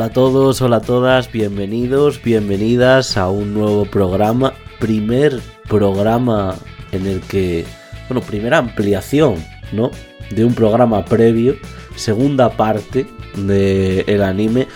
Hola 0.00 0.06
a 0.06 0.12
todos, 0.14 0.62
hola 0.62 0.76
a 0.76 0.80
todas, 0.80 1.30
bienvenidos, 1.30 2.22
bienvenidas 2.22 3.18
a 3.18 3.28
un 3.28 3.52
nuevo 3.52 3.84
programa, 3.84 4.54
primer 4.78 5.40
programa 5.68 6.54
en 6.90 7.04
el 7.06 7.20
que, 7.20 7.66
bueno, 8.08 8.22
primera 8.22 8.56
ampliación, 8.56 9.34
¿no? 9.72 9.90
De 10.34 10.46
un 10.46 10.54
programa 10.54 11.04
previo, 11.04 11.56
segunda 11.96 12.48
parte 12.48 13.06
del 13.36 14.04
el 14.06 14.22
anime. 14.22 14.68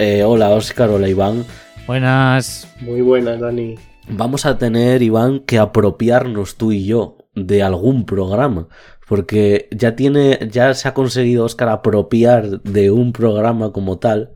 Eh, 0.00 0.24
hola 0.24 0.50
Oscar, 0.50 0.90
hola 0.90 1.08
Iván. 1.08 1.44
Buenas. 1.86 2.66
Muy 2.80 3.00
buenas, 3.00 3.38
Dani. 3.38 3.76
Vamos 4.08 4.44
a 4.44 4.58
tener, 4.58 5.04
Iván, 5.04 5.38
que 5.38 5.60
apropiarnos 5.60 6.56
tú 6.56 6.72
y 6.72 6.84
yo 6.84 7.18
de 7.36 7.62
algún 7.62 8.06
programa. 8.06 8.66
Porque 9.06 9.68
ya 9.70 9.94
tiene, 9.94 10.48
ya 10.50 10.74
se 10.74 10.88
ha 10.88 10.94
conseguido 10.94 11.44
Oscar 11.44 11.68
apropiar 11.68 12.62
de 12.62 12.90
un 12.90 13.12
programa 13.12 13.70
como 13.70 13.98
tal. 13.98 14.32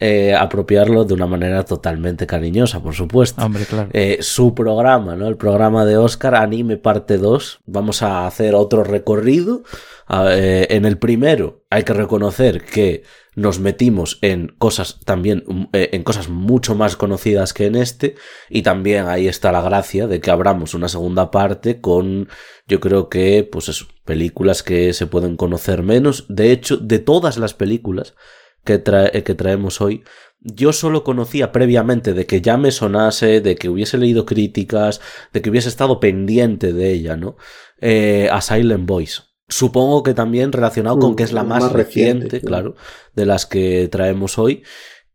Eh, 0.00 0.34
apropiarlo 0.34 1.04
de 1.04 1.14
una 1.14 1.26
manera 1.26 1.64
totalmente 1.64 2.26
cariñosa, 2.26 2.80
por 2.80 2.94
supuesto. 2.94 3.44
Hombre, 3.44 3.64
claro. 3.64 3.88
Eh, 3.92 4.18
su 4.20 4.54
programa, 4.54 5.16
¿no? 5.16 5.26
El 5.26 5.36
programa 5.36 5.84
de 5.84 5.96
Oscar, 5.96 6.36
Anime 6.36 6.76
Parte 6.76 7.18
2. 7.18 7.60
Vamos 7.66 8.02
a 8.02 8.26
hacer 8.26 8.54
otro 8.54 8.84
recorrido. 8.84 9.64
Eh, 10.10 10.66
en 10.70 10.84
el 10.84 10.98
primero 10.98 11.64
hay 11.68 11.82
que 11.82 11.92
reconocer 11.92 12.64
que 12.64 13.02
nos 13.38 13.60
metimos 13.60 14.18
en 14.22 14.48
cosas 14.58 14.98
también, 15.04 15.44
eh, 15.72 15.90
en 15.92 16.02
cosas 16.02 16.28
mucho 16.28 16.74
más 16.74 16.96
conocidas 16.96 17.52
que 17.52 17.66
en 17.66 17.76
este. 17.76 18.16
Y 18.48 18.62
también 18.62 19.06
ahí 19.06 19.28
está 19.28 19.52
la 19.52 19.62
gracia 19.62 20.06
de 20.06 20.20
que 20.20 20.30
abramos 20.30 20.74
una 20.74 20.88
segunda 20.88 21.30
parte 21.30 21.80
con, 21.80 22.28
yo 22.66 22.80
creo 22.80 23.08
que, 23.08 23.48
pues 23.50 23.68
eso, 23.68 23.86
películas 24.04 24.62
que 24.62 24.92
se 24.92 25.06
pueden 25.06 25.36
conocer 25.36 25.82
menos. 25.82 26.26
De 26.28 26.50
hecho, 26.50 26.78
de 26.78 26.98
todas 26.98 27.38
las 27.38 27.54
películas 27.54 28.14
que, 28.64 28.78
trae, 28.78 29.22
que 29.22 29.34
traemos 29.34 29.80
hoy, 29.80 30.04
yo 30.40 30.72
solo 30.72 31.02
conocía 31.02 31.50
previamente 31.50 32.14
de 32.14 32.26
que 32.26 32.40
ya 32.40 32.56
me 32.56 32.70
sonase, 32.70 33.40
de 33.40 33.56
que 33.56 33.68
hubiese 33.68 33.98
leído 33.98 34.24
críticas, 34.24 35.00
de 35.32 35.42
que 35.42 35.50
hubiese 35.50 35.68
estado 35.68 35.98
pendiente 36.00 36.72
de 36.72 36.92
ella, 36.92 37.16
¿no? 37.16 37.36
Eh, 37.80 38.28
a 38.30 38.40
Silent 38.40 38.86
Voice. 38.86 39.22
Supongo 39.48 40.02
que 40.02 40.14
también 40.14 40.52
relacionado 40.52 40.98
con 40.98 41.16
que 41.16 41.22
es 41.22 41.32
la 41.32 41.42
más, 41.42 41.64
más 41.64 41.72
reciente, 41.72 42.26
reciente, 42.26 42.46
claro, 42.46 42.76
de 43.14 43.26
las 43.26 43.46
que 43.46 43.88
traemos 43.88 44.38
hoy. 44.38 44.62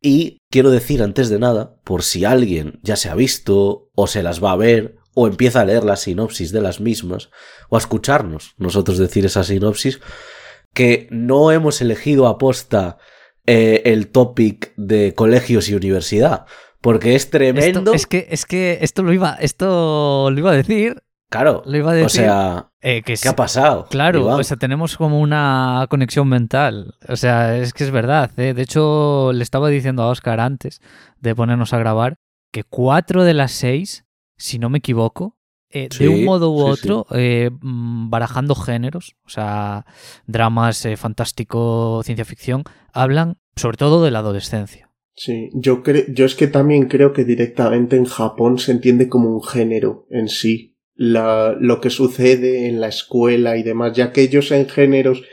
Y 0.02 0.40
quiero 0.50 0.72
decir 0.72 1.02
antes 1.04 1.30
de 1.30 1.40
nada, 1.40 1.80
por 1.84 2.04
si 2.04 2.26
alguien 2.26 2.80
ya 2.82 2.96
se 2.96 3.10
ha 3.10 3.16
visto, 3.16 3.92
o 3.94 4.08
se 4.08 4.24
las 4.24 4.44
va 4.44 4.52
a 4.52 4.58
ver, 4.58 4.98
o 5.14 5.28
empieza 5.28 5.62
a 5.62 5.66
leer 5.66 5.84
la 5.84 5.96
sinopsis 5.96 6.52
de 6.52 6.62
las 6.62 6.82
mismas, 6.82 7.30
o 7.70 7.76
a 7.76 7.80
escucharnos 7.80 8.56
nosotros 8.58 8.98
decir 8.98 9.26
esa 9.26 9.44
sinopsis, 9.44 10.02
que 10.74 11.08
no 11.12 11.52
hemos 11.52 11.80
elegido 11.82 12.28
aposta 12.28 12.98
eh, 13.46 13.82
el 13.86 14.08
topic 14.08 14.74
de 14.78 15.14
colegios 15.14 15.70
y 15.70 15.76
universidad. 15.76 16.46
Porque 16.82 17.16
es 17.16 17.30
tremendo. 17.30 17.80
Esto, 17.80 17.94
es, 17.94 18.08
que, 18.08 18.28
es 18.30 18.46
que 18.46 18.80
esto 18.82 19.04
lo 19.04 19.14
iba, 19.14 19.36
esto 19.40 20.30
lo 20.32 20.38
iba 20.38 20.52
a 20.52 20.56
decir. 20.56 21.02
Claro. 21.30 21.64
Lo 21.66 21.78
iba 21.78 21.92
a 21.92 21.96
decir. 21.96 22.06
O 22.06 22.10
sea, 22.10 22.72
eh, 22.82 23.02
que 23.04 23.16
¿qué 23.16 23.30
ha 23.30 23.36
pasado? 23.36 23.88
Claro, 23.90 24.20
Iván? 24.20 24.40
o 24.40 24.44
sea, 24.44 24.58
tenemos 24.58 24.98
como 24.98 25.20
una 25.20 25.88
conexión 25.90 26.28
mental. 26.28 26.96
O 27.08 27.16
sea, 27.16 27.58
es 27.58 27.74
que 27.74 27.86
es 27.86 27.92
verdad. 27.92 28.32
¿eh? 28.38 28.54
De 28.54 28.62
hecho, 28.62 29.32
le 29.34 29.44
estaba 29.44 29.70
diciendo 29.70 30.04
a 30.04 30.10
Oscar 30.10 30.40
antes 30.40 30.82
de 31.20 31.34
ponernos 31.34 31.74
a 31.74 31.80
grabar 31.80 32.18
que 32.52 32.64
cuatro 32.64 33.24
de 33.24 33.34
las 33.34 33.52
seis, 33.52 34.06
si 34.38 34.60
no 34.60 34.70
me 34.70 34.78
equivoco, 34.80 35.38
eh, 35.74 35.90
Sí, 35.92 36.04
de 36.04 36.10
un 36.10 36.24
modo 36.24 36.52
u 36.52 36.76
sí, 36.76 36.84
otro, 36.84 37.08
eh, 37.16 37.50
mm, 37.50 38.12
barajando 38.12 38.54
géneros, 38.54 39.16
o 39.26 39.30
sea, 39.30 39.88
dramas, 40.28 40.86
eh, 40.86 40.98
fantástico, 40.98 42.02
ciencia 42.04 42.26
ficción, 42.26 42.64
hablan 42.94 43.40
sobre 43.56 43.78
todo 43.78 44.04
de 44.04 44.12
la 44.12 44.20
adolescencia. 44.20 44.90
Sí, 45.16 45.50
yo, 45.54 45.84
cre 45.84 46.08
yo 46.10 46.26
es 46.26 46.36
que 46.36 46.48
también 46.48 46.88
creo 46.88 47.14
que 47.14 47.24
directamente 47.24 47.96
en 47.96 48.06
Japón 48.06 48.58
se 48.58 48.72
entiende 48.72 49.10
como 49.10 49.30
un 49.30 49.44
género 49.44 50.08
en 50.10 50.28
sí. 50.28 50.72
La, 50.96 51.56
lo 51.60 51.82
que 51.82 51.90
sucede 51.90 52.68
en 52.68 52.80
la 52.80 52.88
escuela 52.88 53.58
y 53.58 53.64
demás, 53.64 53.94
ya 53.94 54.12
que 54.12 54.22
ellos 54.22 54.52
en 54.52 54.70
géneros 54.70 55.24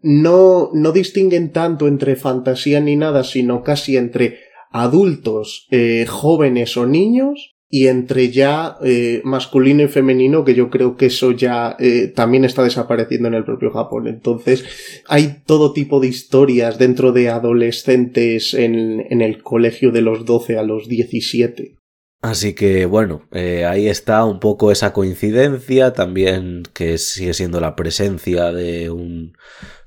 no, 0.00 0.70
no 0.72 0.92
distinguen 0.92 1.52
tanto 1.52 1.86
entre 1.86 2.16
fantasía 2.16 2.80
ni 2.80 2.96
nada, 2.96 3.22
sino 3.22 3.62
casi 3.62 3.98
entre 3.98 4.38
adultos, 4.70 5.66
eh, 5.70 6.06
jóvenes 6.08 6.76
o 6.78 6.86
niños 6.86 7.51
y 7.74 7.86
entre 7.86 8.30
ya 8.30 8.76
eh, 8.84 9.22
masculino 9.24 9.82
y 9.82 9.88
femenino, 9.88 10.44
que 10.44 10.54
yo 10.54 10.68
creo 10.68 10.98
que 10.98 11.06
eso 11.06 11.32
ya 11.32 11.74
eh, 11.80 12.12
también 12.14 12.44
está 12.44 12.62
desapareciendo 12.62 13.28
en 13.28 13.34
el 13.34 13.44
propio 13.44 13.70
Japón. 13.70 14.08
Entonces, 14.08 14.62
hay 15.08 15.38
todo 15.46 15.72
tipo 15.72 15.98
de 15.98 16.08
historias 16.08 16.78
dentro 16.78 17.12
de 17.12 17.30
adolescentes 17.30 18.52
en, 18.52 19.06
en 19.08 19.22
el 19.22 19.42
colegio 19.42 19.90
de 19.90 20.02
los 20.02 20.26
12 20.26 20.58
a 20.58 20.62
los 20.64 20.86
17. 20.86 21.78
Así 22.20 22.54
que 22.54 22.86
bueno, 22.86 23.26
eh, 23.32 23.64
ahí 23.64 23.88
está 23.88 24.24
un 24.24 24.38
poco 24.38 24.70
esa 24.70 24.92
coincidencia, 24.92 25.92
también 25.92 26.62
que 26.72 26.96
sigue 26.98 27.34
siendo 27.34 27.58
la 27.58 27.74
presencia 27.74 28.52
de 28.52 28.90
un 28.90 29.32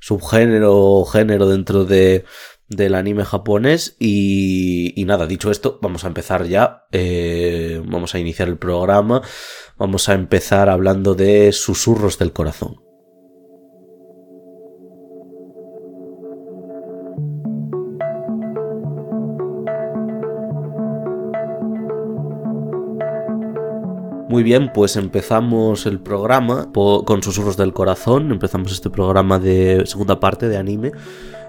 subgénero 0.01 0.75
o 0.75 1.05
género 1.05 1.47
dentro 1.47 1.85
de, 1.85 2.25
del 2.67 2.95
anime 2.95 3.25
japonés 3.25 3.95
y, 3.99 4.93
y, 4.99 5.05
nada, 5.05 5.27
dicho 5.27 5.51
esto, 5.51 5.79
vamos 5.81 6.03
a 6.03 6.07
empezar 6.07 6.45
ya, 6.45 6.85
eh, 6.91 7.81
vamos 7.85 8.15
a 8.15 8.19
iniciar 8.19 8.47
el 8.47 8.57
programa, 8.57 9.21
vamos 9.77 10.09
a 10.09 10.13
empezar 10.13 10.69
hablando 10.69 11.15
de 11.15 11.51
susurros 11.51 12.17
del 12.17 12.33
corazón. 12.33 12.85
Muy 24.35 24.43
bien, 24.43 24.69
pues 24.73 24.97
empezamos 24.97 25.85
el 25.85 26.01
programa 26.01 26.69
con 26.73 27.23
Susurros 27.23 27.55
del 27.55 27.71
Corazón. 27.71 28.33
Empezamos 28.33 28.73
este 28.73 28.89
programa 28.89 29.39
de 29.39 29.83
segunda 29.85 30.19
parte 30.19 30.49
de 30.49 30.57
anime. 30.57 30.91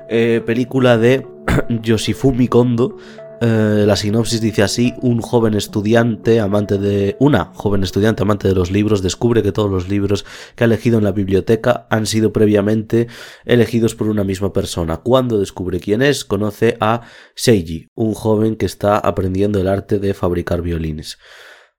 Eh, 0.08 0.42
película 0.44 0.98
de 0.98 1.26
Yoshifumi 1.68 2.48
Kondo. 2.48 2.96
Eh, 3.40 3.84
la 3.86 3.96
sinopsis 3.96 4.40
dice 4.40 4.62
así: 4.62 4.94
Un 5.02 5.20
joven 5.20 5.54
estudiante, 5.54 6.40
amante 6.40 6.78
de. 6.78 7.16
Una 7.20 7.46
joven 7.54 7.82
estudiante, 7.82 8.22
amante 8.22 8.48
de 8.48 8.54
los 8.54 8.70
libros, 8.70 9.02
descubre 9.02 9.42
que 9.42 9.52
todos 9.52 9.70
los 9.70 9.88
libros 9.88 10.24
que 10.54 10.64
ha 10.64 10.66
elegido 10.66 10.98
en 10.98 11.04
la 11.04 11.12
biblioteca 11.12 11.86
han 11.90 12.06
sido 12.06 12.32
previamente 12.32 13.08
elegidos 13.44 13.94
por 13.94 14.08
una 14.08 14.24
misma 14.24 14.52
persona. 14.52 14.98
Cuando 14.98 15.38
descubre 15.38 15.80
quién 15.80 16.02
es, 16.02 16.24
conoce 16.24 16.76
a 16.80 17.02
Seiji, 17.34 17.88
un 17.94 18.14
joven 18.14 18.56
que 18.56 18.66
está 18.66 18.98
aprendiendo 18.98 19.60
el 19.60 19.68
arte 19.68 19.98
de 19.98 20.14
fabricar 20.14 20.62
violines. 20.62 21.18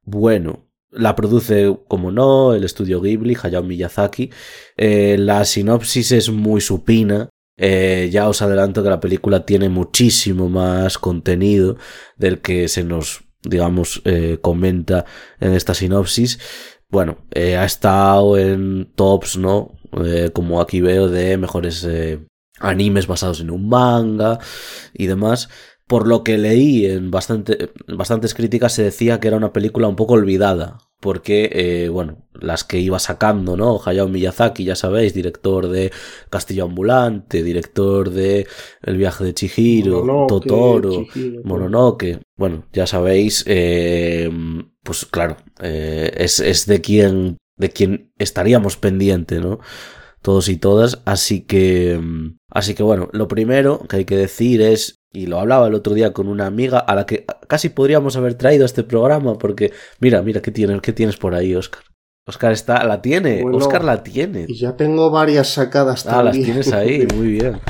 Bueno, 0.04 0.68
la 0.92 1.16
produce, 1.16 1.78
como 1.88 2.12
no, 2.12 2.54
el 2.54 2.64
estudio 2.64 3.02
Ghibli, 3.02 3.36
Hayao 3.42 3.64
Miyazaki. 3.64 4.32
Eh, 4.78 5.18
la 5.20 5.44
sinopsis 5.46 6.12
es 6.12 6.30
muy 6.30 6.62
supina. 6.62 7.30
Eh, 7.58 8.10
ya 8.12 8.30
os 8.30 8.42
adelanto 8.42 8.84
que 8.84 8.90
la 8.90 9.00
película 9.00 9.46
tiene 9.46 9.70
muchísimo 9.70 10.50
más 10.50 10.98
contenido 10.98 11.78
del 12.16 12.40
que 12.42 12.68
se 12.68 12.84
nos, 12.84 13.24
digamos, 13.44 14.02
eh, 14.06 14.38
comenta 14.42 15.06
en 15.40 15.54
esta 15.54 15.74
sinopsis. 15.74 16.40
Bueno, 16.90 17.26
ha 17.36 17.66
estado 17.66 18.38
en 18.38 18.94
tops, 18.96 19.38
¿no? 19.38 19.74
como 20.34 20.62
aquí 20.62 20.80
veo, 20.80 21.10
de 21.10 21.38
mejores 21.38 21.86
animes 22.60 23.08
basados 23.08 23.42
en 23.42 23.52
un 23.52 23.68
manga 23.68 24.40
y 24.94 25.08
demás 25.08 25.50
por 25.88 26.06
lo 26.08 26.24
que 26.24 26.38
leí 26.38 26.86
en 26.86 27.10
bastante, 27.10 27.72
bastantes 27.88 28.34
críticas 28.34 28.74
se 28.74 28.84
decía 28.84 29.20
que 29.20 29.30
era 29.30 29.38
una 29.38 29.54
película 29.54 29.88
un 29.88 29.96
poco 29.96 30.14
olvidada, 30.14 30.78
porque, 31.00 31.50
eh, 31.54 31.90
bueno, 31.90 32.26
las 32.34 32.64
que 32.64 32.80
iba 32.80 33.00
sacando, 33.00 33.56
¿no? 33.56 33.80
Hayao 33.84 34.08
Miyazaki, 34.08 34.64
ya 34.64 34.76
sabéis, 34.76 35.14
director 35.14 35.68
de 35.68 35.92
Castillo 36.30 36.66
Ambulante, 36.66 37.44
director 37.44 38.10
de 38.10 38.48
El 38.82 38.98
viaje 38.98 39.24
de 39.24 39.34
Chihiro, 39.34 40.04
Mononoke, 40.04 40.30
Totoro, 40.30 41.06
Chihiro, 41.14 41.42
Mononoke, 41.44 42.20
bueno, 42.36 42.66
ya 42.74 42.88
sabéis, 42.88 43.44
eh, 43.48 44.30
pues 44.84 45.06
claro, 45.06 45.38
eh, 45.62 46.12
es, 46.18 46.40
es 46.40 46.66
de 46.66 46.82
quien, 46.82 47.38
de 47.58 47.70
quien 47.70 48.12
estaríamos 48.18 48.78
pendiente, 48.78 49.40
¿no? 49.40 49.60
Todos 50.28 50.50
y 50.50 50.58
todas, 50.58 51.00
así 51.06 51.40
que, 51.40 52.02
así 52.52 52.74
que 52.74 52.84
bueno, 52.84 53.08
lo 53.14 53.30
primero 53.30 53.80
que 53.88 53.96
hay 53.96 54.04
que 54.04 54.18
decir 54.18 54.62
es 54.62 54.96
y 55.14 55.28
lo 55.28 55.40
hablaba 55.40 55.68
el 55.68 55.74
otro 55.74 55.94
día 55.94 56.12
con 56.12 56.28
una 56.28 56.48
amiga 56.48 56.80
a 56.80 56.96
la 56.96 57.06
que 57.06 57.26
casi 57.48 57.70
podríamos 57.70 58.18
haber 58.18 58.34
traído 58.34 58.64
a 58.64 58.66
este 58.66 58.84
programa 58.84 59.38
porque 59.38 59.72
mira, 60.02 60.22
mira 60.24 60.42
qué 60.42 60.52
tienes, 60.52 60.82
qué 60.82 60.92
tienes 60.92 61.16
por 61.16 61.34
ahí, 61.34 61.56
Oscar. 61.56 61.82
Oscar 62.28 62.52
está, 62.52 62.84
la 62.84 63.02
tiene, 63.02 63.42
Bueno, 63.42 63.58
Oscar 63.58 63.86
la 63.86 64.04
tiene. 64.04 64.48
Y 64.50 64.58
ya 64.58 64.76
tengo 64.76 65.10
varias 65.12 65.48
sacadas 65.48 66.06
Ah, 66.08 66.22
las 66.22 66.34
también. 66.34 66.44
tienes 66.44 66.74
ahí, 66.74 67.08
muy 67.16 67.28
bien. 67.28 67.62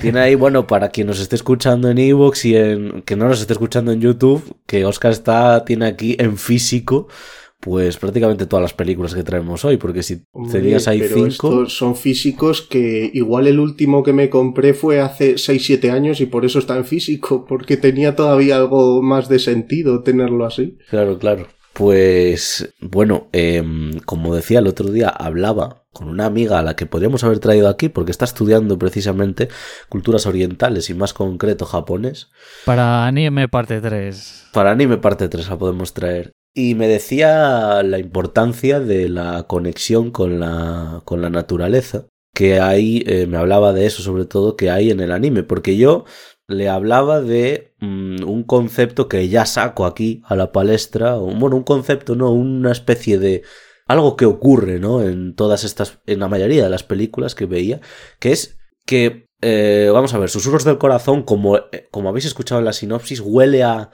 Tiene 0.00 0.18
ahí, 0.18 0.34
bueno, 0.34 0.66
para 0.66 0.88
quien 0.88 1.06
nos 1.06 1.20
esté 1.20 1.36
escuchando 1.36 1.88
en 1.88 1.98
Evox 1.98 2.44
y 2.44 2.56
en 2.56 3.02
que 3.02 3.14
no 3.14 3.28
nos 3.28 3.40
esté 3.40 3.52
escuchando 3.52 3.92
en 3.92 4.00
YouTube, 4.00 4.42
que 4.66 4.84
Oscar 4.84 5.12
está, 5.12 5.64
tiene 5.64 5.86
aquí 5.86 6.16
en 6.18 6.38
físico 6.38 7.06
pues 7.60 7.96
prácticamente 7.96 8.46
todas 8.46 8.62
las 8.62 8.74
películas 8.74 9.14
que 9.14 9.24
traemos 9.24 9.64
hoy, 9.64 9.76
porque 9.76 10.02
si 10.02 10.22
tenías 10.50 10.86
ahí 10.86 11.00
pero 11.00 11.14
cinco... 11.14 11.28
estos 11.28 11.76
son 11.76 11.96
físicos 11.96 12.62
que 12.62 13.10
igual 13.12 13.46
el 13.46 13.58
último 13.58 14.02
que 14.02 14.12
me 14.12 14.30
compré 14.30 14.74
fue 14.74 15.00
hace 15.00 15.34
6-7 15.34 15.90
años 15.90 16.20
y 16.20 16.26
por 16.26 16.44
eso 16.44 16.58
está 16.58 16.76
en 16.76 16.84
físico, 16.84 17.44
porque 17.48 17.76
tenía 17.76 18.14
todavía 18.14 18.56
algo 18.56 19.02
más 19.02 19.28
de 19.28 19.38
sentido 19.38 20.02
tenerlo 20.02 20.46
así. 20.46 20.78
Claro, 20.88 21.18
claro. 21.18 21.48
Pues 21.72 22.74
bueno, 22.80 23.28
em, 23.32 24.00
como 24.00 24.34
decía 24.34 24.58
el 24.58 24.66
otro 24.66 24.90
día, 24.90 25.08
hablaba 25.08 25.84
con 25.92 26.08
una 26.08 26.26
amiga 26.26 26.58
a 26.58 26.62
la 26.62 26.74
que 26.74 26.86
podríamos 26.86 27.22
haber 27.22 27.38
traído 27.38 27.68
aquí 27.68 27.88
porque 27.88 28.10
está 28.10 28.24
estudiando 28.24 28.78
precisamente 28.78 29.48
culturas 29.88 30.26
orientales 30.26 30.90
y 30.90 30.94
más 30.94 31.12
concreto 31.12 31.66
japonés. 31.66 32.30
Para 32.64 33.06
anime 33.06 33.48
parte 33.48 33.80
3. 33.80 34.48
Para 34.52 34.72
anime 34.72 34.98
parte 34.98 35.28
3 35.28 35.48
la 35.48 35.58
podemos 35.58 35.92
traer. 35.94 36.32
Y 36.58 36.74
me 36.74 36.88
decía 36.88 37.84
la 37.84 38.00
importancia 38.00 38.80
de 38.80 39.08
la 39.08 39.44
conexión 39.44 40.10
con 40.10 40.40
la, 40.40 41.02
con 41.04 41.22
la 41.22 41.30
naturaleza, 41.30 42.08
que 42.34 42.58
hay, 42.58 43.04
eh, 43.06 43.28
me 43.28 43.36
hablaba 43.36 43.72
de 43.72 43.86
eso 43.86 44.02
sobre 44.02 44.24
todo, 44.24 44.56
que 44.56 44.68
hay 44.68 44.90
en 44.90 44.98
el 44.98 45.12
anime, 45.12 45.44
porque 45.44 45.76
yo 45.76 46.04
le 46.48 46.68
hablaba 46.68 47.20
de 47.20 47.76
mm, 47.78 48.24
un 48.28 48.42
concepto 48.42 49.06
que 49.06 49.28
ya 49.28 49.46
saco 49.46 49.86
aquí 49.86 50.20
a 50.24 50.34
la 50.34 50.50
palestra, 50.50 51.14
bueno, 51.14 51.54
un 51.54 51.62
concepto, 51.62 52.16
no, 52.16 52.32
una 52.32 52.72
especie 52.72 53.20
de 53.20 53.44
algo 53.86 54.16
que 54.16 54.26
ocurre, 54.26 54.80
¿no? 54.80 55.04
En 55.04 55.36
todas 55.36 55.62
estas, 55.62 56.00
en 56.06 56.18
la 56.18 56.26
mayoría 56.26 56.64
de 56.64 56.70
las 56.70 56.82
películas 56.82 57.36
que 57.36 57.46
veía, 57.46 57.80
que 58.18 58.32
es 58.32 58.58
que, 58.84 59.28
eh, 59.42 59.90
vamos 59.92 60.12
a 60.12 60.18
ver, 60.18 60.28
Susurros 60.28 60.64
del 60.64 60.78
Corazón, 60.78 61.22
como, 61.22 61.56
eh, 61.56 61.86
como 61.92 62.08
habéis 62.08 62.24
escuchado 62.24 62.58
en 62.58 62.64
la 62.64 62.72
sinopsis, 62.72 63.20
huele 63.20 63.62
a, 63.62 63.90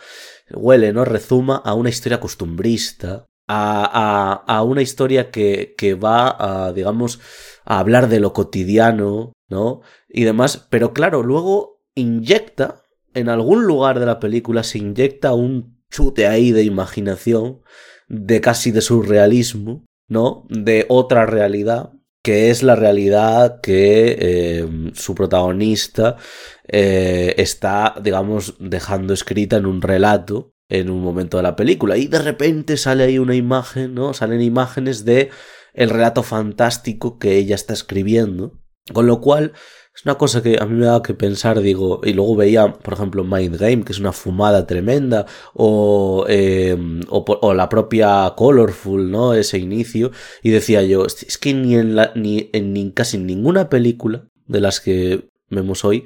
huele, 0.51 0.93
¿no? 0.93 1.05
Rezuma 1.05 1.57
a 1.57 1.75
una 1.75 1.89
historia 1.89 2.21
costumbrista, 2.21 3.27
a, 3.47 4.43
a, 4.47 4.57
a 4.57 4.63
una 4.63 4.83
historia 4.83 5.31
que, 5.31 5.75
que 5.77 5.95
va 5.95 6.37
a, 6.67 6.73
digamos, 6.73 7.21
a 7.65 7.79
hablar 7.79 8.09
de 8.09 8.21
lo 8.21 8.33
cotidiano, 8.33 9.33
¿no? 9.49 9.81
Y 10.09 10.25
demás, 10.25 10.67
pero 10.71 10.93
claro, 10.93 11.23
luego 11.23 11.83
inyecta, 11.95 12.83
en 13.15 13.29
algún 13.29 13.65
lugar 13.65 14.01
de 14.01 14.07
la 14.07 14.19
película 14.19 14.65
se 14.65 14.79
inyecta 14.79 15.35
un 15.35 15.83
chute 15.91 16.27
ahí 16.27 16.53
de 16.53 16.65
imaginación, 16.65 17.63
de 18.09 18.41
casi 18.41 18.71
de 18.71 18.81
surrealismo, 18.81 19.85
¿no? 20.09 20.47
De 20.49 20.87
otra 20.89 21.27
realidad, 21.27 21.93
que 22.23 22.51
es 22.51 22.63
la 22.63 22.75
realidad 22.75 23.61
que 23.61 24.17
eh, 24.19 24.93
su 24.95 25.15
protagonista 25.15 26.17
eh, 26.67 27.35
está, 27.39 27.95
digamos, 28.03 28.55
dejando 28.59 29.15
escrita 29.15 29.57
en 29.57 29.67
un 29.67 29.83
relato 29.83 30.55
en 30.69 30.91
un 30.91 31.03
momento 31.03 31.37
de 31.37 31.43
la 31.43 31.57
película. 31.57 31.97
Y 31.97 32.07
de 32.07 32.19
repente 32.19 32.77
sale 32.77 33.05
ahí 33.05 33.19
una 33.19 33.35
imagen, 33.35 33.95
¿no? 33.95 34.15
Salen 34.15 34.41
imágenes 34.41 35.05
de 35.05 35.31
el 35.75 35.91
relato 35.91 36.23
fantástico 36.23 37.19
que 37.19 37.37
ella 37.37 37.55
está 37.55 37.75
escribiendo. 37.75 38.61
Con 38.93 39.07
lo 39.07 39.21
cual, 39.21 39.53
es 39.95 40.05
una 40.05 40.17
cosa 40.17 40.43
que 40.43 40.59
a 40.61 40.67
mí 40.67 40.75
me 40.75 40.87
da 40.87 41.03
que 41.03 41.15
pensar, 41.15 41.61
digo, 41.61 42.01
y 42.05 42.13
luego 42.13 42.37
veía, 42.37 42.73
por 42.73 42.95
ejemplo, 42.95 43.25
Mind 43.25 43.57
Game, 43.57 43.85
que 43.85 43.93
es 43.93 43.99
una 43.99 44.13
fumada 44.13 44.67
tremenda, 44.67 45.25
o, 45.55 46.27
eh, 46.29 46.77
o, 47.09 47.25
o, 47.25 47.55
la 47.55 47.69
propia 47.69 48.33
Colorful, 48.37 49.11
¿no? 49.11 49.33
Ese 49.33 49.59
inicio, 49.59 50.11
y 50.43 50.51
decía 50.51 50.83
yo, 50.83 51.07
es 51.07 51.39
que 51.39 51.55
ni 51.55 51.77
en, 51.77 51.97
la, 51.97 52.13
ni 52.15 52.51
en 52.53 52.75
ni 52.75 52.93
casi 52.93 53.17
ninguna 53.17 53.71
película 53.71 54.27
de 54.47 54.61
las 54.61 54.81
que 54.81 55.31
vemos 55.49 55.85
hoy 55.85 56.05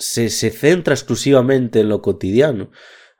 se, 0.00 0.30
se 0.30 0.50
centra 0.50 0.94
exclusivamente 0.94 1.80
en 1.80 1.90
lo 1.90 2.02
cotidiano. 2.02 2.70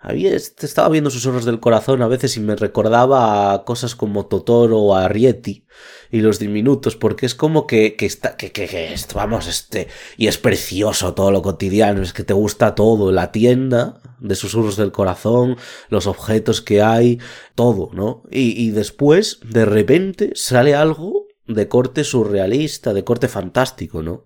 Había, 0.03 0.35
estaba 0.35 0.89
viendo 0.89 1.11
sus 1.11 1.27
horas 1.27 1.45
del 1.45 1.61
corazón 1.61 2.01
a 2.01 2.09
veces 2.09 2.39
y 2.39 2.41
me 2.41 2.57
recordaba 2.57 3.53
a 3.53 3.65
cosas 3.65 3.95
como 3.95 4.27
Totoro 4.27 4.79
o 4.79 4.95
a 4.95 5.07
Rieti 5.09 5.67
y 6.11 6.23
los 6.23 6.39
diminutos, 6.39 6.97
porque 6.97 7.27
es 7.27 7.35
como 7.35 7.67
que, 7.67 7.97
que 7.97 8.07
está, 8.07 8.35
que, 8.39 8.51
que, 8.51 8.67
que 8.67 8.95
esto, 8.95 9.17
vamos, 9.17 9.47
este, 9.47 9.89
y 10.17 10.29
es 10.29 10.39
precioso 10.39 11.13
todo 11.13 11.31
lo 11.31 11.43
cotidiano, 11.43 12.01
es 12.01 12.15
que 12.15 12.25
te 12.25 12.33
gusta 12.33 12.75
todo, 12.75 13.13
la 13.13 13.31
tienda 13.31 14.01
de 14.19 14.35
susurros 14.37 14.77
del 14.77 14.91
corazón, 14.91 15.59
los 15.91 16.07
objetos 16.07 16.63
que 16.63 16.81
hay, 16.81 17.19
todo, 17.55 17.91
¿no? 17.93 18.23
Y, 18.31 18.61
y 18.61 18.71
después, 18.71 19.39
de 19.45 19.67
repente, 19.67 20.33
sale 20.35 20.75
algo 20.75 21.27
de 21.47 21.69
corte 21.69 22.05
surrealista, 22.05 22.95
de 22.95 23.05
corte 23.05 23.29
fantástico, 23.29 24.03
¿no? 24.03 24.25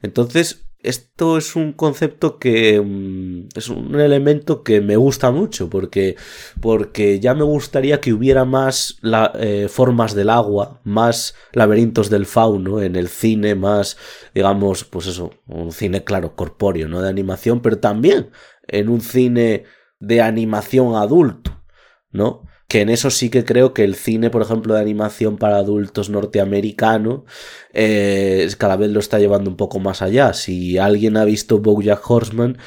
Entonces, 0.00 0.69
esto 0.82 1.36
es 1.36 1.56
un 1.56 1.72
concepto 1.72 2.38
que 2.38 2.80
mm, 2.80 3.48
es 3.54 3.68
un 3.68 3.98
elemento 4.00 4.62
que 4.62 4.80
me 4.80 4.96
gusta 4.96 5.30
mucho 5.30 5.68
porque, 5.68 6.16
porque 6.60 7.20
ya 7.20 7.34
me 7.34 7.42
gustaría 7.42 8.00
que 8.00 8.12
hubiera 8.12 8.44
más 8.44 8.98
la, 9.02 9.32
eh, 9.38 9.68
formas 9.68 10.14
del 10.14 10.30
agua, 10.30 10.80
más 10.84 11.34
laberintos 11.52 12.10
del 12.10 12.26
fauno 12.26 12.80
en 12.80 12.96
el 12.96 13.08
cine, 13.08 13.54
más, 13.54 13.96
digamos, 14.34 14.84
pues 14.84 15.06
eso, 15.06 15.32
un 15.46 15.72
cine, 15.72 16.04
claro, 16.04 16.34
corpóreo, 16.34 16.88
no 16.88 17.02
de 17.02 17.08
animación, 17.08 17.60
pero 17.60 17.78
también 17.78 18.30
en 18.66 18.88
un 18.88 19.00
cine 19.00 19.64
de 19.98 20.22
animación 20.22 20.96
adulto, 20.96 21.62
¿no? 22.10 22.49
Que 22.70 22.82
en 22.82 22.88
eso 22.88 23.10
sí 23.10 23.30
que 23.30 23.44
creo 23.44 23.74
que 23.74 23.82
el 23.82 23.96
cine, 23.96 24.30
por 24.30 24.42
ejemplo, 24.42 24.74
de 24.74 24.80
animación 24.80 25.38
para 25.38 25.56
adultos 25.56 26.08
norteamericano, 26.08 27.24
eh, 27.72 28.48
cada 28.58 28.76
vez 28.76 28.90
lo 28.92 29.00
está 29.00 29.18
llevando 29.18 29.50
un 29.50 29.56
poco 29.56 29.80
más 29.80 30.02
allá. 30.02 30.34
Si 30.34 30.78
alguien 30.78 31.16
ha 31.16 31.24
visto 31.24 31.58
Bojack 31.58 32.08
Horseman, 32.08 32.58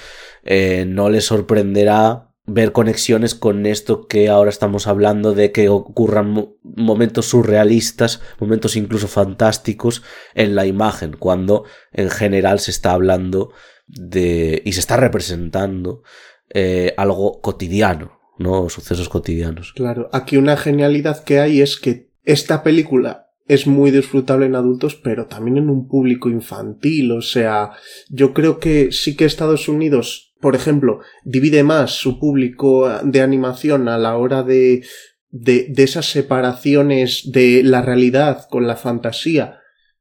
eh, 0.43 0.83
no 0.85 1.09
le 1.09 1.21
sorprenderá 1.21 2.33
ver 2.45 2.73
conexiones 2.73 3.33
con 3.33 3.65
esto 3.65 4.05
que 4.09 4.27
ahora 4.27 4.49
estamos 4.49 4.87
hablando 4.87 5.33
de 5.33 5.53
que 5.53 5.69
ocurran 5.69 6.49
momentos 6.63 7.27
surrealistas, 7.27 8.19
momentos 8.39 8.75
incluso 8.75 9.07
fantásticos 9.07 10.03
en 10.35 10.53
la 10.53 10.65
imagen, 10.65 11.15
cuando 11.17 11.63
en 11.93 12.09
general 12.09 12.59
se 12.59 12.71
está 12.71 12.91
hablando 12.91 13.53
de 13.87 14.61
y 14.65 14.73
se 14.73 14.81
está 14.81 14.97
representando 14.97 16.03
eh, 16.49 16.93
algo 16.97 17.39
cotidiano, 17.39 18.19
no 18.43 18.69
sucesos 18.69 19.09
cotidianos. 19.09 19.73
Claro, 19.73 20.09
aquí 20.13 20.37
una 20.37 20.57
genialidad 20.57 21.23
que 21.23 21.39
hay 21.39 21.61
es 21.61 21.77
que 21.77 22.11
esta 22.23 22.61
película 22.61 23.23
es 23.47 23.67
muy 23.67 23.91
disfrutable 23.91 24.45
en 24.45 24.55
adultos, 24.55 24.95
pero 24.95 25.25
también 25.27 25.57
en 25.57 25.69
un 25.69 25.87
público 25.87 26.29
infantil. 26.29 27.11
O 27.11 27.21
sea, 27.21 27.71
yo 28.09 28.33
creo 28.33 28.59
que 28.59 28.91
sí 28.91 29.15
que 29.15 29.25
Estados 29.25 29.67
Unidos, 29.67 30.33
por 30.39 30.55
ejemplo, 30.55 30.99
divide 31.23 31.63
más 31.63 31.91
su 31.91 32.19
público 32.19 32.89
de 33.03 33.21
animación 33.21 33.89
a 33.89 33.97
la 33.97 34.17
hora 34.17 34.43
de, 34.43 34.83
de, 35.29 35.73
esas 35.77 36.05
separaciones 36.05 37.31
de 37.31 37.63
la 37.63 37.81
realidad 37.81 38.47
con 38.49 38.67
la 38.67 38.75
fantasía. 38.75 39.59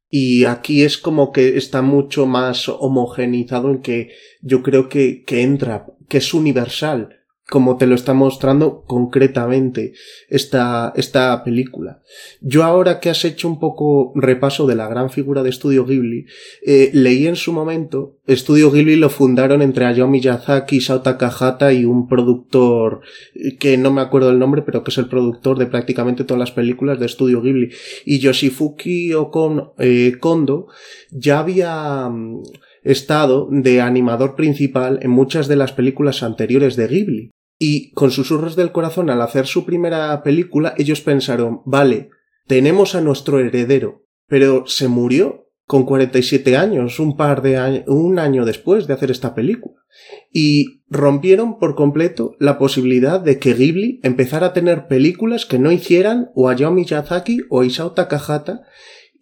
Y 0.08 0.44
aquí 0.44 0.82
es 0.82 0.98
como 0.98 1.32
que 1.32 1.56
está 1.56 1.80
mucho 1.80 2.26
más 2.26 2.68
homogenizado 2.68 3.70
en 3.70 3.80
que 3.80 4.10
yo 4.42 4.62
creo 4.62 4.88
que, 4.88 5.24
que 5.24 5.42
entra, 5.42 5.86
que 6.08 6.18
es 6.18 6.34
universal 6.34 7.21
como 7.48 7.76
te 7.76 7.86
lo 7.86 7.94
está 7.94 8.14
mostrando 8.14 8.84
concretamente 8.86 9.92
esta, 10.28 10.92
esta 10.96 11.42
película. 11.44 12.00
Yo 12.40 12.62
ahora 12.64 13.00
que 13.00 13.10
has 13.10 13.24
hecho 13.24 13.48
un 13.48 13.58
poco 13.58 14.12
repaso 14.14 14.66
de 14.66 14.76
la 14.76 14.88
gran 14.88 15.10
figura 15.10 15.42
de 15.42 15.50
Estudio 15.50 15.84
Ghibli, 15.84 16.26
eh, 16.64 16.90
leí 16.94 17.26
en 17.26 17.36
su 17.36 17.52
momento, 17.52 18.18
Estudio 18.26 18.70
Ghibli 18.70 18.96
lo 18.96 19.10
fundaron 19.10 19.60
entre 19.60 19.84
Hayao 19.84 20.08
Miyazaki, 20.08 20.80
Sao 20.80 21.02
Takahata 21.02 21.72
y 21.72 21.84
un 21.84 22.08
productor 22.08 23.00
eh, 23.34 23.56
que 23.58 23.76
no 23.76 23.92
me 23.92 24.00
acuerdo 24.00 24.30
el 24.30 24.38
nombre, 24.38 24.62
pero 24.62 24.84
que 24.84 24.90
es 24.90 24.98
el 24.98 25.08
productor 25.08 25.58
de 25.58 25.66
prácticamente 25.66 26.24
todas 26.24 26.38
las 26.38 26.52
películas 26.52 27.00
de 27.00 27.06
Estudio 27.06 27.42
Ghibli. 27.42 27.70
Y 28.04 28.20
Yoshifuki 28.20 29.12
Okon, 29.14 29.72
eh, 29.78 30.14
Kondo 30.20 30.68
ya 31.10 31.40
había 31.40 32.08
mm, 32.08 32.42
estado 32.82 33.48
de 33.50 33.80
animador 33.80 34.34
principal 34.34 34.98
en 35.02 35.10
muchas 35.10 35.48
de 35.48 35.56
las 35.56 35.72
películas 35.72 36.22
anteriores 36.22 36.76
de 36.76 36.88
Ghibli. 36.88 37.30
Y 37.58 37.92
con 37.92 38.10
susurros 38.10 38.56
del 38.56 38.72
corazón, 38.72 39.08
al 39.10 39.22
hacer 39.22 39.46
su 39.46 39.64
primera 39.64 40.22
película, 40.22 40.74
ellos 40.76 41.00
pensaron, 41.00 41.60
vale, 41.64 42.10
tenemos 42.46 42.94
a 42.94 43.00
nuestro 43.00 43.38
heredero, 43.38 44.04
pero 44.26 44.66
se 44.66 44.88
murió 44.88 45.42
con 45.64 45.84
47 45.84 46.56
años, 46.56 46.98
un 46.98 47.16
par 47.16 47.40
de 47.40 47.56
años, 47.56 47.84
un 47.86 48.18
año 48.18 48.44
después 48.44 48.86
de 48.86 48.94
hacer 48.94 49.10
esta 49.10 49.34
película. 49.34 49.76
Y 50.32 50.82
rompieron 50.88 51.58
por 51.58 51.74
completo 51.76 52.34
la 52.38 52.58
posibilidad 52.58 53.20
de 53.20 53.38
que 53.38 53.54
Ghibli 53.54 54.00
empezara 54.02 54.48
a 54.48 54.52
tener 54.52 54.86
películas 54.86 55.46
que 55.46 55.58
no 55.58 55.70
hicieran 55.70 56.30
o 56.34 56.48
Hayao 56.48 56.72
Miyazaki 56.72 57.42
o 57.48 57.62
Isao 57.62 57.92
Takahata 57.92 58.62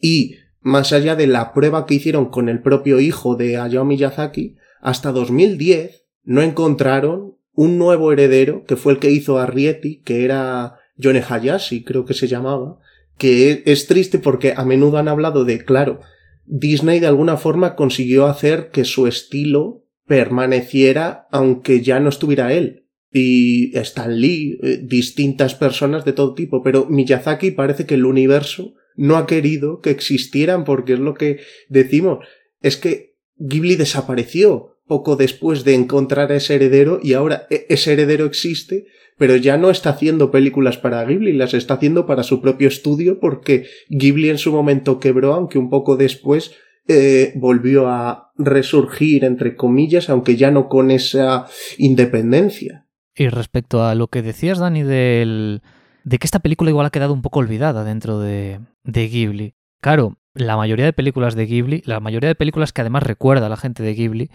y 0.01 0.37
más 0.61 0.93
allá 0.93 1.17
de 1.17 1.27
la 1.27 1.53
prueba 1.53 1.87
que 1.87 1.95
hicieron 1.95 2.27
con 2.27 2.49
el 2.49 2.61
propio 2.61 3.01
hijo 3.01 3.37
de 3.37 3.57
Hayao 3.57 3.85
Miyazaki, 3.85 4.57
hasta 4.81 5.13
2010 5.13 6.07
no 6.25 6.43
encontraron 6.43 7.37
un 7.53 7.79
nuevo 7.79 8.13
heredero, 8.13 8.65
que 8.65 8.77
fue 8.77 8.93
el 8.93 8.99
que 8.99 9.11
hizo 9.11 9.39
a 9.39 9.51
que 9.53 10.25
era 10.25 10.77
Yone 10.97 11.23
Hayashi, 11.27 11.83
creo 11.85 12.05
que 12.05 12.15
se 12.15 12.29
llamaba, 12.29 12.79
que 13.19 13.63
es 13.67 13.87
triste 13.87 14.19
porque 14.19 14.55
a 14.57 14.65
menudo 14.65 14.99
han 14.99 15.09
hablado 15.09 15.45
de, 15.45 15.65
claro, 15.65 16.01
Disney 16.47 17.01
de 17.01 17.07
alguna 17.07 17.37
forma 17.37 17.77
consiguió 17.77 18.27
hacer 18.27 18.71
que 18.71 18.85
su 18.85 19.07
estilo 19.07 19.85
permaneciera 20.07 21.29
aunque 21.31 21.83
ya 21.83 22.01
no 22.01 22.09
estuviera 22.09 22.53
él. 22.53 22.87
y 23.13 23.77
Stan 23.77 24.21
Lee, 24.21 24.59
eh, 24.63 24.79
distintas 24.85 25.57
personas 25.57 26.05
de 26.05 26.13
todo 26.13 26.33
tipo, 26.33 26.63
pero 26.63 26.87
Miyazaki 26.87 27.51
parece 27.51 27.85
que 27.85 27.95
el 27.95 28.05
universo 28.05 28.75
no 28.97 29.17
ha 29.17 29.27
querido 29.27 29.81
que 29.81 29.91
existieran 29.91 30.65
porque 30.65 30.95
es 30.95 30.99
lo 30.99 31.15
que 31.15 31.41
decimos, 31.69 32.25
es 32.61 32.77
que 32.77 33.17
Ghibli 33.37 33.77
desapareció 33.77 34.77
poco 34.87 35.17
después 35.17 35.65
de 35.65 35.75
encontrar 35.75 36.33
a 36.33 36.37
ese 36.37 36.57
heredero 36.57 36.99
y 37.03 37.13
ahora 37.13 37.47
e-, 37.51 37.67
ese 37.69 37.93
heredero 37.93 38.27
existe, 38.27 38.87
pero 39.17 39.37
ya 39.37 39.57
no 39.57 39.71
está 39.71 39.91
haciendo 39.91 40.31
películas 40.31 40.79
para 40.79 41.05
Ghibli, 41.05 41.33
las 41.33 41.55
está 41.55 41.75
haciendo 41.75 42.07
para 42.07 42.23
su 42.23 42.41
propio 42.41 42.69
estudio 42.69 43.21
porque 43.21 43.67
Ghibli 43.89 44.31
en 44.31 44.39
su 44.39 44.53
momento 44.53 44.99
quebró, 44.99 45.35
aunque 45.35 45.59
un 45.59 45.71
poco 45.71 45.97
después 45.97 46.53
eh, 46.89 47.33
volvió 47.37 47.87
a 47.89 48.33
resurgir, 48.37 49.25
entre 49.25 49.55
comillas, 49.55 50.11
aunque 50.11 50.37
ya 50.37 50.51
no 50.51 50.69
con 50.69 50.91
esa 50.91 51.47
independencia. 51.79 52.87
Y 53.15 53.29
respecto 53.29 53.85
a 53.85 53.95
lo 53.95 54.09
que 54.09 54.23
decías, 54.23 54.59
Dani, 54.59 54.83
del, 54.83 55.63
de 55.63 55.80
que 56.19 56.27
esta 56.27 56.41
película 56.41 56.71
igual 56.71 56.87
ha 56.87 56.91
quedado 56.91 57.13
un 57.13 57.23
poco 57.23 57.39
olvidada 57.39 57.85
dentro 57.85 58.19
de, 58.19 58.61
de 58.85 59.09
Ghibli. 59.09 59.55
Claro, 59.81 60.19
la 60.35 60.57
mayoría 60.57 60.85
de 60.85 60.93
películas 60.93 61.35
de 61.35 61.47
Ghibli, 61.47 61.83
la 61.87 62.01
mayoría 62.01 62.29
de 62.29 62.35
películas 62.35 62.73
que 62.73 62.81
además 62.81 63.03
recuerda 63.03 63.47
a 63.47 63.51
la 63.51 63.57
gente 63.57 63.83
de 63.83 63.95
Ghibli, 63.95 64.31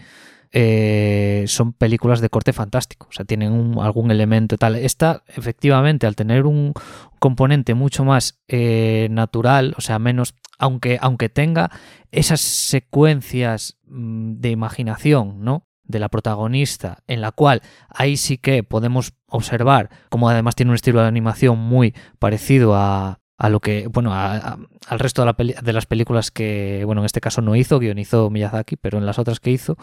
eh, 0.52 1.44
son 1.48 1.72
películas 1.72 2.20
de 2.20 2.30
corte 2.30 2.52
fantástico, 2.52 3.08
o 3.10 3.12
sea, 3.12 3.24
tienen 3.24 3.76
algún 3.80 4.10
elemento 4.10 4.56
tal. 4.56 4.76
Esta, 4.76 5.22
efectivamente, 5.28 6.06
al 6.06 6.16
tener 6.16 6.46
un 6.46 6.72
componente 7.18 7.74
mucho 7.74 8.04
más 8.04 8.40
eh, 8.48 9.08
natural, 9.10 9.74
o 9.76 9.80
sea, 9.80 9.98
menos, 9.98 10.34
aunque, 10.58 10.98
aunque 11.00 11.28
tenga 11.28 11.70
esas 12.12 12.40
secuencias 12.40 13.76
mm, 13.86 14.34
de 14.40 14.50
imaginación, 14.50 15.44
¿no? 15.44 15.65
De 15.86 15.98
la 15.98 16.08
protagonista, 16.08 16.98
en 17.06 17.20
la 17.20 17.32
cual 17.32 17.62
ahí 17.88 18.16
sí 18.16 18.38
que 18.38 18.62
podemos 18.62 19.14
observar 19.28 19.90
como 20.08 20.28
además 20.28 20.54
tiene 20.54 20.70
un 20.70 20.76
estilo 20.76 21.00
de 21.00 21.08
animación 21.08 21.58
muy 21.58 21.94
parecido 22.18 22.74
a, 22.74 23.20
a 23.38 23.48
lo 23.50 23.60
que, 23.60 23.86
bueno, 23.88 24.14
al 24.14 24.98
resto 24.98 25.24
de, 25.24 25.72
las 25.72 25.86
películas 25.86 26.30
que, 26.30 26.82
bueno, 26.86 27.02
en 27.02 27.06
este 27.06 27.20
caso 27.20 27.42
no 27.42 27.54
hizo, 27.54 27.78
guionizó 27.78 28.30
Miyazaki, 28.30 28.76
pero 28.76 28.96
en 28.98 29.04
las 29.04 29.18
otras 29.18 29.40
que 29.40 29.50
hizo, 29.50 29.76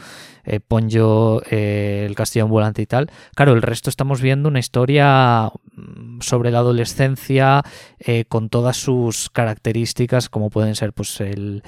eh, 0.43 0.59
Ponyo, 0.59 1.41
eh, 1.51 2.05
El 2.07 2.15
Castillo 2.15 2.45
Ambulante 2.45 2.81
y 2.81 2.87
tal, 2.87 3.11
claro, 3.35 3.53
el 3.53 3.61
resto 3.61 3.89
estamos 3.89 4.21
viendo 4.21 4.49
una 4.49 4.59
historia 4.59 5.51
mm, 5.75 6.21
sobre 6.21 6.49
la 6.49 6.59
adolescencia 6.59 7.63
eh, 7.99 8.25
con 8.25 8.49
todas 8.49 8.77
sus 8.77 9.29
características, 9.29 10.29
como 10.29 10.49
pueden 10.49 10.75
ser, 10.75 10.93
pues, 10.93 11.21
el, 11.21 11.61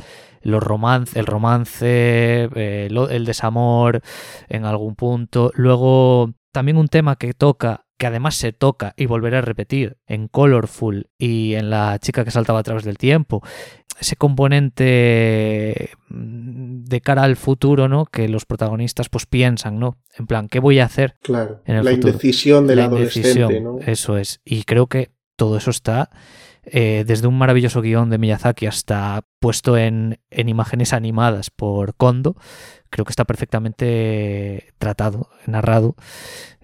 los 0.46 0.64
romance, 0.64 1.20
el 1.20 1.26
romance, 1.26 2.50
eh, 2.56 2.90
el 2.90 3.26
desamor 3.26 4.02
en 4.48 4.66
algún 4.66 4.96
punto. 4.96 5.52
Luego, 5.56 6.34
también 6.56 6.78
un 6.78 6.88
tema 6.88 7.18
que 7.18 7.34
toca 7.34 7.86
que 7.98 8.08
además 8.08 8.36
se 8.36 8.54
toca 8.54 8.94
y 8.96 9.08
volverá 9.08 9.40
a 9.40 9.42
repetir 9.42 9.98
en 10.08 10.30
Colorful 10.30 11.10
y 11.18 11.56
en 11.56 11.70
La 11.70 12.00
chica 12.00 12.24
que 12.24 12.32
saltaba 12.32 12.60
a 12.60 12.64
través 12.64 12.86
del 12.86 12.98
tiempo, 12.98 13.42
ese 14.00 14.16
componente 14.16 15.90
mm, 16.08 16.84
de 16.86 17.02
cara 17.02 17.24
al 17.24 17.36
futuro, 17.36 17.90
¿no? 17.90 18.06
Que 18.06 18.30
los 18.30 18.46
protagonistas 18.46 19.10
pues 19.10 19.26
piensan, 19.26 19.80
¿no? 19.80 19.98
En 20.18 20.28
plan, 20.28 20.48
¿qué 20.48 20.60
voy 20.60 20.80
a 20.80 20.86
hacer? 20.86 21.16
Claro, 21.22 21.62
en 21.66 21.76
el 21.76 21.86
la 21.86 21.92
indecisión 21.92 22.68
del 22.68 22.80
adolescente, 22.80 23.60
¿no? 23.60 23.80
Eso 23.80 24.18
es. 24.18 24.40
Y 24.46 24.64
creo 24.64 24.88
que 24.88 25.12
todo 25.36 25.58
eso 25.58 25.72
está 25.72 26.10
eh, 26.66 27.04
desde 27.06 27.28
un 27.28 27.38
maravilloso 27.38 27.82
guion 27.82 28.10
de 28.10 28.18
Miyazaki 28.18 28.66
hasta 28.66 29.24
puesto 29.40 29.78
en, 29.78 30.20
en, 30.30 30.50
imágenes 30.50 30.94
animadas 30.94 31.52
por 31.52 31.96
Kondo, 31.96 32.36
creo 32.90 33.06
que 33.06 33.12
está 33.12 33.26
perfectamente 33.26 34.74
tratado, 34.78 35.30
narrado 35.46 35.96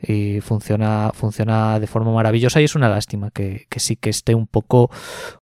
y 0.01 0.41
funciona, 0.41 1.11
funciona 1.13 1.79
de 1.79 1.87
forma 1.87 2.11
maravillosa 2.11 2.61
y 2.61 2.63
es 2.63 2.75
una 2.75 2.89
lástima 2.89 3.31
que, 3.31 3.67
sí 3.75 3.95
que 3.95 4.09
esté 4.09 4.33
un 4.33 4.47
poco 4.47 4.89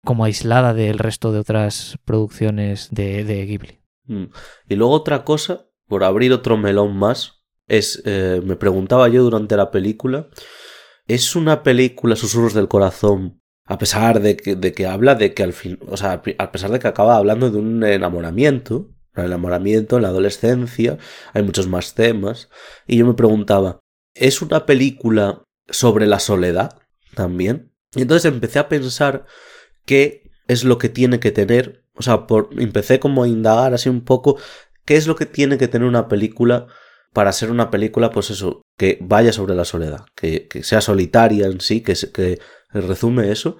como 0.04 0.24
aislada 0.24 0.74
del 0.74 0.98
resto 0.98 1.32
de 1.32 1.38
otras 1.38 1.98
producciones 2.04 2.88
de, 2.90 3.24
de 3.24 3.46
Ghibli. 3.46 3.80
Mm. 4.06 4.24
Y 4.68 4.74
luego 4.74 4.92
otra 4.92 5.24
cosa, 5.24 5.66
por 5.86 6.04
abrir 6.04 6.32
otro 6.32 6.56
melón 6.56 6.96
más, 6.96 7.44
es, 7.68 8.02
eh, 8.04 8.40
me 8.44 8.56
preguntaba 8.56 9.08
yo 9.08 9.22
durante 9.22 9.56
la 9.56 9.70
película, 9.70 10.28
¿es 11.06 11.36
una 11.36 11.62
película 11.62 12.16
Susurros 12.16 12.54
del 12.54 12.68
Corazón 12.68 13.40
a 13.68 13.76
pesar 13.76 14.20
de 14.20 14.36
que, 14.36 14.56
de 14.56 14.72
que 14.72 14.86
habla 14.86 15.14
de 15.14 15.34
que 15.34 15.42
al 15.42 15.52
fin, 15.52 15.78
o 15.86 15.96
sea, 15.96 16.22
a 16.38 16.52
pesar 16.52 16.70
de 16.70 16.78
que 16.78 16.88
acaba 16.88 17.16
hablando 17.16 17.50
de 17.50 17.58
un 17.58 17.84
enamoramiento, 17.84 18.88
el 19.14 19.26
enamoramiento 19.26 19.96
en 19.96 20.02
la 20.02 20.08
adolescencia, 20.08 20.96
hay 21.34 21.42
muchos 21.42 21.68
más 21.68 21.94
temas, 21.94 22.48
y 22.86 22.96
yo 22.96 23.06
me 23.06 23.12
preguntaba, 23.12 23.80
¿es 24.14 24.40
una 24.40 24.64
película 24.64 25.42
sobre 25.68 26.06
la 26.06 26.18
soledad 26.18 26.78
también? 27.14 27.70
Y 27.94 28.02
entonces 28.02 28.32
empecé 28.32 28.58
a 28.58 28.68
pensar 28.68 29.26
qué 29.84 30.30
es 30.46 30.64
lo 30.64 30.78
que 30.78 30.88
tiene 30.88 31.20
que 31.20 31.30
tener, 31.30 31.84
o 31.94 32.02
sea, 32.02 32.26
por, 32.26 32.48
empecé 32.58 32.98
como 33.00 33.22
a 33.22 33.28
indagar 33.28 33.74
así 33.74 33.90
un 33.90 34.00
poco, 34.02 34.38
qué 34.86 34.96
es 34.96 35.06
lo 35.06 35.14
que 35.14 35.26
tiene 35.26 35.58
que 35.58 35.68
tener 35.68 35.86
una 35.86 36.08
película 36.08 36.68
para 37.12 37.32
ser 37.32 37.50
una 37.50 37.70
película, 37.70 38.10
pues 38.10 38.30
eso, 38.30 38.62
que 38.78 38.96
vaya 39.02 39.32
sobre 39.32 39.54
la 39.54 39.66
soledad, 39.66 40.06
que, 40.14 40.48
que 40.48 40.62
sea 40.62 40.80
solitaria 40.80 41.46
en 41.46 41.60
sí, 41.60 41.82
que, 41.82 41.94
que 42.14 42.38
resume 42.70 43.30
eso. 43.30 43.58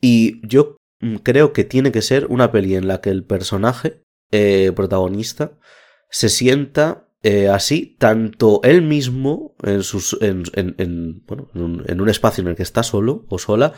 Y 0.00 0.46
yo 0.46 0.76
mm, 1.00 1.16
creo 1.16 1.52
que 1.52 1.64
tiene 1.64 1.92
que 1.92 2.02
ser 2.02 2.26
una 2.26 2.52
peli 2.52 2.74
en 2.74 2.88
la 2.88 3.00
que 3.00 3.10
el 3.10 3.24
personaje 3.24 4.02
eh, 4.30 4.72
protagonista 4.74 5.58
se 6.10 6.28
sienta 6.28 7.08
eh, 7.22 7.48
así, 7.48 7.96
tanto 7.98 8.60
él 8.64 8.82
mismo 8.82 9.54
en, 9.62 9.82
sus, 9.82 10.16
en, 10.22 10.44
en, 10.54 11.22
bueno, 11.26 11.50
en, 11.54 12.00
un, 12.00 12.08
espacio 12.08 12.42
en 12.42 12.48
el 12.48 12.56
que 12.56 12.62
está 12.62 12.82
solo 12.82 13.26
o 13.28 13.38
sola, 13.38 13.74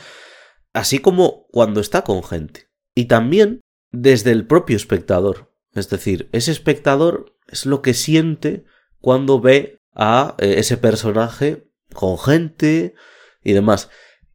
así 0.72 1.00
como 1.00 1.46
cuando 1.50 1.80
está 1.80 2.02
con 2.02 2.22
gente. 2.22 2.68
Y 2.94 3.06
también 3.06 3.60
desde 3.90 4.30
el 4.30 4.46
propio 4.46 4.76
espectador. 4.76 5.52
Es 5.74 5.88
decir, 5.88 6.28
ese 6.32 6.52
espectador 6.52 7.36
es 7.48 7.66
lo 7.66 7.82
que 7.82 7.94
siente 7.94 8.64
cuando 9.00 9.40
ve 9.40 9.80
a 9.94 10.36
eh, 10.38 10.54
ese 10.58 10.76
personaje 10.76 11.68
con 11.92 12.18
gente 12.18 12.94
y 13.42 13.52
demás. 13.52 13.90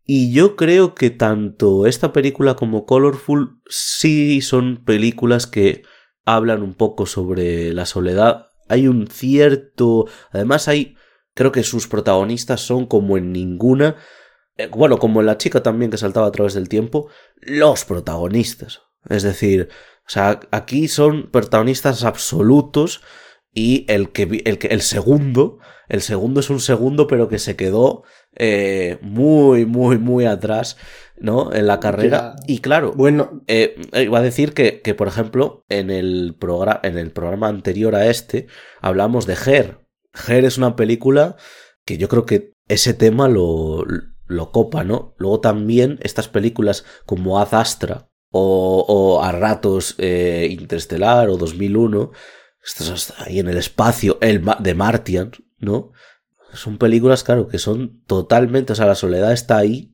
Y 0.10 0.32
yo 0.32 0.56
creo 0.56 0.96
que 0.96 1.10
tanto 1.10 1.86
esta 1.86 2.14
película 2.14 2.56
como 2.56 2.86
Colorful 2.86 3.62
sí 3.68 4.40
son 4.40 4.84
películas 4.86 5.48
que 5.48 5.84
hablan 6.26 6.64
un 6.64 6.74
poco 6.74 7.06
sobre 7.06 7.74
la 7.74 7.86
soledad. 7.86 8.48
Hay 8.70 8.88
un 8.88 9.08
cierto... 9.08 10.06
Además 10.32 10.70
hay... 10.70 10.96
Creo 11.34 11.52
que 11.52 11.64
sus 11.64 11.90
protagonistas 11.90 12.62
son 12.62 12.86
como 12.86 13.18
en 13.18 13.34
ninguna... 13.34 13.98
Eh, 14.56 14.70
bueno, 14.72 14.98
como 14.98 15.20
en 15.20 15.26
la 15.26 15.38
chica 15.38 15.62
también 15.62 15.92
que 15.92 15.98
saltaba 15.98 16.28
a 16.28 16.32
través 16.32 16.54
del 16.54 16.70
tiempo, 16.70 17.10
los 17.42 17.84
protagonistas. 17.84 18.80
Es 19.10 19.24
decir, 19.24 19.68
o 20.08 20.10
sea, 20.10 20.40
aquí 20.52 20.88
son 20.88 21.30
protagonistas 21.32 22.06
absolutos 22.06 23.02
y 23.54 23.86
el 23.90 24.14
que 24.14 24.24
el, 24.46 24.58
el 24.62 24.82
segundo, 24.82 25.60
el 25.90 26.02
segundo 26.02 26.40
es 26.40 26.50
un 26.50 26.60
segundo 26.60 27.08
pero 27.08 27.28
que 27.30 27.40
se 27.40 27.56
quedó 27.56 28.04
eh, 28.36 29.00
muy, 29.02 29.66
muy, 29.66 29.98
muy 29.98 30.26
atrás, 30.26 30.78
¿no? 31.20 31.54
En 31.54 31.68
la 31.68 31.80
carrera. 31.80 32.36
Y 32.48 32.60
claro, 32.60 32.94
bueno, 32.94 33.42
eh, 33.48 33.76
iba 33.94 34.20
a 34.20 34.24
decir 34.24 34.54
que, 34.54 34.82
que, 34.82 34.94
por 34.94 35.08
ejemplo, 35.08 35.66
en 35.70 35.90
el, 35.90 36.36
programa 36.40 36.80
en 36.84 36.98
el 36.98 37.12
programa 37.12 37.48
anterior 37.48 37.96
a 37.96 38.08
este, 38.08 38.48
hablamos 38.82 39.26
de 39.26 39.34
Her. 39.34 39.80
Her 40.28 40.46
es 40.46 40.58
una 40.58 40.76
película 40.76 41.36
que 41.86 41.98
yo 41.98 42.10
creo 42.10 42.26
que 42.26 42.54
ese 42.68 42.94
tema 42.94 43.28
lo, 43.28 43.86
lo 44.28 44.52
copa, 44.52 44.84
¿no? 44.84 45.16
Luego 45.18 45.40
también 45.40 46.00
estas 46.02 46.28
películas 46.28 46.86
como 47.06 47.40
Ad 47.40 47.54
Astra 47.54 48.10
o, 48.32 48.86
o 48.88 49.24
a 49.24 49.32
ratos 49.32 49.96
eh, 49.98 50.48
Interestelar 50.52 51.30
o 51.30 51.38
2001, 51.38 52.12
estás 52.64 53.14
ahí 53.20 53.40
en 53.40 53.48
el 53.48 53.58
espacio, 53.58 54.18
el 54.22 54.44
de 54.60 54.76
Martian, 54.76 55.32
¿no? 55.60 55.92
Son 56.54 56.78
películas, 56.78 57.24
claro, 57.24 57.48
que 57.48 57.60
son 57.60 58.02
totalmente, 58.06 58.74
o 58.74 58.76
sea, 58.76 58.86
la 58.86 58.96
soledad 58.96 59.34
está 59.34 59.58
ahí 59.58 59.94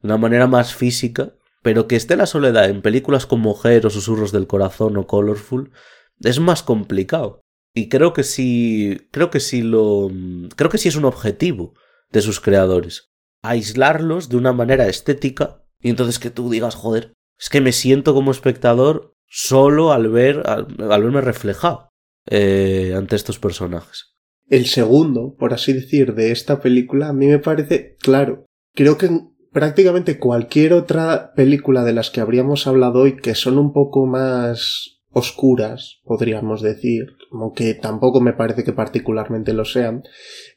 de 0.00 0.08
una 0.08 0.16
manera 0.16 0.46
más 0.46 0.74
física, 0.74 1.34
pero 1.62 1.86
que 1.86 1.96
esté 1.96 2.16
la 2.16 2.26
soledad 2.26 2.68
en 2.68 2.82
películas 2.82 3.26
como 3.26 3.58
Her 3.62 3.86
o 3.86 3.90
Susurros 3.90 4.32
del 4.32 4.46
Corazón 4.46 4.96
o 4.96 5.06
Colorful 5.06 5.72
es 6.20 6.40
más 6.40 6.62
complicado. 6.62 7.40
Y 7.74 7.88
creo 7.88 8.12
que 8.12 8.22
sí, 8.22 9.08
creo 9.10 9.30
que 9.30 9.40
sí 9.40 9.62
lo, 9.62 10.10
creo 10.56 10.70
que 10.70 10.78
sí 10.78 10.88
es 10.88 10.96
un 10.96 11.06
objetivo 11.06 11.74
de 12.10 12.22
sus 12.22 12.40
creadores. 12.40 13.10
Aislarlos 13.42 14.28
de 14.28 14.36
una 14.36 14.52
manera 14.52 14.86
estética 14.86 15.64
y 15.80 15.90
entonces 15.90 16.18
que 16.18 16.30
tú 16.30 16.50
digas, 16.50 16.74
joder, 16.74 17.12
es 17.38 17.50
que 17.50 17.60
me 17.60 17.72
siento 17.72 18.14
como 18.14 18.30
espectador 18.30 19.14
solo 19.26 19.92
al 19.92 20.08
ver, 20.08 20.42
al, 20.46 20.66
verme 20.66 21.20
reflejado 21.20 21.90
eh, 22.26 22.94
ante 22.96 23.16
estos 23.16 23.38
personajes 23.38 24.13
el 24.48 24.66
segundo, 24.66 25.34
por 25.38 25.54
así 25.54 25.72
decir, 25.72 26.14
de 26.14 26.30
esta 26.30 26.60
película, 26.60 27.08
a 27.08 27.12
mí 27.12 27.26
me 27.26 27.38
parece, 27.38 27.96
claro, 28.00 28.44
creo 28.74 28.98
que 28.98 29.10
prácticamente 29.52 30.18
cualquier 30.18 30.72
otra 30.72 31.32
película 31.34 31.84
de 31.84 31.92
las 31.92 32.10
que 32.10 32.20
habríamos 32.20 32.66
hablado 32.66 33.00
hoy 33.00 33.16
que 33.16 33.34
son 33.34 33.58
un 33.58 33.72
poco 33.72 34.06
más 34.06 34.94
oscuras, 35.14 36.00
podríamos 36.02 36.60
decir, 36.60 37.06
aunque 37.30 37.74
tampoco 37.74 38.20
me 38.20 38.32
parece 38.32 38.64
que 38.64 38.72
particularmente 38.72 39.52
lo 39.52 39.64
sean, 39.64 40.02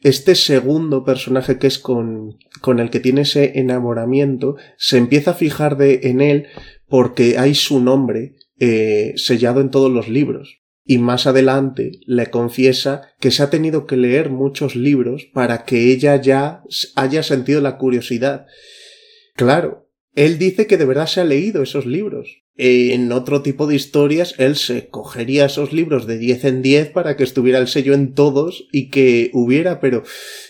este 0.02 0.34
segundo 0.34 1.06
personaje 1.06 1.60
que 1.60 1.68
es 1.68 1.78
con, 1.78 2.38
con 2.60 2.80
el 2.80 2.90
que 2.90 3.00
tiene 3.00 3.22
ese 3.22 3.60
enamoramiento, 3.60 4.56
se 4.78 4.98
empieza 4.98 5.32
a 5.32 5.36
fijar 5.36 5.78
de, 5.78 6.00
en 6.04 6.22
él 6.22 6.48
porque 6.88 7.38
hay 7.38 7.54
su 7.54 7.80
nombre 7.80 8.36
eh, 8.60 9.14
sellado 9.16 9.62
en 9.62 9.70
todos 9.70 9.92
los 9.92 10.10
libros. 10.10 10.57
Y 10.88 10.98
más 10.98 11.28
adelante 11.28 12.00
le 12.06 12.32
confiesa 12.32 13.14
que 13.20 13.30
se 13.30 13.44
ha 13.44 13.50
tenido 13.50 13.86
que 13.86 13.98
leer 13.98 14.30
muchos 14.30 14.76
libros 14.76 15.28
para 15.34 15.66
que 15.66 15.92
ella 15.92 16.20
ya 16.20 16.64
haya 16.96 17.22
sentido 17.24 17.62
la 17.62 17.78
curiosidad. 17.78 18.48
Claro, 19.36 19.92
él 20.16 20.40
dice 20.40 20.66
que 20.66 20.78
de 20.78 20.86
verdad 20.86 21.06
se 21.06 21.22
ha 21.22 21.26
leído 21.26 21.62
esos 21.62 21.86
libros, 21.86 22.42
en 22.58 23.12
otro 23.12 23.44
tipo 23.44 23.68
de 23.68 23.76
historias 23.76 24.34
él 24.40 24.56
se 24.56 24.88
cogería 24.88 25.46
esos 25.46 25.74
libros 25.74 26.08
de 26.08 26.18
10 26.18 26.46
en 26.46 26.62
10 26.64 26.90
para 26.90 27.16
que 27.16 27.24
estuviera 27.24 27.60
el 27.60 27.68
sello 27.68 27.94
en 27.94 28.14
todos 28.16 28.68
y 28.72 28.90
que 28.90 29.30
hubiera, 29.34 29.80
pero 29.80 30.04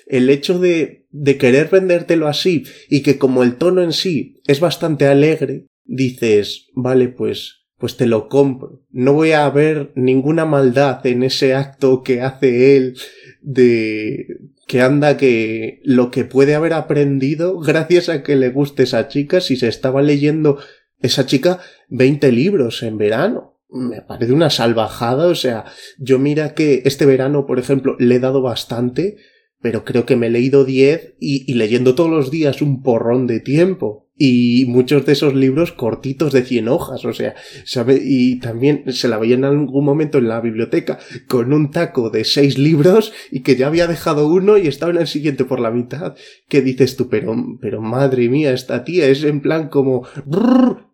el 0.07 0.29
hecho 0.29 0.57
de, 0.57 1.05
de 1.09 1.37
querer 1.37 1.67
vendértelo 1.69 2.27
así 2.27 2.63
y 2.89 3.01
que 3.01 3.17
como 3.17 3.43
el 3.43 3.57
tono 3.57 3.83
en 3.83 3.91
sí 3.91 4.41
es 4.47 4.61
bastante 4.61 5.05
alegre, 5.05 5.65
dices, 5.83 6.67
vale, 6.73 7.09
pues, 7.09 7.65
pues 7.77 7.97
te 7.97 8.07
lo 8.07 8.27
compro. 8.27 8.81
No 8.91 9.13
voy 9.13 9.31
a 9.31 9.49
ver 9.49 9.91
ninguna 9.95 10.45
maldad 10.45 11.05
en 11.05 11.23
ese 11.23 11.53
acto 11.53 12.03
que 12.03 12.21
hace 12.21 12.77
él 12.77 12.97
de, 13.41 14.27
que 14.67 14.81
anda 14.81 15.17
que 15.17 15.81
lo 15.83 16.11
que 16.11 16.25
puede 16.25 16.53
haber 16.53 16.73
aprendido 16.73 17.59
gracias 17.59 18.09
a 18.09 18.21
que 18.21 18.35
le 18.35 18.49
guste 18.49 18.83
esa 18.83 19.07
chica 19.07 19.39
si 19.39 19.55
se 19.55 19.67
estaba 19.67 20.01
leyendo 20.01 20.59
esa 21.01 21.25
chica 21.25 21.59
20 21.89 22.31
libros 22.31 22.83
en 22.83 22.97
verano. 22.97 23.55
Me 23.69 24.01
parece 24.01 24.31
una 24.31 24.49
salvajada, 24.49 25.27
o 25.27 25.35
sea, 25.35 25.65
yo 25.97 26.19
mira 26.19 26.53
que 26.53 26.83
este 26.85 27.05
verano, 27.05 27.45
por 27.45 27.59
ejemplo, 27.59 27.95
le 27.99 28.15
he 28.15 28.19
dado 28.19 28.41
bastante, 28.41 29.17
pero 29.61 29.83
creo 29.83 30.05
que 30.05 30.15
me 30.15 30.27
he 30.27 30.29
leído 30.29 30.63
10 30.63 31.15
y, 31.19 31.53
leyendo 31.53 31.93
todos 31.93 32.09
los 32.09 32.31
días 32.31 32.61
un 32.61 32.81
porrón 32.81 33.27
de 33.27 33.39
tiempo. 33.39 34.06
Y 34.17 34.65
muchos 34.67 35.05
de 35.05 35.13
esos 35.13 35.35
libros 35.35 35.71
cortitos 35.71 36.33
de 36.33 36.43
100 36.43 36.67
hojas, 36.69 37.05
o 37.05 37.13
sea, 37.13 37.35
¿sabe? 37.65 37.99
Y 38.03 38.39
también 38.39 38.91
se 38.91 39.07
la 39.07 39.17
veía 39.17 39.35
en 39.35 39.45
algún 39.45 39.85
momento 39.85 40.17
en 40.17 40.27
la 40.27 40.41
biblioteca 40.41 40.97
con 41.27 41.53
un 41.53 41.71
taco 41.71 42.09
de 42.09 42.23
6 42.23 42.57
libros 42.57 43.13
y 43.31 43.41
que 43.41 43.55
ya 43.55 43.67
había 43.67 43.87
dejado 43.87 44.27
uno 44.27 44.57
y 44.57 44.67
estaba 44.67 44.91
en 44.91 44.99
el 44.99 45.07
siguiente 45.07 45.45
por 45.45 45.59
la 45.59 45.71
mitad. 45.71 46.15
¿Qué 46.49 46.61
dices 46.61 46.95
tú? 46.95 47.09
Pero, 47.09 47.35
pero 47.61 47.81
madre 47.81 48.27
mía, 48.29 48.53
esta 48.53 48.83
tía 48.83 49.07
es 49.07 49.23
en 49.23 49.41
plan 49.41 49.69
como 49.69 50.07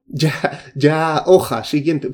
ya, 0.07 0.61
ya, 0.75 1.23
hoja, 1.25 1.63
siguiente. 1.63 2.09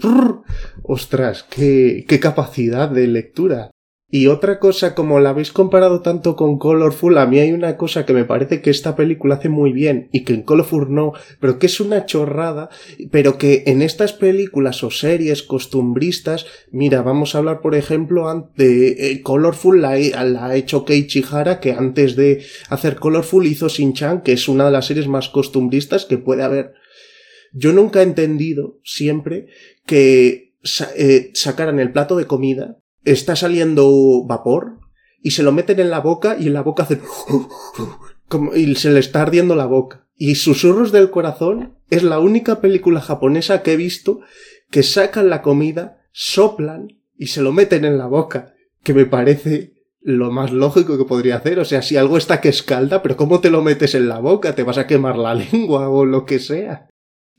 Ostras, 0.83 1.45
qué, 1.49 2.05
qué 2.07 2.19
capacidad 2.19 2.89
de 2.89 3.07
lectura. 3.07 3.71
Y 4.11 4.25
otra 4.25 4.57
cosa, 4.57 4.95
como 4.95 5.19
la 5.19 5.29
habéis 5.29 5.51
comparado 5.51 6.01
tanto 6.01 6.35
con 6.35 6.57
Colorful, 6.57 7.15
a 7.19 7.27
mí 7.27 7.37
hay 7.37 7.51
una 7.51 7.77
cosa 7.77 8.07
que 8.07 8.13
me 8.13 8.25
parece 8.25 8.59
que 8.59 8.71
esta 8.71 8.95
película 8.95 9.35
hace 9.35 9.49
muy 9.49 9.71
bien 9.71 10.09
y 10.11 10.23
que 10.23 10.33
en 10.33 10.41
Colorful 10.41 10.91
no, 10.91 11.13
pero 11.39 11.59
que 11.59 11.67
es 11.67 11.79
una 11.79 12.07
chorrada, 12.07 12.69
pero 13.11 13.37
que 13.37 13.63
en 13.67 13.83
estas 13.83 14.13
películas 14.13 14.83
o 14.83 14.89
series 14.89 15.43
costumbristas, 15.43 16.47
mira, 16.71 17.03
vamos 17.03 17.35
a 17.35 17.37
hablar 17.37 17.61
por 17.61 17.75
ejemplo 17.75 18.49
de 18.55 19.11
eh, 19.11 19.21
Colorful 19.21 19.79
la, 19.79 19.91
ha 19.91 20.55
hecho 20.55 20.85
Keiichi 20.85 21.23
Hara, 21.31 21.59
que 21.59 21.73
antes 21.73 22.15
de 22.15 22.43
hacer 22.69 22.95
Colorful 22.95 23.45
hizo 23.45 23.67
Shin-Chan, 23.67 24.23
que 24.23 24.33
es 24.33 24.47
una 24.47 24.65
de 24.65 24.71
las 24.71 24.87
series 24.87 25.07
más 25.07 25.29
costumbristas 25.29 26.05
que 26.05 26.17
puede 26.17 26.41
haber. 26.41 26.73
Yo 27.53 27.73
nunca 27.73 27.99
he 27.99 28.03
entendido 28.03 28.79
siempre 28.83 29.47
que 29.85 30.55
eh, 30.95 31.29
sacaran 31.35 31.79
el 31.79 31.91
plato 31.91 32.15
de 32.15 32.25
comida, 32.25 32.79
está 33.03 33.35
saliendo 33.35 34.23
vapor 34.25 34.79
y 35.21 35.31
se 35.31 35.43
lo 35.43 35.51
meten 35.51 35.79
en 35.79 35.89
la 35.89 35.99
boca 35.99 36.37
y 36.39 36.47
en 36.47 36.53
la 36.53 36.61
boca 36.61 36.83
hacen 36.83 37.01
como, 38.27 38.55
y 38.55 38.75
se 38.75 38.91
le 38.91 38.99
está 38.99 39.21
ardiendo 39.21 39.55
la 39.55 39.65
boca. 39.65 40.07
Y 40.15 40.35
Susurros 40.35 40.91
del 40.91 41.12
Corazón 41.12 41.77
es 41.89 42.03
la 42.03 42.19
única 42.19 42.62
película 42.62 43.01
japonesa 43.01 43.63
que 43.63 43.73
he 43.73 43.77
visto 43.77 44.19
que 44.69 44.83
sacan 44.83 45.29
la 45.29 45.41
comida, 45.41 46.01
soplan 46.12 46.99
y 47.17 47.27
se 47.27 47.41
lo 47.41 47.51
meten 47.51 47.85
en 47.85 47.97
la 47.97 48.05
boca, 48.05 48.53
que 48.83 48.93
me 48.93 49.05
parece 49.05 49.73
lo 50.01 50.31
más 50.31 50.51
lógico 50.51 50.97
que 50.97 51.05
podría 51.05 51.38
hacer. 51.38 51.59
O 51.59 51.65
sea, 51.65 51.81
si 51.81 51.97
algo 51.97 52.17
está 52.17 52.41
que 52.41 52.49
escalda, 52.49 53.01
pero 53.01 53.17
¿cómo 53.17 53.39
te 53.39 53.49
lo 53.49 53.62
metes 53.62 53.95
en 53.95 54.07
la 54.07 54.19
boca? 54.19 54.55
¿Te 54.55 54.63
vas 54.63 54.77
a 54.77 54.88
quemar 54.88 55.17
la 55.17 55.33
lengua 55.51 55.89
o 55.89 56.05
lo 56.05 56.25
que 56.25 56.39
sea? 56.39 56.88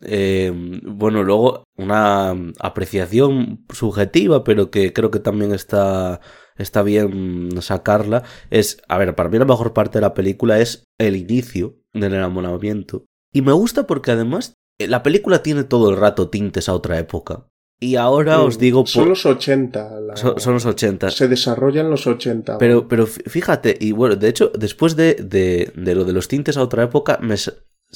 Eh, 0.03 0.53
bueno, 0.85 1.23
luego 1.23 1.65
una 1.77 2.35
apreciación 2.59 3.65
subjetiva, 3.71 4.45
pero 4.45 4.71
que 4.71 4.93
creo 4.93 5.11
que 5.11 5.21
también 5.21 5.53
está, 5.53 6.21
está 6.57 6.83
bien 6.83 7.51
sacarla, 7.61 8.23
es, 8.51 8.83
a 8.89 8.99
ver, 8.99 9.15
para 9.15 9.29
mí 9.29 9.39
la 9.39 9.45
mejor 9.45 9.73
parte 9.73 9.99
de 9.99 10.03
la 10.03 10.15
película 10.15 10.59
es 10.59 10.85
el 10.99 11.17
inicio 11.17 11.77
del 11.93 12.15
enamoramiento. 12.15 13.05
Y 13.33 13.43
me 13.43 13.53
gusta 13.53 13.87
porque 13.87 14.11
además 14.11 14.55
eh, 14.79 14.89
la 14.89 15.03
película 15.03 15.43
tiene 15.43 15.65
todo 15.65 15.91
el 15.91 15.97
rato 15.97 16.31
tintes 16.31 16.69
a 16.69 16.75
otra 16.75 16.99
época. 16.99 17.47
Y 17.83 17.97
ahora 17.97 18.43
os 18.43 18.59
digo... 18.59 18.85
Son 18.87 19.09
los 19.09 19.25
80. 19.25 20.17
Son, 20.37 20.53
los 20.53 20.67
80. 20.67 21.11
Se 21.11 21.29
desarrollan 21.29 21.89
los 21.89 22.07
80. 22.07 22.59
Pero, 22.59 22.87
pero 22.89 23.07
fíjate, 23.07 23.75
y 23.81 23.93
bueno, 23.93 24.17
de 24.17 24.29
hecho, 24.29 24.53
después 24.55 24.97
de, 24.97 25.15
de, 25.15 25.73
de 25.75 25.95
lo 25.95 26.05
de 26.05 26.13
los 26.13 26.29
tintes 26.29 26.59
a 26.59 26.63
otra 26.63 26.83
época, 26.83 27.19
me, 27.23 27.37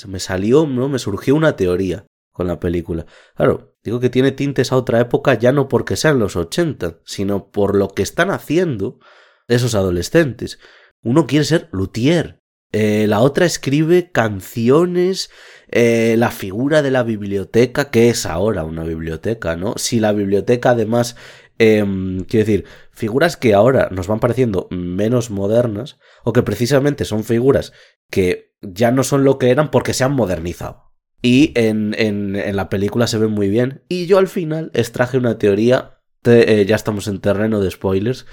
me 0.06 0.20
salió, 0.20 0.66
¿no? 0.66 0.88
Me 0.88 0.98
surgió 0.98 1.34
una 1.34 1.56
teoría 1.56 2.06
con 2.32 2.48
la 2.48 2.60
película. 2.60 3.06
Claro, 3.36 3.76
digo 3.82 4.00
que 4.00 4.10
tiene 4.10 4.32
tintes 4.32 4.72
a 4.72 4.76
otra 4.76 5.00
época 5.00 5.34
ya 5.34 5.52
no 5.52 5.68
porque 5.68 5.96
sean 5.96 6.18
los 6.18 6.36
80, 6.36 7.00
sino 7.04 7.50
por 7.50 7.76
lo 7.76 7.88
que 7.88 8.02
están 8.02 8.30
haciendo 8.30 8.98
esos 9.46 9.74
adolescentes. 9.74 10.58
Uno 11.02 11.26
quiere 11.26 11.44
ser 11.44 11.68
luthier. 11.70 12.40
Eh, 12.72 13.06
la 13.06 13.20
otra 13.20 13.46
escribe 13.46 14.10
canciones, 14.10 15.30
eh, 15.68 16.16
la 16.18 16.32
figura 16.32 16.82
de 16.82 16.90
la 16.90 17.04
biblioteca, 17.04 17.90
que 17.90 18.08
es 18.08 18.26
ahora 18.26 18.64
una 18.64 18.82
biblioteca, 18.82 19.54
¿no? 19.54 19.74
Si 19.76 20.00
la 20.00 20.10
biblioteca 20.10 20.70
además, 20.70 21.14
eh, 21.60 21.84
quiero 22.28 22.46
decir, 22.46 22.64
figuras 22.90 23.36
que 23.36 23.54
ahora 23.54 23.90
nos 23.92 24.08
van 24.08 24.18
pareciendo 24.18 24.66
menos 24.72 25.30
modernas, 25.30 26.00
o 26.24 26.32
que 26.32 26.42
precisamente 26.42 27.04
son 27.04 27.22
figuras 27.22 27.72
que 28.10 28.53
ya 28.72 28.90
no 28.90 29.02
son 29.02 29.24
lo 29.24 29.38
que 29.38 29.50
eran 29.50 29.70
porque 29.70 29.94
se 29.94 30.04
han 30.04 30.12
modernizado. 30.12 30.92
Y 31.22 31.52
en, 31.54 31.94
en, 31.98 32.54
la 32.54 32.68
película 32.68 33.06
se 33.06 33.18
ve 33.18 33.28
muy 33.28 33.48
bien. 33.48 33.82
Y 33.88 34.06
yo 34.06 34.18
al 34.18 34.28
final 34.28 34.70
extraje 34.74 35.16
una 35.16 35.38
teoría, 35.38 36.00
eh, 36.24 36.64
ya 36.68 36.76
estamos 36.76 37.08
en 37.08 37.20
terreno 37.20 37.60
de 37.60 37.70
spoilers, 37.70 38.26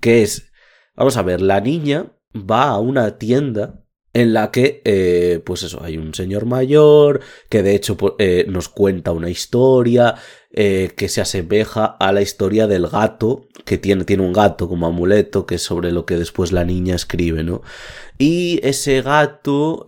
que 0.00 0.22
es, 0.22 0.50
vamos 0.96 1.16
a 1.18 1.22
ver, 1.22 1.42
la 1.42 1.60
niña 1.60 2.06
va 2.34 2.68
a 2.68 2.78
una 2.78 3.18
tienda 3.18 3.84
en 4.14 4.32
la 4.32 4.50
que, 4.50 4.82
eh, 4.84 5.40
pues 5.44 5.62
eso, 5.62 5.82
hay 5.82 5.98
un 5.98 6.14
señor 6.14 6.46
mayor 6.46 7.20
que 7.48 7.62
de 7.62 7.74
hecho 7.74 7.96
eh, 8.18 8.46
nos 8.48 8.68
cuenta 8.68 9.12
una 9.12 9.30
historia 9.30 10.14
que 10.50 11.08
se 11.08 11.20
asemeja 11.20 11.84
a 11.84 12.12
la 12.12 12.22
historia 12.22 12.66
del 12.66 12.86
gato, 12.88 13.46
que 13.64 13.78
tiene, 13.78 14.04
tiene 14.04 14.24
un 14.24 14.32
gato 14.32 14.68
como 14.68 14.86
amuleto, 14.86 15.46
que 15.46 15.56
es 15.56 15.62
sobre 15.62 15.92
lo 15.92 16.06
que 16.06 16.16
después 16.16 16.52
la 16.52 16.64
niña 16.64 16.94
escribe, 16.94 17.44
¿no? 17.44 17.62
Y 18.18 18.60
ese 18.62 19.02
gato, 19.02 19.84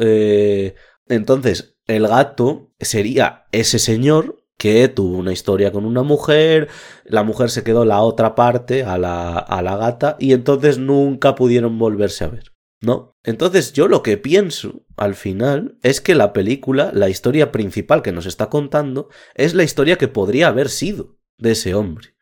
entonces, 1.08 1.76
el 1.86 2.06
gato 2.06 2.70
sería 2.78 3.46
ese 3.52 3.78
señor 3.78 4.40
que 4.60 4.88
tuvo 4.88 5.16
una 5.16 5.32
historia 5.32 5.72
con 5.72 5.86
una 5.86 6.02
mujer, 6.02 6.68
la 7.04 7.22
mujer 7.22 7.48
se 7.48 7.64
quedó 7.64 7.86
la 7.86 8.02
otra 8.02 8.34
parte 8.34 8.84
a 8.84 8.98
la, 8.98 9.38
a 9.38 9.62
la 9.62 9.76
gata 9.78 10.16
y 10.18 10.34
entonces 10.34 10.76
nunca 10.76 11.34
pudieron 11.34 11.78
volverse 11.78 12.24
a 12.24 12.28
ver. 12.28 12.49
¿No? 12.80 13.18
Entonces 13.24 13.74
yo 13.74 13.88
lo 13.88 14.02
que 14.02 14.16
pienso 14.16 14.86
al 14.96 15.14
final 15.14 15.78
es 15.82 16.00
que 16.00 16.14
la 16.14 16.32
película, 16.32 16.90
la 16.94 17.10
historia 17.10 17.52
principal 17.52 18.02
que 18.02 18.12
nos 18.12 18.24
está 18.24 18.48
contando, 18.48 19.10
es 19.34 19.52
la 19.54 19.64
historia 19.64 19.96
que 19.96 20.08
podría 20.08 20.48
haber 20.48 20.70
sido 20.70 21.18
de 21.36 21.52
ese 21.52 21.74
hombre. 21.74 22.14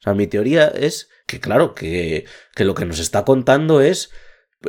O 0.00 0.02
sea, 0.02 0.14
mi 0.14 0.26
teoría 0.26 0.66
es 0.66 1.08
que 1.26 1.38
claro, 1.38 1.74
que, 1.74 2.24
que 2.56 2.64
lo 2.64 2.74
que 2.74 2.86
nos 2.86 2.98
está 2.98 3.24
contando 3.24 3.80
es... 3.80 4.10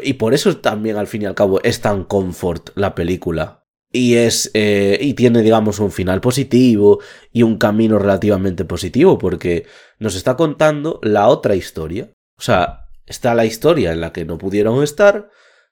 Y 0.03 0.13
por 0.13 0.33
eso 0.33 0.57
también 0.57 0.95
al 0.97 1.07
fin 1.07 1.23
y 1.23 1.25
al 1.25 1.35
cabo 1.35 1.61
es 1.63 1.81
tan 1.81 2.03
confort 2.05 2.69
la 2.75 2.95
película, 2.95 3.61
y 3.91 4.15
es 4.15 4.51
eh, 4.53 4.97
y 5.01 5.13
tiene 5.13 5.41
digamos 5.41 5.79
un 5.79 5.91
final 5.91 6.21
positivo 6.21 6.99
y 7.31 7.43
un 7.43 7.57
camino 7.57 7.99
relativamente 7.99 8.65
positivo 8.65 9.17
porque 9.17 9.65
nos 9.99 10.15
está 10.15 10.37
contando 10.37 10.99
la 11.03 11.27
otra 11.27 11.55
historia 11.55 12.11
o 12.37 12.41
sea 12.41 12.85
está 13.11 13.35
la 13.35 13.45
historia 13.45 13.91
en 13.91 14.01
la 14.01 14.11
que 14.11 14.25
no 14.25 14.37
pudieron 14.37 14.83
estar 14.83 15.29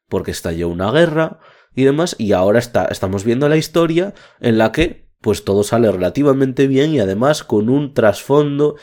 porque 0.07 0.31
estalló 0.31 0.69
una 0.69 0.91
guerra 0.91 1.39
y 1.73 1.85
demás 1.85 2.15
y 2.19 2.33
ahora 2.33 2.59
está, 2.59 2.85
estamos 2.85 3.23
viendo 3.23 3.49
la 3.49 3.57
historia 3.57 4.13
en 4.39 4.57
la 4.57 4.71
que 4.71 5.09
pues 5.21 5.43
todo 5.43 5.63
sale 5.63 5.91
relativamente 5.91 6.67
bien 6.67 6.93
y 6.93 6.99
además 6.99 7.43
con 7.43 7.69
un 7.69 7.93
trasfondo 7.93 8.75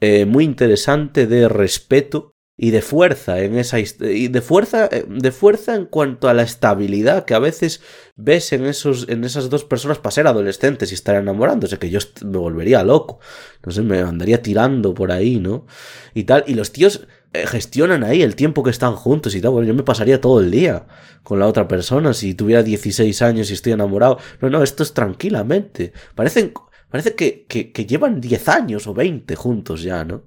eh, 0.00 0.24
muy 0.26 0.44
interesante 0.44 1.26
de 1.26 1.48
respeto 1.48 2.32
y 2.56 2.70
de 2.70 2.82
fuerza 2.82 3.40
en 3.40 3.56
esa 3.56 3.78
y 3.80 4.28
de 4.28 4.40
fuerza 4.42 4.88
eh, 4.92 5.06
de 5.08 5.32
fuerza 5.32 5.74
en 5.74 5.86
cuanto 5.86 6.28
a 6.28 6.34
la 6.34 6.42
estabilidad 6.42 7.24
que 7.24 7.34
a 7.34 7.38
veces 7.38 7.80
ves 8.14 8.52
en 8.52 8.66
esos 8.66 9.08
en 9.08 9.24
esas 9.24 9.48
dos 9.48 9.64
personas 9.64 9.98
para 9.98 10.12
ser 10.12 10.26
adolescentes 10.26 10.90
y 10.90 10.94
estar 10.94 11.16
enamorándose 11.16 11.78
que 11.78 11.90
yo 11.90 11.98
me 12.24 12.38
volvería 12.38 12.84
loco. 12.84 13.20
No 13.64 13.72
sé 13.72 13.82
me 13.82 14.00
andaría 14.00 14.42
tirando 14.42 14.92
por 14.92 15.12
ahí 15.12 15.38
no 15.40 15.66
y 16.14 16.24
tal 16.24 16.44
y 16.46 16.54
los 16.54 16.72
tíos 16.72 17.06
gestionan 17.46 18.04
ahí 18.04 18.22
el 18.22 18.36
tiempo 18.36 18.62
que 18.62 18.70
están 18.70 18.94
juntos 18.94 19.34
y 19.34 19.40
tal. 19.40 19.52
Bueno 19.52 19.68
yo 19.68 19.74
me 19.74 19.82
pasaría 19.82 20.20
todo 20.20 20.40
el 20.40 20.50
día 20.50 20.86
con 21.22 21.38
la 21.38 21.46
otra 21.46 21.68
persona 21.68 22.12
si 22.14 22.34
tuviera 22.34 22.62
16 22.62 23.22
años 23.22 23.50
y 23.50 23.54
estoy 23.54 23.72
enamorado. 23.72 24.18
No 24.40 24.50
no 24.50 24.62
esto 24.62 24.82
es 24.82 24.92
tranquilamente. 24.92 25.92
Parecen 26.14 26.52
parece 26.90 27.14
que, 27.14 27.46
que, 27.48 27.72
que 27.72 27.86
llevan 27.86 28.20
10 28.20 28.48
años 28.48 28.86
o 28.86 28.94
20 28.94 29.34
juntos 29.34 29.82
ya 29.82 30.04
no 30.04 30.26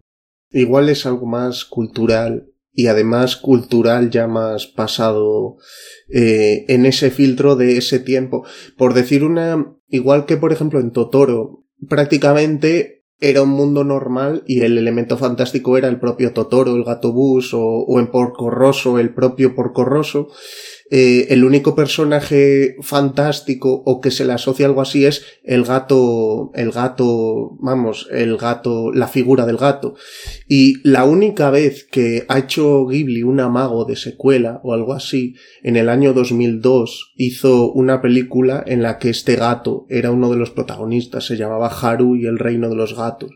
Igual 0.50 0.90
es 0.90 1.06
algo 1.06 1.26
más 1.26 1.66
cultural 1.66 2.48
y 2.72 2.88
además 2.88 3.38
cultural 3.38 4.10
ya 4.10 4.28
más 4.28 4.68
pasado 4.68 5.58
eh, 6.14 6.66
en 6.68 6.86
ese 6.86 7.10
filtro 7.10 7.56
de 7.56 7.78
ese 7.78 8.00
tiempo. 8.00 8.46
Por 8.78 8.94
decir 8.94 9.24
una, 9.24 9.76
igual 9.88 10.26
que 10.26 10.38
por 10.38 10.52
ejemplo 10.52 10.80
en 10.80 10.92
Totoro, 10.92 11.66
prácticamente 11.90 13.05
era 13.30 13.42
un 13.42 13.50
mundo 13.50 13.84
normal 13.84 14.44
y 14.46 14.62
el 14.62 14.78
elemento 14.78 15.18
fantástico 15.18 15.80
era 15.80 15.88
el 15.88 16.00
propio 16.00 16.32
Totoro, 16.32 16.76
el 16.76 16.84
gato 16.84 17.12
bus 17.12 17.56
o, 17.56 17.60
o 17.60 18.00
en 18.00 18.12
Porco 18.12 18.52
Rosso, 18.52 19.00
el 19.00 19.16
propio 19.16 19.56
Porco 19.56 19.84
Rosso. 19.84 20.30
Eh, 20.92 21.34
el 21.34 21.44
único 21.44 21.74
personaje 21.74 22.76
fantástico 22.82 23.82
o 23.86 24.00
que 24.02 24.12
se 24.12 24.24
le 24.24 24.34
asocia 24.34 24.68
algo 24.68 24.82
así 24.82 25.06
es 25.06 25.26
el 25.44 25.64
gato, 25.64 26.52
el 26.54 26.70
gato, 26.72 27.58
vamos, 27.60 28.08
el 28.12 28.38
gato, 28.38 28.92
la 28.94 29.08
figura 29.08 29.48
del 29.48 29.58
gato. 29.58 29.96
Y 30.48 30.88
la 30.88 31.06
única 31.06 31.50
vez 31.50 31.86
que 31.86 32.26
ha 32.28 32.38
hecho 32.38 32.86
Ghibli 32.86 33.24
un 33.24 33.40
amago 33.40 33.86
de 33.86 33.96
secuela 33.96 34.62
o 34.64 34.74
algo 34.74 34.94
así, 34.94 35.36
en 35.64 35.76
el 35.76 35.90
año 35.90 36.14
2002 36.14 37.14
hizo 37.16 37.72
una 37.72 38.00
película 38.00 38.64
en 38.68 38.84
la 38.84 39.00
que 39.00 39.10
este 39.10 39.36
gato 39.36 39.88
era 39.90 40.12
uno 40.12 40.30
de 40.30 40.38
los 40.38 40.52
protagonistas, 40.52 41.26
se 41.26 41.36
llamaba 41.38 41.68
Haru 41.68 42.16
y 42.16 42.28
el 42.28 42.38
reino 42.38 42.70
de 42.70 42.76
los 42.76 42.96
gatos, 42.96 43.32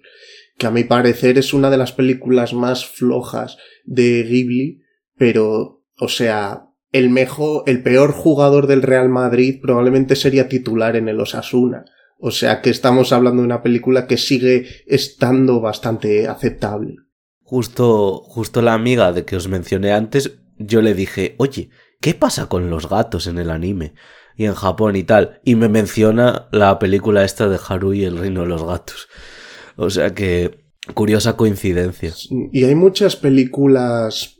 que 0.59 0.67
a 0.67 0.71
mi 0.71 0.83
parecer 0.83 1.39
es 1.39 1.55
una 1.55 1.71
de 1.71 1.77
las 1.77 1.93
películas 1.93 2.53
más 2.53 2.85
flojas 2.85 3.57
de 3.85 4.21
Ghibli, 4.23 4.81
pero, 5.17 5.83
o 5.97 6.07
sea, 6.07 6.68
el 6.91 7.09
mejor, 7.09 7.63
el 7.67 7.83
peor 7.83 8.11
jugador 8.11 8.67
del 8.67 8.81
Real 8.81 9.09
Madrid 9.09 9.59
probablemente 9.61 10.15
sería 10.15 10.49
titular 10.49 10.95
en 10.95 11.07
el 11.07 11.19
Osasuna. 11.19 11.85
O 12.17 12.31
sea 12.31 12.61
que 12.61 12.69
estamos 12.69 13.13
hablando 13.13 13.41
de 13.41 13.45
una 13.45 13.63
película 13.63 14.07
que 14.07 14.17
sigue 14.17 14.65
estando 14.87 15.61
bastante 15.61 16.27
aceptable. 16.27 16.95
Justo, 17.43 18.21
justo 18.25 18.61
la 18.61 18.73
amiga 18.73 19.13
de 19.13 19.23
que 19.25 19.35
os 19.35 19.47
mencioné 19.47 19.93
antes, 19.93 20.39
yo 20.57 20.81
le 20.81 20.93
dije, 20.93 21.35
oye, 21.37 21.69
¿qué 22.01 22.13
pasa 22.13 22.47
con 22.47 22.69
los 22.69 22.89
gatos 22.89 23.27
en 23.27 23.37
el 23.39 23.49
anime? 23.49 23.93
Y 24.35 24.45
en 24.45 24.53
Japón 24.53 24.95
y 24.95 25.03
tal. 25.03 25.39
Y 25.43 25.55
me 25.55 25.69
menciona 25.69 26.49
la 26.51 26.77
película 26.77 27.23
esta 27.23 27.47
de 27.47 27.59
Haru 27.67 27.93
y 27.93 28.03
el 28.03 28.17
reino 28.17 28.41
de 28.41 28.47
los 28.47 28.63
gatos. 28.63 29.07
O 29.77 29.89
sea 29.89 30.13
que, 30.13 30.65
curiosa 30.93 31.37
coincidencia. 31.37 32.13
Y 32.51 32.63
hay 32.65 32.75
muchas 32.75 33.15
películas 33.15 34.38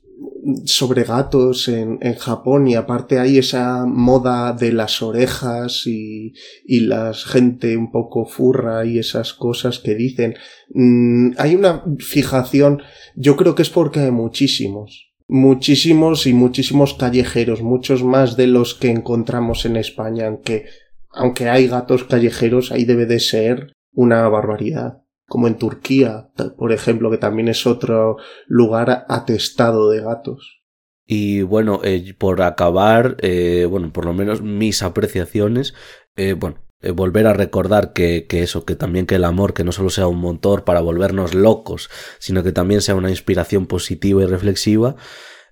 sobre 0.65 1.03
gatos 1.03 1.67
en, 1.67 1.97
en, 2.01 2.15
Japón 2.15 2.67
y 2.67 2.75
aparte 2.75 3.19
hay 3.19 3.37
esa 3.37 3.85
moda 3.85 4.53
de 4.53 4.71
las 4.71 5.01
orejas 5.01 5.83
y, 5.85 6.33
y 6.65 6.81
la 6.81 7.13
gente 7.13 7.77
un 7.77 7.91
poco 7.91 8.25
furra 8.25 8.85
y 8.85 8.99
esas 8.99 9.33
cosas 9.33 9.79
que 9.79 9.95
dicen. 9.95 10.35
Mm, 10.73 11.31
hay 11.37 11.55
una 11.55 11.83
fijación, 11.99 12.81
yo 13.15 13.35
creo 13.35 13.55
que 13.55 13.61
es 13.61 13.69
porque 13.69 14.01
hay 14.01 14.11
muchísimos, 14.11 15.13
muchísimos 15.27 16.25
y 16.25 16.33
muchísimos 16.33 16.93
callejeros, 16.93 17.61
muchos 17.61 18.03
más 18.03 18.35
de 18.35 18.47
los 18.47 18.75
que 18.75 18.89
encontramos 18.89 19.65
en 19.65 19.77
España, 19.77 20.27
aunque, 20.27 20.65
aunque 21.11 21.49
hay 21.49 21.67
gatos 21.67 22.03
callejeros, 22.03 22.71
ahí 22.71 22.85
debe 22.85 23.05
de 23.05 23.19
ser 23.19 23.73
una 23.93 24.27
barbaridad 24.29 25.03
como 25.29 25.47
en 25.47 25.57
Turquía, 25.57 26.29
por 26.57 26.73
ejemplo, 26.73 27.09
que 27.09 27.17
también 27.17 27.47
es 27.47 27.65
otro 27.65 28.17
lugar 28.47 29.05
atestado 29.07 29.89
de 29.89 30.01
gatos. 30.01 30.61
Y 31.05 31.43
bueno, 31.43 31.79
eh, 31.83 32.13
por 32.17 32.41
acabar, 32.41 33.15
eh, 33.19 33.65
bueno, 33.69 33.93
por 33.93 34.05
lo 34.05 34.13
menos 34.13 34.41
mis 34.41 34.83
apreciaciones, 34.83 35.73
eh, 36.15 36.33
bueno, 36.33 36.65
volver 36.93 37.27
a 37.27 37.33
recordar 37.33 37.93
que, 37.93 38.25
que, 38.27 38.43
eso, 38.43 38.65
que 38.65 38.75
también 38.75 39.05
que 39.05 39.15
el 39.15 39.23
amor, 39.23 39.53
que 39.53 39.63
no 39.63 39.71
solo 39.71 39.89
sea 39.89 40.07
un 40.07 40.19
motor 40.19 40.63
para 40.63 40.81
volvernos 40.81 41.33
locos, 41.33 41.89
sino 42.19 42.43
que 42.43 42.51
también 42.51 42.81
sea 42.81 42.95
una 42.95 43.09
inspiración 43.09 43.65
positiva 43.65 44.23
y 44.23 44.25
reflexiva. 44.25 44.95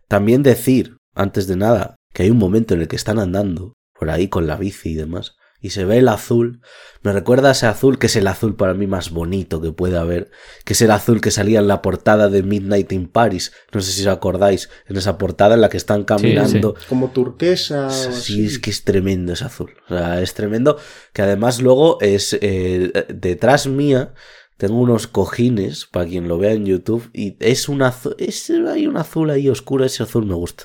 También 0.08 0.44
decir, 0.44 0.98
antes 1.16 1.48
de 1.48 1.56
nada, 1.56 1.96
que 2.14 2.24
hay 2.24 2.30
un 2.30 2.38
momento 2.38 2.74
en 2.74 2.82
el 2.82 2.88
que 2.88 2.96
están 2.96 3.20
andando 3.20 3.74
por 3.98 4.10
ahí 4.10 4.28
con 4.28 4.48
la 4.48 4.58
bici 4.58 4.90
y 4.90 4.96
demás, 4.96 5.37
y 5.60 5.72
se 5.72 5.86
ve 5.86 5.98
el 5.98 6.08
azul, 6.08 6.62
me 7.02 7.14
recuerda 7.14 7.50
a 7.50 7.52
ese 7.54 7.66
azul 7.66 7.98
que 7.98 8.08
es 8.08 8.16
el 8.16 8.28
azul 8.28 8.56
para 8.56 8.74
mí 8.74 8.88
más 8.88 9.12
bonito 9.12 9.60
que 9.62 9.72
puede 9.72 9.98
haber, 9.98 10.30
que 10.66 10.74
es 10.74 10.82
el 10.82 10.92
azul 10.92 11.20
que 11.22 11.32
salía 11.32 11.60
en 11.60 11.68
la 11.68 11.82
portada 11.82 12.30
de 12.30 12.44
Midnight 12.44 12.92
in 12.92 13.08
Paris, 13.08 13.52
no 13.74 13.82
sé 13.82 13.92
si 13.92 14.02
os 14.02 14.08
acordáis, 14.08 14.70
en 14.88 14.98
esa 14.98 15.18
portada 15.18 15.56
en 15.56 15.62
la 15.62 15.70
que 15.70 15.78
están 15.78 16.04
caminando. 16.04 16.76
Sí, 16.76 16.82
sí. 16.82 16.88
Como 16.90 17.10
turquesa. 17.10 17.90
Sí, 17.90 18.46
es 18.46 18.60
que 18.60 18.70
es 18.70 18.84
tremendo 18.84 19.34
ese 19.34 19.46
azul, 19.46 19.72
o 19.90 19.96
sea, 19.96 20.22
es 20.22 20.34
tremendo, 20.34 20.78
que 21.14 21.22
además 21.24 21.62
luego 21.62 22.00
es 22.02 22.38
eh, 22.42 22.92
detrás 23.10 23.68
mía. 23.68 24.14
Tengo 24.58 24.80
unos 24.80 25.06
cojines, 25.06 25.86
para 25.86 26.08
quien 26.08 26.28
lo 26.28 26.40
vea 26.40 26.54
en 26.54 26.66
YouTube, 26.66 27.12
y 27.14 27.38
es 27.40 27.70
un 27.70 27.84
azul, 27.84 28.16
es, 28.18 28.50
hay 28.50 28.88
un 28.88 28.98
azul 28.98 29.30
ahí 29.30 29.50
oscuro, 29.50 29.86
ese 29.86 30.02
azul 30.02 30.26
me 30.26 30.34
gusta. 30.34 30.64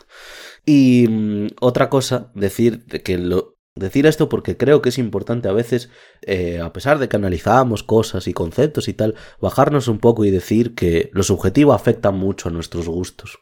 Y 0.64 1.06
mmm, 1.10 1.48
otra 1.60 1.90
cosa, 1.90 2.30
decir 2.34 2.86
que 2.86 3.18
lo, 3.18 3.51
Decir 3.74 4.04
esto 4.04 4.28
porque 4.28 4.58
creo 4.58 4.82
que 4.82 4.90
es 4.90 4.98
importante 4.98 5.48
a 5.48 5.52
veces, 5.52 5.88
eh, 6.20 6.60
a 6.60 6.74
pesar 6.74 6.98
de 6.98 7.08
que 7.08 7.16
analizamos 7.16 7.82
cosas 7.82 8.28
y 8.28 8.34
conceptos 8.34 8.86
y 8.86 8.92
tal, 8.92 9.14
bajarnos 9.40 9.88
un 9.88 9.98
poco 9.98 10.26
y 10.26 10.30
decir 10.30 10.74
que 10.74 11.10
lo 11.14 11.22
subjetivo 11.22 11.72
afecta 11.72 12.10
mucho 12.10 12.50
a 12.50 12.52
nuestros 12.52 12.86
gustos. 12.86 13.38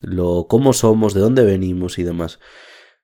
Lo 0.00 0.46
cómo 0.48 0.72
somos, 0.72 1.14
de 1.14 1.20
dónde 1.20 1.44
venimos 1.44 2.00
y 2.00 2.02
demás. 2.02 2.40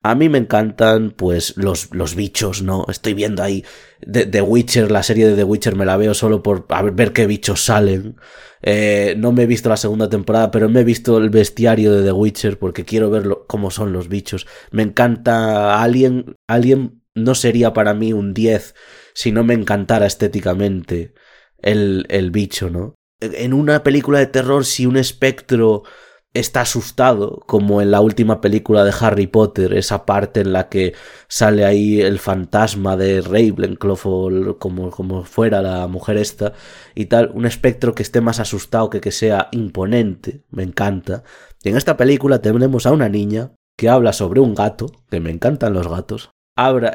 A 0.08 0.14
mí 0.14 0.28
me 0.28 0.38
encantan, 0.38 1.10
pues, 1.10 1.56
los, 1.56 1.92
los 1.92 2.14
bichos, 2.14 2.62
¿no? 2.62 2.86
Estoy 2.88 3.12
viendo 3.14 3.42
ahí 3.42 3.64
The, 4.00 4.40
Witcher, 4.40 4.92
la 4.92 5.02
serie 5.02 5.26
de 5.26 5.34
The 5.34 5.42
Witcher 5.42 5.74
me 5.74 5.84
la 5.84 5.96
veo 5.96 6.14
solo 6.14 6.44
por 6.44 6.64
ver 6.94 7.12
qué 7.12 7.26
bichos 7.26 7.64
salen. 7.64 8.16
Eh, 8.62 9.16
no 9.18 9.32
me 9.32 9.42
he 9.42 9.46
visto 9.46 9.68
la 9.68 9.76
segunda 9.76 10.08
temporada, 10.08 10.52
pero 10.52 10.68
me 10.68 10.80
he 10.80 10.84
visto 10.84 11.18
el 11.18 11.30
bestiario 11.30 11.92
de 11.92 12.04
The 12.04 12.12
Witcher 12.12 12.56
porque 12.56 12.84
quiero 12.84 13.10
ver 13.10 13.26
lo, 13.26 13.46
cómo 13.46 13.72
son 13.72 13.92
los 13.92 14.08
bichos. 14.08 14.46
Me 14.70 14.84
encanta 14.84 15.82
Alien. 15.82 16.36
Alien 16.46 17.02
no 17.16 17.34
sería 17.34 17.72
para 17.72 17.92
mí 17.92 18.12
un 18.12 18.32
10 18.32 18.76
si 19.12 19.32
no 19.32 19.42
me 19.42 19.54
encantara 19.54 20.06
estéticamente 20.06 21.14
el, 21.58 22.06
el 22.10 22.30
bicho, 22.30 22.70
¿no? 22.70 22.94
En 23.20 23.54
una 23.54 23.82
película 23.82 24.20
de 24.20 24.26
terror, 24.26 24.64
si 24.64 24.86
un 24.86 24.98
espectro 24.98 25.82
está 26.38 26.62
asustado, 26.62 27.42
como 27.46 27.80
en 27.80 27.90
la 27.90 28.00
última 28.00 28.40
película 28.40 28.84
de 28.84 28.94
Harry 29.00 29.26
Potter, 29.26 29.74
esa 29.74 30.04
parte 30.06 30.40
en 30.40 30.52
la 30.52 30.68
que 30.68 30.94
sale 31.28 31.64
ahí 31.64 32.00
el 32.00 32.18
fantasma 32.18 32.96
de 32.96 33.20
Ravenclaw 33.20 33.98
o 34.04 34.58
como, 34.58 34.90
como 34.90 35.24
fuera 35.24 35.62
la 35.62 35.86
mujer 35.86 36.16
esta 36.16 36.52
y 36.94 37.06
tal, 37.06 37.30
un 37.34 37.46
espectro 37.46 37.94
que 37.94 38.02
esté 38.02 38.20
más 38.20 38.40
asustado 38.40 38.90
que 38.90 39.00
que 39.00 39.12
sea 39.12 39.48
imponente, 39.52 40.42
me 40.50 40.62
encanta. 40.62 41.22
Y 41.62 41.70
en 41.70 41.76
esta 41.76 41.96
película 41.96 42.40
tenemos 42.40 42.86
a 42.86 42.92
una 42.92 43.08
niña 43.08 43.52
que 43.76 43.88
habla 43.88 44.12
sobre 44.12 44.40
un 44.40 44.54
gato, 44.54 44.86
que 45.10 45.20
me 45.20 45.30
encantan 45.30 45.74
los 45.74 45.88
gatos, 45.88 46.30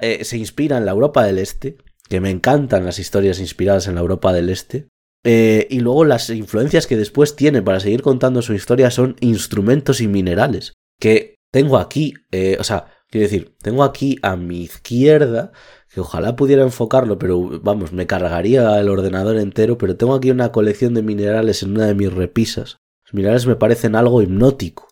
eh, 0.01 0.25
se 0.25 0.37
inspira 0.37 0.77
en 0.77 0.85
la 0.85 0.91
Europa 0.91 1.23
del 1.23 1.37
Este, 1.37 1.77
que 2.09 2.19
me 2.19 2.31
encantan 2.31 2.83
las 2.83 2.99
historias 2.99 3.39
inspiradas 3.39 3.87
en 3.87 3.95
la 3.95 4.01
Europa 4.01 4.33
del 4.33 4.49
Este, 4.49 4.87
eh, 5.23 5.67
y 5.69 5.79
luego 5.79 6.05
las 6.05 6.29
influencias 6.29 6.87
que 6.87 6.97
después 6.97 7.35
tiene 7.35 7.61
para 7.61 7.79
seguir 7.79 8.01
contando 8.01 8.41
su 8.41 8.53
historia 8.53 8.89
son 8.91 9.15
instrumentos 9.19 10.01
y 10.01 10.07
minerales. 10.07 10.73
Que 10.99 11.35
tengo 11.51 11.77
aquí, 11.77 12.13
eh, 12.31 12.57
o 12.59 12.63
sea, 12.63 12.87
quiero 13.09 13.25
decir, 13.25 13.55
tengo 13.61 13.83
aquí 13.83 14.17
a 14.21 14.35
mi 14.35 14.61
izquierda, 14.63 15.51
que 15.89 15.99
ojalá 15.99 16.35
pudiera 16.35 16.63
enfocarlo, 16.63 17.19
pero 17.19 17.59
vamos, 17.61 17.91
me 17.91 18.07
cargaría 18.07 18.79
el 18.79 18.89
ordenador 18.89 19.37
entero, 19.37 19.77
pero 19.77 19.97
tengo 19.97 20.15
aquí 20.15 20.31
una 20.31 20.51
colección 20.51 20.93
de 20.93 21.03
minerales 21.03 21.63
en 21.63 21.71
una 21.71 21.87
de 21.87 21.95
mis 21.95 22.11
repisas. 22.11 22.77
Los 23.05 23.13
minerales 23.13 23.45
me 23.45 23.55
parecen 23.55 23.95
algo 23.95 24.21
hipnótico. 24.21 24.87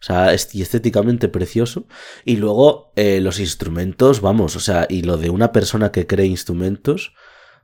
O 0.00 0.06
sea, 0.06 0.34
estéticamente 0.34 1.28
precioso. 1.28 1.86
Y 2.26 2.36
luego 2.36 2.92
eh, 2.94 3.20
los 3.20 3.40
instrumentos, 3.40 4.20
vamos, 4.20 4.54
o 4.54 4.60
sea, 4.60 4.86
y 4.88 5.02
lo 5.02 5.16
de 5.16 5.30
una 5.30 5.50
persona 5.50 5.92
que 5.92 6.06
cree 6.06 6.26
instrumentos, 6.26 7.14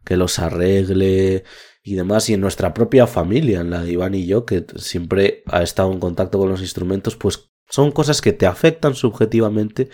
que 0.05 0.17
los 0.17 0.39
arregle 0.39 1.45
y 1.83 1.95
demás, 1.95 2.29
y 2.29 2.35
en 2.35 2.41
nuestra 2.41 2.75
propia 2.75 3.07
familia, 3.07 3.61
en 3.61 3.71
la 3.71 3.83
de 3.83 3.93
Iván 3.93 4.15
y 4.15 4.27
yo, 4.27 4.45
que 4.45 4.65
siempre 4.77 5.43
ha 5.47 5.63
estado 5.63 5.93
en 5.93 6.01
contacto 6.01 6.39
con 6.39 6.49
los 6.49 6.61
instrumentos, 6.61 7.17
pues 7.17 7.51
son 7.69 7.93
cosas 7.93 8.21
que 8.21 8.33
te 8.33 8.47
afectan 8.47 8.95
subjetivamente 8.95 9.89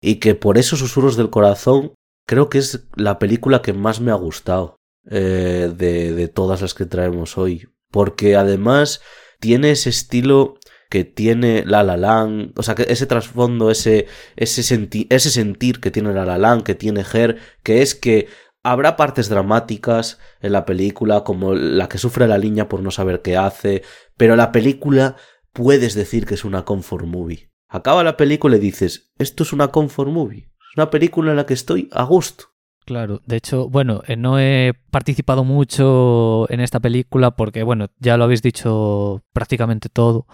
y 0.00 0.16
que 0.16 0.34
por 0.34 0.58
esos 0.58 0.80
susurros 0.80 1.16
del 1.16 1.30
corazón 1.30 1.94
creo 2.26 2.48
que 2.48 2.58
es 2.58 2.88
la 2.96 3.18
película 3.18 3.62
que 3.62 3.72
más 3.72 4.00
me 4.00 4.10
ha 4.10 4.16
gustado 4.16 4.76
eh, 5.10 5.72
de, 5.74 6.12
de 6.12 6.28
todas 6.28 6.60
las 6.60 6.74
que 6.74 6.86
traemos 6.86 7.38
hoy, 7.38 7.68
porque 7.90 8.36
además 8.36 9.00
tiene 9.40 9.70
ese 9.70 9.90
estilo 9.90 10.58
que 10.92 11.04
tiene 11.04 11.64
La 11.64 11.82
La 11.82 12.28
o 12.54 12.62
sea, 12.62 12.74
que 12.74 12.84
ese 12.86 13.06
trasfondo, 13.06 13.70
ese, 13.70 14.06
ese, 14.36 14.60
ese 15.08 15.30
sentir 15.30 15.80
que 15.80 15.90
tiene 15.90 16.12
La 16.12 16.36
La 16.36 16.62
que 16.62 16.74
tiene 16.74 17.02
Her, 17.10 17.38
que 17.62 17.80
es 17.80 17.94
que 17.94 18.28
habrá 18.62 18.96
partes 18.96 19.28
dramáticas 19.28 20.18
en 20.40 20.52
la 20.52 20.64
película, 20.64 21.24
como 21.24 21.54
la 21.54 21.88
que 21.88 21.98
sufre 21.98 22.28
la 22.28 22.38
niña 22.38 22.68
por 22.68 22.80
no 22.82 22.90
saber 22.90 23.22
qué 23.22 23.36
hace, 23.36 23.82
pero 24.16 24.36
la 24.36 24.52
película 24.52 25.16
puedes 25.52 25.94
decir 25.94 26.26
que 26.26 26.34
es 26.34 26.44
una 26.44 26.64
comfort 26.64 27.06
movie. 27.06 27.50
Acaba 27.68 28.04
la 28.04 28.16
película 28.16 28.56
y 28.56 28.60
dices, 28.60 29.12
esto 29.18 29.42
es 29.42 29.52
una 29.52 29.68
comfort 29.68 30.10
movie, 30.10 30.50
es 30.70 30.76
una 30.76 30.90
película 30.90 31.30
en 31.30 31.36
la 31.36 31.46
que 31.46 31.54
estoy 31.54 31.88
a 31.92 32.04
gusto. 32.04 32.46
Claro, 32.84 33.22
de 33.26 33.36
hecho, 33.36 33.68
bueno, 33.68 34.02
eh, 34.08 34.16
no 34.16 34.40
he 34.40 34.74
participado 34.90 35.44
mucho 35.44 36.50
en 36.50 36.60
esta 36.60 36.80
película 36.80 37.30
porque, 37.30 37.62
bueno, 37.62 37.86
ya 37.98 38.16
lo 38.16 38.24
habéis 38.24 38.42
dicho 38.42 39.22
prácticamente 39.32 39.88
todo, 39.88 40.26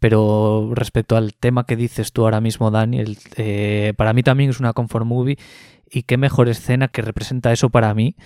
pero 0.00 0.72
respecto 0.74 1.16
al 1.16 1.34
tema 1.34 1.66
que 1.66 1.76
dices 1.76 2.12
tú 2.12 2.24
ahora 2.24 2.40
mismo, 2.40 2.70
Daniel, 2.70 3.18
eh, 3.36 3.92
para 3.96 4.14
mí 4.14 4.22
también 4.22 4.50
es 4.50 4.58
una 4.58 4.72
comfort 4.72 5.04
movie 5.04 5.38
y 5.90 6.02
qué 6.04 6.16
mejor 6.16 6.48
escena 6.48 6.88
que 6.88 7.02
representa 7.02 7.52
eso 7.52 7.68
para 7.68 7.92
mí 7.94 8.16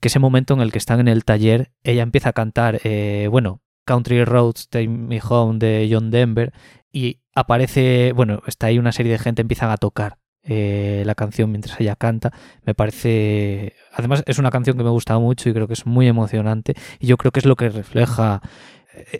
que 0.00 0.08
ese 0.08 0.18
momento 0.18 0.54
en 0.54 0.60
el 0.60 0.72
que 0.72 0.78
están 0.78 0.98
en 0.98 1.08
el 1.08 1.24
taller, 1.24 1.70
ella 1.84 2.02
empieza 2.02 2.30
a 2.30 2.32
cantar, 2.32 2.80
eh, 2.84 3.28
bueno, 3.30 3.60
Country 3.84 4.24
Roads, 4.24 4.68
Take 4.70 4.88
Me 4.88 5.20
Home 5.22 5.58
de 5.58 5.88
John 5.90 6.10
Denver 6.10 6.52
y 6.90 7.20
aparece, 7.34 8.12
bueno, 8.14 8.42
está 8.46 8.66
ahí 8.66 8.78
una 8.78 8.92
serie 8.92 9.12
de 9.12 9.18
gente, 9.18 9.42
empiezan 9.42 9.70
a 9.70 9.76
tocar 9.76 10.18
eh, 10.42 11.02
la 11.04 11.14
canción 11.14 11.50
mientras 11.50 11.78
ella 11.80 11.96
canta. 11.96 12.32
Me 12.64 12.74
parece. 12.74 13.74
Además, 13.92 14.22
es 14.26 14.38
una 14.38 14.50
canción 14.50 14.78
que 14.78 14.84
me 14.84 14.90
gusta 14.90 15.18
mucho 15.18 15.50
y 15.50 15.52
creo 15.52 15.66
que 15.66 15.74
es 15.74 15.84
muy 15.84 16.08
emocionante. 16.08 16.74
Y 16.98 17.06
yo 17.06 17.18
creo 17.18 17.30
que 17.30 17.40
es 17.40 17.46
lo 17.46 17.56
que 17.56 17.68
refleja 17.68 18.40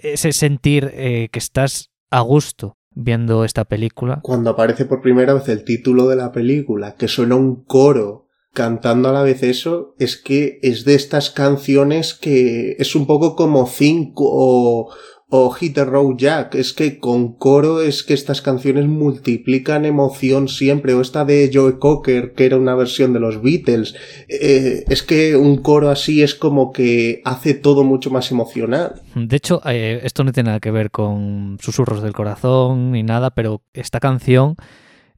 ese 0.03 0.33
sentir 0.33 0.91
que 0.91 1.39
estás 1.39 1.91
a 2.11 2.21
gusto 2.21 2.77
viendo 2.95 3.45
esta 3.45 3.65
película. 3.65 4.21
Cuando 4.23 4.51
aparece 4.51 4.85
por 4.85 5.01
primera 5.01 5.35
vez 5.35 5.49
el 5.49 5.65
título 5.65 6.09
de 6.09 6.17
la 6.17 6.33
película, 6.33 6.97
que 6.97 7.09
suena 7.09 7.37
un 7.37 7.65
coro 7.65 8.27
cantando 8.53 9.09
a 9.09 9.13
la 9.13 9.23
vez 9.23 9.43
eso, 9.43 9.95
es 9.99 10.17
que 10.17 10.59
es 10.63 10.85
de 10.85 10.95
estas 10.95 11.31
canciones 11.31 12.15
que 12.15 12.73
es 12.79 12.95
un 12.97 13.07
poco 13.07 13.37
como 13.37 13.67
cinco 13.67 14.25
o, 14.27 14.93
o 15.33 15.51
Hit 15.51 15.75
the 15.75 15.85
Road 15.85 16.17
Jack, 16.17 16.57
es 16.57 16.73
que 16.73 16.99
con 16.99 17.35
coro 17.35 17.81
es 17.81 18.03
que 18.03 18.15
estas 18.15 18.43
canciones 18.43 18.87
multiplican 18.87 19.85
emoción 19.85 20.49
siempre, 20.49 20.93
o 20.93 21.01
esta 21.01 21.25
de 21.25 21.51
Joe 21.55 21.79
Cocker, 21.79 22.33
que 22.33 22.47
era 22.47 22.57
una 22.57 22.75
versión 22.75 23.13
de 23.13 23.21
los 23.21 23.41
Beatles, 23.41 23.95
eh, 24.29 24.85
es 24.89 25.05
que 25.05 25.37
un 25.37 25.59
coro 25.59 25.89
así 25.89 26.25
es 26.25 26.35
como 26.35 26.73
que 26.73 27.23
hace 27.25 27.55
todo 27.55 27.85
mucho 27.85 28.11
más 28.11 28.33
emocional. 28.33 29.03
De 29.15 29.37
hecho, 29.37 29.63
eh, 29.67 30.01
esto 30.03 30.25
no 30.25 30.33
tiene 30.33 30.49
nada 30.49 30.61
que 30.61 30.73
ver 30.73 30.91
con 30.91 31.59
susurros 31.61 32.03
del 32.03 32.13
corazón 32.13 32.91
ni 32.91 33.05
nada, 33.05 33.31
pero 33.31 33.63
esta 33.73 34.01
canción 34.01 34.57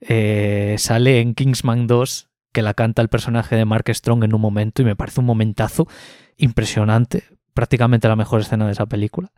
eh, 0.01 0.75
sale 0.77 1.20
en 1.20 1.35
Kingsman 1.35 1.87
2, 1.87 2.29
que 2.53 2.61
la 2.61 2.75
canta 2.75 3.01
el 3.01 3.09
personaje 3.09 3.57
de 3.57 3.64
Mark 3.64 3.87
Strong 3.88 4.25
en 4.25 4.35
un 4.35 4.42
momento, 4.42 4.83
y 4.83 4.85
me 4.85 4.94
parece 4.94 5.20
un 5.20 5.27
momentazo 5.27 5.88
impresionante 6.37 7.25
prácticamente 7.54 8.08
la 8.08 8.16
mejor 8.16 8.40
escena 8.40 8.66
de 8.66 8.72
esa 8.72 8.86
película. 8.86 9.32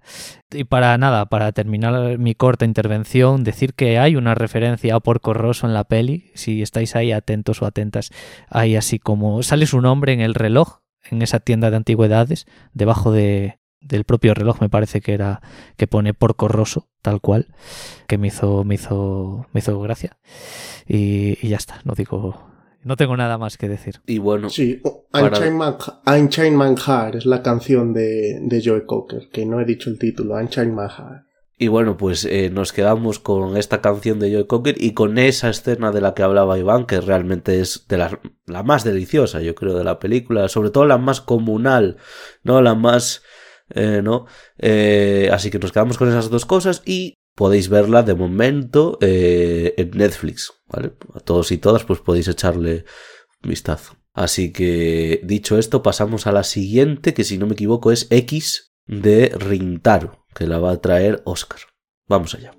Y 0.51 0.65
para 0.65 0.97
nada, 0.99 1.27
para 1.27 1.53
terminar 1.53 2.19
mi 2.19 2.35
corta 2.35 2.65
intervención, 2.65 3.45
decir 3.45 3.75
que 3.75 3.99
hay 3.99 4.17
una 4.17 4.35
referencia 4.35 4.95
a 4.95 5.01
Porco 5.01 5.35
Rosso 5.35 5.67
en 5.67 5.75
la 5.75 5.85
peli, 5.85 6.31
si 6.35 6.63
estáis 6.63 6.97
ahí 6.97 7.13
atentos 7.13 7.63
o 7.63 7.67
atentas, 7.67 8.11
hay 8.49 8.77
así 8.77 8.99
como 8.99 9.43
sale 9.43 9.67
su 9.67 9.81
nombre 9.81 10.13
en 10.13 10.21
el 10.21 10.35
reloj, 10.35 10.81
en 11.11 11.23
esa 11.23 11.41
tienda 11.41 11.71
de 11.71 11.77
antigüedades, 11.77 12.47
debajo 12.73 13.13
de, 13.13 13.59
del 13.81 14.05
propio 14.05 14.35
reloj 14.35 14.61
me 14.61 14.71
parece 14.71 15.01
que 15.01 15.13
era 15.13 15.43
que 15.77 15.87
pone 15.87 16.15
Porco 16.15 16.49
Rosso, 16.49 16.89
tal 17.03 17.21
cual, 17.21 17.49
que 18.07 18.19
me 18.19 18.29
hizo, 18.29 18.65
me 18.65 18.77
hizo, 18.77 19.47
me 19.53 19.61
hizo 19.61 19.79
gracia. 19.81 20.19
Y, 20.87 21.39
y 21.45 21.49
ya 21.49 21.57
está, 21.57 21.81
no 21.85 21.95
digo 21.95 22.54
no 22.85 22.97
tengo 22.97 23.17
nada 23.17 23.39
más 23.39 23.57
que 23.57 23.69
decir. 23.69 24.01
Y 24.07 24.19
bueno. 24.19 24.51
Sí, 24.51 24.81
Unchained, 25.13 26.57
Man, 26.57 26.77
Heart 26.77 27.17
es 27.17 27.27
la 27.27 27.43
canción 27.43 27.93
de, 27.93 28.39
de 28.43 28.63
Joe 28.65 28.87
Cocker, 28.87 29.29
que 29.33 29.47
no 29.47 29.61
he 29.61 29.65
dicho 29.65 29.91
el 29.91 29.99
título, 29.99 30.35
Unchained 30.35 30.75
Man 30.75 30.89
Heart. 30.89 31.25
Y 31.57 31.69
bueno, 31.69 31.97
pues 31.97 32.25
eh, 32.25 32.51
nos 32.51 32.73
quedamos 32.73 33.21
con 33.21 33.57
esta 33.57 33.81
canción 33.81 34.19
de 34.19 34.33
Joe 34.33 34.47
Cocker 34.47 34.75
y 34.77 34.93
con 34.93 35.19
esa 35.19 35.51
escena 35.51 35.93
de 35.93 36.01
la 36.01 36.13
que 36.13 36.25
hablaba 36.25 36.59
Iván, 36.59 36.85
que 36.85 37.01
realmente 37.01 37.61
es 37.61 37.87
de 37.89 37.97
la, 37.97 38.21
la 38.47 38.63
más 38.65 38.83
deliciosa, 38.83 39.41
yo 39.41 39.55
creo, 39.55 39.79
de 39.79 39.85
la 39.85 40.01
película, 40.01 40.49
sobre 40.49 40.71
todo 40.71 40.85
la 40.85 40.99
más 40.99 41.21
comunal, 41.21 41.97
¿no? 42.43 42.61
La 42.61 42.75
más. 42.75 43.23
Eh, 43.71 44.03
¿no? 44.03 44.27
Eh, 44.59 45.31
así 45.33 45.51
que 45.51 45.59
nos 45.59 45.73
quedamos 45.73 45.97
con 45.97 46.09
esas 46.09 46.29
dos 46.29 46.45
cosas 46.45 46.83
y 46.85 47.15
podéis 47.35 47.69
verla 47.69 48.03
de 48.03 48.15
momento 48.15 48.99
eh, 49.01 49.75
en 49.77 49.91
Netflix, 49.91 50.53
¿vale? 50.69 50.93
A 51.15 51.21
todos 51.21 51.53
y 51.53 51.59
todas 51.59 51.85
pues 51.85 52.01
podéis 52.01 52.29
echarle 52.29 52.85
un 53.43 53.51
vistazo. 53.51 53.97
Así 54.13 54.53
que 54.53 55.21
dicho 55.25 55.59
esto 55.59 55.83
pasamos 55.83 56.27
a 56.27 56.33
la 56.33 56.45
siguiente 56.45 57.15
que 57.15 57.25
si 57.25 57.37
no 57.37 57.47
me 57.47 57.55
equivoco 57.55 57.91
es 57.91 58.07
X 58.11 58.75
de 58.87 59.33
Rintaro, 59.37 60.25
que 60.35 60.47
la 60.47 60.59
va 60.59 60.73
a 60.73 60.81
traer 60.81 61.23
Oscar. 61.25 61.61
Vamos 62.07 62.35
allá. 62.35 62.53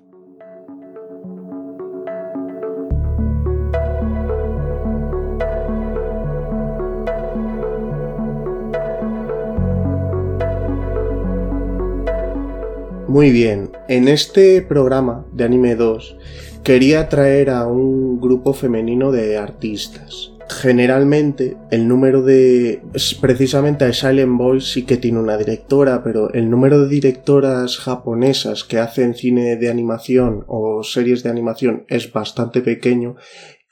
Muy 13.16 13.30
bien, 13.30 13.70
en 13.88 14.08
este 14.08 14.60
programa 14.60 15.24
de 15.32 15.44
Anime 15.44 15.74
2 15.74 16.18
quería 16.62 17.08
traer 17.08 17.48
a 17.48 17.66
un 17.66 18.20
grupo 18.20 18.52
femenino 18.52 19.10
de 19.10 19.38
artistas. 19.38 20.32
Generalmente 20.50 21.56
el 21.70 21.88
número 21.88 22.20
de... 22.20 22.82
precisamente 23.22 23.86
a 23.86 23.94
Silent 23.94 24.36
Boys 24.36 24.70
sí 24.70 24.82
que 24.82 24.98
tiene 24.98 25.18
una 25.18 25.38
directora, 25.38 26.04
pero 26.04 26.30
el 26.34 26.50
número 26.50 26.82
de 26.82 26.90
directoras 26.90 27.78
japonesas 27.78 28.64
que 28.64 28.80
hacen 28.80 29.14
cine 29.14 29.56
de 29.56 29.70
animación 29.70 30.44
o 30.46 30.82
series 30.82 31.22
de 31.22 31.30
animación 31.30 31.86
es 31.88 32.12
bastante 32.12 32.60
pequeño, 32.60 33.16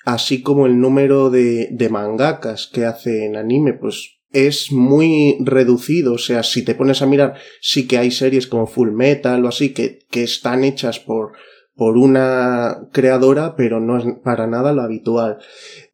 así 0.07 0.41
como 0.41 0.65
el 0.65 0.81
número 0.81 1.29
de, 1.29 1.69
de 1.71 1.91
mangakas 1.91 2.67
que 2.67 2.87
hacen 2.87 3.37
anime, 3.37 3.75
pues 3.75 4.23
es 4.35 4.73
muy 4.73 5.39
reducido. 5.41 6.15
O 6.15 6.19
sea, 6.19 6.43
si 6.43 6.63
te 6.63 6.75
pones 6.75 7.01
a 7.01 7.07
mirar, 7.07 7.35
sí 7.61 7.87
que 7.87 7.97
hay 7.97 8.11
series 8.11 8.47
como 8.47 8.67
Full 8.67 8.91
Metal 8.91 9.43
o 9.45 9.49
así 9.49 9.73
que, 9.73 10.01
que 10.11 10.25
están 10.25 10.65
hechas 10.65 11.01
por, 11.01 11.33
por 11.75 11.97
una 11.97 12.89
creadora, 12.93 13.57
pero 13.57 13.81
no 13.81 13.97
es 13.97 14.05
para 14.23 14.47
nada 14.47 14.73
lo 14.73 14.83
habitual. 14.83 15.39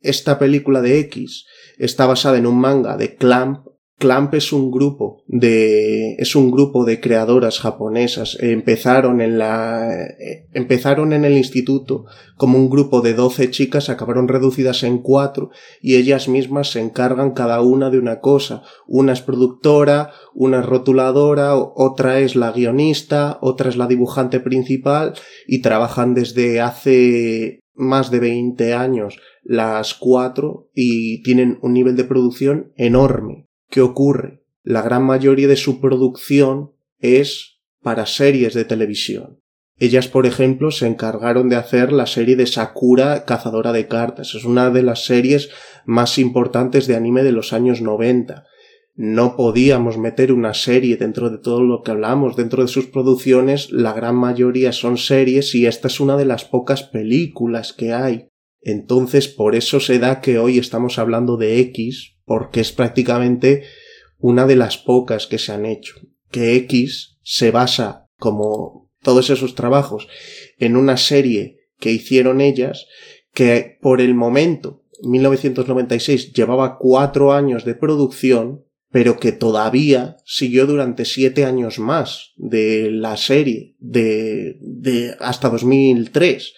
Esta 0.01 0.39
película 0.39 0.81
de 0.81 0.99
X 1.01 1.47
está 1.79 2.07
basada 2.07 2.39
en 2.39 2.47
un 2.47 2.59
manga 2.59 2.97
de 2.97 3.15
Clamp 3.15 3.67
Clamp 4.01 4.33
es 4.33 4.55
un 4.55 4.71
grupo 4.71 5.23
de 5.27 6.15
es 6.15 6.35
un 6.35 6.51
grupo 6.51 6.87
de 6.87 7.01
creadoras 7.01 7.61
japonesas. 7.61 8.39
Empezaron 8.41 9.21
en 9.21 9.37
la 9.37 9.91
empezaron 10.55 11.13
en 11.13 11.27
el 11.27 11.37
instituto 11.37 12.07
como 12.39 12.57
un 12.57 12.71
grupo 12.71 13.03
de 13.03 13.13
12 13.13 13.51
chicas, 13.51 13.91
acabaron 13.91 14.27
reducidas 14.27 14.85
en 14.85 15.03
cuatro 15.03 15.51
y 15.83 15.97
ellas 15.97 16.29
mismas 16.29 16.71
se 16.71 16.81
encargan 16.81 17.33
cada 17.33 17.61
una 17.61 17.91
de 17.91 17.99
una 17.99 18.21
cosa. 18.21 18.63
Una 18.87 19.13
es 19.13 19.21
productora, 19.21 20.13
una 20.33 20.61
es 20.61 20.67
rotuladora, 20.67 21.55
otra 21.57 22.21
es 22.21 22.37
la 22.37 22.53
guionista, 22.53 23.37
otra 23.43 23.69
es 23.69 23.77
la 23.77 23.87
dibujante 23.87 24.41
principal 24.41 25.13
y 25.47 25.61
trabajan 25.61 26.15
desde 26.15 26.63
hace 26.63 27.61
más 27.75 28.11
de 28.11 28.21
20 28.21 28.73
años 28.73 29.19
las 29.43 29.93
cuatro 29.93 30.71
y 30.75 31.23
tienen 31.23 31.59
un 31.61 31.75
nivel 31.75 31.97
de 31.97 32.05
producción 32.05 32.73
enorme. 32.77 33.50
¿Qué 33.71 33.81
ocurre? 33.81 34.43
La 34.65 34.83
gran 34.83 35.05
mayoría 35.05 35.47
de 35.47 35.57
su 35.57 35.81
producción 35.81 36.73
es 36.99 37.61
para 37.81 38.05
series 38.05 38.53
de 38.53 38.65
televisión. 38.65 39.41
Ellas, 39.79 40.09
por 40.09 40.27
ejemplo, 40.27 40.73
se 40.73 40.89
encargaron 40.89 41.49
de 41.49 41.57
hacer 41.57 41.93
la 41.93 42.07
serie 42.07 42.35
de 42.37 42.47
Sakura 42.47 43.25
Cazadora 43.25 43.73
de 43.73 43.87
Cartas. 43.87 44.35
Es 44.35 44.45
una 44.45 44.71
de 44.71 44.83
las 44.83 45.05
series 45.05 45.51
más 45.87 46.19
importantes 46.19 46.89
de 46.89 46.97
anime 46.97 47.23
de 47.23 47.33
los 47.33 47.53
años 47.53 47.81
90. 47.81 48.45
No 48.97 49.37
podíamos 49.37 49.97
meter 49.97 50.33
una 50.33 50.53
serie 50.53 50.97
dentro 50.97 51.31
de 51.31 51.39
todo 51.39 51.63
lo 51.63 51.83
que 51.83 51.93
hablamos. 51.93 52.37
Dentro 52.37 52.63
de 52.63 52.69
sus 52.69 52.87
producciones, 52.87 53.71
la 53.71 53.93
gran 53.93 54.17
mayoría 54.17 54.73
son 54.73 54.99
series 54.99 55.55
y 55.55 55.67
esta 55.67 55.87
es 55.87 56.01
una 56.01 56.17
de 56.17 56.25
las 56.25 56.45
pocas 56.45 56.83
películas 56.83 57.73
que 57.73 57.93
hay. 57.93 58.30
Entonces, 58.63 59.29
por 59.29 59.55
eso 59.55 59.81
se 59.81 59.99
da 59.99 60.21
que 60.21 60.39
hoy 60.39 60.59
estamos 60.59 60.99
hablando 60.99 61.37
de 61.37 61.61
X, 61.61 62.17
porque 62.25 62.61
es 62.61 62.73
prácticamente 62.73 63.65
una 64.19 64.47
de 64.47 64.57
las 64.57 64.79
pocas 64.79 65.27
que 65.27 65.39
se 65.39 65.53
han 65.53 65.65
hecho. 65.65 65.95
Que 66.31 66.55
X 66.57 67.19
se 67.23 67.51
basa, 67.51 68.07
como 68.19 68.91
todos 69.03 69.31
esos 69.31 69.55
trabajos, 69.55 70.09
en 70.59 70.77
una 70.77 70.97
serie 70.97 71.61
que 71.79 71.91
hicieron 71.91 72.41
ellas, 72.41 72.87
que 73.33 73.79
por 73.81 74.01
el 74.01 74.15
momento, 74.15 74.85
1996, 75.03 76.33
llevaba 76.35 76.77
cuatro 76.79 77.33
años 77.33 77.65
de 77.65 77.75
producción, 77.75 78.65
pero 78.91 79.19
que 79.19 79.33
todavía 79.33 80.17
siguió 80.25 80.67
durante 80.67 81.05
siete 81.05 81.45
años 81.45 81.79
más 81.79 82.33
de 82.37 82.91
la 82.91 83.17
serie, 83.17 83.77
de, 83.79 84.59
de 84.61 85.17
hasta 85.21 85.49
2003. 85.49 86.53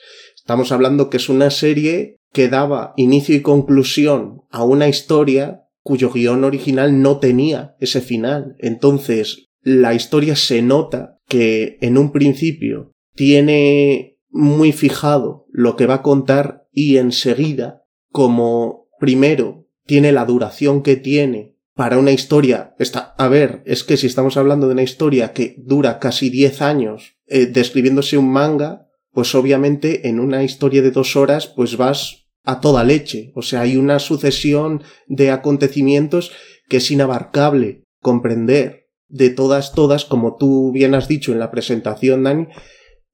Estamos 0.53 0.73
hablando 0.73 1.09
que 1.09 1.17
es 1.17 1.31
una 1.31 1.49
serie 1.49 2.19
que 2.31 2.51
daba 2.51 2.93
inicio 2.99 3.35
y 3.35 3.41
conclusión 3.41 4.43
a 4.51 4.65
una 4.65 4.87
historia 4.87 5.63
cuyo 5.81 6.13
guion 6.13 6.45
original 6.45 7.01
no 7.01 7.21
tenía 7.21 7.75
ese 7.81 8.03
final. 8.03 8.55
Entonces, 8.59 9.49
la 9.63 9.95
historia 9.95 10.37
se 10.37 10.61
nota 10.61 11.19
que 11.27 11.79
en 11.81 11.97
un 11.97 12.13
principio 12.13 12.93
tiene 13.15 14.19
muy 14.29 14.73
fijado 14.73 15.47
lo 15.51 15.75
que 15.75 15.87
va 15.87 15.95
a 15.95 16.03
contar 16.03 16.67
y 16.71 16.99
enseguida, 16.99 17.85
como 18.11 18.89
primero 19.01 19.67
tiene 19.87 20.13
la 20.13 20.27
duración 20.27 20.83
que 20.83 20.97
tiene 20.97 21.57
para 21.75 21.97
una 21.97 22.13
historia, 22.13 22.75
está, 22.79 23.15
a 23.17 23.29
ver, 23.29 23.63
es 23.65 23.85
que 23.85 23.97
si 23.97 24.07
estamos 24.07 24.37
hablando 24.37 24.67
de 24.67 24.75
una 24.75 24.83
historia 24.83 25.33
que 25.33 25.55
dura 25.57 25.99
casi 25.99 26.29
10 26.29 26.61
años 26.61 27.17
eh, 27.27 27.47
describiéndose 27.47 28.19
un 28.19 28.31
manga, 28.31 28.91
pues 29.13 29.35
obviamente 29.35 30.09
en 30.09 30.21
una 30.21 30.43
historia 30.43 30.83
de 30.83 30.91
dos 30.91 31.17
horas 31.17 31.47
pues 31.47 31.77
vas 31.77 32.23
a 32.45 32.61
toda 32.61 32.85
leche. 32.85 33.33
O 33.35 33.43
sea, 33.43 33.63
hay 33.63 33.77
una 33.77 33.99
sucesión 33.99 34.83
de 35.07 35.31
acontecimientos 35.31 36.33
que 36.69 36.79
es 36.79 36.91
inabarcable 36.91 37.85
comprender. 38.01 38.81
De 39.09 39.29
todas, 39.29 39.75
todas, 39.75 40.07
como 40.07 40.37
tú 40.37 40.73
bien 40.73 40.95
has 40.95 41.07
dicho 41.07 41.33
en 41.33 41.39
la 41.39 41.51
presentación, 41.51 42.23
Dani, 42.23 42.47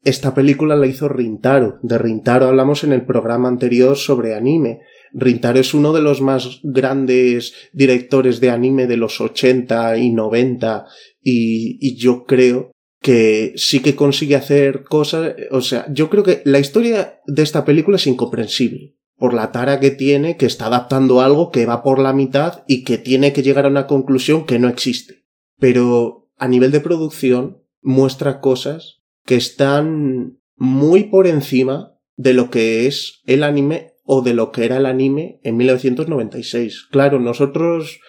esta 0.04 0.32
película 0.32 0.76
la 0.76 0.86
hizo 0.86 1.08
Rintaro. 1.08 1.80
De 1.82 1.98
Rintaro 1.98 2.46
hablamos 2.46 2.84
en 2.84 2.92
el 2.92 3.04
programa 3.04 3.48
anterior 3.48 3.96
sobre 3.96 4.36
anime. 4.36 4.80
Rintaro 5.12 5.58
es 5.58 5.74
uno 5.74 5.92
de 5.92 6.02
los 6.02 6.20
más 6.20 6.60
grandes 6.62 7.52
directores 7.72 8.40
de 8.40 8.50
anime 8.50 8.86
de 8.86 8.96
los 8.96 9.20
80 9.20 9.98
y 9.98 10.12
90 10.12 10.86
y, 11.20 11.78
y 11.80 11.96
yo 11.96 12.24
creo 12.24 12.70
que 13.00 13.52
sí 13.56 13.80
que 13.80 13.94
consigue 13.94 14.36
hacer 14.36 14.84
cosas, 14.84 15.34
o 15.50 15.60
sea, 15.60 15.86
yo 15.92 16.10
creo 16.10 16.24
que 16.24 16.42
la 16.44 16.58
historia 16.58 17.20
de 17.26 17.42
esta 17.42 17.64
película 17.64 17.96
es 17.96 18.06
incomprensible 18.06 18.96
por 19.16 19.34
la 19.34 19.50
tara 19.52 19.80
que 19.80 19.90
tiene, 19.90 20.36
que 20.36 20.46
está 20.46 20.66
adaptando 20.66 21.20
algo 21.20 21.50
que 21.50 21.66
va 21.66 21.82
por 21.82 21.98
la 21.98 22.12
mitad 22.12 22.62
y 22.68 22.84
que 22.84 22.98
tiene 22.98 23.32
que 23.32 23.42
llegar 23.42 23.66
a 23.66 23.68
una 23.68 23.86
conclusión 23.86 24.46
que 24.46 24.58
no 24.58 24.68
existe. 24.68 25.26
Pero 25.58 26.30
a 26.36 26.46
nivel 26.46 26.70
de 26.70 26.80
producción 26.80 27.62
muestra 27.82 28.40
cosas 28.40 29.02
que 29.24 29.34
están 29.34 30.38
muy 30.56 31.04
por 31.04 31.26
encima 31.26 31.98
de 32.16 32.32
lo 32.32 32.50
que 32.50 32.86
es 32.86 33.20
el 33.26 33.42
anime 33.42 33.94
o 34.04 34.22
de 34.22 34.34
lo 34.34 34.52
que 34.52 34.64
era 34.64 34.78
el 34.78 34.86
anime 34.86 35.40
en 35.42 35.56
1996. 35.56 36.88
Claro, 36.90 37.18
nosotros 37.20 38.00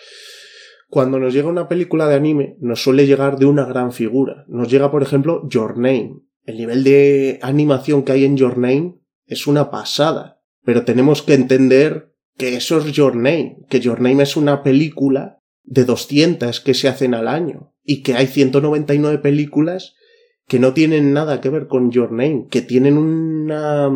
cuando 0.89 1.19
nos 1.19 1.33
llega 1.33 1.47
una 1.47 1.67
película 1.67 2.07
de 2.07 2.15
anime 2.15 2.57
nos 2.59 2.81
suele 2.81 3.05
llegar 3.05 3.37
de 3.37 3.45
una 3.45 3.65
gran 3.65 3.91
figura. 3.91 4.45
Nos 4.47 4.69
llega, 4.69 4.91
por 4.91 5.03
ejemplo, 5.03 5.47
Your 5.47 5.77
Name. 5.77 6.21
El 6.43 6.57
nivel 6.57 6.83
de 6.83 7.39
animación 7.43 8.03
que 8.03 8.13
hay 8.13 8.25
en 8.25 8.37
Your 8.37 8.57
Name 8.57 8.95
es 9.27 9.45
una 9.45 9.69
pasada. 9.69 10.41
Pero 10.63 10.85
tenemos 10.85 11.21
que 11.21 11.35
entender 11.35 12.13
que 12.37 12.55
eso 12.55 12.79
es 12.79 12.91
Your 12.93 13.15
Name, 13.15 13.57
que 13.69 13.79
Your 13.79 14.01
Name 14.01 14.23
es 14.23 14.35
una 14.35 14.63
película 14.63 15.39
de 15.63 15.85
200 15.85 16.59
que 16.61 16.73
se 16.73 16.87
hacen 16.87 17.13
al 17.13 17.27
año 17.27 17.73
y 17.83 18.01
que 18.01 18.15
hay 18.15 18.25
199 18.25 19.19
películas 19.19 19.95
que 20.47 20.57
no 20.57 20.73
tienen 20.73 21.13
nada 21.13 21.41
que 21.41 21.49
ver 21.49 21.67
con 21.67 21.91
Your 21.91 22.11
Name, 22.11 22.47
que 22.49 22.63
tienen 22.63 22.97
una 22.97 23.91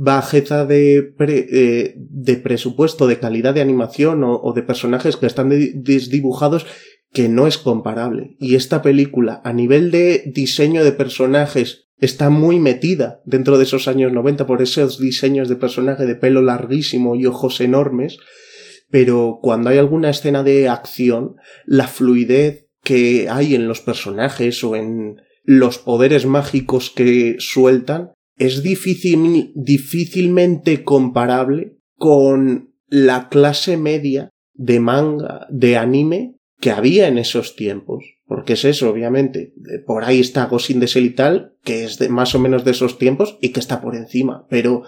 bajeza 0.00 0.64
de, 0.64 1.12
eh, 1.18 1.94
de 1.96 2.36
presupuesto, 2.36 3.08
de 3.08 3.18
calidad 3.18 3.52
de 3.52 3.60
animación 3.60 4.22
o, 4.24 4.52
de 4.54 4.62
personajes 4.62 5.16
que 5.16 5.26
están 5.26 5.50
desdibujados 5.50 6.66
que 7.12 7.28
no 7.28 7.48
es 7.48 7.58
comparable. 7.58 8.36
Y 8.38 8.54
esta 8.54 8.80
película, 8.80 9.42
a 9.44 9.52
nivel 9.52 9.90
de 9.90 10.22
diseño 10.32 10.84
de 10.84 10.92
personajes, 10.92 11.88
está 11.98 12.30
muy 12.30 12.60
metida 12.60 13.20
dentro 13.24 13.58
de 13.58 13.64
esos 13.64 13.88
años 13.88 14.12
90 14.12 14.46
por 14.46 14.62
esos 14.62 15.00
diseños 15.00 15.48
de 15.48 15.56
personaje 15.56 16.06
de 16.06 16.14
pelo 16.14 16.42
larguísimo 16.42 17.16
y 17.16 17.26
ojos 17.26 17.60
enormes, 17.60 18.18
pero 18.90 19.40
cuando 19.42 19.70
hay 19.70 19.78
alguna 19.78 20.10
escena 20.10 20.44
de 20.44 20.68
acción, 20.68 21.34
la 21.66 21.88
fluidez 21.88 22.68
que 22.84 23.28
hay 23.28 23.56
en 23.56 23.66
los 23.66 23.80
personajes 23.80 24.62
o 24.62 24.76
en 24.76 25.22
los 25.42 25.78
poderes 25.78 26.24
mágicos 26.24 26.90
que 26.94 27.34
sueltan 27.40 28.12
es 28.38 28.62
difícil, 28.62 29.52
difícilmente 29.54 30.84
comparable 30.84 31.76
con 31.96 32.74
la 32.88 33.28
clase 33.28 33.76
media 33.76 34.30
de 34.54 34.80
manga, 34.80 35.46
de 35.50 35.76
anime 35.76 36.36
que 36.60 36.70
había 36.70 37.08
en 37.08 37.18
esos 37.18 37.56
tiempos. 37.56 38.04
Porque 38.26 38.54
es 38.54 38.64
eso, 38.64 38.90
obviamente. 38.90 39.54
Por 39.86 40.04
ahí 40.04 40.20
está 40.20 40.46
Ghost 40.46 40.70
in 40.70 40.80
the 40.80 41.00
y 41.00 41.10
tal, 41.10 41.54
que 41.64 41.84
es 41.84 41.98
de 41.98 42.08
más 42.08 42.34
o 42.34 42.38
menos 42.38 42.64
de 42.64 42.72
esos 42.72 42.98
tiempos 42.98 43.38
y 43.40 43.50
que 43.50 43.60
está 43.60 43.80
por 43.80 43.96
encima. 43.96 44.46
Pero 44.50 44.82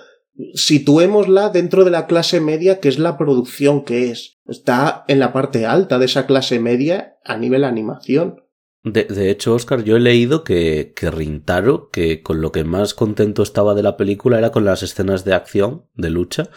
situémosla 0.54 1.48
dentro 1.48 1.84
de 1.84 1.90
la 1.90 2.06
clase 2.06 2.40
media, 2.40 2.80
que 2.80 2.88
es 2.88 2.98
la 2.98 3.16
producción 3.16 3.84
que 3.84 4.10
es. 4.10 4.38
Está 4.46 5.04
en 5.08 5.18
la 5.20 5.32
parte 5.32 5.66
alta 5.66 5.98
de 5.98 6.06
esa 6.06 6.26
clase 6.26 6.60
media 6.60 7.16
a 7.24 7.36
nivel 7.36 7.64
animación. 7.64 8.42
De, 8.82 9.30
hecho, 9.30 9.54
Oscar, 9.54 9.84
yo 9.84 9.96
he 9.96 10.00
leído 10.00 10.42
que, 10.42 10.94
que 10.96 11.10
Rintaro, 11.10 11.90
que 11.90 12.22
con 12.22 12.40
lo 12.40 12.50
que 12.50 12.64
más 12.64 12.94
contento 12.94 13.42
estaba 13.42 13.74
de 13.74 13.82
la 13.82 13.98
película 13.98 14.38
era 14.38 14.52
con 14.52 14.64
las 14.64 14.82
escenas 14.82 15.24
de 15.24 15.34
acción, 15.34 15.84
de 15.94 16.08
lucha, 16.08 16.48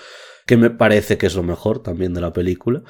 que 0.46 0.56
me 0.56 0.70
parece 0.70 1.18
que 1.18 1.26
es 1.26 1.36
lo 1.36 1.44
mejor 1.44 1.84
también 1.84 2.14
de 2.14 2.22
la 2.22 2.32
película. 2.32 2.84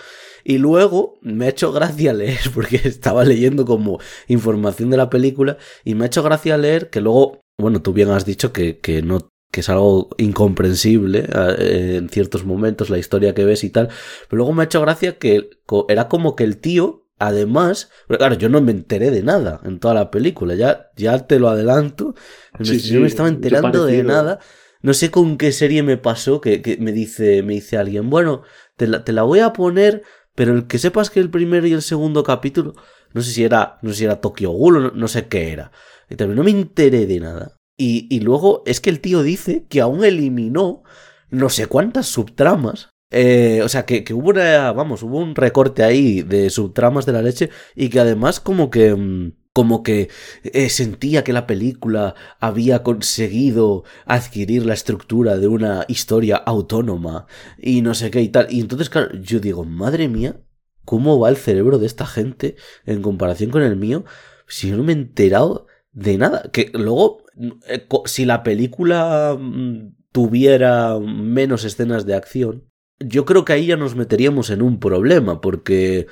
Y 0.44 0.60
luego 0.60 1.18
me 1.22 1.46
ha 1.46 1.50
hecho 1.50 1.72
gracia 1.72 2.14
leer, 2.14 2.42
porque 2.54 2.80
estaba 2.84 3.24
leyendo 3.24 3.66
como 3.66 4.00
información 4.28 4.92
de 4.92 4.98
la 4.98 5.10
película, 5.10 5.58
y 5.84 5.96
me 5.96 6.04
ha 6.04 6.08
hecho 6.08 6.22
gracia 6.22 6.58
leer 6.58 6.92
que 6.92 7.02
luego, 7.02 7.42
bueno, 7.60 7.82
tú 7.82 7.94
bien 7.94 8.10
has 8.10 8.26
dicho 8.26 8.54
que, 8.54 8.80
que 8.80 9.02
no 9.02 9.30
que 9.52 9.60
es 9.60 9.70
algo 9.70 10.10
incomprensible 10.18 11.28
eh, 11.60 11.98
en 11.98 12.10
ciertos 12.10 12.44
momentos, 12.44 12.90
la 12.90 12.98
historia 12.98 13.36
que 13.36 13.46
ves 13.46 13.64
y 13.64 13.70
tal. 13.70 13.90
Pero 14.28 14.38
luego 14.38 14.52
me 14.52 14.64
ha 14.64 14.66
hecho 14.66 14.82
gracia 14.82 15.20
que 15.20 15.52
era 15.90 16.10
como 16.10 16.36
que 16.36 16.44
el 16.44 16.58
tío, 16.58 17.03
además, 17.28 17.90
claro, 18.08 18.36
yo 18.36 18.50
no 18.50 18.62
me 18.62 18.72
enteré 18.72 19.10
de 19.10 19.24
nada 19.24 19.62
en 19.64 19.80
toda 19.80 19.94
la 19.94 20.12
película, 20.12 20.56
ya, 20.56 20.92
ya 20.98 21.26
te 21.26 21.40
lo 21.40 21.50
adelanto, 21.50 22.16
yo 22.60 23.00
me 23.00 23.08
estaba 23.08 23.30
enterando 23.30 23.86
de 23.86 24.04
nada. 24.04 24.40
No 24.82 24.94
sé 24.94 25.12
con 25.12 25.38
qué 25.38 25.54
serie 25.54 25.82
me 25.82 25.96
pasó 25.96 26.42
que, 26.42 26.78
me 26.82 26.92
dice, 26.92 27.42
me 27.42 27.54
dice 27.54 27.78
alguien, 27.78 28.10
bueno, 28.10 28.42
te 28.76 28.88
la, 28.88 29.06
te 29.06 29.14
la, 29.14 29.24
voy 29.24 29.40
a 29.40 29.54
poner, 29.54 30.04
pero 30.36 30.54
el 30.54 30.68
que 30.68 30.78
sepas 30.78 31.10
que 31.10 31.22
el 31.22 31.30
primero 31.30 31.66
y 31.66 31.72
el 31.72 31.82
segundo 31.82 32.24
capítulo, 32.24 32.74
no 33.14 33.22
sé 33.22 33.32
si 33.32 33.46
era, 33.46 33.80
no 33.82 33.92
sé 33.92 34.00
si 34.00 34.04
era 34.04 34.20
Tokyo 34.20 34.52
Ghoul 34.52 34.92
no, 34.94 35.08
sé 35.08 35.28
qué 35.28 35.54
era. 35.54 35.72
Y 36.10 36.16
también 36.16 36.36
no 36.36 36.44
me 36.44 36.52
enteré 36.52 37.06
de 37.06 37.22
nada. 37.22 37.56
Y, 37.78 38.14
y 38.14 38.20
luego 38.20 38.64
es 38.66 38.82
que 38.82 38.90
el 38.90 39.00
tío 39.00 39.24
dice 39.24 39.66
que 39.70 39.80
aún 39.80 40.04
eliminó 40.04 40.84
no 41.30 41.50
sé 41.50 41.68
cuántas 41.68 42.08
subtramas 42.08 42.93
eh, 43.14 43.62
o 43.64 43.70
sea, 43.70 43.86
que, 43.86 44.04
que, 44.04 44.14
hubo 44.14 44.30
una, 44.30 44.72
vamos, 44.72 45.04
hubo 45.04 45.20
un 45.20 45.36
recorte 45.36 45.84
ahí 45.84 46.22
de 46.22 46.50
subtramas 46.50 47.06
de 47.06 47.14
la 47.14 47.22
leche 47.22 47.50
y 47.76 47.90
que 47.90 48.00
además 48.00 48.40
como 48.40 48.70
que 48.70 48.96
mm, 48.96 49.32
como 49.54 49.84
que 49.84 50.10
eh, 50.44 50.70
sentía 50.70 51.24
que 51.24 51.32
la 51.32 51.46
película 51.46 52.16
había 52.40 52.82
conseguido 52.82 53.84
adquirir 54.06 54.66
la 54.66 54.74
estructura 54.74 55.38
de 55.38 55.48
una 55.48 55.86
historia 55.88 56.38
autónoma 56.38 57.28
y 57.60 57.84
no 57.84 57.94
sé 57.94 58.10
qué 58.10 58.22
y 58.22 58.30
tal. 58.30 58.48
Y 58.50 58.60
entonces, 58.62 58.90
claro, 58.90 59.16
yo 59.22 59.40
digo, 59.40 59.64
madre 59.64 60.08
mía, 60.08 60.42
¿cómo 60.86 61.20
va 61.20 61.30
el 61.30 61.38
cerebro 61.38 61.78
de 61.78 61.86
esta 61.86 62.08
gente 62.08 62.56
en 62.86 63.04
comparación 63.04 63.52
con 63.52 63.62
el 63.62 63.76
mío? 63.76 64.06
Si 64.48 64.70
yo 64.70 64.78
no 64.78 64.84
me 64.84 64.94
he 64.94 64.96
enterado 64.96 65.68
de 65.92 66.18
nada. 66.18 66.50
Que 66.52 66.72
luego, 66.74 67.24
eh, 67.68 67.88
si 68.06 68.26
la 68.26 68.44
película 68.44 69.38
mm, 69.40 69.96
tuviera 70.12 71.00
menos 71.00 71.64
escenas 71.64 72.06
de 72.06 72.16
acción, 72.16 72.73
yo 73.00 73.26
creo 73.26 73.46
que 73.46 73.54
ahí 73.54 73.68
ya 73.68 73.78
nos 73.78 73.96
meteríamos 73.96 74.50
en 74.50 74.62
un 74.62 74.80
problema, 74.80 75.42
porque 75.42 76.08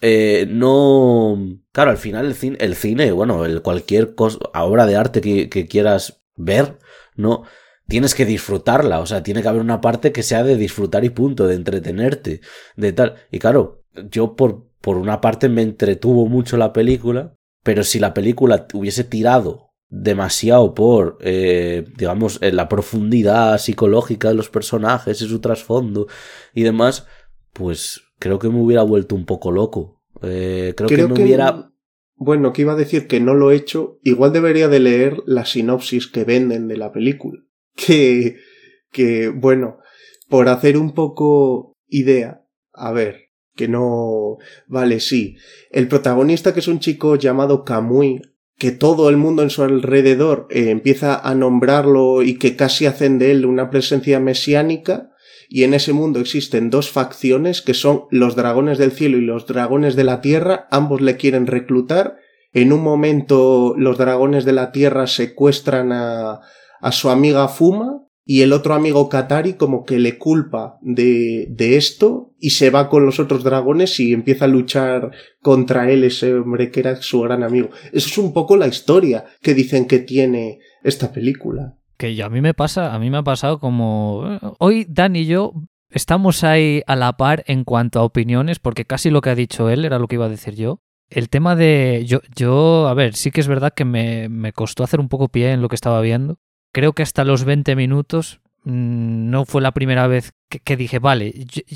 eh, 0.00 0.46
no. 0.48 1.58
Claro, 1.72 1.90
al 1.90 1.98
final 1.98 2.26
el 2.26 2.34
cine, 2.34 2.56
el 2.60 2.74
cine 2.74 3.12
bueno, 3.12 3.44
el 3.44 3.62
cualquier 3.62 4.14
cosa, 4.14 4.38
obra 4.54 4.86
de 4.86 4.96
arte 4.96 5.20
que, 5.20 5.48
que, 5.48 5.66
quieras 5.66 6.22
ver, 6.36 6.78
¿no? 7.16 7.44
Tienes 7.88 8.14
que 8.14 8.26
disfrutarla, 8.26 9.00
o 9.00 9.06
sea, 9.06 9.22
tiene 9.22 9.42
que 9.42 9.48
haber 9.48 9.60
una 9.60 9.80
parte 9.80 10.12
que 10.12 10.22
sea 10.22 10.42
de 10.42 10.56
disfrutar 10.56 11.04
y 11.04 11.10
punto, 11.10 11.46
de 11.46 11.54
entretenerte, 11.54 12.40
de 12.76 12.92
tal. 12.92 13.16
Y 13.30 13.38
claro, 13.38 13.84
yo 14.10 14.34
por, 14.34 14.66
por 14.80 14.96
una 14.96 15.20
parte 15.20 15.48
me 15.48 15.62
entretuvo 15.62 16.26
mucho 16.26 16.56
la 16.56 16.72
película, 16.72 17.36
pero 17.62 17.84
si 17.84 17.98
la 18.00 18.14
película 18.14 18.66
hubiese 18.74 19.04
tirado 19.04 19.65
demasiado 19.88 20.74
por, 20.74 21.18
eh, 21.20 21.84
digamos, 21.96 22.40
la 22.42 22.68
profundidad 22.68 23.58
psicológica 23.58 24.28
de 24.28 24.34
los 24.34 24.50
personajes 24.50 25.20
y 25.22 25.28
su 25.28 25.40
trasfondo 25.40 26.08
y 26.54 26.62
demás, 26.62 27.06
pues 27.52 28.02
creo 28.18 28.38
que 28.38 28.48
me 28.48 28.60
hubiera 28.60 28.82
vuelto 28.82 29.14
un 29.14 29.26
poco 29.26 29.52
loco. 29.52 30.02
Eh, 30.22 30.74
creo, 30.76 30.88
que 30.88 31.06
me 31.06 31.22
hubiera... 31.22 31.70
Bueno, 32.16 32.52
que 32.52 32.62
iba 32.62 32.72
a 32.72 32.76
decir 32.76 33.06
que 33.06 33.20
no 33.20 33.34
lo 33.34 33.50
he 33.50 33.56
hecho, 33.56 33.98
igual 34.02 34.32
debería 34.32 34.68
de 34.68 34.80
leer 34.80 35.22
la 35.26 35.44
sinopsis 35.44 36.06
que 36.06 36.24
venden 36.24 36.68
de 36.68 36.76
la 36.76 36.92
película. 36.92 37.40
Que, 37.76 38.36
que, 38.90 39.28
bueno, 39.28 39.80
por 40.30 40.48
hacer 40.48 40.78
un 40.78 40.94
poco 40.94 41.74
idea, 41.88 42.42
a 42.72 42.90
ver, 42.90 43.32
que 43.54 43.68
no... 43.68 44.38
Vale, 44.66 45.00
sí. 45.00 45.36
El 45.70 45.86
protagonista, 45.86 46.54
que 46.54 46.60
es 46.60 46.68
un 46.68 46.78
chico 46.78 47.16
llamado 47.16 47.64
Kamui, 47.64 48.22
que 48.58 48.72
todo 48.72 49.10
el 49.10 49.16
mundo 49.16 49.42
en 49.42 49.50
su 49.50 49.62
alrededor 49.62 50.46
eh, 50.50 50.70
empieza 50.70 51.18
a 51.18 51.34
nombrarlo 51.34 52.22
y 52.22 52.38
que 52.38 52.56
casi 52.56 52.86
hacen 52.86 53.18
de 53.18 53.30
él 53.30 53.46
una 53.46 53.70
presencia 53.70 54.20
mesiánica, 54.20 55.10
y 55.48 55.62
en 55.62 55.74
ese 55.74 55.92
mundo 55.92 56.18
existen 56.18 56.70
dos 56.70 56.90
facciones 56.90 57.62
que 57.62 57.74
son 57.74 58.04
los 58.10 58.34
dragones 58.34 58.78
del 58.78 58.92
cielo 58.92 59.18
y 59.18 59.20
los 59.20 59.46
dragones 59.46 59.94
de 59.94 60.04
la 60.04 60.20
tierra, 60.20 60.66
ambos 60.70 61.00
le 61.00 61.16
quieren 61.16 61.46
reclutar, 61.46 62.16
en 62.52 62.72
un 62.72 62.82
momento 62.82 63.74
los 63.76 63.98
dragones 63.98 64.44
de 64.44 64.52
la 64.52 64.72
tierra 64.72 65.06
secuestran 65.06 65.92
a, 65.92 66.40
a 66.80 66.92
su 66.92 67.10
amiga 67.10 67.48
Fuma 67.48 68.05
y 68.28 68.42
el 68.42 68.52
otro 68.52 68.74
amigo 68.74 69.08
Katari 69.08 69.52
como 69.52 69.84
que 69.84 70.00
le 70.00 70.18
culpa 70.18 70.78
de, 70.82 71.46
de 71.48 71.76
esto 71.76 72.34
y 72.40 72.50
se 72.50 72.70
va 72.70 72.88
con 72.88 73.06
los 73.06 73.20
otros 73.20 73.44
dragones 73.44 74.00
y 74.00 74.12
empieza 74.12 74.46
a 74.46 74.48
luchar 74.48 75.12
contra 75.40 75.88
él, 75.92 76.02
ese 76.02 76.34
hombre 76.34 76.72
que 76.72 76.80
era 76.80 76.96
su 76.96 77.20
gran 77.20 77.44
amigo. 77.44 77.70
Eso 77.92 78.08
es 78.08 78.18
un 78.18 78.32
poco 78.32 78.56
la 78.56 78.66
historia 78.66 79.26
que 79.40 79.54
dicen 79.54 79.86
que 79.86 80.00
tiene 80.00 80.58
esta 80.82 81.12
película. 81.12 81.76
Que 81.96 82.20
a 82.20 82.28
mí 82.28 82.40
me 82.40 82.52
pasa, 82.52 82.92
a 82.92 82.98
mí 82.98 83.10
me 83.10 83.18
ha 83.18 83.22
pasado 83.22 83.60
como 83.60 84.24
hoy 84.58 84.86
Dan 84.88 85.14
y 85.14 85.26
yo 85.26 85.52
estamos 85.88 86.42
ahí 86.42 86.82
a 86.88 86.96
la 86.96 87.16
par 87.16 87.44
en 87.46 87.62
cuanto 87.62 88.00
a 88.00 88.02
opiniones, 88.04 88.58
porque 88.58 88.84
casi 88.84 89.08
lo 89.08 89.20
que 89.20 89.30
ha 89.30 89.36
dicho 89.36 89.70
él 89.70 89.84
era 89.84 90.00
lo 90.00 90.08
que 90.08 90.16
iba 90.16 90.26
a 90.26 90.30
decir 90.30 90.56
yo. 90.56 90.80
El 91.08 91.28
tema 91.28 91.54
de 91.54 92.02
yo, 92.06 92.18
yo 92.34 92.88
a 92.88 92.94
ver, 92.94 93.14
sí 93.14 93.30
que 93.30 93.40
es 93.40 93.46
verdad 93.46 93.72
que 93.72 93.84
me, 93.84 94.28
me 94.28 94.52
costó 94.52 94.82
hacer 94.82 94.98
un 94.98 95.08
poco 95.08 95.28
pie 95.28 95.52
en 95.52 95.62
lo 95.62 95.68
que 95.68 95.76
estaba 95.76 96.00
viendo, 96.00 96.40
creo 96.76 96.92
que 96.92 97.02
hasta 97.02 97.24
los 97.24 97.44
20 97.44 97.74
minutos 97.74 98.42
mmm, 98.64 99.30
no 99.30 99.46
fue 99.46 99.62
la 99.62 99.72
primera 99.72 100.06
vez 100.08 100.34
que, 100.62 100.76
dije, 100.76 100.98
vale, 100.98 101.32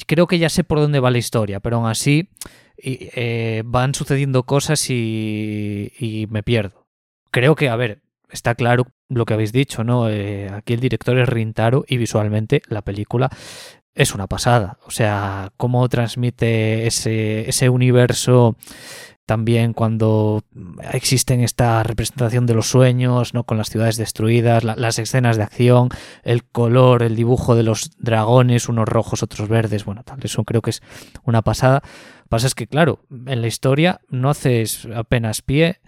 creo 0.06 0.26
que 0.26 0.38
ya 0.38 0.50
sé 0.50 0.62
por 0.62 0.78
dónde 0.78 1.00
va 1.00 1.10
la 1.10 1.16
historia, 1.16 1.58
pero 1.58 1.76
aún 1.78 1.86
así 1.86 2.28
eh, 2.76 3.62
van 3.64 3.94
sucediendo 3.94 4.42
cosas 4.42 4.90
y, 4.90 6.26
me 6.28 6.42
pierdo. 6.42 6.86
Creo 7.30 7.54
que, 7.54 7.70
a 7.70 7.76
ver, 7.76 8.02
está 8.28 8.54
claro 8.54 8.88
lo 9.08 9.24
que 9.24 9.32
habéis 9.32 9.52
dicho, 9.52 9.84
¿no? 9.84 10.10
Eh, 10.10 10.50
aquí 10.52 10.74
el 10.74 10.80
director 10.80 11.18
es 11.18 11.30
Rintaro 11.30 11.82
y 11.88 11.96
visualmente 11.96 12.60
la 12.68 12.82
película 12.82 13.30
es 13.94 14.14
una 14.14 14.26
pasada. 14.26 14.76
O 14.84 14.90
sea, 14.90 15.50
cómo 15.56 15.88
transmite 15.88 16.86
ese 16.86 17.68
universo 17.70 18.54
también 19.30 19.74
cuando 19.74 20.42
existen 20.92 21.40
esta 21.40 21.84
representación 21.84 22.46
de 22.46 22.54
los 22.54 22.66
sueños, 22.66 23.32
¿no? 23.32 23.44
con 23.44 23.58
las 23.58 23.70
ciudades 23.70 23.96
destruidas, 23.96 24.64
la, 24.64 24.74
las 24.74 24.98
escenas 24.98 25.36
de 25.36 25.44
acción, 25.44 25.88
el 26.24 26.42
color, 26.42 27.04
el 27.04 27.14
dibujo 27.14 27.54
de 27.54 27.62
los 27.62 27.92
dragones, 28.00 28.68
unos 28.68 28.88
rojos, 28.88 29.22
otros 29.22 29.48
verdes, 29.48 29.84
bueno, 29.84 30.02
tal, 30.02 30.18
eso 30.24 30.42
creo 30.42 30.62
que 30.62 30.70
es 30.70 30.82
una 31.22 31.42
pasada. 31.42 31.80
Pasa 32.28 32.48
es 32.48 32.56
que, 32.56 32.66
claro, 32.66 33.04
en 33.08 33.40
la 33.40 33.46
historia 33.46 34.00
no 34.08 34.30
haces 34.30 34.88
apenas 34.96 35.42
pie. 35.42 35.78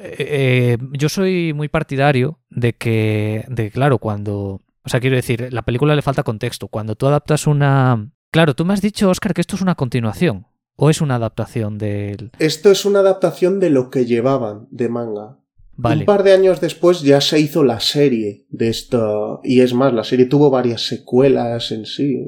Eh, 0.00 0.78
yo 0.92 1.10
soy 1.10 1.52
muy 1.52 1.68
partidario 1.68 2.38
de 2.48 2.72
que, 2.72 3.44
de 3.48 3.70
claro, 3.70 3.98
cuando, 3.98 4.62
o 4.82 4.88
sea, 4.88 5.00
quiero 5.00 5.16
decir, 5.16 5.52
la 5.52 5.60
película 5.60 5.94
le 5.94 6.00
falta 6.00 6.22
contexto. 6.22 6.68
Cuando 6.68 6.94
tú 6.94 7.06
adaptas 7.06 7.46
una, 7.46 8.12
claro, 8.30 8.54
tú 8.54 8.64
me 8.64 8.72
has 8.72 8.80
dicho, 8.80 9.10
Oscar, 9.10 9.34
que 9.34 9.42
esto 9.42 9.56
es 9.56 9.60
una 9.60 9.74
continuación. 9.74 10.46
¿O 10.80 10.90
es 10.90 11.00
una 11.00 11.16
adaptación 11.16 11.76
del...? 11.76 12.30
Esto 12.38 12.70
es 12.70 12.84
una 12.84 13.00
adaptación 13.00 13.58
de 13.58 13.68
lo 13.68 13.90
que 13.90 14.06
llevaban 14.06 14.68
de 14.70 14.88
manga. 14.88 15.40
Vale. 15.74 16.02
Un 16.02 16.06
par 16.06 16.22
de 16.22 16.32
años 16.32 16.60
después 16.60 17.02
ya 17.02 17.20
se 17.20 17.40
hizo 17.40 17.64
la 17.64 17.80
serie 17.80 18.46
de 18.48 18.68
esto. 18.68 19.40
Y 19.42 19.60
es 19.60 19.74
más, 19.74 19.92
la 19.92 20.04
serie 20.04 20.26
tuvo 20.26 20.50
varias 20.50 20.82
secuelas 20.82 21.72
en 21.72 21.84
sí. 21.84 22.22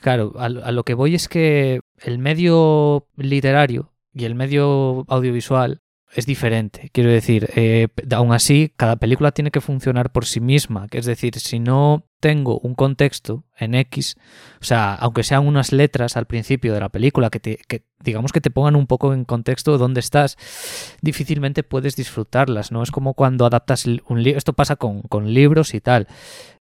Claro, 0.00 0.32
a, 0.36 0.46
a 0.46 0.72
lo 0.72 0.82
que 0.82 0.94
voy 0.94 1.14
es 1.14 1.28
que 1.28 1.78
el 2.02 2.18
medio 2.18 3.06
literario 3.16 3.92
y 4.12 4.24
el 4.24 4.34
medio 4.34 5.04
audiovisual 5.06 5.82
es 6.16 6.24
diferente. 6.24 6.90
Quiero 6.94 7.10
decir, 7.10 7.50
eh, 7.56 7.88
aún 8.10 8.32
así, 8.32 8.72
cada 8.76 8.96
película 8.96 9.32
tiene 9.32 9.50
que 9.50 9.60
funcionar 9.60 10.12
por 10.12 10.24
sí 10.24 10.40
misma. 10.40 10.86
Es 10.90 11.04
decir, 11.04 11.38
si 11.38 11.58
no 11.58 12.06
tengo 12.20 12.58
un 12.60 12.74
contexto 12.74 13.44
en 13.58 13.74
X, 13.74 14.16
o 14.58 14.64
sea, 14.64 14.94
aunque 14.94 15.22
sean 15.22 15.46
unas 15.46 15.72
letras 15.72 16.16
al 16.16 16.26
principio 16.26 16.72
de 16.72 16.80
la 16.80 16.88
película 16.88 17.28
que, 17.28 17.38
te, 17.38 17.58
que 17.68 17.84
digamos 18.00 18.32
que 18.32 18.40
te 18.40 18.50
pongan 18.50 18.76
un 18.76 18.86
poco 18.86 19.12
en 19.12 19.26
contexto 19.26 19.72
de 19.72 19.78
dónde 19.78 20.00
estás, 20.00 20.38
difícilmente 21.02 21.62
puedes 21.62 21.96
disfrutarlas, 21.96 22.72
¿no? 22.72 22.82
Es 22.82 22.90
como 22.90 23.12
cuando 23.12 23.44
adaptas 23.44 23.84
un 23.84 24.22
libro, 24.22 24.38
esto 24.38 24.54
pasa 24.54 24.76
con, 24.76 25.02
con 25.02 25.34
libros 25.34 25.74
y 25.74 25.82
tal. 25.82 26.08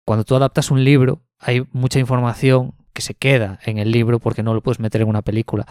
Cuando 0.05 0.25
tú 0.25 0.35
adaptas 0.35 0.73
un 0.73 0.83
libro, 0.83 1.23
hay 1.39 1.65
mucha 1.71 2.01
información 2.01 2.75
que 2.95 3.03
se 3.03 3.15
queda 3.15 3.59
en 3.67 3.77
el 3.77 3.91
libro 3.91 4.21
porque 4.21 4.43
no 4.43 4.55
lo 4.55 4.63
puedes 4.63 4.81
meter 4.81 5.03
en 5.03 5.09
una 5.09 5.23
película. 5.23 5.67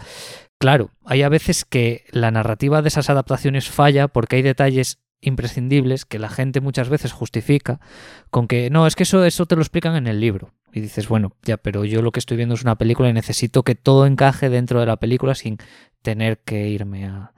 Claro, 0.58 0.90
hay 1.04 1.22
a 1.22 1.28
veces 1.28 1.64
que 1.64 2.04
la 2.10 2.30
narrativa 2.30 2.82
de 2.82 2.88
esas 2.88 3.10
adaptaciones 3.10 3.68
falla 3.68 4.06
porque 4.06 4.36
hay 4.36 4.42
detalles 4.42 5.00
imprescindibles 5.20 6.04
que 6.04 6.18
la 6.18 6.28
gente 6.28 6.60
muchas 6.60 6.88
veces 6.88 7.12
justifica 7.12 7.80
con 8.30 8.46
que 8.46 8.70
no, 8.70 8.86
es 8.86 8.94
que 8.94 9.02
eso, 9.02 9.24
eso 9.24 9.46
te 9.46 9.56
lo 9.56 9.62
explican 9.62 9.96
en 9.96 10.06
el 10.06 10.20
libro. 10.20 10.52
Y 10.72 10.80
dices, 10.80 11.08
bueno, 11.08 11.32
ya, 11.42 11.56
pero 11.56 11.84
yo 11.84 12.02
lo 12.02 12.12
que 12.12 12.20
estoy 12.20 12.36
viendo 12.36 12.54
es 12.54 12.62
una 12.62 12.76
película 12.76 13.08
y 13.08 13.12
necesito 13.12 13.62
que 13.62 13.74
todo 13.74 14.06
encaje 14.06 14.50
dentro 14.50 14.80
de 14.80 14.86
la 14.86 14.96
película 14.96 15.34
sin 15.34 15.58
tener 16.02 16.38
que 16.38 16.68
irme 16.68 17.06
a, 17.06 17.32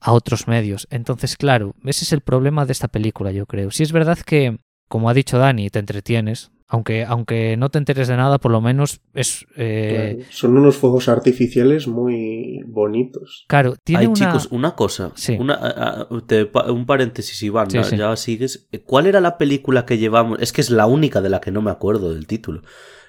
a 0.00 0.12
otros 0.12 0.48
medios. 0.48 0.88
Entonces, 0.90 1.36
claro, 1.36 1.74
ese 1.84 2.04
es 2.04 2.12
el 2.12 2.20
problema 2.20 2.66
de 2.66 2.72
esta 2.72 2.88
película, 2.88 3.32
yo 3.32 3.46
creo. 3.46 3.70
Si 3.70 3.82
es 3.82 3.92
verdad 3.92 4.18
que, 4.18 4.58
como 4.88 5.08
ha 5.08 5.14
dicho 5.14 5.38
Dani, 5.38 5.70
te 5.70 5.78
entretienes, 5.78 6.50
aunque, 6.72 7.04
aunque 7.04 7.58
no 7.58 7.68
te 7.68 7.76
enteres 7.76 8.08
de 8.08 8.16
nada, 8.16 8.38
por 8.38 8.50
lo 8.50 8.62
menos 8.62 9.02
es... 9.12 9.44
Eh... 9.56 10.14
Claro, 10.16 10.30
son 10.30 10.56
unos 10.56 10.78
fuegos 10.78 11.06
artificiales 11.06 11.86
muy 11.86 12.62
bonitos. 12.66 13.44
Claro, 13.46 13.74
tiene 13.84 14.00
Ay, 14.00 14.06
una... 14.06 14.14
chicos, 14.14 14.48
una 14.50 14.74
cosa. 14.74 15.12
Sí. 15.14 15.36
Una, 15.38 15.52
a, 15.52 16.00
a, 16.00 16.08
te, 16.26 16.50
un 16.70 16.86
paréntesis, 16.86 17.42
Iván, 17.42 17.70
Sí, 17.70 17.76
ya, 17.76 17.84
sí. 17.84 17.96
ya 17.98 18.16
sigues. 18.16 18.70
¿Cuál 18.86 19.06
era 19.06 19.20
la 19.20 19.36
película 19.36 19.84
que 19.84 19.98
llevamos? 19.98 20.38
Es 20.40 20.54
que 20.54 20.62
es 20.62 20.70
la 20.70 20.86
única 20.86 21.20
de 21.20 21.28
la 21.28 21.42
que 21.42 21.50
no 21.50 21.60
me 21.60 21.70
acuerdo 21.70 22.14
del 22.14 22.26
título. 22.26 22.62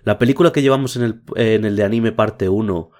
La 0.04 0.18
película 0.18 0.52
que 0.52 0.62
llevamos 0.62 0.98
en 0.98 1.04
el, 1.04 1.22
en 1.38 1.64
el 1.64 1.78
de 1.78 1.86
anime 1.86 2.12
parte 2.12 2.50
1, 2.50 2.92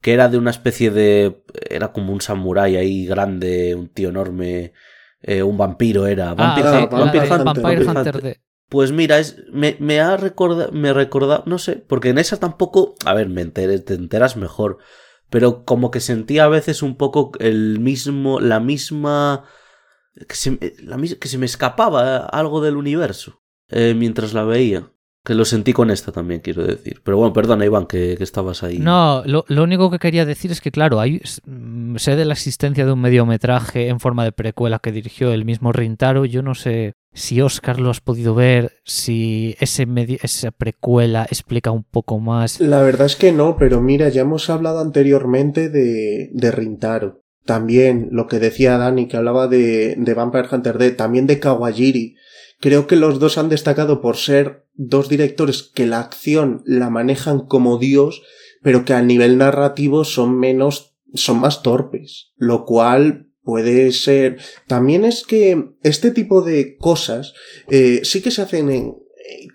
que 0.00 0.14
era 0.14 0.30
de 0.30 0.38
una 0.38 0.50
especie 0.50 0.90
de... 0.90 1.44
Era 1.68 1.92
como 1.92 2.14
un 2.14 2.22
samurái 2.22 2.76
ahí 2.76 3.04
grande, 3.04 3.74
un 3.74 3.88
tío 3.90 4.08
enorme... 4.08 4.72
Eh, 5.20 5.42
un 5.42 5.58
vampiro 5.58 6.06
era. 6.06 6.32
Vampire, 6.32 6.68
ah, 6.68 6.86
Vampire 6.86 6.98
Vampire, 6.98 7.22
Hunter, 7.22 7.44
Vampire 7.44 7.84
Vampire 7.84 8.18
Hunter. 8.18 8.40
Pues 8.68 8.90
mira, 8.90 9.18
es, 9.18 9.36
me, 9.52 9.76
me 9.78 10.00
ha 10.00 10.16
recordado, 10.16 10.72
me 10.72 10.92
recordado, 10.92 11.44
no 11.46 11.58
sé, 11.58 11.76
porque 11.76 12.08
en 12.08 12.18
esa 12.18 12.38
tampoco, 12.38 12.94
a 13.04 13.14
ver, 13.14 13.28
me 13.28 13.42
enteré, 13.42 13.78
te 13.78 13.94
enteras 13.94 14.36
mejor, 14.36 14.78
pero 15.30 15.64
como 15.64 15.90
que 15.90 16.00
sentía 16.00 16.44
a 16.44 16.48
veces 16.48 16.82
un 16.82 16.96
poco 16.96 17.32
el 17.38 17.78
mismo, 17.78 18.40
la 18.40 18.58
misma, 18.58 19.44
que 20.28 20.34
se, 20.34 20.58
la, 20.82 20.96
que 20.98 21.28
se 21.28 21.38
me 21.38 21.46
escapaba 21.46 22.18
algo 22.18 22.60
del 22.60 22.76
universo 22.76 23.42
eh, 23.68 23.94
mientras 23.96 24.32
la 24.32 24.44
veía. 24.44 24.90
Que 25.24 25.34
lo 25.34 25.44
sentí 25.44 25.72
con 25.72 25.90
esta 25.90 26.12
también, 26.12 26.38
quiero 26.38 26.64
decir. 26.64 27.00
Pero 27.02 27.16
bueno, 27.16 27.32
perdona, 27.32 27.64
Iván, 27.64 27.86
que, 27.86 28.14
que 28.16 28.22
estabas 28.22 28.62
ahí. 28.62 28.78
No, 28.78 29.24
lo, 29.26 29.44
lo, 29.48 29.64
único 29.64 29.90
que 29.90 29.98
quería 29.98 30.24
decir 30.24 30.52
es 30.52 30.60
que, 30.60 30.70
claro, 30.70 31.00
hay, 31.00 31.20
sé 31.96 32.14
de 32.14 32.24
la 32.24 32.34
existencia 32.34 32.86
de 32.86 32.92
un 32.92 33.00
mediometraje 33.00 33.88
en 33.88 33.98
forma 33.98 34.22
de 34.22 34.30
precuela 34.30 34.78
que 34.78 34.92
dirigió 34.92 35.32
el 35.32 35.44
mismo 35.44 35.72
Rintaro. 35.72 36.26
Yo 36.26 36.42
no 36.42 36.54
sé 36.54 36.94
si 37.16 37.40
Oscar 37.40 37.80
lo 37.80 37.88
has 37.88 38.02
podido 38.02 38.34
ver, 38.34 38.72
si 38.84 39.56
ese 39.58 39.86
esa 40.22 40.50
precuela 40.50 41.26
explica 41.30 41.70
un 41.70 41.82
poco 41.82 42.20
más. 42.20 42.60
La 42.60 42.82
verdad 42.82 43.06
es 43.06 43.16
que 43.16 43.32
no, 43.32 43.56
pero 43.56 43.80
mira, 43.80 44.10
ya 44.10 44.20
hemos 44.20 44.50
hablado 44.50 44.80
anteriormente 44.80 45.70
de, 45.70 46.28
de 46.32 46.50
Rintaro. 46.50 47.22
También 47.46 48.08
lo 48.12 48.26
que 48.26 48.38
decía 48.38 48.76
Dani, 48.76 49.08
que 49.08 49.16
hablaba 49.16 49.48
de, 49.48 49.94
de 49.96 50.14
Vampire 50.14 50.48
Hunter 50.52 50.76
D, 50.76 50.90
también 50.90 51.26
de 51.26 51.40
Kawajiri. 51.40 52.16
Creo 52.60 52.86
que 52.86 52.96
los 52.96 53.18
dos 53.18 53.38
han 53.38 53.48
destacado 53.48 54.02
por 54.02 54.18
ser 54.18 54.66
dos 54.74 55.08
directores 55.08 55.62
que 55.62 55.86
la 55.86 56.00
acción 56.00 56.62
la 56.66 56.90
manejan 56.90 57.40
como 57.40 57.78
Dios, 57.78 58.22
pero 58.62 58.84
que 58.84 58.92
a 58.92 59.00
nivel 59.00 59.38
narrativo 59.38 60.04
son 60.04 60.38
menos, 60.38 60.98
son 61.14 61.40
más 61.40 61.62
torpes, 61.62 62.32
lo 62.36 62.66
cual 62.66 63.25
puede 63.46 63.92
ser. 63.92 64.38
También 64.66 65.04
es 65.04 65.24
que 65.24 65.70
este 65.82 66.10
tipo 66.10 66.42
de 66.42 66.76
cosas 66.76 67.32
eh, 67.70 68.00
sí 68.02 68.20
que 68.20 68.32
se 68.32 68.42
hacen 68.42 68.70
en, 68.70 68.96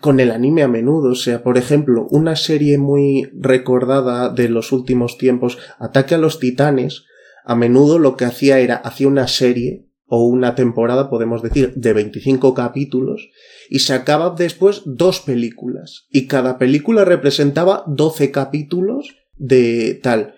con 0.00 0.18
el 0.18 0.30
anime 0.30 0.62
a 0.62 0.68
menudo, 0.68 1.10
o 1.10 1.14
sea, 1.14 1.44
por 1.44 1.58
ejemplo, 1.58 2.08
una 2.10 2.34
serie 2.34 2.78
muy 2.78 3.30
recordada 3.34 4.30
de 4.30 4.48
los 4.48 4.72
últimos 4.72 5.18
tiempos, 5.18 5.58
Ataque 5.78 6.14
a 6.14 6.18
los 6.18 6.40
Titanes, 6.40 7.04
a 7.44 7.54
menudo 7.54 7.98
lo 7.98 8.16
que 8.16 8.24
hacía 8.24 8.58
era, 8.60 8.76
hacía 8.76 9.08
una 9.08 9.28
serie 9.28 9.86
o 10.06 10.24
una 10.24 10.54
temporada, 10.54 11.10
podemos 11.10 11.42
decir, 11.42 11.74
de 11.74 11.92
25 11.92 12.54
capítulos, 12.54 13.30
y 13.68 13.80
sacaba 13.80 14.34
después 14.36 14.82
dos 14.86 15.20
películas, 15.20 16.06
y 16.10 16.26
cada 16.26 16.58
película 16.58 17.04
representaba 17.04 17.84
12 17.86 18.30
capítulos 18.30 19.16
de 19.36 20.00
tal. 20.02 20.34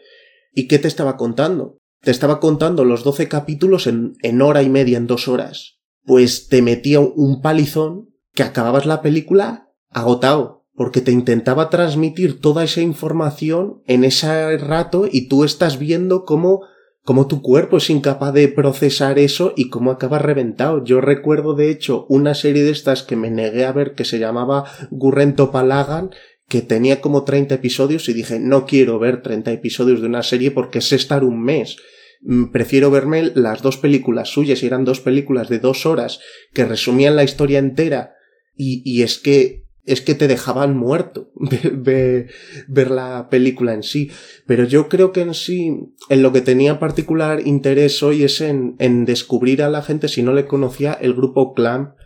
¿Y 0.52 0.66
qué 0.66 0.78
te 0.78 0.88
estaba 0.88 1.16
contando? 1.16 1.78
Te 2.04 2.10
estaba 2.10 2.38
contando 2.38 2.84
los 2.84 3.02
12 3.02 3.28
capítulos 3.28 3.86
en, 3.86 4.14
en 4.22 4.42
hora 4.42 4.62
y 4.62 4.68
media, 4.68 4.98
en 4.98 5.06
dos 5.06 5.26
horas. 5.26 5.78
Pues 6.04 6.48
te 6.48 6.60
metía 6.60 7.00
un 7.00 7.40
palizón 7.40 8.10
que 8.34 8.42
acababas 8.42 8.84
la 8.84 9.00
película 9.00 9.70
agotado. 9.90 10.62
porque 10.76 11.00
te 11.00 11.12
intentaba 11.12 11.70
transmitir 11.70 12.40
toda 12.40 12.64
esa 12.64 12.80
información 12.80 13.80
en 13.86 14.02
ese 14.02 14.58
rato 14.58 15.06
y 15.08 15.28
tú 15.28 15.44
estás 15.44 15.78
viendo 15.78 16.24
cómo, 16.24 16.62
cómo 17.04 17.28
tu 17.28 17.42
cuerpo 17.42 17.76
es 17.76 17.90
incapaz 17.90 18.34
de 18.34 18.48
procesar 18.48 19.20
eso 19.20 19.52
y 19.56 19.68
cómo 19.68 19.92
acaba 19.92 20.18
reventado. 20.18 20.82
Yo 20.82 21.00
recuerdo 21.00 21.54
de 21.54 21.70
hecho 21.70 22.06
una 22.08 22.34
serie 22.34 22.64
de 22.64 22.72
estas 22.72 23.04
que 23.04 23.14
me 23.14 23.30
negué 23.30 23.64
a 23.64 23.70
ver 23.70 23.94
que 23.94 24.04
se 24.04 24.18
llamaba 24.18 24.64
Gurrento 24.90 25.52
Palagan 25.52 26.10
que 26.48 26.60
tenía 26.60 27.00
como 27.00 27.22
30 27.22 27.54
episodios 27.54 28.08
y 28.08 28.12
dije 28.12 28.40
no 28.40 28.66
quiero 28.66 28.98
ver 28.98 29.22
30 29.22 29.52
episodios 29.52 30.00
de 30.00 30.08
una 30.08 30.24
serie 30.24 30.50
porque 30.50 30.80
es 30.80 30.92
estar 30.92 31.22
un 31.22 31.40
mes. 31.40 31.76
Mm, 32.24 32.46
prefiero 32.46 32.90
verme 32.90 33.32
las 33.34 33.60
dos 33.60 33.76
películas 33.76 34.30
suyas 34.30 34.62
y 34.62 34.66
eran 34.66 34.84
dos 34.84 35.00
películas 35.00 35.50
de 35.50 35.58
dos 35.58 35.84
horas 35.84 36.20
que 36.54 36.64
resumían 36.64 37.16
la 37.16 37.24
historia 37.24 37.58
entera 37.58 38.14
y, 38.56 38.82
y 38.84 39.02
es 39.02 39.18
que 39.18 39.64
es 39.86 40.00
que 40.00 40.14
te 40.14 40.28
dejaban 40.28 40.74
muerto 40.74 41.30
ver, 41.72 42.30
la 42.90 43.28
película 43.28 43.74
en 43.74 43.82
sí. 43.82 44.10
Pero 44.46 44.64
yo 44.64 44.88
creo 44.88 45.12
que 45.12 45.20
en 45.20 45.34
sí, 45.34 45.76
en 46.08 46.22
lo 46.22 46.32
que 46.32 46.40
tenía 46.40 46.78
particular 46.78 47.46
interés 47.46 48.02
hoy 48.02 48.24
es 48.24 48.40
en, 48.40 48.76
en 48.78 49.04
descubrir 49.04 49.62
a 49.62 49.68
la 49.68 49.82
gente, 49.82 50.08
si 50.08 50.22
no 50.22 50.32
le 50.32 50.46
conocía, 50.46 50.94
el 50.94 51.12
grupo 51.12 51.52
Clamp, 51.52 51.96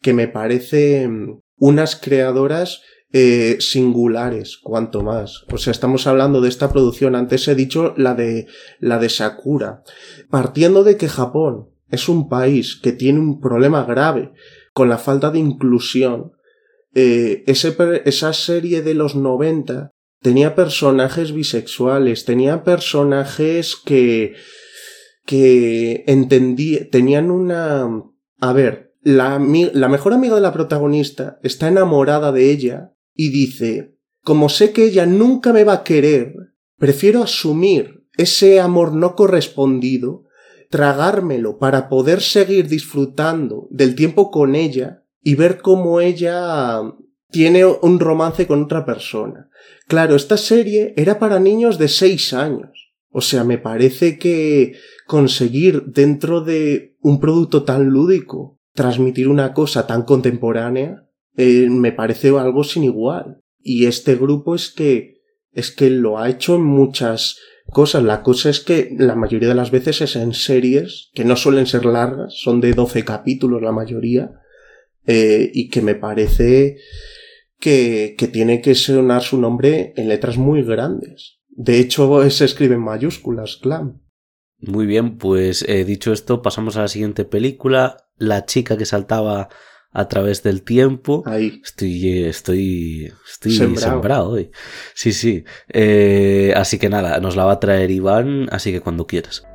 que 0.00 0.14
me 0.14 0.28
parece 0.28 1.06
mm, 1.08 1.40
unas 1.58 1.96
creadoras 1.96 2.80
eh, 3.18 3.56
singulares, 3.60 4.58
cuanto 4.58 5.02
más. 5.02 5.46
O 5.50 5.56
sea, 5.56 5.70
estamos 5.70 6.06
hablando 6.06 6.42
de 6.42 6.50
esta 6.50 6.70
producción. 6.70 7.16
Antes 7.16 7.48
he 7.48 7.54
dicho 7.54 7.94
la 7.96 8.12
de, 8.12 8.46
la 8.78 8.98
de 8.98 9.08
Sakura. 9.08 9.82
Partiendo 10.28 10.84
de 10.84 10.98
que 10.98 11.08
Japón 11.08 11.70
es 11.88 12.10
un 12.10 12.28
país 12.28 12.76
que 12.76 12.92
tiene 12.92 13.18
un 13.20 13.40
problema 13.40 13.84
grave 13.84 14.32
con 14.74 14.90
la 14.90 14.98
falta 14.98 15.30
de 15.30 15.38
inclusión, 15.38 16.32
eh, 16.94 17.42
esa 17.46 18.34
serie 18.34 18.82
de 18.82 18.92
los 18.92 19.16
90 19.16 19.92
tenía 20.20 20.54
personajes 20.54 21.32
bisexuales, 21.32 22.26
tenía 22.26 22.64
personajes 22.64 23.76
que, 23.76 24.34
que 25.24 26.04
entendí, 26.06 26.86
tenían 26.90 27.30
una, 27.30 27.88
a 28.40 28.52
ver, 28.52 28.92
la, 29.00 29.40
la 29.72 29.88
mejor 29.88 30.12
amiga 30.12 30.34
de 30.34 30.42
la 30.42 30.52
protagonista 30.52 31.38
está 31.42 31.68
enamorada 31.68 32.30
de 32.30 32.50
ella 32.50 32.92
y 33.16 33.30
dice, 33.30 33.96
como 34.22 34.48
sé 34.48 34.72
que 34.72 34.84
ella 34.84 35.06
nunca 35.06 35.52
me 35.52 35.64
va 35.64 35.72
a 35.74 35.84
querer, 35.84 36.34
prefiero 36.78 37.22
asumir 37.22 38.04
ese 38.16 38.60
amor 38.60 38.92
no 38.94 39.14
correspondido, 39.14 40.24
tragármelo 40.70 41.58
para 41.58 41.88
poder 41.88 42.20
seguir 42.20 42.68
disfrutando 42.68 43.68
del 43.70 43.94
tiempo 43.94 44.30
con 44.30 44.54
ella 44.54 45.04
y 45.22 45.34
ver 45.34 45.60
cómo 45.60 46.00
ella 46.00 46.80
tiene 47.30 47.64
un 47.64 48.00
romance 48.00 48.46
con 48.46 48.64
otra 48.64 48.84
persona. 48.84 49.48
Claro, 49.86 50.16
esta 50.16 50.36
serie 50.36 50.94
era 50.96 51.18
para 51.18 51.40
niños 51.40 51.78
de 51.78 51.88
seis 51.88 52.32
años. 52.32 52.92
O 53.10 53.20
sea, 53.20 53.44
me 53.44 53.58
parece 53.58 54.18
que 54.18 54.74
conseguir 55.06 55.84
dentro 55.86 56.42
de 56.42 56.96
un 57.00 57.20
producto 57.20 57.62
tan 57.62 57.86
lúdico 57.88 58.58
transmitir 58.74 59.28
una 59.28 59.54
cosa 59.54 59.86
tan 59.86 60.02
contemporánea 60.02 61.05
eh, 61.36 61.68
me 61.70 61.92
parece 61.92 62.28
algo 62.28 62.64
sin 62.64 62.84
igual. 62.84 63.42
Y 63.60 63.86
este 63.86 64.14
grupo 64.14 64.54
es 64.54 64.70
que 64.70 65.16
es 65.52 65.70
que 65.70 65.88
lo 65.88 66.18
ha 66.18 66.28
hecho 66.28 66.56
en 66.56 66.64
muchas 66.64 67.38
cosas. 67.70 68.02
La 68.02 68.22
cosa 68.22 68.50
es 68.50 68.60
que 68.60 68.94
la 68.98 69.14
mayoría 69.14 69.48
de 69.48 69.54
las 69.54 69.70
veces 69.70 70.02
es 70.02 70.14
en 70.16 70.34
series 70.34 71.10
que 71.14 71.24
no 71.24 71.34
suelen 71.34 71.66
ser 71.66 71.86
largas, 71.86 72.34
son 72.36 72.60
de 72.60 72.74
12 72.74 73.04
capítulos 73.04 73.62
la 73.62 73.72
mayoría, 73.72 74.32
eh, 75.06 75.50
y 75.52 75.70
que 75.70 75.80
me 75.80 75.94
parece 75.94 76.76
que, 77.58 78.14
que 78.18 78.28
tiene 78.28 78.60
que 78.60 78.74
sonar 78.74 79.22
su 79.22 79.40
nombre 79.40 79.94
en 79.96 80.08
letras 80.08 80.36
muy 80.36 80.62
grandes. 80.62 81.40
De 81.48 81.78
hecho, 81.78 82.28
se 82.30 82.44
escribe 82.44 82.74
en 82.74 82.82
mayúsculas, 82.82 83.56
Clan. 83.56 84.02
Muy 84.58 84.84
bien, 84.84 85.16
pues 85.16 85.64
eh, 85.68 85.84
dicho 85.84 86.12
esto, 86.12 86.42
pasamos 86.42 86.76
a 86.76 86.82
la 86.82 86.88
siguiente 86.88 87.24
película, 87.24 88.08
La 88.18 88.44
chica 88.46 88.76
que 88.76 88.86
saltaba 88.86 89.48
a 89.96 90.08
través 90.08 90.42
del 90.42 90.62
tiempo. 90.62 91.22
Ahí. 91.24 91.60
Estoy, 91.64 92.24
estoy, 92.24 93.12
estoy 93.26 93.76
sembrado, 93.76 94.30
hoy. 94.32 94.50
Sí, 94.94 95.12
sí. 95.12 95.44
Eh, 95.70 96.52
así 96.54 96.78
que 96.78 96.90
nada, 96.90 97.18
nos 97.18 97.34
la 97.34 97.46
va 97.46 97.52
a 97.52 97.60
traer 97.60 97.90
Iván, 97.90 98.48
así 98.52 98.72
que 98.72 98.82
cuando 98.82 99.06
quieras. 99.06 99.46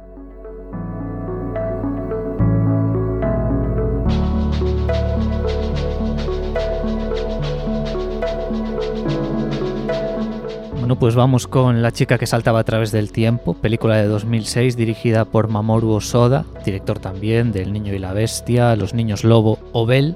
Pues 10.98 11.16
vamos 11.16 11.48
con 11.48 11.82
La 11.82 11.92
chica 11.92 12.18
que 12.18 12.26
saltaba 12.26 12.60
a 12.60 12.64
través 12.64 12.92
del 12.92 13.12
tiempo, 13.12 13.54
película 13.54 13.98
de 13.98 14.08
2006 14.08 14.76
dirigida 14.76 15.26
por 15.26 15.48
Mamoru 15.48 15.92
Osoda, 15.92 16.46
director 16.66 17.00
también 17.00 17.52
del 17.52 17.72
Niño 17.72 17.94
y 17.94 18.00
la 18.00 18.14
Bestia, 18.14 18.76
Los 18.76 18.94
Niños 18.94 19.24
Lobo 19.24 19.60
o 19.74 19.86
Bell. 19.86 20.16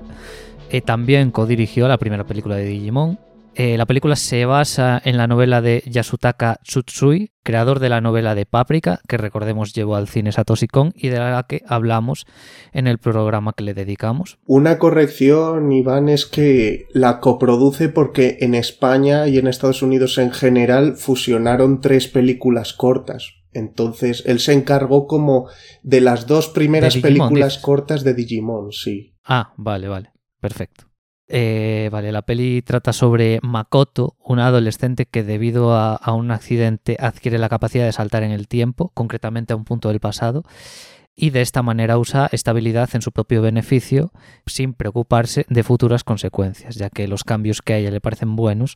Eh, 0.69 0.81
también 0.81 1.31
codirigió 1.31 1.87
la 1.87 1.97
primera 1.97 2.23
película 2.25 2.55
de 2.55 2.65
Digimon 2.65 3.19
eh, 3.55 3.77
la 3.77 3.85
película 3.85 4.15
se 4.15 4.45
basa 4.45 5.01
en 5.03 5.17
la 5.17 5.27
novela 5.27 5.61
de 5.61 5.81
Yasutaka 5.85 6.59
Tsutsui, 6.63 7.31
creador 7.41 7.79
de 7.79 7.89
la 7.89 8.01
novela 8.01 8.35
de 8.35 8.45
Paprika, 8.45 8.99
que 9.07 9.17
recordemos 9.17 9.73
llevó 9.73 9.95
al 9.95 10.09
cine 10.09 10.31
Satoshi 10.31 10.67
Kon 10.67 10.91
y 10.95 11.07
de 11.07 11.19
la 11.19 11.45
que 11.47 11.63
hablamos 11.67 12.25
en 12.73 12.87
el 12.87 12.97
programa 12.97 13.53
que 13.53 13.63
le 13.63 13.73
dedicamos. 13.73 14.39
Una 14.45 14.77
corrección, 14.77 15.71
Iván, 15.71 16.09
es 16.09 16.25
que 16.25 16.87
la 16.93 17.21
coproduce 17.21 17.87
porque 17.87 18.37
en 18.41 18.55
España 18.55 19.27
y 19.27 19.37
en 19.37 19.47
Estados 19.47 19.81
Unidos 19.81 20.17
en 20.17 20.31
general 20.31 20.97
fusionaron 20.97 21.79
tres 21.79 22.07
películas 22.07 22.73
cortas. 22.73 23.35
Entonces, 23.53 24.23
él 24.25 24.41
se 24.41 24.51
encargó 24.51 25.07
como 25.07 25.47
de 25.81 26.01
las 26.01 26.27
dos 26.27 26.49
primeras 26.49 26.97
películas 26.97 27.57
cortas 27.57 28.03
de 28.03 28.13
Digimon, 28.13 28.73
sí. 28.73 29.15
Ah, 29.23 29.53
vale, 29.55 29.87
vale. 29.87 30.11
Perfecto. 30.41 30.87
Eh, 31.27 31.89
vale, 31.91 32.11
la 32.11 32.21
peli 32.21 32.61
trata 32.61 32.93
sobre 32.93 33.39
Makoto, 33.41 34.15
una 34.23 34.47
adolescente 34.47 35.07
que 35.07 35.23
debido 35.23 35.73
a, 35.73 35.99
un 36.13 36.29
accidente 36.31 36.97
adquiere 36.99 37.39
la 37.39 37.49
capacidad 37.49 37.85
de 37.85 37.91
saltar 37.91 38.23
en 38.23 38.31
el 38.31 38.47
tiempo, 38.47 38.91
concretamente 38.93 39.53
a 39.53 39.55
un 39.55 39.65
punto 39.65 39.89
del 39.89 39.99
pasado, 39.99 40.43
y 41.15 41.31
de 41.31 41.41
esta 41.41 41.63
manera 41.63 41.97
usa 41.97 42.27
estabilidad 42.31 42.89
en 42.93 43.01
su 43.01 43.11
propio 43.11 43.41
beneficio 43.41 44.11
sin 44.45 44.73
preocuparse 44.73 45.45
de 45.49 45.63
futuras 45.63 46.03
consecuencias, 46.03 46.75
ya 46.75 46.89
que 46.89 47.07
los 47.07 47.23
cambios 47.23 47.61
que 47.61 47.73
a 47.73 47.77
ella 47.77 47.91
le 47.91 48.01
parecen 48.01 48.35
buenos 48.35 48.75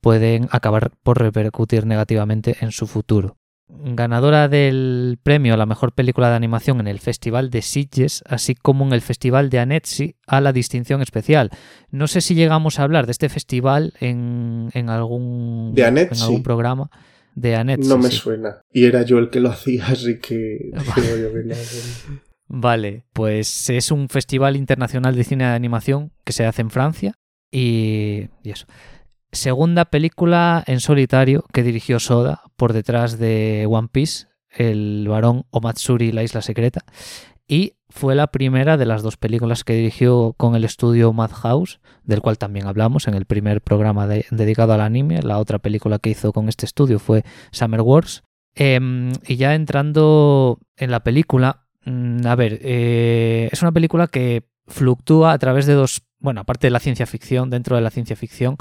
pueden 0.00 0.48
acabar 0.50 0.90
por 1.02 1.18
repercutir 1.18 1.86
negativamente 1.86 2.56
en 2.60 2.72
su 2.72 2.86
futuro 2.86 3.36
ganadora 3.68 4.48
del 4.48 5.18
premio 5.22 5.54
a 5.54 5.56
la 5.56 5.66
mejor 5.66 5.92
película 5.92 6.30
de 6.30 6.36
animación 6.36 6.80
en 6.80 6.86
el 6.86 7.00
Festival 7.00 7.50
de 7.50 7.62
Sitges, 7.62 8.22
así 8.26 8.54
como 8.54 8.86
en 8.86 8.92
el 8.92 9.00
Festival 9.00 9.50
de 9.50 9.58
Annecy 9.58 10.16
a 10.26 10.40
la 10.40 10.52
distinción 10.52 11.02
especial. 11.02 11.50
No 11.90 12.06
sé 12.06 12.20
si 12.20 12.34
llegamos 12.34 12.78
a 12.78 12.84
hablar 12.84 13.06
de 13.06 13.12
este 13.12 13.28
festival 13.28 13.92
en, 14.00 14.70
algún, 14.88 15.72
de 15.74 15.82
en 15.82 15.98
algún 15.98 16.42
programa. 16.42 16.90
De 17.34 17.54
Annecy, 17.54 17.86
no 17.86 17.98
me 17.98 18.10
suena. 18.10 18.62
Y 18.72 18.86
era 18.86 19.02
yo 19.02 19.18
el 19.18 19.28
que 19.28 19.40
lo 19.40 19.50
hacía, 19.50 19.86
así 19.88 20.20
que... 20.20 20.70
vale, 22.48 23.04
pues 23.12 23.68
es 23.68 23.90
un 23.90 24.08
festival 24.08 24.56
internacional 24.56 25.14
de 25.14 25.24
cine 25.24 25.44
de 25.44 25.50
animación 25.50 26.12
que 26.24 26.32
se 26.32 26.46
hace 26.46 26.62
en 26.62 26.70
Francia 26.70 27.12
y, 27.50 28.28
y 28.42 28.50
eso 28.50 28.66
segunda 29.36 29.86
película 29.86 30.64
en 30.66 30.80
solitario 30.80 31.44
que 31.52 31.62
dirigió 31.62 32.00
Soda 32.00 32.42
por 32.56 32.72
detrás 32.72 33.18
de 33.18 33.66
One 33.68 33.88
Piece, 33.92 34.26
el 34.50 35.06
varón 35.08 35.44
Omatsuri, 35.50 36.12
la 36.12 36.22
isla 36.22 36.42
secreta, 36.42 36.84
y 37.48 37.74
fue 37.88 38.14
la 38.14 38.26
primera 38.26 38.76
de 38.76 38.86
las 38.86 39.02
dos 39.02 39.16
películas 39.16 39.62
que 39.62 39.74
dirigió 39.74 40.34
con 40.36 40.56
el 40.56 40.64
estudio 40.64 41.12
Madhouse, 41.12 41.80
del 42.02 42.20
cual 42.20 42.38
también 42.38 42.66
hablamos 42.66 43.06
en 43.06 43.14
el 43.14 43.24
primer 43.24 43.60
programa 43.60 44.06
dedicado 44.06 44.72
al 44.72 44.80
anime. 44.80 45.22
La 45.22 45.38
otra 45.38 45.60
película 45.60 45.98
que 45.98 46.10
hizo 46.10 46.32
con 46.32 46.48
este 46.48 46.66
estudio 46.66 46.98
fue 46.98 47.24
Summer 47.52 47.82
Wars. 47.82 48.24
Em, 48.54 49.12
y 49.26 49.36
ya 49.36 49.54
entrando 49.54 50.58
en 50.76 50.90
la 50.90 51.00
película, 51.00 51.66
mm, 51.84 52.26
a 52.26 52.34
ver, 52.34 52.58
eh, 52.62 53.48
es 53.52 53.62
una 53.62 53.72
película 53.72 54.08
que 54.08 54.48
fluctúa 54.66 55.32
a 55.32 55.38
través 55.38 55.66
de 55.66 55.74
dos, 55.74 56.02
bueno, 56.18 56.40
aparte 56.40 56.66
de 56.66 56.72
la 56.72 56.80
ciencia 56.80 57.06
ficción, 57.06 57.50
dentro 57.50 57.76
de 57.76 57.82
la 57.82 57.90
ciencia 57.90 58.16
ficción, 58.16 58.56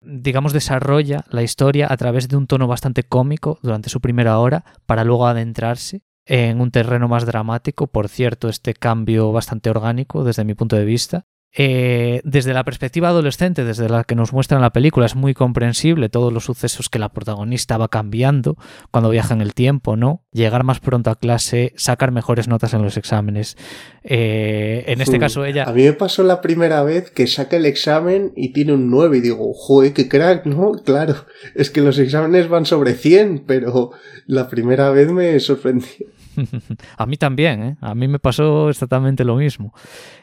digamos, 0.00 0.52
desarrolla 0.52 1.24
la 1.30 1.42
historia 1.42 1.86
a 1.90 1.96
través 1.96 2.28
de 2.28 2.36
un 2.36 2.46
tono 2.46 2.66
bastante 2.66 3.02
cómico 3.02 3.58
durante 3.62 3.90
su 3.90 4.00
primera 4.00 4.38
hora 4.38 4.64
para 4.86 5.04
luego 5.04 5.26
adentrarse 5.26 6.02
en 6.26 6.60
un 6.60 6.70
terreno 6.70 7.08
más 7.08 7.26
dramático. 7.26 7.86
Por 7.86 8.08
cierto, 8.08 8.48
este 8.48 8.74
cambio 8.74 9.32
bastante 9.32 9.70
orgánico 9.70 10.24
desde 10.24 10.44
mi 10.44 10.54
punto 10.54 10.76
de 10.76 10.84
vista. 10.84 11.26
Eh, 11.52 12.20
desde 12.22 12.54
la 12.54 12.62
perspectiva 12.62 13.08
adolescente, 13.08 13.64
desde 13.64 13.88
la 13.88 14.04
que 14.04 14.14
nos 14.14 14.32
muestra 14.32 14.56
en 14.56 14.62
la 14.62 14.72
película, 14.72 15.06
es 15.06 15.16
muy 15.16 15.34
comprensible 15.34 16.08
todos 16.08 16.32
los 16.32 16.44
sucesos 16.44 16.88
que 16.88 17.00
la 17.00 17.08
protagonista 17.08 17.76
va 17.76 17.88
cambiando 17.88 18.56
cuando 18.92 19.10
viaja 19.10 19.34
en 19.34 19.40
el 19.40 19.52
tiempo, 19.52 19.96
¿no? 19.96 20.22
Llegar 20.32 20.62
más 20.62 20.78
pronto 20.78 21.10
a 21.10 21.16
clase, 21.16 21.72
sacar 21.76 22.12
mejores 22.12 22.46
notas 22.46 22.72
en 22.74 22.82
los 22.82 22.96
exámenes. 22.96 23.56
Eh, 24.04 24.84
en 24.86 25.00
este 25.00 25.18
caso, 25.18 25.44
ella. 25.44 25.64
A 25.64 25.72
mí 25.72 25.82
me 25.82 25.92
pasó 25.92 26.22
la 26.22 26.40
primera 26.40 26.84
vez 26.84 27.10
que 27.10 27.26
saca 27.26 27.56
el 27.56 27.66
examen 27.66 28.32
y 28.36 28.52
tiene 28.52 28.72
un 28.72 28.88
9 28.88 29.18
y 29.18 29.20
digo, 29.20 29.52
joder, 29.52 29.92
qué 29.92 30.08
crack, 30.08 30.46
¿no? 30.46 30.72
Claro, 30.84 31.16
es 31.56 31.70
que 31.70 31.80
los 31.80 31.98
exámenes 31.98 32.48
van 32.48 32.64
sobre 32.64 32.94
100, 32.94 33.44
pero 33.46 33.90
la 34.26 34.48
primera 34.48 34.90
vez 34.90 35.10
me 35.10 35.40
sorprendió. 35.40 36.06
a 36.96 37.06
mí 37.06 37.16
también, 37.16 37.62
¿eh? 37.62 37.76
A 37.80 37.94
mí 37.94 38.08
me 38.08 38.18
pasó 38.18 38.70
exactamente 38.70 39.24
lo 39.24 39.36
mismo. 39.36 39.72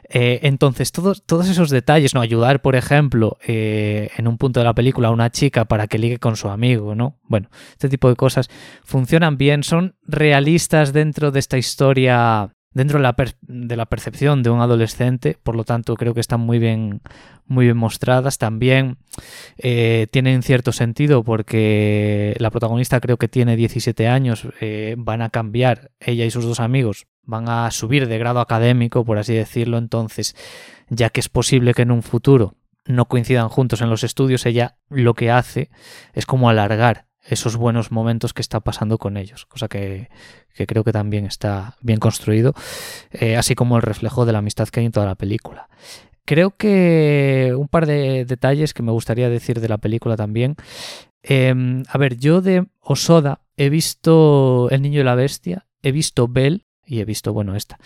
Eh, 0.09 0.39
entonces, 0.43 0.91
todos, 0.91 1.23
todos 1.25 1.49
esos 1.49 1.69
detalles, 1.69 2.13
¿no? 2.13 2.21
Ayudar, 2.21 2.61
por 2.61 2.75
ejemplo, 2.75 3.37
eh, 3.45 4.09
en 4.17 4.27
un 4.27 4.37
punto 4.37 4.59
de 4.59 4.65
la 4.65 4.73
película 4.73 5.09
a 5.09 5.11
una 5.11 5.29
chica 5.31 5.65
para 5.65 5.87
que 5.87 5.97
ligue 5.97 6.17
con 6.17 6.35
su 6.35 6.49
amigo, 6.49 6.95
¿no? 6.95 7.17
Bueno, 7.23 7.49
este 7.71 7.89
tipo 7.89 8.09
de 8.09 8.15
cosas 8.15 8.49
funcionan 8.83 9.37
bien, 9.37 9.63
son 9.63 9.95
realistas 10.03 10.93
dentro 10.93 11.31
de 11.31 11.39
esta 11.39 11.57
historia, 11.57 12.53
dentro 12.71 12.99
de 12.99 13.03
la, 13.03 13.15
de 13.41 13.75
la 13.75 13.85
percepción 13.85 14.43
de 14.43 14.49
un 14.49 14.61
adolescente, 14.61 15.37
por 15.43 15.55
lo 15.55 15.63
tanto 15.63 15.95
creo 15.95 16.13
que 16.13 16.21
están 16.21 16.39
muy 16.39 16.59
bien, 16.59 17.01
muy 17.47 17.65
bien 17.65 17.77
mostradas. 17.77 18.37
También 18.37 18.97
eh, 19.57 20.07
tienen 20.11 20.43
cierto 20.43 20.71
sentido 20.71 21.23
porque 21.23 22.35
la 22.39 22.51
protagonista 22.51 22.99
creo 22.99 23.17
que 23.17 23.27
tiene 23.27 23.55
17 23.55 24.07
años, 24.07 24.47
eh, 24.61 24.95
van 24.97 25.21
a 25.21 25.29
cambiar, 25.29 25.91
ella 25.99 26.25
y 26.25 26.31
sus 26.31 26.45
dos 26.45 26.59
amigos 26.59 27.07
van 27.27 27.49
a 27.49 27.69
subir 27.71 28.07
de 28.07 28.17
grado 28.17 28.39
académico, 28.39 29.05
por 29.05 29.17
así 29.19 29.33
decirlo, 29.33 29.77
entonces, 29.77 30.35
ya 30.89 31.09
que 31.09 31.19
es 31.19 31.29
posible 31.29 31.73
que 31.73 31.81
en 31.83 31.91
un 31.91 32.01
futuro 32.01 32.55
no 32.85 33.09
coincidan 33.09 33.49
juntos 33.49 33.81
en 33.81 33.89
los 33.89 34.03
estudios, 34.03 34.45
ella 34.45 34.77
lo 34.89 35.13
que 35.13 35.29
hace 35.29 35.69
es 36.13 36.25
como 36.25 36.49
alargar 36.49 37.05
esos 37.27 37.57
buenos 37.57 37.91
momentos 37.91 38.33
que 38.33 38.41
está 38.41 38.61
pasando 38.61 38.97
con 38.97 39.17
ellos, 39.17 39.45
cosa 39.45 39.67
que, 39.67 40.09
que 40.55 40.65
creo 40.65 40.85
que 40.85 40.93
también 40.93 41.25
está 41.25 41.75
bien 41.81 41.99
construido, 41.99 42.53
eh, 43.11 43.35
así 43.35 43.53
como 43.53 43.75
el 43.75 43.81
reflejo 43.81 44.25
de 44.25 44.31
la 44.31 44.39
amistad 44.39 44.69
que 44.69 44.79
hay 44.79 44.85
en 44.85 44.93
toda 44.93 45.05
la 45.05 45.15
película. 45.15 45.67
Creo 46.27 46.57
que 46.57 47.53
un 47.57 47.69
par 47.69 47.85
de 47.85 48.25
detalles 48.25 48.73
que 48.73 48.83
me 48.83 48.91
gustaría 48.91 49.29
decir 49.29 49.61
de 49.61 49.69
la 49.69 49.77
película 49.77 50.17
también. 50.17 50.57
Eh, 51.23 51.55
a 51.87 51.97
ver, 51.97 52.17
yo 52.17 52.41
de 52.41 52.67
Osoda 52.81 53.39
he 53.55 53.69
visto 53.69 54.69
El 54.69 54.81
Niño 54.81 54.99
y 54.99 55.03
la 55.05 55.15
Bestia, 55.15 55.67
he 55.81 55.93
visto 55.93 56.27
Bell 56.27 56.65
y 56.85 56.99
he 56.99 57.05
visto, 57.05 57.31
bueno, 57.31 57.55
esta. 57.55 57.79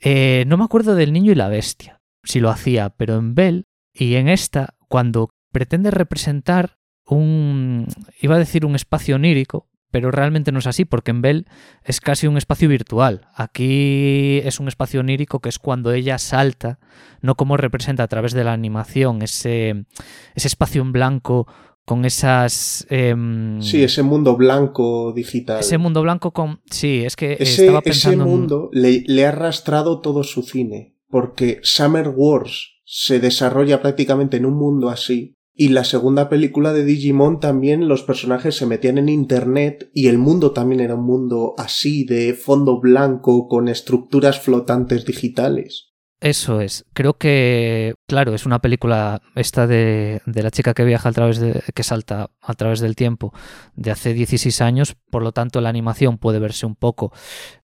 Eh, 0.00 0.42
no 0.48 0.56
me 0.56 0.64
acuerdo 0.64 0.96
del 0.96 1.12
Niño 1.12 1.30
y 1.30 1.36
la 1.36 1.46
Bestia, 1.46 2.00
si 2.24 2.40
lo 2.40 2.50
hacía, 2.50 2.90
pero 2.90 3.18
en 3.18 3.36
Bell 3.36 3.68
y 3.92 4.16
en 4.16 4.28
esta, 4.28 4.74
cuando 4.88 5.30
pretende 5.52 5.92
representar 5.92 6.78
un, 7.06 7.86
iba 8.20 8.34
a 8.34 8.40
decir 8.40 8.66
un 8.66 8.74
espacio 8.74 9.14
onírico, 9.14 9.68
pero 9.90 10.10
realmente 10.10 10.52
no 10.52 10.58
es 10.58 10.66
así, 10.66 10.84
porque 10.84 11.10
en 11.10 11.22
Bell 11.22 11.46
es 11.84 12.00
casi 12.00 12.26
un 12.26 12.36
espacio 12.36 12.68
virtual. 12.68 13.28
Aquí 13.34 14.40
es 14.44 14.60
un 14.60 14.68
espacio 14.68 15.00
onírico 15.00 15.40
que 15.40 15.48
es 15.48 15.58
cuando 15.58 15.92
ella 15.92 16.18
salta, 16.18 16.78
no 17.22 17.34
como 17.34 17.56
representa 17.56 18.02
a 18.02 18.08
través 18.08 18.32
de 18.32 18.44
la 18.44 18.52
animación 18.52 19.22
ese, 19.22 19.86
ese 20.34 20.48
espacio 20.48 20.82
en 20.82 20.92
blanco 20.92 21.46
con 21.84 22.04
esas... 22.04 22.84
em, 22.90 23.62
Sí, 23.62 23.84
ese 23.84 24.02
mundo 24.02 24.36
blanco 24.36 25.12
digital. 25.14 25.60
ese 25.60 25.78
mundo 25.78 26.02
blanco 26.02 26.32
con... 26.32 26.60
Sí, 26.68 27.04
es 27.04 27.14
que 27.14 27.34
Ese, 27.38 27.62
estaba 27.66 27.78
ese 27.78 27.90
pensando... 27.90 28.24
en- 28.24 28.30
mundo 28.30 28.68
le, 28.72 29.04
le 29.06 29.24
ha 29.24 29.28
arrastrado 29.28 30.00
todo 30.00 30.24
su 30.24 30.42
cine, 30.42 30.96
porque 31.08 31.60
Summer 31.62 32.08
Wars 32.14 32.72
se 32.84 33.20
desarrolla 33.20 33.80
prácticamente 33.82 34.36
en 34.36 34.46
un 34.46 34.54
mundo 34.58 34.90
así, 34.90 35.35
y 35.56 35.70
la 35.70 35.84
segunda 35.84 36.28
película 36.28 36.74
de 36.74 36.84
Digimon 36.84 37.40
también 37.40 37.88
los 37.88 38.02
personajes 38.02 38.56
se 38.56 38.66
metían 38.66 38.98
en 38.98 39.08
internet 39.08 39.90
y 39.94 40.08
el 40.08 40.18
mundo 40.18 40.52
también 40.52 40.80
era 40.80 40.96
un 40.96 41.06
mundo 41.06 41.54
así, 41.56 42.04
de 42.04 42.34
fondo 42.34 42.78
blanco, 42.78 43.48
con 43.48 43.68
estructuras 43.68 44.38
flotantes 44.38 45.06
digitales. 45.06 45.94
Eso 46.20 46.60
es. 46.60 46.84
Creo 46.92 47.18
que, 47.18 47.94
claro, 48.06 48.34
es 48.34 48.46
una 48.46 48.60
película 48.60 49.22
esta 49.34 49.66
de, 49.66 50.20
de 50.26 50.42
la 50.42 50.50
chica 50.50 50.74
que 50.74 50.84
viaja 50.84 51.08
a 51.08 51.12
través 51.12 51.38
de, 51.38 51.62
que 51.74 51.82
salta 51.82 52.30
a 52.40 52.54
través 52.54 52.80
del 52.80 52.96
tiempo 52.96 53.32
de 53.74 53.90
hace 53.90 54.12
16 54.12 54.60
años, 54.60 54.96
por 55.10 55.22
lo 55.22 55.32
tanto 55.32 55.60
la 55.60 55.68
animación 55.68 56.18
puede 56.18 56.38
verse 56.38 56.66
un 56.66 56.74
poco 56.74 57.12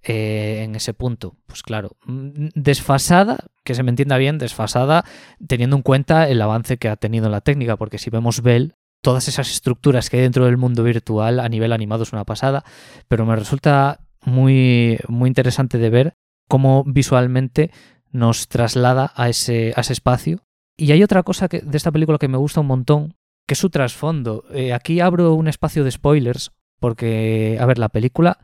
eh, 0.08 0.62
en 0.64 0.76
ese 0.76 0.93
punto. 0.93 1.36
Pues 1.47 1.64
claro, 1.64 1.97
mm, 2.06 2.49
desfasada, 2.53 3.47
que 3.64 3.74
se 3.74 3.82
me 3.82 3.89
entienda 3.89 4.18
bien, 4.18 4.38
desfasada, 4.38 5.03
teniendo 5.47 5.76
en 5.76 5.82
cuenta 5.82 6.30
el 6.30 6.41
avance 6.41 6.78
que 6.78 6.89
ha 6.89 6.95
tenido 6.95 7.26
en 7.26 7.32
la 7.32 7.41
técnica, 7.41 7.76
porque 7.76 7.97
si 7.97 8.12
vemos 8.12 8.41
Bell, 8.41 8.76
todas 9.01 9.28
esas 9.28 9.49
estructuras 9.49 10.10
que 10.10 10.18
hay 10.18 10.24
dentro 10.24 10.45
del 10.45 10.58
mundo 10.58 10.84
virtual 10.84 11.39
a 11.39 11.49
nivel 11.49 11.74
animado 11.74 12.03
es 12.03 12.14
una 12.14 12.24
pasada, 12.24 12.64
pero 13.08 13.26
me 13.26 13.36
resulta 13.36 14.01
muy, 14.24 14.99
muy 15.08 15.28
interesante 15.28 15.78
de 15.78 15.89
ver 15.89 16.14
cómo 16.47 16.84
visualmente 16.86 17.72
nos 18.12 18.47
traslada 18.47 19.12
a 19.16 19.30
ese, 19.30 19.74
a 19.76 19.82
ese 19.82 19.93
espacio. 19.93 20.39
Y 20.78 20.91
hay 20.91 21.03
otra 21.03 21.24
cosa 21.24 21.47
que, 21.47 21.62
de 21.62 21.78
esta 21.78 21.91
película 21.91 22.18
que 22.18 22.28
me 22.28 22.38
gusta 22.38 22.62
un 22.62 22.68
montón, 22.68 23.16
que 23.47 23.53
es 23.53 23.60
su 23.60 23.70
trasfondo. 23.70 24.43
Eh, 24.51 24.74
aquí 24.74 24.99
abro 24.99 25.34
un 25.34 25.47
espacio 25.47 25.84
de 25.84 25.91
spoilers, 25.91 26.51
porque, 26.80 27.58
a 27.60 27.66
ver, 27.66 27.80
la 27.80 27.89
película 27.89 28.39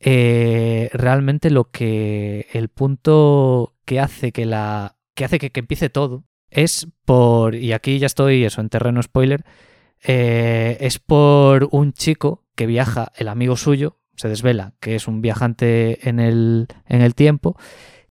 eh, 0.00 0.90
realmente 0.92 1.50
lo 1.50 1.70
que. 1.70 2.46
el 2.52 2.68
punto 2.68 3.76
que 3.84 4.00
hace 4.00 4.32
que 4.32 4.46
la. 4.46 4.96
que 5.14 5.24
hace 5.24 5.38
que, 5.38 5.50
que 5.50 5.60
empiece 5.60 5.90
todo 5.90 6.24
es 6.50 6.88
por. 7.04 7.54
y 7.54 7.72
aquí 7.72 7.98
ya 7.98 8.06
estoy 8.06 8.44
eso, 8.44 8.60
en 8.60 8.68
terreno 8.68 9.02
spoiler. 9.02 9.44
eh, 10.02 10.76
es 10.80 10.98
por 10.98 11.68
un 11.72 11.92
chico 11.92 12.44
que 12.54 12.66
viaja, 12.66 13.12
el 13.16 13.28
amigo 13.28 13.56
suyo, 13.56 13.98
se 14.16 14.28
desvela 14.28 14.74
que 14.80 14.96
es 14.96 15.06
un 15.06 15.22
viajante 15.22 16.08
en 16.08 16.18
el, 16.18 16.66
en 16.86 17.02
el 17.02 17.14
tiempo, 17.14 17.56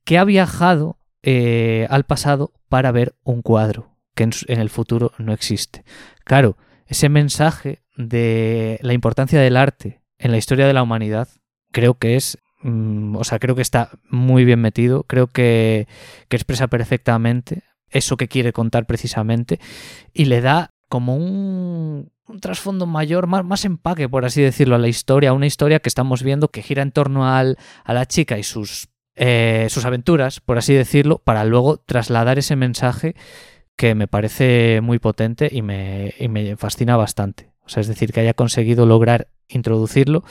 que 0.03 0.17
ha 0.17 0.23
viajado 0.23 0.97
eh, 1.21 1.85
al 1.89 2.05
pasado 2.05 2.53
para 2.67 2.91
ver 2.91 3.15
un 3.23 3.43
cuadro 3.43 3.91
que 4.15 4.23
en, 4.23 4.59
el 4.59 4.69
futuro 4.69 5.11
no 5.19 5.31
existe. 5.31 5.83
Claro, 6.23 6.57
ese 6.87 7.07
mensaje 7.07 7.83
de 7.95 8.79
la 8.81 8.93
importancia 8.93 9.39
del 9.39 9.57
arte 9.57 10.01
en 10.17 10.31
la 10.31 10.37
historia 10.37 10.65
de 10.65 10.73
la 10.73 10.83
humanidad 10.83 11.27
creo 11.71 11.95
que 11.95 12.15
es, 12.15 12.37
mm, 12.61 13.15
o 13.15 13.23
sea, 13.23 13.39
creo 13.39 13.55
que 13.55 13.61
está 13.61 13.89
muy 14.09 14.45
bien 14.45 14.59
metido, 14.61 15.03
creo 15.03 15.27
que, 15.27 15.87
que 16.29 16.37
expresa 16.37 16.67
perfectamente 16.67 17.63
eso 17.89 18.17
que 18.17 18.27
quiere 18.27 18.53
contar 18.53 18.85
precisamente 18.85 19.59
y 20.13 20.25
le 20.25 20.41
da 20.41 20.71
como 20.89 21.15
un, 21.15 22.11
trasfondo 22.41 22.85
mayor, 22.85 23.27
más, 23.27 23.43
más 23.43 23.65
empaque, 23.65 24.07
por 24.07 24.25
así 24.25 24.41
decirlo, 24.41 24.75
a 24.75 24.79
la 24.79 24.87
historia, 24.87 25.33
una 25.33 25.47
historia 25.47 25.79
que 25.79 25.89
estamos 25.89 26.23
viendo 26.23 26.47
que 26.47 26.61
gira 26.61 26.81
en 26.81 26.91
torno 26.91 27.27
al, 27.27 27.57
a 27.83 27.93
la 27.93 28.05
chica 28.05 28.37
y 28.37 28.43
sus, 28.43 28.87
eh, 29.15 29.67
sus 29.69 29.85
aventuras, 29.85 30.39
por 30.39 30.57
así 30.57 30.73
decirlo, 30.73 31.19
para 31.19 31.43
luego 31.43 31.77
trasladar 31.77 32.39
ese 32.39 32.55
mensaje 32.55 33.15
que 33.75 33.95
me 33.95 34.07
parece 34.07 34.79
muy 34.81 34.99
potente 34.99 35.49
y 35.51 35.61
me, 35.61 36.13
y 36.19 36.27
me 36.27 36.55
fascina 36.55 36.95
bastante. 36.95 37.51
O 37.65 37.69
sea, 37.69 37.81
es 37.81 37.87
decir, 37.87 38.11
que 38.11 38.21
haya 38.21 38.33
conseguido 38.33 38.85
lograr 38.85 39.27
introducirlo 39.47 40.23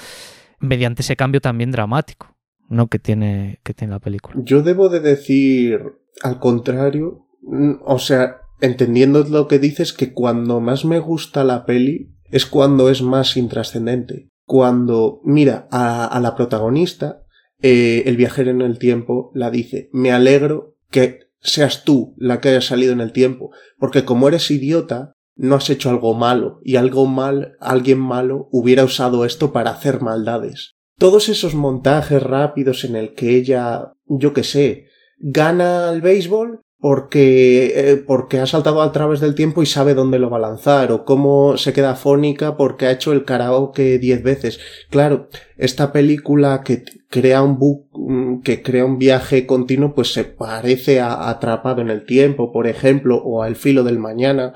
mediante 0.61 1.03
ese 1.03 1.17
cambio 1.17 1.41
también 1.41 1.71
dramático, 1.71 2.37
¿no? 2.69 2.89
Que 2.89 2.99
tiene, 2.99 3.61
que 3.65 3.75
tiene 3.75 3.95
la 3.95 3.99
película. 3.99 4.37
Yo 4.45 4.63
debo 4.63 4.89
de 4.89 5.01
decir, 5.01 5.81
al 6.23 6.39
contrario, 6.39 7.27
mm, 7.43 7.73
o 7.85 7.99
sea, 7.99 8.43
entendiendo 8.61 9.25
lo 9.25 9.49
que 9.49 9.59
dices, 9.59 9.93
que 9.93 10.13
cuando 10.13 10.61
más 10.61 10.85
me 10.85 10.99
gusta 10.99 11.45
la 11.45 11.65
peli 11.65 12.15
es 12.31 12.47
cuando 12.47 12.91
es 12.91 13.03
más 13.03 13.37
intrascendente. 13.37 14.29
Cuando, 14.45 15.21
mira, 15.25 15.69
a, 15.71 16.19
la 16.21 16.35
protagonista, 16.35 17.23
eh, 17.61 18.05
el 18.07 18.17
viajero 18.17 18.51
en 18.51 18.61
el 18.61 18.79
tiempo 18.79 19.31
la 19.35 19.51
dice, 19.51 19.89
me 19.93 20.13
alegro 20.13 20.77
que 20.91 21.31
seas 21.41 21.85
tú 21.85 22.15
la 22.19 22.41
que 22.41 22.51
haya 22.51 22.61
salido 22.61 22.93
en 22.93 23.01
el 23.01 23.13
tiempo, 23.13 23.51
porque 23.79 24.05
como 24.05 24.29
eres 24.29 24.51
idiota, 24.51 25.13
no 25.41 25.57
has 25.57 25.71
hecho 25.71 25.89
algo 25.89 26.13
malo, 26.13 26.61
y 26.63 26.77
algo 26.77 27.07
mal, 27.07 27.57
alguien 27.61 27.99
malo 27.99 28.49
hubiera 28.53 28.85
usado 28.85 29.25
esto 29.25 29.53
para 29.53 29.71
hacer 29.71 30.03
maldades. 30.03 30.75
Todos 30.99 31.31
esos 31.31 31.55
montajes 31.55 32.23
rápidos 32.23 32.85
en 32.85 32.95
el 32.95 33.15
que 33.15 33.37
ella, 33.37 33.95
yo 34.05 34.35
qué 34.35 34.45
sé, 34.45 34.89
gana 35.19 35.89
al 35.89 36.03
béisbol 36.03 36.61
porque, 36.79 37.73
eh, 37.75 37.97
porque 37.97 38.39
ha 38.39 38.47
saltado 38.47 38.83
a 38.83 38.93
través 38.93 39.21
del 39.21 39.35
tiempo 39.35 39.63
y 39.63 39.67
sabe 39.67 39.95
dónde 39.95 40.19
lo 40.19 40.31
va 40.31 40.39
a 40.39 40.41
lanzar, 40.41 40.93
o 40.93 41.05
cómo 41.05 41.57
se 41.57 41.73
queda 41.73 41.95
fónica 41.95 42.57
porque 42.57 42.87
ha 42.87 42.91
hecho 42.91 43.13
el 43.13 43.25
karaoke 43.25 43.99
diez 43.99 44.23
veces. 44.23 44.61
Claro, 44.91 45.29
esta 45.57 45.93
película 45.93 46.63
que 46.65 46.85
crea 47.11 47.43
un 47.43 47.59
bu 47.59 47.89
mm, 47.93 48.41
que 48.41 48.63
crea 48.63 48.87
un 48.87 48.99
viaje 48.99 49.47
continuo, 49.47 49.95
pues 49.95 50.13
se 50.13 50.25
parece 50.25 51.01
a 51.01 51.29
Atrapado 51.29 51.83
en 51.83 51.91
el 51.91 52.07
tiempo, 52.07 52.51
por 52.51 52.67
ejemplo, 52.67 53.23
o 53.23 53.43
a 53.43 53.49
El 53.49 53.57
filo 53.57 53.85
del 53.85 53.99
mañana. 53.99 54.55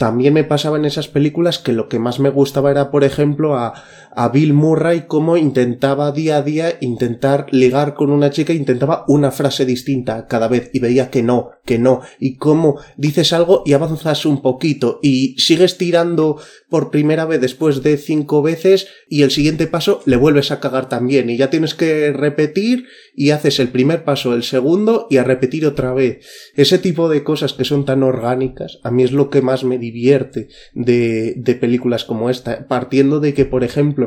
También 0.00 0.32
me 0.32 0.44
pasaba 0.44 0.78
en 0.78 0.86
esas 0.86 1.08
películas 1.08 1.58
que 1.58 1.74
lo 1.74 1.90
que 1.90 1.98
más 1.98 2.20
me 2.20 2.30
gustaba 2.30 2.70
era, 2.70 2.90
por 2.90 3.04
ejemplo, 3.04 3.58
a, 3.58 3.74
a 4.14 4.28
Bill 4.28 4.52
Murray 4.52 5.04
cómo 5.06 5.36
intentaba 5.36 6.12
día 6.12 6.38
a 6.38 6.42
día 6.42 6.76
intentar 6.80 7.46
ligar 7.50 7.94
con 7.94 8.10
una 8.10 8.30
chica, 8.30 8.52
intentaba 8.52 9.04
una 9.08 9.30
frase 9.30 9.64
distinta 9.64 10.26
cada 10.26 10.48
vez 10.48 10.70
y 10.72 10.80
veía 10.80 11.10
que 11.10 11.22
no, 11.22 11.50
que 11.64 11.78
no, 11.78 12.02
y 12.18 12.36
cómo 12.36 12.78
dices 12.96 13.32
algo 13.32 13.62
y 13.64 13.72
avanzas 13.72 14.26
un 14.26 14.42
poquito 14.42 14.98
y 15.02 15.36
sigues 15.38 15.78
tirando 15.78 16.38
por 16.68 16.90
primera 16.90 17.24
vez 17.24 17.40
después 17.40 17.82
de 17.82 17.96
cinco 17.96 18.42
veces 18.42 18.88
y 19.08 19.22
el 19.22 19.30
siguiente 19.30 19.66
paso 19.66 20.02
le 20.06 20.16
vuelves 20.16 20.50
a 20.50 20.60
cagar 20.60 20.88
también 20.88 21.30
y 21.30 21.36
ya 21.36 21.50
tienes 21.50 21.74
que 21.74 22.12
repetir 22.12 22.86
y 23.14 23.30
haces 23.30 23.58
el 23.60 23.68
primer 23.68 24.04
paso, 24.04 24.34
el 24.34 24.42
segundo 24.42 25.06
y 25.10 25.18
a 25.18 25.24
repetir 25.24 25.66
otra 25.66 25.92
vez. 25.92 26.26
Ese 26.54 26.78
tipo 26.78 27.08
de 27.08 27.22
cosas 27.22 27.52
que 27.52 27.64
son 27.64 27.84
tan 27.84 28.02
orgánicas, 28.02 28.78
a 28.82 28.90
mí 28.90 29.02
es 29.02 29.12
lo 29.12 29.30
que 29.30 29.42
más 29.42 29.64
me 29.64 29.78
divierte 29.78 30.48
de, 30.74 31.34
de 31.36 31.54
películas 31.54 32.04
como 32.04 32.30
esta, 32.30 32.66
partiendo 32.66 33.20
de 33.20 33.34
que, 33.34 33.44
por 33.44 33.64
ejemplo, 33.64 33.99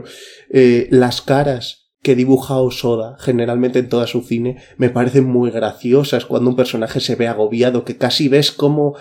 eh, 0.50 0.88
las 0.92 1.22
caras 1.22 1.92
que 2.02 2.16
dibuja 2.16 2.58
Osoda 2.58 3.16
generalmente 3.20 3.80
en 3.80 3.90
toda 3.90 4.08
su 4.08 4.22
cine 4.22 4.58
me 4.78 4.90
parecen 4.90 5.24
muy 5.24 5.52
graciosas 5.52 6.26
cuando 6.26 6.50
un 6.50 6.56
personaje 6.56 7.00
se 7.00 7.16
ve 7.16 7.28
agobiado, 7.28 7.86
que 7.86 7.98
casi 7.98 8.28
ves 8.28 8.52
como 8.52 8.96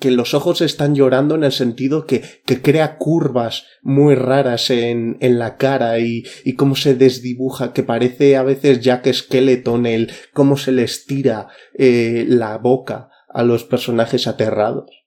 que 0.00 0.10
los 0.10 0.34
ojos 0.34 0.60
están 0.60 0.94
llorando 0.94 1.34
en 1.34 1.44
el 1.44 1.52
sentido 1.52 2.06
que, 2.06 2.22
que 2.44 2.60
crea 2.60 2.98
curvas 2.98 3.64
muy 3.82 4.14
raras 4.14 4.70
en, 4.70 5.16
en 5.20 5.38
la 5.38 5.56
cara 5.56 5.98
y, 6.00 6.24
y 6.44 6.54
cómo 6.54 6.76
se 6.76 6.94
desdibuja, 6.94 7.72
que 7.72 7.82
parece 7.82 8.36
a 8.36 8.42
veces 8.42 8.80
Jack 8.80 9.10
Skeleton, 9.10 9.86
el 9.86 10.12
cómo 10.34 10.56
se 10.56 10.72
le 10.72 10.82
estira 10.82 11.48
eh, 11.78 12.26
la 12.28 12.58
boca 12.58 13.08
a 13.28 13.42
los 13.42 13.64
personajes 13.64 14.26
aterrados 14.26 15.05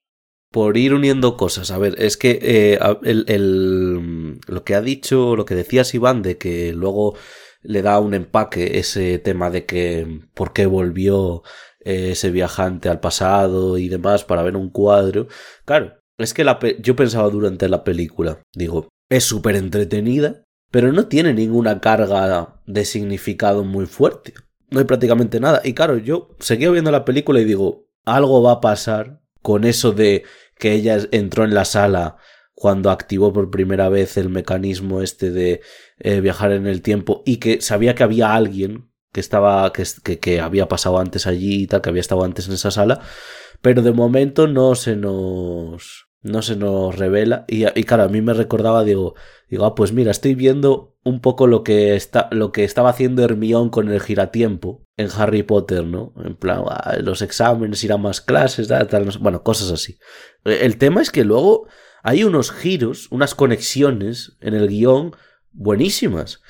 por 0.50 0.76
ir 0.76 0.94
uniendo 0.94 1.36
cosas. 1.36 1.70
A 1.70 1.78
ver, 1.78 1.94
es 1.98 2.16
que 2.16 2.38
eh, 2.42 2.78
el, 3.04 3.24
el, 3.28 4.40
lo 4.46 4.64
que 4.64 4.74
ha 4.74 4.80
dicho, 4.80 5.36
lo 5.36 5.44
que 5.44 5.54
decías 5.54 5.94
Iván, 5.94 6.22
de 6.22 6.38
que 6.38 6.72
luego 6.72 7.14
le 7.62 7.82
da 7.82 7.98
un 7.98 8.14
empaque 8.14 8.78
ese 8.78 9.18
tema 9.18 9.50
de 9.50 9.66
que 9.66 10.22
por 10.34 10.52
qué 10.52 10.66
volvió 10.66 11.42
eh, 11.84 12.10
ese 12.12 12.30
viajante 12.30 12.88
al 12.88 13.00
pasado 13.00 13.78
y 13.78 13.88
demás 13.88 14.24
para 14.24 14.42
ver 14.42 14.56
un 14.56 14.70
cuadro. 14.70 15.28
Claro, 15.64 15.94
es 16.18 16.34
que 16.34 16.44
la 16.44 16.58
yo 16.80 16.96
pensaba 16.96 17.28
durante 17.30 17.68
la 17.68 17.84
película, 17.84 18.42
digo, 18.54 18.88
es 19.08 19.24
súper 19.24 19.56
entretenida, 19.56 20.44
pero 20.70 20.92
no 20.92 21.06
tiene 21.06 21.34
ninguna 21.34 21.80
carga 21.80 22.60
de 22.66 22.84
significado 22.84 23.64
muy 23.64 23.86
fuerte. 23.86 24.34
No 24.70 24.78
hay 24.78 24.84
prácticamente 24.84 25.40
nada. 25.40 25.60
Y 25.64 25.74
claro, 25.74 25.98
yo 25.98 26.36
seguía 26.38 26.70
viendo 26.70 26.92
la 26.92 27.04
película 27.04 27.40
y 27.40 27.44
digo, 27.44 27.88
algo 28.04 28.42
va 28.42 28.52
a 28.52 28.60
pasar 28.60 29.19
con 29.42 29.64
eso 29.64 29.92
de 29.92 30.24
que 30.58 30.72
ella 30.72 30.98
entró 31.10 31.44
en 31.44 31.54
la 31.54 31.64
sala 31.64 32.16
cuando 32.54 32.90
activó 32.90 33.32
por 33.32 33.50
primera 33.50 33.88
vez 33.88 34.16
el 34.16 34.28
mecanismo 34.28 35.00
este 35.00 35.30
de 35.30 35.62
eh, 35.98 36.20
viajar 36.20 36.52
en 36.52 36.66
el 36.66 36.82
tiempo 36.82 37.22
y 37.24 37.38
que 37.38 37.60
sabía 37.62 37.94
que 37.94 38.02
había 38.02 38.34
alguien 38.34 38.90
que 39.12 39.20
estaba 39.20 39.72
que, 39.72 40.18
que, 40.18 40.40
había 40.40 40.68
pasado 40.68 40.98
antes 40.98 41.26
allí 41.26 41.62
y 41.62 41.66
tal, 41.66 41.80
que 41.80 41.88
había 41.88 42.02
estado 42.02 42.22
antes 42.22 42.46
en 42.46 42.54
esa 42.54 42.70
sala, 42.70 43.00
pero 43.60 43.82
de 43.82 43.92
momento 43.92 44.46
no 44.46 44.74
se 44.74 44.94
nos 44.94 46.08
no 46.22 46.42
se 46.42 46.54
nos 46.56 46.96
revela. 46.96 47.44
Y, 47.48 47.66
y 47.66 47.84
claro, 47.84 48.04
a 48.04 48.08
mí 48.08 48.20
me 48.20 48.34
recordaba 48.34 48.84
digo, 48.84 49.14
digo, 49.48 49.64
ah, 49.64 49.74
pues 49.74 49.92
mira, 49.92 50.10
estoy 50.10 50.34
viendo 50.34 50.89
un 51.02 51.20
poco 51.20 51.46
lo 51.46 51.64
que 51.64 51.96
está 51.96 52.28
lo 52.30 52.52
que 52.52 52.64
estaba 52.64 52.90
haciendo 52.90 53.24
Hermión 53.24 53.70
con 53.70 53.90
el 53.90 54.00
giratiempo 54.00 54.84
en 54.96 55.08
Harry 55.16 55.42
Potter, 55.42 55.84
¿no? 55.84 56.12
En 56.24 56.36
plan, 56.36 56.62
los 57.02 57.22
exámenes, 57.22 57.82
ir 57.84 57.92
a 57.92 57.96
más 57.96 58.20
clases, 58.20 58.68
tal, 58.68 59.18
bueno, 59.20 59.42
cosas 59.42 59.70
así. 59.70 59.98
El 60.44 60.76
tema 60.76 61.00
es 61.00 61.10
que 61.10 61.24
luego 61.24 61.66
hay 62.02 62.24
unos 62.24 62.52
giros, 62.52 63.08
unas 63.10 63.34
conexiones 63.34 64.36
en 64.40 64.54
el 64.54 64.68
guion 64.68 65.16
buenísimas. 65.52 66.42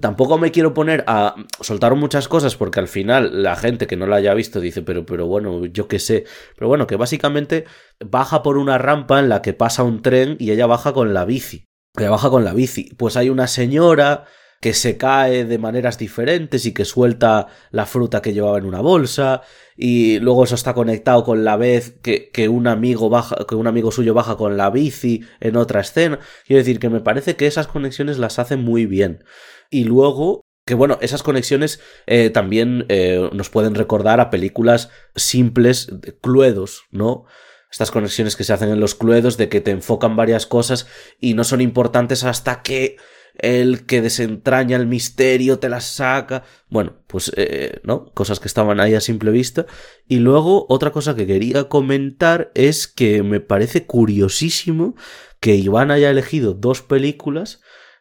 Tampoco 0.00 0.38
me 0.38 0.52
quiero 0.52 0.72
poner 0.72 1.02
a 1.08 1.34
soltar 1.60 1.94
muchas 1.96 2.28
cosas 2.28 2.54
porque 2.54 2.78
al 2.78 2.86
final 2.86 3.42
la 3.42 3.56
gente 3.56 3.86
que 3.86 3.96
no 3.96 4.06
la 4.06 4.16
haya 4.16 4.34
visto 4.34 4.60
dice, 4.60 4.82
pero, 4.82 5.04
pero 5.04 5.26
bueno, 5.26 5.66
yo 5.66 5.88
qué 5.88 5.98
sé. 5.98 6.24
Pero 6.54 6.68
bueno, 6.68 6.86
que 6.86 6.96
básicamente 6.96 7.64
baja 7.98 8.42
por 8.42 8.56
una 8.56 8.78
rampa 8.78 9.18
en 9.18 9.28
la 9.28 9.42
que 9.42 9.52
pasa 9.52 9.82
un 9.82 10.00
tren 10.00 10.36
y 10.38 10.52
ella 10.52 10.66
baja 10.66 10.92
con 10.92 11.12
la 11.12 11.24
bici. 11.24 11.69
Ella 11.96 12.10
baja 12.10 12.30
con 12.30 12.44
la 12.44 12.54
bici. 12.54 12.94
Pues 12.96 13.16
hay 13.16 13.30
una 13.30 13.46
señora 13.46 14.24
que 14.60 14.74
se 14.74 14.98
cae 14.98 15.46
de 15.46 15.58
maneras 15.58 15.96
diferentes 15.96 16.66
y 16.66 16.74
que 16.74 16.84
suelta 16.84 17.46
la 17.70 17.86
fruta 17.86 18.20
que 18.20 18.34
llevaba 18.34 18.58
en 18.58 18.66
una 18.66 18.82
bolsa 18.82 19.40
y 19.74 20.18
luego 20.18 20.44
eso 20.44 20.54
está 20.54 20.74
conectado 20.74 21.24
con 21.24 21.44
la 21.44 21.56
vez 21.56 21.98
que, 22.02 22.28
que 22.30 22.50
un 22.50 22.66
amigo 22.66 23.08
baja, 23.08 23.36
que 23.48 23.54
un 23.54 23.66
amigo 23.66 23.90
suyo 23.90 24.12
baja 24.12 24.36
con 24.36 24.58
la 24.58 24.68
bici 24.68 25.24
en 25.40 25.56
otra 25.56 25.80
escena. 25.80 26.18
Quiero 26.46 26.58
decir 26.58 26.78
que 26.78 26.90
me 26.90 27.00
parece 27.00 27.36
que 27.36 27.46
esas 27.46 27.68
conexiones 27.68 28.18
las 28.18 28.38
hacen 28.38 28.62
muy 28.62 28.84
bien. 28.84 29.24
Y 29.70 29.84
luego 29.84 30.44
que 30.66 30.74
bueno, 30.74 30.98
esas 31.00 31.24
conexiones 31.24 31.80
eh, 32.06 32.30
también 32.30 32.86
eh, 32.88 33.28
nos 33.32 33.50
pueden 33.50 33.74
recordar 33.74 34.20
a 34.20 34.30
películas 34.30 34.90
simples, 35.16 35.90
cluedos, 36.20 36.84
¿no? 36.92 37.24
Estas 37.70 37.90
conexiones 37.90 38.36
que 38.36 38.44
se 38.44 38.52
hacen 38.52 38.70
en 38.70 38.80
los 38.80 38.94
cluedos 38.94 39.36
de 39.36 39.48
que 39.48 39.60
te 39.60 39.70
enfocan 39.70 40.16
varias 40.16 40.46
cosas 40.46 40.86
y 41.20 41.34
no 41.34 41.44
son 41.44 41.60
importantes 41.60 42.24
hasta 42.24 42.62
que 42.62 42.96
el 43.38 43.86
que 43.86 44.02
desentraña 44.02 44.76
el 44.76 44.86
misterio 44.86 45.58
te 45.58 45.68
las 45.68 45.84
saca. 45.84 46.42
Bueno, 46.68 46.96
pues, 47.06 47.32
eh, 47.36 47.80
¿no? 47.84 48.06
Cosas 48.12 48.40
que 48.40 48.48
estaban 48.48 48.80
ahí 48.80 48.94
a 48.94 49.00
simple 49.00 49.30
vista. 49.30 49.66
Y 50.06 50.18
luego, 50.18 50.66
otra 50.68 50.90
cosa 50.90 51.14
que 51.14 51.26
quería 51.26 51.64
comentar 51.64 52.50
es 52.54 52.86
que 52.86 53.22
me 53.22 53.40
parece 53.40 53.86
curiosísimo 53.86 54.94
que 55.40 55.54
Iván 55.54 55.90
haya 55.90 56.10
elegido 56.10 56.54
dos 56.54 56.82
películas 56.82 57.60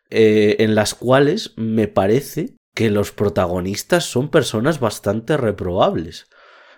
eh, 0.10 0.58
en 0.60 0.76
las 0.76 0.96
cuales 0.96 1.54
me 1.56 1.88
parece 1.88 2.56
que 2.74 2.90
los 2.90 3.12
protagonistas 3.12 4.06
son 4.06 4.30
personas 4.30 4.80
bastante 4.80 5.38
reprobables. 5.38 6.28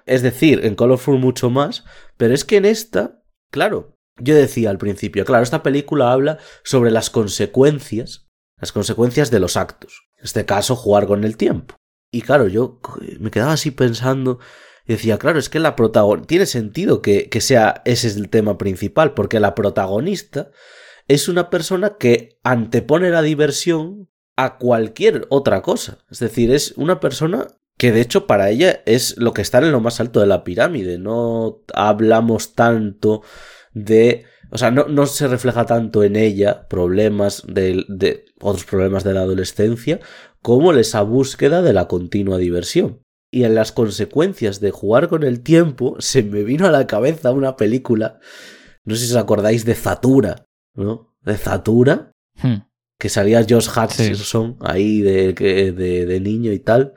Es 0.06 0.22
decir, 0.22 0.66
en 0.66 0.76
Colorful 0.76 1.20
mucho 1.20 1.50
más, 1.50 1.84
pero 2.18 2.34
es 2.34 2.46
que 2.46 2.58
en 2.58 2.66
esta, 2.66 3.22
claro, 3.52 3.98
yo 4.18 4.36
decía 4.36 4.70
al 4.70 4.78
principio, 4.78 5.26
claro, 5.26 5.44
esta 5.44 5.64
película 5.64 6.12
habla 6.12 6.40
sobre 6.64 6.92
las 6.92 7.10
consecuencias 7.10 8.28
las 8.62 8.72
consecuencias 8.72 9.32
de 9.32 9.40
los 9.40 9.58
actos. 9.58 10.08
En 10.18 10.26
este 10.26 10.46
caso, 10.46 10.76
jugar 10.76 11.08
con 11.08 11.24
el 11.26 11.36
tiempo. 11.36 11.76
Y 12.12 12.22
claro, 12.22 12.48
yo 12.48 12.80
me 13.20 13.32
quedaba 13.32 13.54
así 13.54 13.72
pensando 13.72 14.40
y 14.86 14.94
decía, 14.94 15.18
claro, 15.18 15.40
es 15.40 15.50
que 15.50 15.60
la 15.60 15.76
protagonista... 15.76 16.28
Tiene 16.28 16.46
sentido 16.46 17.02
que, 17.02 17.28
que 17.30 17.42
sea 17.42 17.82
ese 17.86 18.08
es 18.08 18.16
el 18.16 18.30
tema 18.30 18.58
principal, 18.58 19.14
porque 19.14 19.40
la 19.40 19.56
protagonista 19.56 20.52
es 21.08 21.28
una 21.28 21.50
persona 21.50 21.98
que 21.98 22.40
antepone 22.44 23.10
la 23.10 23.24
diversión 23.24 24.10
a 24.36 24.58
cualquier 24.58 25.26
otra 25.30 25.62
cosa. 25.62 26.06
Es 26.10 26.20
decir, 26.20 26.52
es 26.52 26.74
una 26.78 27.00
persona 27.00 27.48
que 27.82 27.92
de 27.92 28.02
hecho 28.02 28.28
para 28.28 28.52
ella 28.52 28.84
es 28.86 29.18
lo 29.18 29.34
que 29.34 29.42
está 29.42 29.58
en 29.58 29.72
lo 29.72 29.80
más 29.80 30.00
alto 30.00 30.20
de 30.20 30.28
la 30.28 30.44
pirámide. 30.44 31.00
No 31.00 31.64
hablamos 31.74 32.54
tanto 32.54 33.24
de 33.74 34.26
o 34.52 34.60
sea, 34.60 34.70
no, 34.70 35.06
se 35.08 35.28
refleja 35.28 35.66
tanto 35.66 36.04
en 36.04 36.16
ella 36.16 36.68
problemas 36.68 37.42
de, 37.48 37.84
de, 37.88 38.26
otros 38.40 38.66
problemas 38.66 39.04
de 39.04 39.16
la 39.16 39.22
adolescencia 39.22 40.00
como 40.44 40.74
esa 40.74 41.02
búsqueda 41.02 41.64
de 41.64 41.74
la 41.74 41.88
continua 41.88 42.38
diversión. 42.38 43.02
Y 43.32 43.46
en 43.46 43.56
las 43.56 43.72
consecuencias 43.72 44.60
de 44.60 44.70
jugar 44.70 45.08
con 45.08 45.24
el 45.24 45.42
tiempo 45.42 45.96
se 45.98 46.22
me 46.22 46.44
vino 46.44 46.68
a 46.68 46.72
la 46.72 46.86
cabeza 46.86 47.32
una 47.32 47.56
película, 47.56 48.20
no 48.86 48.94
sé 48.94 49.08
si 49.08 49.14
os 49.14 49.18
acordáis 49.18 49.66
de 49.66 49.74
Zatura, 49.74 50.48
¿no? 50.76 51.16
De 51.24 51.36
Zatura, 51.36 52.12
hmm. 52.44 52.58
que 53.00 53.10
salía 53.10 53.44
Josh 53.50 53.70
Hutcherson 53.76 54.58
ahí 54.60 55.02
de, 55.02 55.34
de, 55.34 56.06
de, 56.06 56.20
niño 56.20 56.52
y 56.52 56.60
tal. 56.60 56.94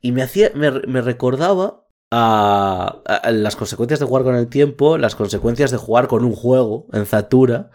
Y 0.00 0.12
me 0.12 0.22
hacía, 0.22 0.50
me, 0.54 0.70
me 0.70 1.00
recordaba 1.00 1.86
a, 2.10 3.02
las 3.30 3.56
consecuencias 3.56 4.00
de 4.00 4.06
jugar 4.06 4.24
con 4.24 4.36
el 4.36 4.48
tiempo, 4.48 4.98
las 4.98 5.14
consecuencias 5.14 5.70
de 5.70 5.76
jugar 5.76 6.08
con 6.08 6.24
un 6.24 6.34
juego 6.34 6.86
en 6.92 7.06
Zatura. 7.06 7.70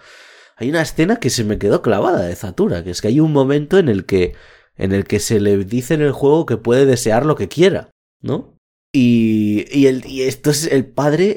Hay 0.56 0.70
una 0.70 0.82
escena 0.82 1.18
que 1.18 1.30
se 1.30 1.44
me 1.44 1.58
quedó 1.58 1.82
clavada 1.82 2.24
de 2.24 2.36
Zatura, 2.36 2.84
que 2.84 2.92
es 2.92 3.02
que 3.02 3.10
hay 3.10 3.20
un 3.20 3.34
momento 3.34 3.78
en 3.78 3.90
el 3.90 4.06
que 4.06 4.34
en 4.78 4.94
el 4.94 5.06
que 5.06 5.20
se 5.20 5.40
le 5.40 5.58
dice 5.64 5.94
en 5.94 6.02
el 6.02 6.12
juego 6.12 6.46
que 6.46 6.58
puede 6.58 6.86
desear 6.86 7.26
lo 7.26 7.36
que 7.36 7.50
quiera, 7.50 7.92
¿no? 8.22 8.58
Y, 8.92 9.66
y, 9.72 9.88
el, 9.88 10.06
y 10.06 10.24
esto 10.24 10.50
es, 10.50 10.66
el 10.66 10.86
padre 10.86 11.36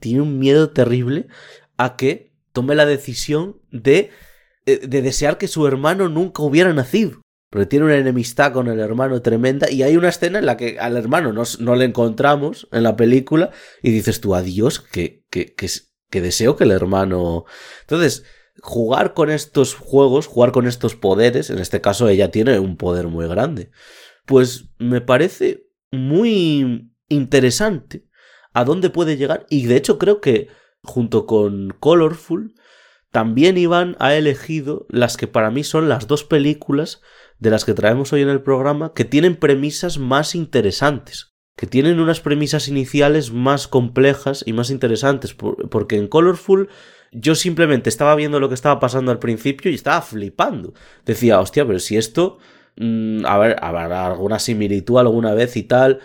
tiene 0.00 0.20
un 0.20 0.38
miedo 0.38 0.70
terrible 0.70 1.26
a 1.76 1.96
que 1.96 2.34
tome 2.52 2.74
la 2.74 2.86
decisión 2.86 3.60
de, 3.72 4.10
de 4.64 5.02
desear 5.02 5.38
que 5.38 5.48
su 5.48 5.66
hermano 5.66 6.08
nunca 6.08 6.42
hubiera 6.42 6.72
nacido 6.72 7.23
porque 7.54 7.66
tiene 7.66 7.84
una 7.84 7.96
enemistad 7.96 8.52
con 8.52 8.66
el 8.66 8.80
hermano 8.80 9.22
tremenda 9.22 9.70
y 9.70 9.84
hay 9.84 9.96
una 9.96 10.08
escena 10.08 10.40
en 10.40 10.46
la 10.46 10.56
que 10.56 10.80
al 10.80 10.96
hermano 10.96 11.32
no, 11.32 11.44
no 11.60 11.76
le 11.76 11.84
encontramos 11.84 12.66
en 12.72 12.82
la 12.82 12.96
película 12.96 13.52
y 13.80 13.92
dices 13.92 14.20
tú, 14.20 14.34
adiós, 14.34 14.80
que, 14.80 15.22
que, 15.30 15.54
que, 15.54 15.68
que 16.10 16.20
deseo 16.20 16.56
que 16.56 16.64
el 16.64 16.72
hermano... 16.72 17.44
Entonces, 17.82 18.24
jugar 18.60 19.14
con 19.14 19.30
estos 19.30 19.76
juegos, 19.76 20.26
jugar 20.26 20.50
con 20.50 20.66
estos 20.66 20.96
poderes, 20.96 21.48
en 21.48 21.60
este 21.60 21.80
caso 21.80 22.08
ella 22.08 22.32
tiene 22.32 22.58
un 22.58 22.76
poder 22.76 23.06
muy 23.06 23.28
grande, 23.28 23.70
pues 24.26 24.64
me 24.78 25.00
parece 25.00 25.68
muy 25.92 26.90
interesante 27.08 28.04
a 28.52 28.64
dónde 28.64 28.90
puede 28.90 29.16
llegar 29.16 29.46
y 29.48 29.66
de 29.66 29.76
hecho 29.76 30.00
creo 30.00 30.20
que 30.20 30.48
junto 30.82 31.24
con 31.24 31.68
Colorful, 31.78 32.56
también 33.12 33.56
Iván 33.56 33.94
ha 34.00 34.16
elegido 34.16 34.86
las 34.88 35.16
que 35.16 35.28
para 35.28 35.52
mí 35.52 35.62
son 35.62 35.88
las 35.88 36.08
dos 36.08 36.24
películas 36.24 37.00
de 37.38 37.50
las 37.50 37.64
que 37.64 37.74
traemos 37.74 38.12
hoy 38.12 38.22
en 38.22 38.28
el 38.28 38.42
programa 38.42 38.92
que 38.94 39.04
tienen 39.04 39.36
premisas 39.36 39.98
más 39.98 40.34
interesantes, 40.34 41.34
que 41.56 41.66
tienen 41.66 42.00
unas 42.00 42.20
premisas 42.20 42.68
iniciales 42.68 43.32
más 43.32 43.68
complejas 43.68 44.42
y 44.46 44.52
más 44.52 44.70
interesantes, 44.70 45.34
porque 45.34 45.96
en 45.96 46.08
Colorful 46.08 46.68
yo 47.12 47.34
simplemente 47.34 47.88
estaba 47.88 48.16
viendo 48.16 48.40
lo 48.40 48.48
que 48.48 48.56
estaba 48.56 48.80
pasando 48.80 49.12
al 49.12 49.20
principio 49.20 49.70
y 49.70 49.74
estaba 49.74 50.02
flipando. 50.02 50.74
Decía, 51.04 51.40
hostia, 51.40 51.64
pero 51.64 51.78
si 51.78 51.96
esto, 51.96 52.38
mm, 52.76 53.24
a 53.24 53.38
ver, 53.38 53.56
habrá 53.60 54.06
alguna 54.06 54.38
similitud 54.38 54.98
alguna 54.98 55.32
vez 55.32 55.56
y 55.56 55.62
tal, 55.62 56.00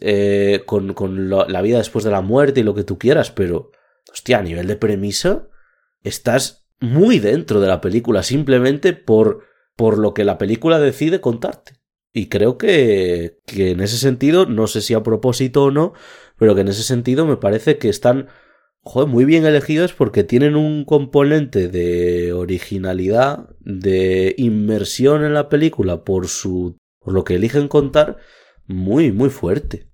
eh, 0.00 0.62
con, 0.66 1.28
la 1.28 1.62
vida 1.62 1.78
después 1.78 2.04
de 2.04 2.10
la 2.10 2.20
muerte 2.20 2.60
y 2.60 2.62
lo 2.62 2.74
que 2.74 2.84
tú 2.84 2.98
quieras, 2.98 3.30
pero, 3.30 3.72
hostia, 4.12 4.38
a 4.38 4.42
nivel 4.42 4.68
de 4.68 4.76
premisa, 4.76 5.48
estás 6.02 6.68
muy 6.80 7.18
dentro 7.18 7.60
de 7.60 7.68
la 7.68 7.80
película, 7.80 8.22
simplemente 8.22 8.92
por, 8.92 9.44
por 9.76 9.98
lo 9.98 10.14
que 10.14 10.24
la 10.24 10.38
película 10.38 10.78
decide 10.78 11.20
contarte. 11.20 11.80
Y 12.12 12.28
creo 12.28 12.58
que, 12.58 13.38
que 13.46 13.72
en 13.72 13.80
ese 13.80 13.96
sentido, 13.96 14.46
no 14.46 14.66
sé 14.66 14.80
si 14.80 14.94
a 14.94 15.02
propósito 15.02 15.64
o 15.64 15.70
no, 15.70 15.94
pero 16.38 16.54
que 16.54 16.60
en 16.60 16.68
ese 16.68 16.82
sentido 16.82 17.26
me 17.26 17.36
parece 17.36 17.78
que 17.78 17.88
están 17.88 18.28
joder, 18.84 19.08
muy 19.08 19.24
bien 19.24 19.46
elegidos 19.46 19.94
porque 19.94 20.24
tienen 20.24 20.56
un 20.56 20.84
componente 20.84 21.68
de 21.68 22.32
originalidad, 22.32 23.48
de 23.60 24.34
inmersión 24.38 25.24
en 25.24 25.34
la 25.34 25.48
película 25.48 26.04
por 26.04 26.28
su 26.28 26.76
por 27.00 27.12
lo 27.14 27.24
que 27.24 27.34
eligen 27.34 27.68
contar 27.68 28.18
muy 28.66 29.10
muy 29.10 29.30
fuerte. 29.30 29.88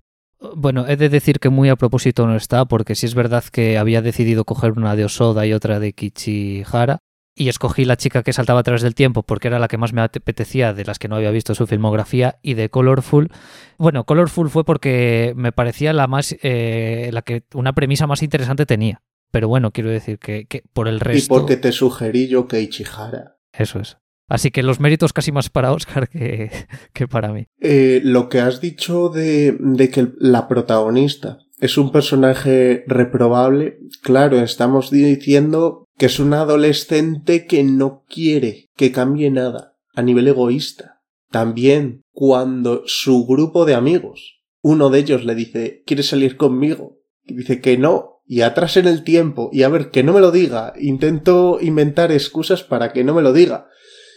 Bueno, 0.57 0.87
he 0.89 0.97
de 0.97 1.11
decir 1.11 1.39
que 1.39 1.51
muy 1.51 1.68
a 1.68 1.76
propósito 1.76 2.26
no 2.26 2.35
está, 2.35 2.64
porque 2.64 2.95
si 2.95 3.05
es 3.05 3.14
verdad 3.14 3.45
que 3.45 3.76
había 3.76 4.01
decidido 4.01 4.45
coger 4.45 4.72
una 4.72 4.97
de 4.97 5.05
Osoda 5.05 5.47
y 5.47 5.53
otra 5.53 5.81
de 5.81 5.93
Kichihara, 5.93 6.99
y 7.41 7.49
escogí 7.49 7.86
la 7.86 7.97
chica 7.97 8.22
que 8.22 8.34
saltaba 8.34 8.61
a 8.61 8.62
través 8.62 8.82
del 8.82 8.95
tiempo 8.95 9.22
porque 9.22 9.49
era 9.49 9.59
la 9.59 9.66
que 9.66 9.78
más 9.78 9.95
me 9.95 10.03
apetecía 10.03 10.74
de 10.74 10.84
las 10.84 10.99
que 10.99 11.09
no 11.09 11.16
había 11.16 11.30
visto 11.30 11.55
su 11.55 11.66
filmografía 11.66 12.38
y 12.43 12.53
de 12.53 12.68
Colorful. 12.68 13.30
Bueno, 13.78 14.05
Colorful 14.05 14.51
fue 14.51 14.62
porque 14.62 15.32
me 15.36 15.51
parecía 15.51 15.95
la 15.95 16.07
más 16.07 16.36
eh, 16.43 17.09
la 17.14 17.22
que 17.22 17.45
una 17.55 17.72
premisa 17.72 18.07
más 18.07 18.22
interesante 18.22 18.66
tenía. 18.66 19.01
Pero 19.30 19.49
bueno, 19.49 19.70
quiero 19.70 19.88
decir 19.88 20.18
que, 20.18 20.47
por 20.74 20.86
el 20.86 21.01
resto. 21.01 21.34
Y 21.34 21.38
porque 21.38 21.57
te 21.57 21.72
sugerí 21.72 22.28
yo 22.28 22.47
que 22.47 22.61
Ichihara. 22.61 23.38
Eso 23.55 23.80
es. 23.80 23.97
Así 24.28 24.51
que 24.51 24.62
los 24.62 24.78
méritos 24.78 25.14
casi 25.14 25.32
más 25.32 25.49
para 25.49 25.72
Oscar 25.72 26.11
que, 26.11 26.51
que 26.93 27.09
para 27.09 27.32
mí. 27.32 27.47
Eh, 27.59 28.03
lo 28.05 28.28
que 28.28 28.41
has 28.41 28.61
dicho 28.61 29.09
de, 29.09 29.57
de 29.59 29.88
que 29.88 30.09
la 30.18 30.47
protagonista 30.47 31.38
es 31.61 31.76
un 31.76 31.93
personaje 31.93 32.84
reprobable, 32.86 33.78
claro, 34.03 34.41
estamos 34.41 34.91
diciendo 34.91 35.86
que 36.01 36.07
es 36.07 36.18
un 36.18 36.32
adolescente 36.32 37.44
que 37.44 37.62
no 37.62 38.07
quiere 38.09 38.70
que 38.74 38.90
cambie 38.90 39.30
nada 39.30 39.76
a 39.92 40.01
nivel 40.01 40.28
egoísta. 40.28 41.03
También 41.30 42.07
cuando 42.11 42.84
su 42.86 43.26
grupo 43.26 43.66
de 43.66 43.74
amigos, 43.74 44.40
uno 44.62 44.88
de 44.88 44.98
ellos 44.98 45.26
le 45.26 45.34
dice, 45.34 45.82
¿quieres 45.84 46.09
salir 46.09 46.38
conmigo? 46.38 47.03
Y 47.26 47.34
dice 47.34 47.61
que 47.61 47.76
no, 47.76 48.22
y 48.24 48.40
atrás 48.40 48.78
en 48.78 48.88
el 48.88 49.05
tiempo, 49.05 49.51
y 49.53 49.62
a 49.62 49.68
ver, 49.68 49.90
que 49.90 50.03
no 50.03 50.14
me 50.14 50.22
lo 50.22 50.30
diga, 50.30 50.72
intento 50.80 51.59
inventar 51.61 52.12
excusas 52.12 52.62
para 52.62 52.94
que 52.94 53.05
no 53.05 53.12
me 53.12 53.20
lo 53.20 53.34
diga. 53.34 53.68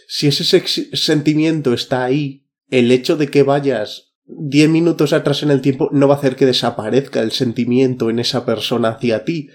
Si 0.08 0.26
ese 0.26 0.64
sentimiento 0.96 1.74
está 1.74 2.02
ahí, 2.02 2.46
el 2.70 2.92
hecho 2.92 3.18
de 3.18 3.28
que 3.28 3.42
vayas 3.42 4.14
diez 4.24 4.70
minutos 4.70 5.12
atrás 5.12 5.42
en 5.42 5.50
el 5.50 5.60
tiempo 5.60 5.90
no 5.92 6.08
va 6.08 6.14
a 6.14 6.16
hacer 6.16 6.34
que 6.34 6.46
desaparezca 6.46 7.20
el 7.20 7.32
sentimiento 7.32 8.08
en 8.08 8.20
esa 8.20 8.46
persona 8.46 8.88
hacia 8.88 9.26
ti, 9.26 9.50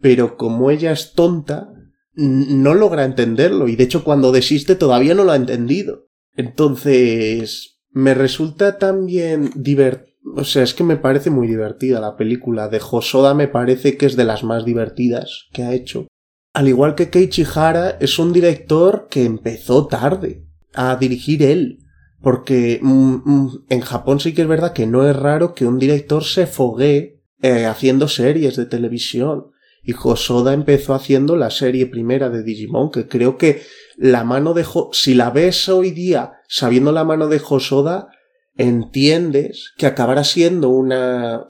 pero 0.00 0.36
como 0.36 0.70
ella 0.70 0.92
es 0.92 1.12
tonta, 1.14 1.71
no 2.14 2.74
logra 2.74 3.04
entenderlo 3.04 3.68
y 3.68 3.76
de 3.76 3.84
hecho 3.84 4.04
cuando 4.04 4.32
desiste 4.32 4.76
todavía 4.76 5.14
no 5.14 5.24
lo 5.24 5.32
ha 5.32 5.36
entendido. 5.36 6.08
Entonces, 6.34 7.80
me 7.90 8.14
resulta 8.14 8.78
también 8.78 9.50
divertido. 9.54 10.12
O 10.36 10.44
sea, 10.44 10.62
es 10.62 10.72
que 10.72 10.84
me 10.84 10.96
parece 10.96 11.30
muy 11.30 11.48
divertida 11.48 12.00
la 12.00 12.16
película. 12.16 12.68
De 12.68 12.80
Josoda 12.80 13.34
me 13.34 13.48
parece 13.48 13.96
que 13.96 14.06
es 14.06 14.16
de 14.16 14.24
las 14.24 14.44
más 14.44 14.64
divertidas 14.64 15.48
que 15.52 15.62
ha 15.64 15.74
hecho. 15.74 16.06
Al 16.54 16.68
igual 16.68 16.94
que 16.94 17.10
Keiichi 17.10 17.44
Hara, 17.54 17.96
es 18.00 18.18
un 18.18 18.32
director 18.32 19.08
que 19.10 19.24
empezó 19.24 19.86
tarde 19.86 20.46
a 20.74 20.96
dirigir 20.96 21.42
él. 21.42 21.78
Porque 22.20 22.78
mm, 22.80 23.14
mm, 23.24 23.64
en 23.68 23.80
Japón 23.80 24.20
sí 24.20 24.32
que 24.32 24.42
es 24.42 24.48
verdad 24.48 24.72
que 24.72 24.86
no 24.86 25.08
es 25.08 25.16
raro 25.16 25.54
que 25.54 25.66
un 25.66 25.78
director 25.78 26.22
se 26.24 26.46
fogue 26.46 27.20
eh, 27.42 27.66
haciendo 27.66 28.06
series 28.06 28.56
de 28.56 28.66
televisión. 28.66 29.51
Y 29.82 29.92
Josoda 29.92 30.54
empezó 30.54 30.94
haciendo 30.94 31.36
la 31.36 31.50
serie 31.50 31.86
primera 31.86 32.30
de 32.30 32.42
Digimon, 32.42 32.90
que 32.90 33.08
creo 33.08 33.36
que 33.36 33.62
la 33.96 34.24
mano 34.24 34.54
de 34.54 34.64
si 34.92 35.14
la 35.14 35.30
ves 35.30 35.68
hoy 35.68 35.90
día 35.90 36.34
sabiendo 36.48 36.92
la 36.92 37.04
mano 37.04 37.28
de 37.28 37.38
Josoda, 37.38 38.08
entiendes 38.56 39.72
que 39.78 39.86
acabará 39.86 40.24
siendo 40.24 40.68
una 40.68 41.46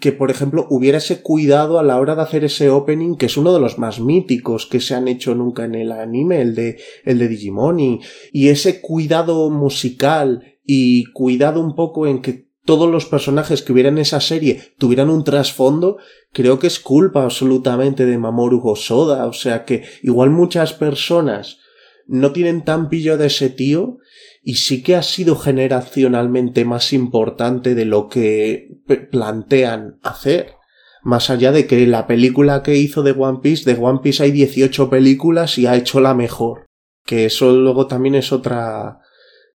que 0.00 0.12
por 0.12 0.32
ejemplo 0.32 0.66
hubiera 0.68 0.98
ese 0.98 1.22
cuidado 1.22 1.78
a 1.78 1.84
la 1.84 1.98
hora 1.98 2.16
de 2.16 2.22
hacer 2.22 2.44
ese 2.44 2.70
opening 2.70 3.14
que 3.14 3.26
es 3.26 3.36
uno 3.36 3.54
de 3.54 3.60
los 3.60 3.78
más 3.78 4.00
míticos 4.00 4.66
que 4.66 4.80
se 4.80 4.96
han 4.96 5.06
hecho 5.06 5.36
nunca 5.36 5.64
en 5.64 5.76
el 5.76 5.92
anime 5.92 6.40
el 6.42 6.56
de 6.56 6.80
el 7.04 7.20
de 7.20 7.28
Digimon 7.28 7.78
y, 7.78 8.00
y 8.32 8.48
ese 8.48 8.80
cuidado 8.80 9.48
musical 9.50 10.42
y 10.64 11.04
cuidado 11.12 11.60
un 11.60 11.76
poco 11.76 12.08
en 12.08 12.20
que 12.20 12.49
todos 12.64 12.90
los 12.90 13.06
personajes 13.06 13.62
que 13.62 13.72
hubieran 13.72 13.94
en 13.94 14.02
esa 14.02 14.20
serie 14.20 14.74
tuvieran 14.78 15.10
un 15.10 15.24
trasfondo, 15.24 15.98
creo 16.32 16.58
que 16.58 16.66
es 16.66 16.78
culpa 16.78 17.24
absolutamente 17.24 18.06
de 18.06 18.18
Mamoru 18.18 18.60
Hosoda. 18.62 19.26
O 19.26 19.32
sea 19.32 19.64
que 19.64 19.84
igual 20.02 20.30
muchas 20.30 20.72
personas 20.72 21.58
no 22.06 22.32
tienen 22.32 22.64
tan 22.64 22.88
pillo 22.88 23.16
de 23.16 23.26
ese 23.26 23.50
tío 23.50 23.98
y 24.42 24.54
sí 24.56 24.82
que 24.82 24.96
ha 24.96 25.02
sido 25.02 25.36
generacionalmente 25.36 26.64
más 26.64 26.92
importante 26.92 27.74
de 27.74 27.84
lo 27.84 28.08
que 28.08 28.68
plantean 29.10 29.98
hacer. 30.02 30.54
Más 31.02 31.30
allá 31.30 31.52
de 31.52 31.66
que 31.66 31.86
la 31.86 32.06
película 32.06 32.62
que 32.62 32.76
hizo 32.76 33.02
de 33.02 33.12
One 33.12 33.38
Piece, 33.42 33.70
de 33.70 33.80
One 33.80 34.00
Piece 34.02 34.22
hay 34.22 34.32
18 34.32 34.90
películas 34.90 35.56
y 35.56 35.66
ha 35.66 35.76
hecho 35.76 36.00
la 36.00 36.14
mejor. 36.14 36.66
Que 37.04 37.26
eso 37.26 37.52
luego 37.52 37.86
también 37.86 38.14
es 38.14 38.32
otra, 38.32 38.99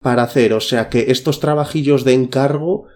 para 0.01 0.23
hacer. 0.23 0.53
O 0.53 0.59
sea 0.59 0.89
que 0.89 1.05
estos 1.09 1.39
trabajillos 1.39 2.03
de 2.03 2.13
encargo, 2.13 2.87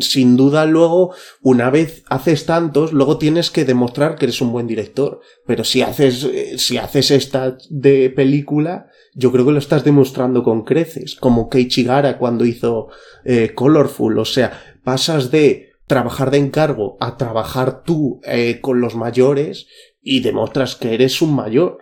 sin 0.00 0.36
duda 0.36 0.64
luego, 0.64 1.14
una 1.42 1.70
vez 1.70 2.02
haces 2.08 2.46
tantos, 2.46 2.92
luego 2.92 3.18
tienes 3.18 3.50
que 3.50 3.64
demostrar 3.64 4.16
que 4.16 4.24
eres 4.24 4.40
un 4.40 4.52
buen 4.52 4.66
director. 4.66 5.20
Pero 5.46 5.64
si 5.64 5.82
haces, 5.82 6.24
eh, 6.24 6.58
si 6.58 6.78
haces 6.78 7.10
esta 7.10 7.58
de 7.70 8.10
película, 8.10 8.86
yo 9.14 9.32
creo 9.32 9.46
que 9.46 9.52
lo 9.52 9.58
estás 9.58 9.84
demostrando 9.84 10.42
con 10.42 10.64
creces, 10.64 11.14
como 11.14 11.48
Keiichi 11.48 11.84
Gara 11.84 12.18
cuando 12.18 12.44
hizo 12.44 12.88
eh, 13.24 13.52
Colorful. 13.54 14.18
O 14.18 14.24
sea, 14.24 14.78
pasas 14.82 15.30
de 15.30 15.72
trabajar 15.86 16.30
de 16.30 16.38
encargo 16.38 16.96
a 17.00 17.16
trabajar 17.16 17.82
tú 17.82 18.20
eh, 18.24 18.60
con 18.60 18.80
los 18.80 18.96
mayores 18.96 19.68
y 20.00 20.20
demuestras 20.20 20.76
que 20.76 20.94
eres 20.94 21.22
un 21.22 21.34
mayor. 21.34 21.78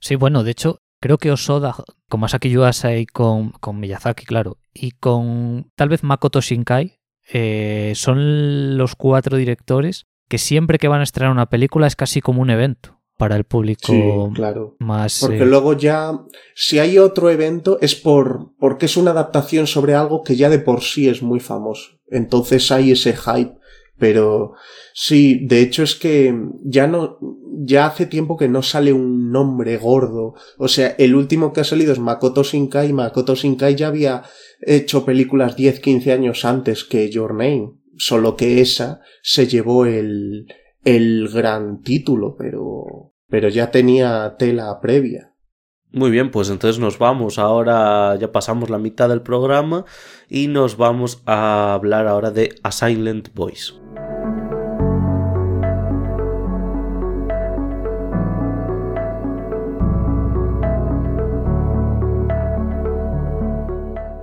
Sí, 0.00 0.16
bueno, 0.16 0.44
de 0.44 0.50
hecho, 0.50 0.80
Creo 1.04 1.18
que 1.18 1.30
Osoda, 1.30 1.76
con 2.08 2.20
Masaki 2.20 2.48
Yuasai, 2.48 3.04
con, 3.04 3.50
con 3.50 3.78
Miyazaki, 3.78 4.24
claro, 4.24 4.56
y 4.72 4.92
con 4.92 5.70
tal 5.74 5.90
vez 5.90 6.02
Makoto 6.02 6.40
Shinkai, 6.40 6.98
eh, 7.30 7.92
son 7.94 8.78
los 8.78 8.94
cuatro 8.96 9.36
directores 9.36 10.06
que 10.30 10.38
siempre 10.38 10.78
que 10.78 10.88
van 10.88 11.00
a 11.00 11.04
estrenar 11.04 11.30
una 11.30 11.50
película 11.50 11.86
es 11.86 11.94
casi 11.94 12.22
como 12.22 12.40
un 12.40 12.48
evento 12.48 13.02
para 13.18 13.36
el 13.36 13.44
público 13.44 14.32
claro. 14.34 14.76
más. 14.78 15.18
Porque 15.20 15.42
eh, 15.42 15.46
luego 15.46 15.74
ya, 15.74 16.12
si 16.54 16.78
hay 16.78 16.96
otro 16.96 17.28
evento, 17.28 17.76
es 17.82 17.94
por 17.94 18.54
porque 18.58 18.86
es 18.86 18.96
una 18.96 19.10
adaptación 19.10 19.66
sobre 19.66 19.92
algo 19.92 20.22
que 20.22 20.36
ya 20.36 20.48
de 20.48 20.58
por 20.58 20.80
sí 20.80 21.06
es 21.06 21.22
muy 21.22 21.38
famoso. 21.38 21.98
Entonces 22.06 22.72
hay 22.72 22.92
ese 22.92 23.14
hype 23.14 23.58
pero 23.98 24.54
sí, 24.92 25.46
de 25.46 25.60
hecho 25.60 25.82
es 25.82 25.94
que 25.94 26.34
ya 26.64 26.86
no, 26.86 27.18
ya 27.58 27.86
hace 27.86 28.06
tiempo 28.06 28.36
que 28.36 28.48
no 28.48 28.62
sale 28.62 28.92
un 28.92 29.30
nombre 29.30 29.76
gordo. 29.76 30.34
O 30.58 30.68
sea, 30.68 30.94
el 30.98 31.14
último 31.14 31.52
que 31.52 31.60
ha 31.60 31.64
salido 31.64 31.92
es 31.92 31.98
Makoto 31.98 32.42
Shinkai. 32.42 32.92
Makoto 32.92 33.34
Shinkai 33.34 33.76
ya 33.76 33.88
había 33.88 34.22
hecho 34.60 35.04
películas 35.04 35.56
10, 35.56 35.80
15 35.80 36.12
años 36.12 36.44
antes 36.44 36.84
que 36.84 37.10
Your 37.10 37.32
Name. 37.34 37.74
Solo 37.96 38.36
que 38.36 38.60
esa 38.60 39.00
se 39.22 39.46
llevó 39.46 39.86
el, 39.86 40.48
el 40.84 41.28
gran 41.28 41.82
título, 41.82 42.34
pero, 42.36 43.14
pero 43.28 43.48
ya 43.48 43.70
tenía 43.70 44.34
tela 44.36 44.80
previa. 44.80 45.30
Muy 45.92 46.10
bien, 46.10 46.32
pues 46.32 46.50
entonces 46.50 46.80
nos 46.80 46.98
vamos. 46.98 47.38
Ahora 47.38 48.16
ya 48.16 48.32
pasamos 48.32 48.68
la 48.68 48.78
mitad 48.78 49.08
del 49.08 49.22
programa 49.22 49.84
y 50.28 50.48
nos 50.48 50.76
vamos 50.76 51.22
a 51.24 51.72
hablar 51.72 52.08
ahora 52.08 52.32
de 52.32 52.56
A 52.64 52.72
Silent 52.72 53.32
Voice. 53.32 53.83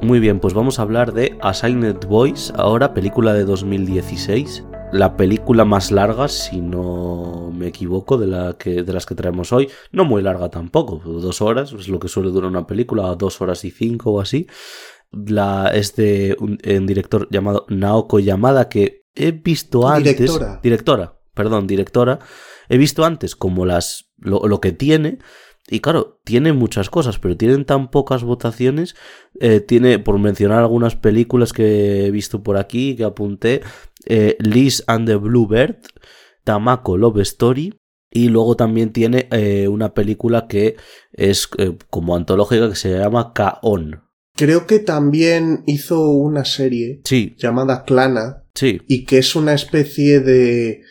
Muy 0.02 0.20
bien, 0.20 0.40
pues 0.40 0.56
vamos 0.56 0.80
a 0.80 0.82
hablar 0.82 1.14
de 1.14 1.38
A 1.42 1.54
Silent 1.54 2.06
Voice, 2.06 2.52
ahora 2.56 2.94
película 2.96 3.34
de 3.36 3.46
2016. 3.46 4.66
la 4.92 5.16
película 5.16 5.64
más 5.64 5.92
larga, 5.92 6.28
si 6.28 6.60
no 6.60 7.52
me 7.56 7.68
equivoco, 7.68 8.18
de, 8.18 8.28
la 8.28 8.58
que, 8.58 8.84
de 8.84 8.94
las 8.94 9.06
que 9.06 9.16
traemos 9.16 9.54
hoy. 9.54 9.70
No 9.92 10.04
muy 10.04 10.24
larga 10.24 10.50
tampoco, 10.50 10.98
dos 11.06 11.42
horas, 11.42 11.72
es 11.72 11.88
lo 11.88 12.00
que 12.00 12.08
suele 12.08 12.32
durar 12.32 12.50
una 12.50 12.66
película, 12.66 13.16
dos 13.16 13.40
horas 13.42 13.64
y 13.64 13.70
cinco 13.70 14.12
o 14.12 14.20
así. 14.20 14.48
La, 15.12 15.72
es 15.74 15.96
de 15.96 16.36
un, 16.40 16.58
director 16.88 17.28
llamado 17.30 17.66
Naoko 17.70 18.20
Yamada 18.20 18.70
que 18.70 19.06
he 19.14 19.32
visto 19.32 19.88
antes. 19.88 20.18
Directora. 20.18 20.60
Directora, 20.64 21.20
perdón, 21.36 21.68
directora. 21.68 22.20
He 22.70 22.78
visto 22.78 23.06
antes 23.06 23.36
como 23.36 23.66
las 23.66 24.12
lo, 24.18 24.48
lo 24.48 24.60
que 24.60 24.72
tiene 24.72 25.20
y 25.72 25.80
claro, 25.80 26.20
tiene 26.26 26.52
muchas 26.52 26.90
cosas, 26.90 27.18
pero 27.18 27.38
tienen 27.38 27.64
tan 27.64 27.90
pocas 27.90 28.24
votaciones. 28.24 28.94
Eh, 29.40 29.62
tiene, 29.62 30.00
por 30.00 30.20
mencionar 30.20 30.60
algunas 30.60 30.98
películas 30.98 31.54
que 31.54 32.06
he 32.06 32.12
visto 32.12 32.44
por 32.44 32.58
aquí, 32.58 32.98
que 32.98 33.06
apunté, 33.06 33.62
eh, 34.06 34.36
Liz 34.40 34.84
and 34.88 35.08
the 35.08 35.16
Bluebird, 35.16 35.78
Tamako 36.44 36.98
Love 36.98 37.22
Story, 37.22 37.74
y 38.12 38.28
luego 38.28 38.58
también 38.58 38.92
tiene 38.92 39.30
eh, 39.32 39.70
una 39.70 39.94
película 39.94 40.46
que 40.50 40.76
es 41.14 41.48
como 41.90 42.18
antológica 42.18 42.68
que 42.68 42.76
se 42.76 43.00
llama 43.00 43.32
K-On. 43.34 44.02
Creo 44.36 44.68
que 44.68 44.80
también 44.80 45.64
hizo 45.68 46.10
una 46.10 46.44
serie 46.44 47.00
sí. 47.06 47.34
llamada 47.38 47.86
Clana. 47.86 48.44
Sí. 48.56 48.82
Y 48.90 49.06
que 49.06 49.20
es 49.20 49.38
una 49.38 49.54
especie 49.54 50.20
de 50.20 50.82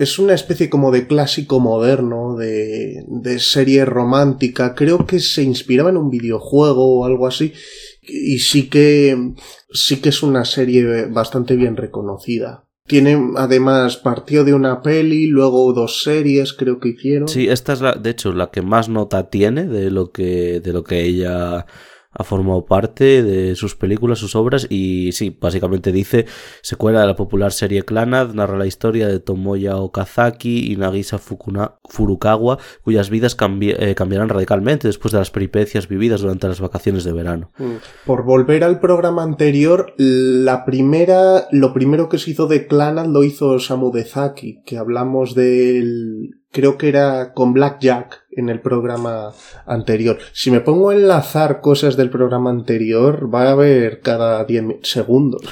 es 0.00 0.18
una 0.18 0.32
especie 0.32 0.70
como 0.70 0.90
de 0.90 1.06
clásico 1.06 1.60
moderno, 1.60 2.34
de, 2.34 3.04
de 3.06 3.38
serie 3.38 3.84
romántica. 3.84 4.74
Creo 4.74 5.06
que 5.06 5.20
se 5.20 5.42
inspiraba 5.42 5.90
en 5.90 5.98
un 5.98 6.08
videojuego 6.08 7.00
o 7.00 7.04
algo 7.04 7.26
así. 7.26 7.52
Y 8.00 8.38
sí 8.38 8.70
que, 8.70 9.34
sí 9.70 10.00
que 10.00 10.08
es 10.08 10.22
una 10.22 10.46
serie 10.46 11.04
bastante 11.04 11.54
bien 11.54 11.76
reconocida. 11.76 12.64
Tiene, 12.86 13.32
además, 13.36 13.98
partió 13.98 14.42
de 14.42 14.54
una 14.54 14.80
peli, 14.80 15.26
luego 15.26 15.70
dos 15.74 16.02
series, 16.02 16.54
creo 16.54 16.80
que 16.80 16.88
hicieron. 16.88 17.28
Sí, 17.28 17.48
esta 17.48 17.74
es 17.74 17.82
la, 17.82 17.92
de 17.92 18.08
hecho, 18.08 18.32
la 18.32 18.50
que 18.50 18.62
más 18.62 18.88
nota 18.88 19.28
tiene 19.28 19.66
de 19.66 19.90
lo 19.90 20.12
que, 20.12 20.60
de 20.60 20.72
lo 20.72 20.82
que 20.82 21.02
ella 21.04 21.66
ha 22.12 22.24
formado 22.24 22.64
parte 22.66 23.22
de 23.22 23.54
sus 23.54 23.76
películas, 23.76 24.18
sus 24.18 24.34
obras 24.34 24.66
y 24.68 25.12
sí, 25.12 25.36
básicamente 25.40 25.92
dice 25.92 26.26
secuela 26.60 27.00
de 27.00 27.06
la 27.06 27.14
popular 27.14 27.52
serie 27.52 27.82
Clanad, 27.82 28.34
narra 28.34 28.58
la 28.58 28.66
historia 28.66 29.06
de 29.06 29.20
Tomoya 29.20 29.76
Okazaki 29.76 30.72
y 30.72 30.76
Nagisa 30.76 31.18
Furukawa, 31.18 32.58
cuyas 32.82 33.10
vidas 33.10 33.36
eh, 33.60 33.94
cambiarán 33.94 34.28
radicalmente 34.28 34.88
después 34.88 35.12
de 35.12 35.18
las 35.18 35.30
peripecias 35.30 35.86
vividas 35.86 36.20
durante 36.20 36.48
las 36.48 36.60
vacaciones 36.60 37.04
de 37.04 37.12
verano. 37.12 37.52
Mm. 37.58 37.76
Por 38.06 38.24
volver 38.24 38.64
al 38.64 38.80
programa 38.80 39.22
anterior, 39.22 39.94
la 39.96 40.64
primera, 40.64 41.46
lo 41.52 41.72
primero 41.72 42.08
que 42.08 42.18
se 42.18 42.32
hizo 42.32 42.48
de 42.48 42.66
Clanad 42.66 43.06
lo 43.06 43.22
hizo 43.22 43.58
Samu 43.60 43.92
Dezaki, 43.92 44.62
que 44.64 44.78
hablamos 44.78 45.34
del 45.36 46.39
creo 46.50 46.78
que 46.78 46.88
era 46.88 47.32
con 47.32 47.52
Black 47.52 47.80
Jack 47.80 48.24
en 48.30 48.48
el 48.48 48.60
programa 48.60 49.32
anterior. 49.66 50.18
Si 50.32 50.50
me 50.50 50.60
pongo 50.60 50.90
a 50.90 50.94
enlazar 50.94 51.60
cosas 51.60 51.96
del 51.96 52.10
programa 52.10 52.50
anterior, 52.50 53.32
va 53.32 53.44
a 53.44 53.52
haber 53.52 54.00
cada 54.00 54.44
10 54.44 54.78
segundos. 54.82 55.42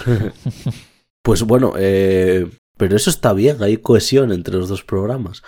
pues 1.22 1.42
bueno, 1.42 1.74
eh, 1.78 2.46
pero 2.76 2.96
eso 2.96 3.11
está 3.11 3.32
bien, 3.32 3.62
hay 3.62 3.78
cohesión 3.78 4.32
entre 4.32 4.57
los 4.57 4.68
dos 4.68 4.84
programas. 4.84 5.42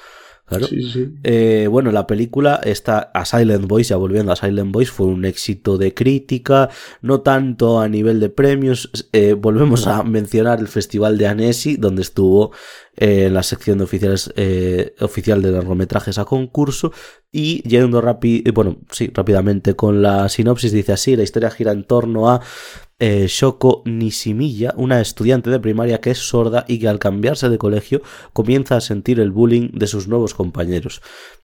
Eh, 1.23 1.69
bueno, 1.71 1.93
la 1.93 2.07
película 2.07 2.61
está 2.63 3.11
a 3.15 3.25
Silent 3.25 3.67
Voice, 3.67 3.91
ya 3.91 3.97
volviendo 3.97 4.33
a 4.33 4.37
Silent 4.37 4.73
Voice, 4.73 4.91
fue 4.91 5.07
un 5.07 5.25
éxito 5.25 5.79
de 5.79 5.95
crítica, 5.95 6.69
no 7.03 7.21
tanto 7.21 7.81
a 7.81 7.89
nivel 7.89 8.21
de 8.21 8.31
premios. 8.31 8.91
Eh, 9.13 9.35
volvemos 9.35 9.87
a 9.87 10.03
mencionar 10.03 10.61
el 10.61 10.69
Festival 10.69 11.19
de 11.19 11.29
Annecy, 11.29 11.77
donde 11.77 12.03
estuvo 12.03 12.53
eh, 12.97 13.27
en 13.27 13.35
la 13.35 13.43
sección 13.43 13.79
de 13.79 13.85
oficiales, 13.85 14.33
oficial 15.01 15.43
de 15.43 15.53
largometrajes 15.53 16.19
a 16.19 16.25
concurso. 16.25 16.93
Y 17.33 17.63
yendo 17.69 18.01
rápido, 18.01 18.53
bueno, 18.53 18.79
sí, 18.91 19.11
rápidamente 19.15 19.75
con 19.75 20.03
la 20.03 20.29
sinopsis, 20.29 20.73
dice 20.73 20.93
así: 20.93 21.15
la 21.17 21.23
historia 21.23 21.51
gira 21.51 21.73
en 21.73 21.85
torno 21.85 22.29
a 22.29 22.41
eh, 23.01 23.27
Shoko 23.29 23.83
Nishimiya, 23.87 24.75
una 24.77 25.01
estudiante 25.01 25.51
de 25.51 25.59
primaria 25.59 26.01
que 26.01 26.11
es 26.11 26.19
sorda 26.19 26.65
y 26.69 26.79
que 26.79 26.89
al 26.89 26.99
cambiarse 26.99 27.49
de 27.49 27.59
colegio 27.59 28.03
comienza 28.33 28.77
a 28.77 28.81
sentir 28.81 29.19
el 29.19 29.33
bullying 29.33 29.71
de 29.73 29.87
sus 29.87 30.07
nuevos 30.07 30.35
compañeros. 30.35 31.03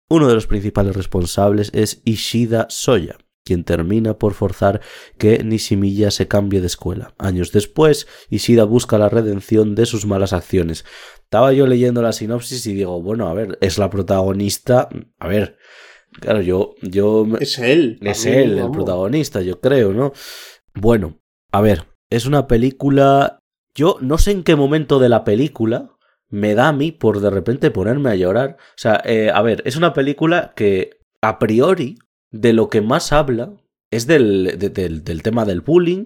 Uno 0.08 0.28
de 0.28 0.34
los 0.34 0.46
principales 0.46 0.94
responsables 0.94 1.70
es 1.74 2.02
Ishida 2.04 2.66
Soya, 2.68 3.16
quien 3.42 3.64
termina 3.64 4.18
por 4.18 4.34
forzar 4.34 4.80
que 5.18 5.42
Nishimiya 5.42 6.10
se 6.10 6.28
cambie 6.28 6.60
de 6.60 6.66
escuela. 6.66 7.14
Años 7.18 7.52
después, 7.52 8.06
Ishida 8.28 8.64
busca 8.64 8.98
la 8.98 9.08
redención 9.08 9.74
de 9.74 9.86
sus 9.86 10.04
malas 10.04 10.32
acciones. 10.32 10.84
Estaba 11.22 11.52
yo 11.52 11.66
leyendo 11.66 12.02
la 12.02 12.12
sinopsis 12.12 12.66
y 12.66 12.74
digo, 12.74 13.00
bueno, 13.02 13.28
a 13.28 13.34
ver, 13.34 13.58
es 13.60 13.78
la 13.78 13.90
protagonista, 13.90 14.88
a 15.18 15.26
ver, 15.26 15.56
claro, 16.20 16.42
yo, 16.42 16.74
yo... 16.82 17.26
Es 17.40 17.58
él. 17.58 17.98
Es 18.02 18.26
él, 18.26 18.58
el 18.58 18.70
protagonista, 18.70 19.40
yo 19.40 19.60
creo, 19.60 19.92
¿no? 19.92 20.12
Bueno, 20.74 21.18
a 21.56 21.60
ver, 21.62 21.86
es 22.10 22.26
una 22.26 22.46
película... 22.46 23.38
Yo 23.74 23.96
no 24.02 24.18
sé 24.18 24.30
en 24.30 24.42
qué 24.42 24.56
momento 24.56 24.98
de 24.98 25.08
la 25.08 25.24
película 25.24 25.90
me 26.28 26.54
da 26.54 26.68
a 26.68 26.72
mí 26.72 26.92
por 26.92 27.20
de 27.20 27.30
repente 27.30 27.70
ponerme 27.70 28.10
a 28.10 28.14
llorar. 28.14 28.58
O 28.60 28.78
sea, 28.78 29.00
eh, 29.06 29.30
a 29.32 29.40
ver, 29.40 29.62
es 29.64 29.76
una 29.76 29.94
película 29.94 30.52
que 30.54 30.98
a 31.22 31.38
priori 31.38 31.98
de 32.30 32.52
lo 32.52 32.68
que 32.68 32.82
más 32.82 33.10
habla 33.10 33.54
es 33.90 34.06
del, 34.06 34.58
del, 34.58 35.22
tema 35.22 35.46
del 35.46 35.62
bullying 35.62 36.04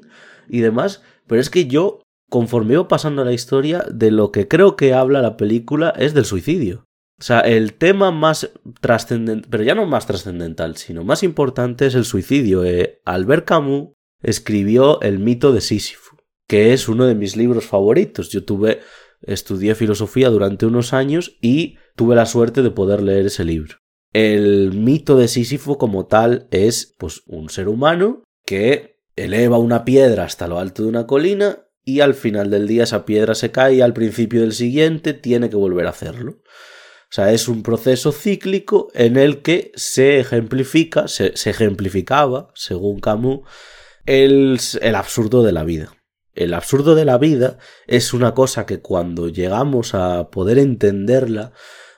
y 0.48 0.60
demás, 0.60 1.02
pero 1.26 1.40
es 1.40 1.50
que 1.50 1.66
yo, 1.66 2.00
conforme 2.28 2.74
iba 2.74 2.86
pasando 2.86 3.24
la 3.24 3.32
historia, 3.32 3.84
de 3.90 4.12
lo 4.12 4.30
que 4.30 4.46
creo 4.46 4.76
que 4.76 4.94
habla 4.94 5.20
la 5.20 5.36
película 5.36 5.90
es 5.96 6.14
del 6.14 6.26
suicidio. 6.26 6.84
O 7.18 7.24
sea, 7.24 7.40
el 7.40 7.74
tema 7.74 8.12
más 8.12 8.50
trascendental, 8.80 9.50
pero 9.50 9.64
ya 9.64 9.74
no 9.74 9.86
más 9.86 10.06
trascendental, 10.06 10.76
sino 10.76 11.02
más 11.02 11.24
importante 11.24 11.86
es 11.86 11.96
el 11.96 12.04
suicidio. 12.04 12.64
Eh, 12.64 13.00
Albert 13.04 13.46
Camus 13.46 13.90
escribió 14.22 15.00
El 15.00 15.18
mito 15.18 15.52
de 15.52 15.60
Sísifo, 15.60 16.16
que 16.46 16.72
es 16.72 16.88
uno 16.88 17.06
de 17.06 17.14
mis 17.14 17.36
libros 17.36 17.66
favoritos. 17.66 18.30
Yo 18.30 18.44
tuve, 18.44 18.80
estudié 19.22 19.74
filosofía 19.74 20.28
durante 20.30 20.66
unos 20.66 20.92
años 20.92 21.36
y 21.40 21.76
tuve 21.96 22.16
la 22.16 22.26
suerte 22.26 22.62
de 22.62 22.70
poder 22.70 23.02
leer 23.02 23.26
ese 23.26 23.44
libro. 23.44 23.76
El 24.12 24.72
mito 24.72 25.16
de 25.16 25.28
Sísifo 25.28 25.78
como 25.78 26.06
tal 26.06 26.48
es 26.50 26.94
pues 26.98 27.22
un 27.26 27.48
ser 27.48 27.68
humano 27.68 28.24
que 28.44 28.98
eleva 29.14 29.58
una 29.58 29.84
piedra 29.84 30.24
hasta 30.24 30.48
lo 30.48 30.58
alto 30.58 30.82
de 30.82 30.88
una 30.88 31.06
colina 31.06 31.66
y 31.84 32.00
al 32.00 32.14
final 32.14 32.50
del 32.50 32.66
día 32.66 32.84
esa 32.84 33.04
piedra 33.04 33.34
se 33.34 33.50
cae 33.50 33.74
y 33.74 33.80
al 33.80 33.92
principio 33.92 34.40
del 34.40 34.52
siguiente 34.52 35.14
tiene 35.14 35.50
que 35.50 35.56
volver 35.56 35.86
a 35.86 35.90
hacerlo. 35.90 36.42
O 37.10 37.12
sea, 37.12 37.32
es 37.32 37.48
un 37.48 37.62
proceso 37.62 38.12
cíclico 38.12 38.88
en 38.94 39.16
el 39.16 39.42
que 39.42 39.72
se 39.74 40.20
ejemplifica, 40.20 41.08
se, 41.08 41.36
se 41.36 41.50
ejemplificaba, 41.50 42.50
según 42.54 43.00
Camus, 43.00 43.40
el, 44.06 44.58
absurdo 44.94 45.42
de 45.42 45.52
la 45.52 45.64
vida. 45.64 45.92
El 46.34 46.54
absurdo 46.54 46.94
de 46.94 47.04
la 47.04 47.18
vida 47.18 47.58
es 47.86 48.14
una 48.14 48.34
cosa 48.34 48.66
que 48.66 48.80
cuando 48.80 49.28
llegamos 49.28 49.94
a 49.94 50.30
poder 50.30 50.58
entenderla, 50.58 51.52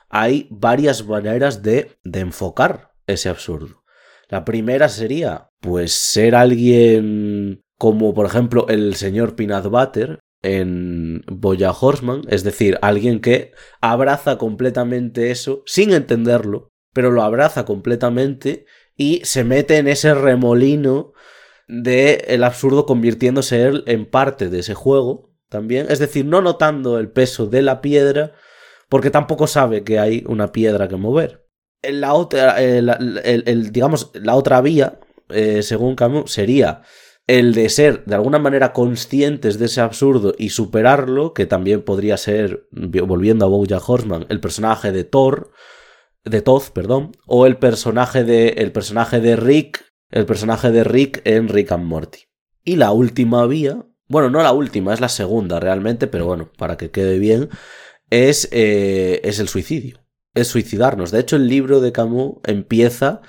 hay 0.09 0.47
varias 0.49 1.05
maneras 1.05 1.63
de, 1.63 1.97
de 2.03 2.19
enfocar 2.19 2.91
ese 3.07 3.29
absurdo. 3.29 3.83
La 4.29 4.45
primera 4.45 4.89
sería, 4.89 5.49
pues, 5.59 5.93
ser 5.93 6.35
alguien 6.35 7.63
como, 7.77 8.13
por 8.13 8.25
ejemplo, 8.25 8.67
el 8.69 8.95
señor 8.95 9.35
Peanut 9.35 9.65
Butter 9.65 10.19
en 10.41 11.23
Boya 11.27 11.71
Horseman, 11.71 12.21
es 12.27 12.43
decir, 12.43 12.77
alguien 12.81 13.19
que 13.19 13.51
abraza 13.81 14.37
completamente 14.37 15.31
eso 15.31 15.63
sin 15.65 15.93
entenderlo, 15.93 16.69
pero 16.93 17.11
lo 17.11 17.23
abraza 17.23 17.65
completamente 17.65 18.65
y 18.95 19.21
se 19.23 19.43
mete 19.43 19.77
en 19.77 19.87
ese 19.87 20.13
remolino 20.13 21.12
de 21.67 22.25
el 22.27 22.43
absurdo 22.43 22.85
convirtiéndose 22.85 23.63
él 23.63 23.83
en 23.87 24.05
parte 24.05 24.49
de 24.49 24.59
ese 24.59 24.73
juego 24.73 25.31
también, 25.49 25.87
es 25.89 25.99
decir, 25.99 26.25
no 26.25 26.41
notando 26.41 26.97
el 26.97 27.09
peso 27.09 27.45
de 27.45 27.61
la 27.61 27.81
piedra 27.81 28.33
porque 28.89 29.09
tampoco 29.09 29.47
sabe 29.47 29.83
que 29.83 29.99
hay 29.99 30.23
una 30.27 30.51
piedra 30.51 30.87
que 30.87 30.97
mover. 30.97 31.47
La 31.81 32.13
otra, 32.13 32.61
el, 32.61 33.71
digamos, 33.71 34.11
la 34.13 34.35
otra 34.35 34.61
vía, 34.61 34.99
eh, 35.29 35.63
según 35.63 35.95
Camus, 35.95 36.31
sería 36.31 36.83
el 37.27 37.53
de 37.53 37.69
ser 37.69 38.03
de 38.05 38.15
alguna 38.15 38.39
manera 38.39 38.73
conscientes 38.73 39.57
de 39.57 39.65
ese 39.65 39.81
absurdo 39.81 40.33
y 40.37 40.49
superarlo, 40.49 41.33
que 41.33 41.45
también 41.45 41.81
podría 41.81 42.17
ser, 42.17 42.67
volviendo 42.71 43.45
a 43.45 43.49
Bojack 43.49 43.87
Horseman, 43.87 44.25
el 44.29 44.39
personaje 44.39 44.91
de 44.91 45.03
Thor, 45.03 45.51
de 46.25 46.41
Toz, 46.41 46.69
perdón, 46.71 47.13
o 47.25 47.45
el 47.45 47.57
personaje 47.57 48.23
de, 48.23 48.49
el 48.49 48.71
personaje 48.71 49.19
de 49.19 49.35
Rick 49.35 49.92
el 50.13 50.27
personaje 50.27 50.71
de 50.71 50.83
Rick 50.83 51.21
en 51.25 51.49
Rick 51.49 51.71
and 51.71 51.85
Morty. 51.85 52.19
Y 52.63 52.75
la 52.75 52.91
última 52.91 53.45
vía, 53.47 53.83
bueno, 54.07 54.29
no 54.29 54.43
la 54.43 54.53
última, 54.53 54.93
es 54.93 55.01
la 55.01 55.09
segunda 55.09 55.59
realmente, 55.59 56.05
pero 56.07 56.27
bueno, 56.27 56.51
para 56.55 56.77
que 56.77 56.91
quede 56.91 57.17
bien, 57.17 57.49
es, 58.11 58.47
eh, 58.51 59.21
es 59.23 59.39
el 59.39 59.47
suicidio. 59.47 60.05
Es 60.35 60.47
suicidarnos. 60.47 61.09
De 61.09 61.19
hecho, 61.19 61.35
el 61.35 61.47
libro 61.47 61.81
de 61.81 61.91
Camus 61.91 62.35
empieza, 62.45 63.21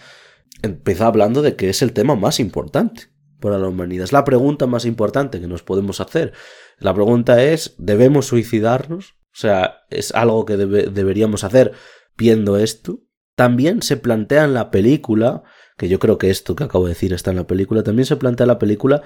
empieza 0.62 1.06
hablando 1.06 1.40
de 1.40 1.56
que 1.56 1.70
es 1.70 1.80
el 1.80 1.94
tema 1.94 2.16
más 2.16 2.38
importante 2.38 3.08
para 3.40 3.58
la 3.58 3.68
humanidad. 3.68 4.04
Es 4.04 4.12
la 4.12 4.24
pregunta 4.24 4.66
más 4.66 4.84
importante 4.84 5.40
que 5.40 5.46
nos 5.46 5.62
podemos 5.62 6.00
hacer. 6.00 6.34
La 6.78 6.92
pregunta 6.92 7.42
es, 7.42 7.74
¿debemos 7.78 8.26
suicidarnos? 8.26 9.14
O 9.32 9.36
sea, 9.36 9.78
es 9.88 10.14
algo 10.14 10.44
que 10.44 10.58
deberíamos 10.58 11.44
hacer 11.44 11.72
viendo 12.16 12.58
esto. 12.58 13.00
También 13.36 13.80
se 13.80 13.96
plantea 13.96 14.44
en 14.44 14.52
la 14.52 14.70
película, 14.70 15.44
que 15.76 15.88
yo 15.88 15.98
creo 15.98 16.18
que 16.18 16.30
esto 16.30 16.54
que 16.54 16.64
acabo 16.64 16.84
de 16.84 16.90
decir 16.90 17.12
está 17.12 17.30
en 17.30 17.36
la 17.36 17.46
película, 17.46 17.82
también 17.82 18.06
se 18.06 18.16
plantea 18.16 18.44
en 18.44 18.48
la 18.48 18.58
película 18.58 19.02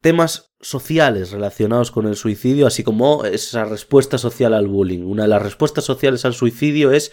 temas 0.00 0.54
sociales 0.60 1.30
relacionados 1.30 1.90
con 1.90 2.06
el 2.06 2.16
suicidio, 2.16 2.66
así 2.66 2.82
como 2.82 3.24
esa 3.24 3.64
respuesta 3.64 4.18
social 4.18 4.54
al 4.54 4.66
bullying. 4.66 5.02
Una 5.02 5.24
de 5.24 5.28
las 5.28 5.42
respuestas 5.42 5.84
sociales 5.84 6.24
al 6.24 6.34
suicidio 6.34 6.90
es 6.90 7.12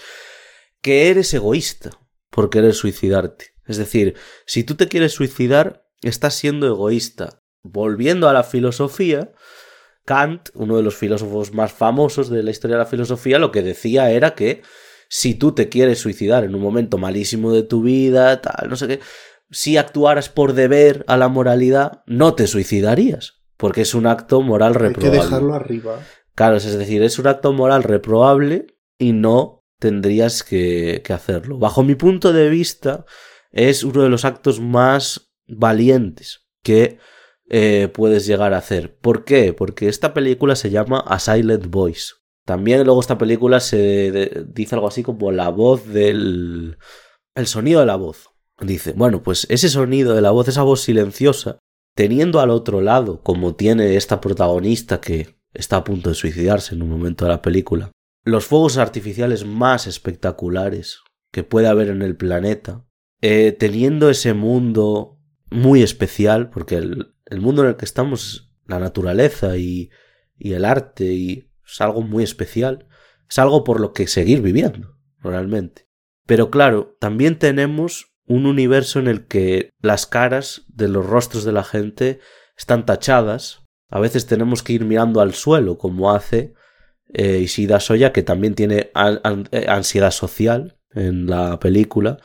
que 0.81 1.09
eres 1.09 1.33
egoísta 1.33 1.91
por 2.29 2.49
querer 2.49 2.73
suicidarte. 2.73 3.53
Es 3.65 3.77
decir, 3.77 4.15
si 4.45 4.63
tú 4.63 4.75
te 4.75 4.87
quieres 4.87 5.13
suicidar, 5.13 5.85
estás 6.01 6.35
siendo 6.35 6.67
egoísta. 6.67 7.43
Volviendo 7.63 8.29
a 8.29 8.33
la 8.33 8.43
filosofía, 8.43 9.33
Kant, 10.05 10.49
uno 10.53 10.77
de 10.77 10.83
los 10.83 10.95
filósofos 10.95 11.53
más 11.53 11.73
famosos 11.73 12.29
de 12.29 12.43
la 12.43 12.51
historia 12.51 12.77
de 12.77 12.83
la 12.83 12.89
filosofía, 12.89 13.39
lo 13.39 13.51
que 13.51 13.61
decía 13.61 14.09
era 14.11 14.35
que 14.35 14.61
si 15.09 15.35
tú 15.35 15.53
te 15.53 15.69
quieres 15.69 15.99
suicidar 15.99 16.43
en 16.43 16.55
un 16.55 16.61
momento 16.61 16.97
malísimo 16.97 17.51
de 17.51 17.63
tu 17.63 17.81
vida, 17.81 18.41
tal, 18.41 18.69
no 18.69 18.75
sé 18.75 18.87
qué, 18.87 18.99
si 19.49 19.77
actuaras 19.77 20.29
por 20.29 20.53
deber 20.53 21.05
a 21.07 21.17
la 21.17 21.29
moralidad, 21.29 22.03
no 22.05 22.33
te 22.33 22.47
suicidarías, 22.47 23.41
porque 23.55 23.81
es 23.81 23.93
un 23.93 24.07
acto 24.07 24.41
moral 24.41 24.75
reprobable. 24.75 25.17
Hay 25.17 25.19
que 25.19 25.25
dejarlo 25.25 25.53
arriba. 25.53 25.99
Claro, 26.35 26.57
es 26.57 26.77
decir, 26.77 27.01
es 27.01 27.17
un 27.17 27.27
acto 27.27 27.53
moral 27.53 27.83
reprobable 27.83 28.67
y 28.97 29.13
no 29.13 29.65
tendrías 29.79 30.43
que, 30.43 31.01
hacerlo. 31.09 31.57
Bajo 31.57 31.83
mi 31.83 31.95
punto 31.95 32.33
de 32.33 32.49
vista, 32.49 33.05
es 33.51 33.83
uno 33.83 34.03
de 34.03 34.09
los 34.09 34.25
actos 34.25 34.59
más 34.59 35.31
valientes 35.47 36.47
que 36.61 36.99
eh, 37.49 37.89
puedes 37.93 38.25
llegar 38.25 38.53
a 38.53 38.57
hacer. 38.57 38.97
¿Por 38.97 39.23
qué? 39.23 39.53
Porque 39.53 39.87
esta 39.87 40.13
película 40.13 40.55
se 40.55 40.69
llama 40.69 40.99
A 40.99 41.19
Silent 41.19 41.67
Voice. 41.67 42.13
También 42.47 42.85
luego 42.85 43.01
esta 43.01 43.17
película 43.17 43.59
se 43.59 44.45
dice 44.47 44.75
algo 44.75 44.87
así 44.87 45.03
como 45.03 45.33
la 45.33 45.49
voz 45.49 45.85
del... 45.85 46.77
el 47.35 47.45
sonido 47.45 47.81
de 47.81 47.85
la 47.85 47.97
voz. 47.97 48.29
Dice, 48.61 48.93
bueno, 48.93 49.21
pues 49.21 49.45
ese 49.49 49.67
sonido 49.67 50.15
de 50.15 50.21
la 50.21 50.31
voz, 50.31 50.47
esa 50.47 50.61
voz 50.61 50.79
silenciosa, 50.79 51.59
teniendo 51.93 52.39
al 52.39 52.51
otro 52.51 52.79
lado, 52.79 53.21
como 53.21 53.55
tiene 53.55 53.97
esta 53.97 54.21
protagonista 54.21 55.01
que 55.01 55.35
está 55.53 55.75
a 55.75 55.83
punto 55.83 56.07
de 56.07 56.15
suicidarse 56.15 56.73
en 56.73 56.83
un 56.83 56.89
momento 56.89 57.25
de 57.25 57.31
la 57.31 57.41
película, 57.41 57.91
los 58.23 58.45
fuegos 58.45 58.77
artificiales 58.77 59.45
más 59.45 59.85
espectaculares 59.85 61.01
que 61.33 61.43
puede 61.43 61.67
haber 61.67 61.89
en 61.89 62.01
el 62.01 62.15
planeta, 62.15 62.85
eh, 63.21 63.51
teniendo 63.59 64.09
ese 64.09 64.33
mundo 64.33 65.19
muy 65.49 65.83
especial, 65.83 66.49
porque 66.49 66.75
el, 66.75 67.13
mundo 67.41 67.63
en 67.63 67.69
el 67.69 67.75
que 67.75 67.83
estamos, 67.83 68.53
la 68.65 68.79
naturaleza 68.79 69.57
y, 69.57 69.89
y 70.37 70.53
el 70.53 70.63
arte, 70.63 71.11
y 71.11 71.46
es 71.68 71.82
algo 71.82 72.01
muy 72.01 72.24
especial, 72.24 72.88
es 73.30 73.39
algo 73.39 73.63
por 73.63 73.80
lo 73.80 73.93
que 73.93 74.07
seguir 74.07 74.41
viviendo, 74.41 74.97
realmente. 75.20 75.88
Pero 76.26 76.49
claro, 76.49 76.97
también 76.99 77.39
tenemos 77.39 78.13
un 78.26 78.45
universo 78.45 78.99
en 78.99 79.07
el 79.07 79.26
que 79.28 79.72
las 79.82 80.05
caras 80.05 80.63
de 80.68 80.89
los 80.89 81.05
rostros 81.05 81.43
de 81.43 81.53
la 81.53 81.63
gente 81.63 82.20
están 82.57 82.86
tachadas. 82.86 83.63
A 83.89 83.99
veces 83.99 84.28
tenemos 84.28 84.63
que 84.63 84.74
ir 84.74 84.86
mirando 84.86 85.22
al 85.22 85.34
suelo, 85.34 85.78
como 85.78 86.11
hace 86.11 86.53
eh, 87.13 87.39
Isida 87.39 87.80
Soya, 87.80 88.11
que 88.11 88.24
también 88.24 88.53
tiene 88.53 88.91
eh, 88.93 89.65
ansiedad 89.68 90.11
social 90.11 90.78
en 90.91 91.28
la 91.28 91.59
película. 91.59 92.18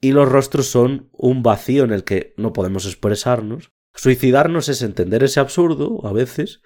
Y 0.00 0.12
los 0.12 0.28
rostros 0.28 0.66
son 0.66 1.10
un 1.12 1.42
vacío 1.42 1.84
en 1.84 1.92
el 1.92 2.04
que 2.04 2.34
no 2.36 2.52
podemos 2.52 2.86
expresarnos. 2.86 3.72
Suicidarnos 3.94 4.68
es 4.68 4.82
entender 4.82 5.22
ese 5.22 5.40
absurdo, 5.40 6.00
a 6.06 6.12
veces, 6.12 6.62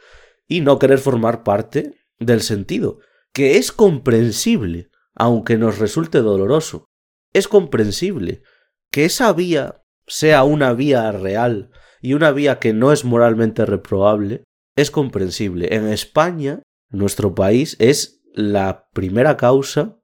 y 0.47 0.61
no 0.61 0.79
querer 0.79 0.99
formar 0.99 1.43
parte 1.43 1.95
del 2.19 2.43
sentido, 2.43 2.99
que 3.33 3.57
es 3.57 3.73
comprensible, 3.73 4.91
aunque 5.15 5.57
nos 5.57 5.79
resulte 5.79 6.19
doloroso. 6.19 6.87
Es 7.33 7.49
comprensible 7.49 8.43
que 8.91 9.05
esa 9.05 9.33
vía 9.33 9.85
sea 10.07 10.45
una 10.45 10.73
vía 10.73 11.13
real 11.13 11.71
y 12.01 12.15
una 12.15 12.31
vía 12.31 12.59
que 12.59 12.73
no 12.73 12.93
es 12.93 13.05
moralmente 13.05 13.67
reprobable, 13.67 14.45
es 14.77 14.91
comprensible. 14.91 15.75
En 15.75 15.89
España, 15.89 16.63
nuestro 16.89 17.35
país, 17.35 17.77
es 17.79 18.23
la 18.33 18.89
primera 18.93 19.37
causa 19.37 19.99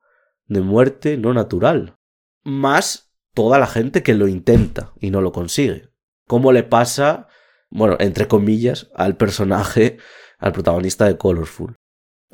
de 0.46 0.60
muerte 0.60 1.16
no 1.16 1.32
natural. 1.32 1.96
Más 2.42 3.12
toda 3.32 3.58
la 3.58 3.66
gente 3.66 4.02
que 4.02 4.14
lo 4.14 4.28
intenta 4.28 4.92
y 5.00 5.10
no 5.10 5.20
lo 5.20 5.32
consigue. 5.32 5.88
¿Cómo 6.26 6.52
le 6.52 6.62
pasa, 6.62 7.28
bueno, 7.70 7.96
entre 8.00 8.28
comillas, 8.28 8.90
al 8.94 9.16
personaje, 9.16 9.98
al 10.38 10.52
protagonista 10.52 11.06
de 11.06 11.16
Colorful? 11.16 11.76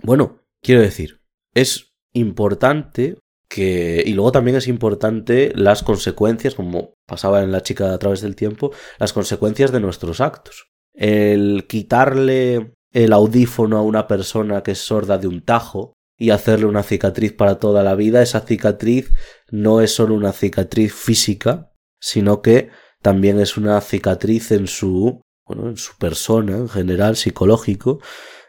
Bueno, 0.02 0.40
quiero 0.62 0.80
decir, 0.80 1.20
es 1.54 1.92
importante 2.12 3.16
que, 3.48 4.02
y 4.06 4.12
luego 4.12 4.32
también 4.32 4.56
es 4.56 4.68
importante 4.68 5.52
las 5.54 5.82
consecuencias, 5.82 6.54
como 6.54 6.94
pasaba 7.06 7.42
en 7.42 7.52
la 7.52 7.62
chica 7.62 7.92
a 7.92 7.98
través 7.98 8.20
del 8.20 8.36
tiempo, 8.36 8.70
las 8.98 9.12
consecuencias 9.12 9.72
de 9.72 9.80
nuestros 9.80 10.20
actos. 10.20 10.68
El 10.94 11.66
quitarle 11.68 12.74
el 12.92 13.12
audífono 13.12 13.78
a 13.78 13.82
una 13.82 14.06
persona 14.06 14.62
que 14.62 14.72
es 14.72 14.78
sorda 14.78 15.18
de 15.18 15.26
un 15.26 15.44
tajo 15.44 15.94
y 16.16 16.30
hacerle 16.30 16.66
una 16.66 16.82
cicatriz 16.82 17.32
para 17.32 17.58
toda 17.58 17.82
la 17.82 17.94
vida, 17.94 18.22
esa 18.22 18.40
cicatriz 18.40 19.12
no 19.50 19.80
es 19.80 19.94
solo 19.94 20.14
una 20.14 20.32
cicatriz 20.32 20.92
física, 20.92 21.72
sino 21.98 22.42
que 22.42 22.70
también 23.00 23.40
es 23.40 23.56
una 23.56 23.80
cicatriz 23.80 24.52
en 24.52 24.66
su, 24.66 25.22
bueno, 25.46 25.70
en 25.70 25.76
su 25.76 25.96
persona, 25.96 26.56
en 26.56 26.68
general, 26.68 27.16
psicológico. 27.16 28.00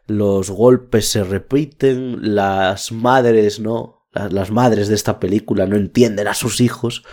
Los 0.08 0.50
golpes 0.50 1.08
se 1.08 1.24
repiten, 1.24 2.36
las 2.36 2.92
madres, 2.92 3.60
¿no? 3.60 4.02
las 4.14 4.52
madres 4.52 4.90
de 4.90 4.96
esta 4.96 5.20
película 5.20 5.66
no 5.66 5.78
entienden 5.78 6.28
a 6.28 6.34
sus 6.34 6.60
hijos 6.60 7.04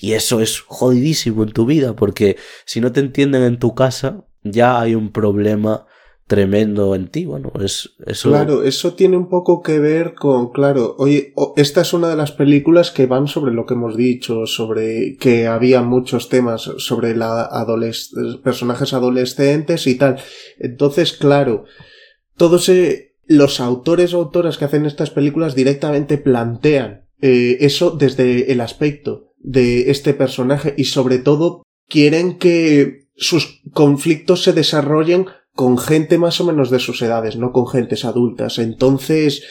y 0.00 0.12
eso 0.12 0.40
es 0.40 0.60
jodidísimo 0.60 1.42
en 1.42 1.52
tu 1.52 1.66
vida 1.66 1.94
porque 1.94 2.36
si 2.64 2.80
no 2.80 2.92
te 2.92 3.00
entienden 3.00 3.42
en 3.42 3.58
tu 3.58 3.74
casa 3.74 4.24
ya 4.42 4.80
hay 4.80 4.94
un 4.94 5.12
problema 5.12 5.86
tremendo 6.26 6.94
en 6.94 7.08
ti. 7.08 7.24
Bueno, 7.24 7.52
es 7.62 7.94
eso. 8.04 8.30
Claro, 8.30 8.62
eso 8.64 8.94
tiene 8.94 9.16
un 9.16 9.28
poco 9.28 9.62
que 9.62 9.78
ver 9.78 10.14
con, 10.14 10.50
claro, 10.50 10.96
oye, 10.98 11.32
esta 11.56 11.82
es 11.82 11.92
una 11.92 12.08
de 12.08 12.16
las 12.16 12.32
películas 12.32 12.90
que 12.90 13.06
van 13.06 13.28
sobre 13.28 13.52
lo 13.52 13.64
que 13.64 13.74
hemos 13.74 13.96
dicho, 13.96 14.46
sobre 14.46 15.16
que 15.18 15.46
había 15.46 15.82
muchos 15.82 16.28
temas 16.28 16.62
sobre 16.78 17.14
la 17.16 17.48
personajes 18.42 18.92
adolescentes 18.92 19.86
y 19.86 19.96
tal. 19.96 20.18
Entonces, 20.58 21.12
claro, 21.12 21.64
todo 22.36 22.58
se 22.58 23.16
los 23.26 23.60
autores 23.60 24.14
o 24.14 24.18
autoras 24.18 24.56
que 24.56 24.64
hacen 24.64 24.86
estas 24.86 25.10
películas 25.10 25.54
directamente 25.54 26.16
plantean 26.18 27.06
eh, 27.20 27.58
eso 27.60 27.90
desde 27.90 28.52
el 28.52 28.60
aspecto 28.60 29.32
de 29.38 29.90
este 29.90 30.14
personaje 30.14 30.74
y 30.76 30.84
sobre 30.84 31.18
todo 31.18 31.62
quieren 31.88 32.38
que 32.38 33.08
sus 33.16 33.62
conflictos 33.72 34.42
se 34.42 34.52
desarrollen 34.52 35.26
con 35.52 35.78
gente 35.78 36.18
más 36.18 36.40
o 36.40 36.44
menos 36.44 36.70
de 36.70 36.78
sus 36.78 37.00
edades, 37.00 37.36
no 37.36 37.52
con 37.52 37.66
gentes 37.66 38.04
adultas. 38.04 38.58
Entonces, 38.58 39.42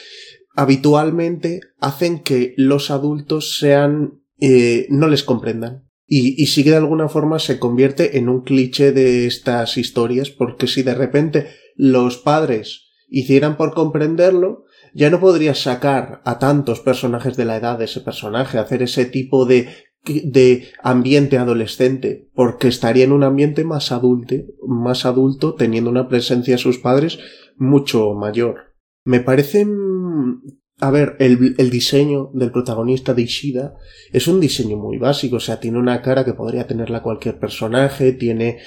habitualmente 0.56 1.62
hacen 1.80 2.20
que 2.20 2.54
los 2.58 2.92
adultos 2.92 3.58
sean 3.58 4.22
eh, 4.40 4.86
no 4.90 5.08
les 5.08 5.24
comprendan. 5.24 5.90
Y, 6.08 6.42
y 6.42 6.48
sigue 6.48 6.70
de 6.70 6.78
alguna 6.78 7.10
forma 7.10 7.40
se 7.40 7.58
convierte 7.58 8.20
en 8.20 8.30
un 8.30 8.42
cliché 8.42 8.92
de 8.92 9.26
estas 9.26 9.78
historias, 9.78 10.30
porque 10.30 10.68
si 10.68 10.84
de 10.84 10.94
repente 10.94 11.48
los 11.76 12.18
padres 12.18 12.90
hicieran 13.08 13.58
por 13.58 13.74
comprenderlo, 13.74 14.66
ya 14.94 15.10
no 15.10 15.20
podrías 15.20 15.60
sacar 15.60 16.22
a 16.26 16.40
tantos 16.40 16.80
personajes 16.80 17.38
de 17.38 17.46
la 17.46 17.58
edad 17.58 17.78
de 17.78 17.86
ese 17.86 18.02
personaje, 18.02 18.58
hacer 18.58 18.82
ese 18.82 19.06
tipo 19.06 19.46
de, 19.46 19.68
de 20.06 20.70
ambiente 20.82 21.38
adolescente, 21.38 22.30
porque 22.34 22.70
estaría 22.70 23.04
en 23.04 23.12
un 23.12 23.24
ambiente 23.24 23.64
más 23.64 23.92
adulto, 23.92 24.36
más 24.68 25.06
adulto, 25.06 25.56
teniendo 25.56 25.90
una 25.90 26.08
presencia 26.08 26.56
de 26.56 26.60
sus 26.60 26.80
padres 26.80 27.20
mucho 27.58 28.14
mayor. 28.14 28.76
Me 29.04 29.20
parece, 29.20 29.68
a 30.80 30.92
ver, 30.92 31.16
el, 31.20 31.56
el 31.58 31.70
diseño 31.70 32.32
del 32.34 32.52
protagonista 32.52 33.14
de 33.14 33.22
Ishida 33.22 33.76
es 34.12 34.28
un 34.28 34.42
diseño 34.42 34.78
muy 34.78 34.98
básico, 34.98 35.38
o 35.38 35.40
sea, 35.40 35.60
tiene 35.60 35.80
una 35.80 36.02
cara 36.02 36.26
que 36.26 36.34
podría 36.34 36.68
tenerla 36.68 37.02
cualquier 37.02 37.40
personaje, 37.40 38.12
tiene, 38.12 38.60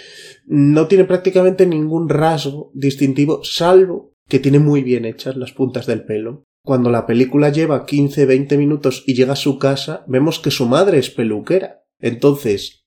no 0.47 0.87
tiene 0.87 1.05
prácticamente 1.05 1.67
ningún 1.67 2.09
rasgo 2.09 2.71
distintivo, 2.75 3.45
salvo 3.45 4.15
que 4.27 4.39
tiene 4.39 4.59
muy 4.59 4.83
bien 4.83 5.05
hechas 5.05 5.37
las 5.37 5.53
puntas 5.53 5.87
del 5.87 6.05
pelo. 6.05 6.45
Cuando 6.63 6.91
la 6.91 7.07
película 7.07 7.51
lleva 7.51 7.87
15-20 7.87 8.57
minutos 8.59 9.05
y 9.07 9.15
llega 9.15 9.35
a 9.35 9.37
su 9.37 9.59
casa, 9.59 10.05
vemos 10.07 10.39
que 10.39 10.51
su 10.51 10.67
madre 10.67 10.99
es 10.99 11.11
peluquera. 11.11 11.83
Entonces, 11.99 12.78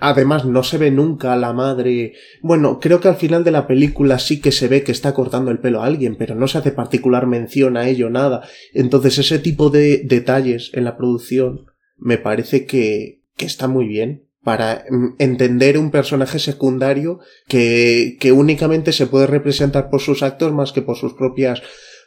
además 0.00 0.44
no 0.44 0.62
se 0.62 0.76
ve 0.76 0.90
nunca 0.90 1.32
a 1.32 1.36
la 1.36 1.52
madre. 1.52 2.12
Bueno, 2.42 2.78
creo 2.78 3.00
que 3.00 3.08
al 3.08 3.16
final 3.16 3.42
de 3.42 3.50
la 3.50 3.66
película 3.66 4.18
sí 4.18 4.40
que 4.40 4.52
se 4.52 4.68
ve 4.68 4.82
que 4.82 4.92
está 4.92 5.14
cortando 5.14 5.50
el 5.50 5.60
pelo 5.60 5.82
a 5.82 5.86
alguien, 5.86 6.16
pero 6.16 6.34
no 6.34 6.46
se 6.46 6.58
hace 6.58 6.72
particular 6.72 7.26
mención 7.26 7.76
a 7.76 7.88
ello, 7.88 8.10
nada. 8.10 8.46
Entonces, 8.74 9.18
ese 9.18 9.38
tipo 9.38 9.70
de 9.70 10.02
detalles 10.04 10.70
en 10.74 10.84
la 10.84 10.96
producción 10.96 11.66
me 11.96 12.18
parece 12.18 12.66
que, 12.66 13.22
que 13.36 13.46
está 13.46 13.66
muy 13.66 13.88
bien 13.88 14.28
para 14.42 14.84
mm, 14.90 15.14
entender 15.18 15.78
un 15.78 15.90
personaje 15.90 16.38
secundario 16.38 17.20
que, 17.48 18.18
que 18.20 18.32
únicamente 18.32 18.92
se 18.92 19.06
puede 19.06 19.26
representar 19.26 19.88
por 19.88 20.00
sus 20.02 20.22
actos 20.22 20.52
más 20.52 20.72
que 20.72 20.82
por 20.82 20.96
sus 20.96 21.14
propias 21.14 21.62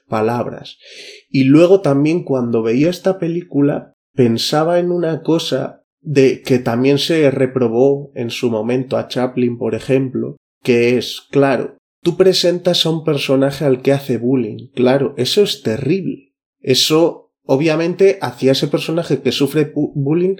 palabras. 0.08 0.78
Y 1.30 1.46
luego 1.46 1.82
también 1.82 2.24
cuando 2.24 2.62
veía 2.62 2.92
esta 2.92 3.18
película 3.18 3.96
pensaba 4.14 4.80
en 4.80 4.92
una 4.92 5.22
cosa 5.24 5.79
de 6.02 6.42
que 6.42 6.60
también 6.60 6.98
se 6.98 7.30
reprobó 7.32 8.12
en 8.16 8.30
su 8.30 8.50
momento 8.50 8.98
a 8.98 9.08
Chaplin, 9.08 9.58
por 9.58 9.76
ejemplo, 9.76 10.38
que 10.64 10.98
es, 10.98 11.22
claro, 11.32 11.78
tú 12.02 12.18
presentas 12.18 12.86
a 12.86 12.90
un 12.90 13.04
personaje 13.04 13.66
al 13.66 13.82
que 13.82 13.92
hace 13.92 14.18
bullying, 14.18 14.70
claro, 14.74 15.14
eso 15.18 15.44
es 15.44 15.62
terrible. 15.62 16.34
Eso, 16.60 17.32
obviamente, 17.44 18.18
hacia 18.22 18.52
ese 18.52 18.68
personaje 18.68 19.22
que 19.22 19.32
sufre 19.32 19.72
bullying, 19.74 20.36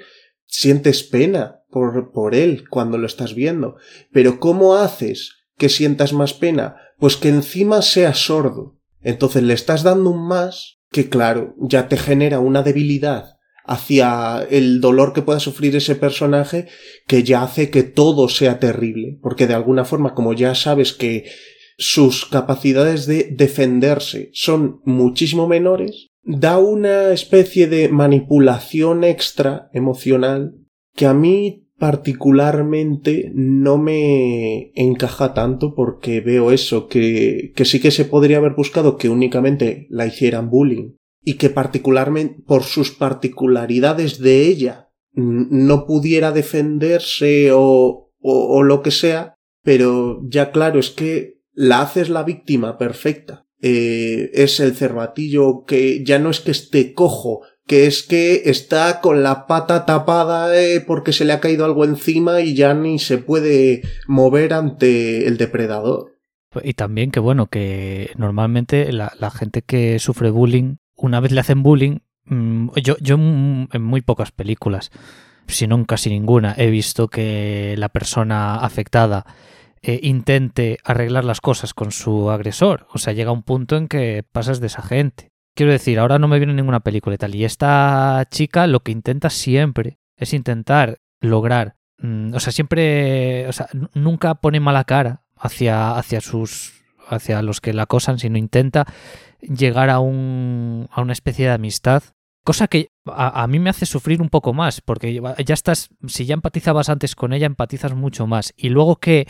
sientes 0.46 1.04
pena 1.04 1.62
por, 1.70 2.12
por 2.12 2.36
él 2.36 2.68
cuando 2.70 2.98
lo 2.98 3.06
estás 3.06 3.36
viendo. 3.36 3.76
Pero 4.12 4.40
¿cómo 4.40 4.76
haces 4.76 5.46
que 5.58 5.70
sientas 5.70 6.14
más 6.14 6.34
pena? 6.34 6.78
Pues 6.98 7.16
que 7.16 7.30
encima 7.30 7.82
sea 7.82 8.14
sordo. 8.14 8.78
Entonces 9.02 9.44
le 9.44 9.54
estás 9.54 9.84
dando 9.84 10.10
un 10.10 10.28
más 10.28 10.80
que, 10.92 11.08
claro, 11.08 11.56
ya 11.60 11.88
te 11.88 11.98
genera 11.98 12.40
una 12.40 12.64
debilidad 12.64 13.39
hacia 13.70 14.48
el 14.50 14.82
dolor 14.82 15.14
que 15.14 15.22
pueda 15.22 15.40
sufrir 15.40 15.76
ese 15.76 15.94
personaje 15.94 16.68
que 17.06 17.22
ya 17.22 17.44
hace 17.44 17.70
que 17.70 17.84
todo 17.84 18.28
sea 18.28 18.60
terrible, 18.60 19.20
porque 19.22 19.46
de 19.46 19.54
alguna 19.54 19.86
forma, 19.86 20.16
como 20.16 20.34
ya 20.34 20.56
sabes 20.56 20.92
que 20.92 21.26
sus 21.78 22.26
capacidades 22.26 23.06
de 23.06 23.30
defenderse 23.32 24.32
son 24.34 24.82
muchísimo 24.86 25.48
menores, 25.48 26.08
da 26.24 26.58
una 26.58 27.12
especie 27.12 27.68
de 27.68 27.90
manipulación 27.90 29.04
extra 29.04 29.70
emocional 29.72 30.56
que 30.96 31.06
a 31.06 31.14
mí 31.14 31.68
particularmente 31.78 33.32
no 33.36 33.78
me 33.78 34.72
encaja 34.74 35.36
tanto 35.36 35.76
porque 35.76 36.22
veo 36.22 36.52
eso, 36.52 36.88
que, 36.88 37.54
que 37.56 37.66
sí 37.66 37.80
que 37.80 37.92
se 37.92 38.04
podría 38.04 38.38
haber 38.38 38.56
buscado 38.56 38.98
que 38.98 39.10
únicamente 39.10 39.86
la 39.92 40.08
hicieran 40.08 40.50
bullying 40.50 40.99
y 41.30 41.36
que 41.36 41.52
particularmente 41.52 42.42
por 42.48 42.64
sus 42.64 42.90
particularidades 42.90 44.18
de 44.18 44.48
ella 44.48 44.90
no 45.14 45.86
pudiera 45.86 46.32
defenderse 46.32 47.52
o, 47.54 48.12
o, 48.20 48.64
lo 48.64 48.82
que 48.82 48.90
sea, 48.90 49.36
pero 49.62 50.22
ya 50.28 50.52
claro, 50.52 50.80
es 50.80 50.90
que 50.90 51.44
la 51.54 51.82
haces 51.82 52.10
la 52.10 52.24
víctima 52.24 52.80
perfecta. 52.80 53.46
Eh, 53.62 54.32
es 54.34 54.60
el 54.60 54.76
cervatillo 54.76 55.66
que 55.68 56.04
ya 56.04 56.18
no 56.18 56.32
es 56.32 56.40
que 56.40 56.50
esté 56.50 56.96
cojo, 56.96 57.42
que 57.68 57.86
es 57.86 58.02
que 58.02 58.42
está 58.46 59.00
con 59.00 59.22
la 59.22 59.46
pata 59.46 59.86
tapada 59.86 60.60
eh, 60.60 60.82
porque 60.82 61.14
se 61.14 61.26
le 61.26 61.34
ha 61.34 61.40
caído 61.40 61.64
algo 61.64 61.86
encima 61.86 62.42
y 62.42 62.56
ya 62.56 62.74
ni 62.74 62.98
se 62.98 63.20
puede 63.20 63.84
mover 64.08 64.52
ante 64.54 65.28
el 65.28 65.38
depredador. 65.38 66.16
Y 66.64 66.74
también 66.74 67.12
que 67.12 67.20
bueno, 67.20 67.46
que 67.46 68.10
normalmente 68.18 68.92
la, 68.92 69.14
la 69.20 69.30
gente 69.30 69.62
que 69.62 70.00
sufre 70.00 70.32
bullying 70.32 70.78
una 71.02 71.20
vez 71.20 71.32
le 71.32 71.42
hacen 71.42 71.64
bullying, 71.64 72.00
mm, 72.26 72.70
yo, 72.84 72.96
yo 73.00 73.16
en 73.16 73.82
muy 73.82 74.02
pocas 74.02 74.32
películas, 74.32 74.92
si 75.48 75.68
no 75.68 75.84
casi 75.86 76.10
ninguna, 76.10 76.54
he 76.58 76.70
visto 76.70 77.08
que 77.08 77.76
la 77.78 77.90
persona 77.90 78.56
afectada 78.58 79.26
eh, 79.82 80.00
intente 80.04 80.78
arreglar 80.84 81.24
las 81.24 81.40
cosas 81.42 81.74
con 81.74 81.92
su 81.92 82.30
agresor. 82.30 82.88
O 82.94 82.98
sea, 82.98 83.14
llega 83.14 83.32
un 83.32 83.44
punto 83.44 83.78
en 83.78 83.88
que 83.88 84.24
pasas 84.30 84.60
de 84.60 84.68
esa 84.68 84.82
gente. 84.82 85.32
Quiero 85.56 85.72
decir, 85.72 86.00
ahora 86.00 86.20
no 86.20 86.28
me 86.28 86.38
viene 86.38 86.54
ninguna 86.54 86.82
película 86.82 87.16
y 87.16 87.18
tal. 87.18 87.36
Y 87.36 87.46
esta 87.46 88.26
chica 88.30 88.68
lo 88.68 88.82
que 88.82 88.92
intenta 88.92 89.30
siempre 89.30 90.00
es 90.18 90.34
intentar 90.34 91.00
lograr. 91.22 91.78
Mm, 91.98 92.34
o 92.34 92.40
sea, 92.40 92.52
siempre. 92.52 93.48
O 93.48 93.54
sea, 93.54 93.68
nunca 93.94 94.36
pone 94.36 94.60
mala 94.60 94.84
cara 94.84 95.24
hacia, 95.38 95.96
hacia 95.98 96.22
sus. 96.22 96.74
hacia 97.08 97.42
los 97.42 97.62
que 97.62 97.74
la 97.74 97.84
acosan, 97.84 98.20
sino 98.20 98.38
intenta 98.38 98.86
llegar 99.42 99.90
a, 99.90 100.00
un, 100.00 100.88
a 100.92 101.02
una 101.02 101.14
especie 101.14 101.46
de 101.46 101.52
amistad, 101.52 102.04
cosa 102.44 102.68
que 102.68 102.90
a, 103.06 103.48
mí 103.48 103.60
me 103.60 103.70
hace 103.70 103.86
sufrir 103.86 104.22
un 104.22 104.30
poco 104.30 104.54
más, 104.54 104.82
porque 104.82 105.22
ya 105.46 105.54
estás, 105.54 105.90
si 106.08 106.26
ya 106.26 106.34
empatizabas 106.34 106.90
antes 106.90 107.16
con 107.16 107.34
ella, 107.34 107.46
empatizas 107.46 107.94
mucho 107.94 108.28
más. 108.28 108.54
Y 108.56 108.70
luego 108.70 108.98
que, 108.98 109.28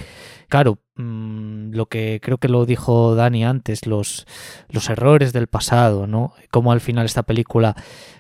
claro, 0.47 0.79
mm, 0.95 1.71
lo 1.71 1.87
que 1.87 2.19
creo 2.21 2.37
que 2.37 2.49
lo 2.49 2.65
dijo 2.65 3.15
Dani 3.15 3.45
antes, 3.45 3.87
los, 3.87 4.25
los 4.69 4.89
errores 4.89 5.33
del 5.33 5.47
pasado, 5.47 6.07
¿no? 6.07 6.33
Como 6.51 6.71
al 6.71 6.81
final 6.81 7.05
esta 7.05 7.23
película, 7.23 7.75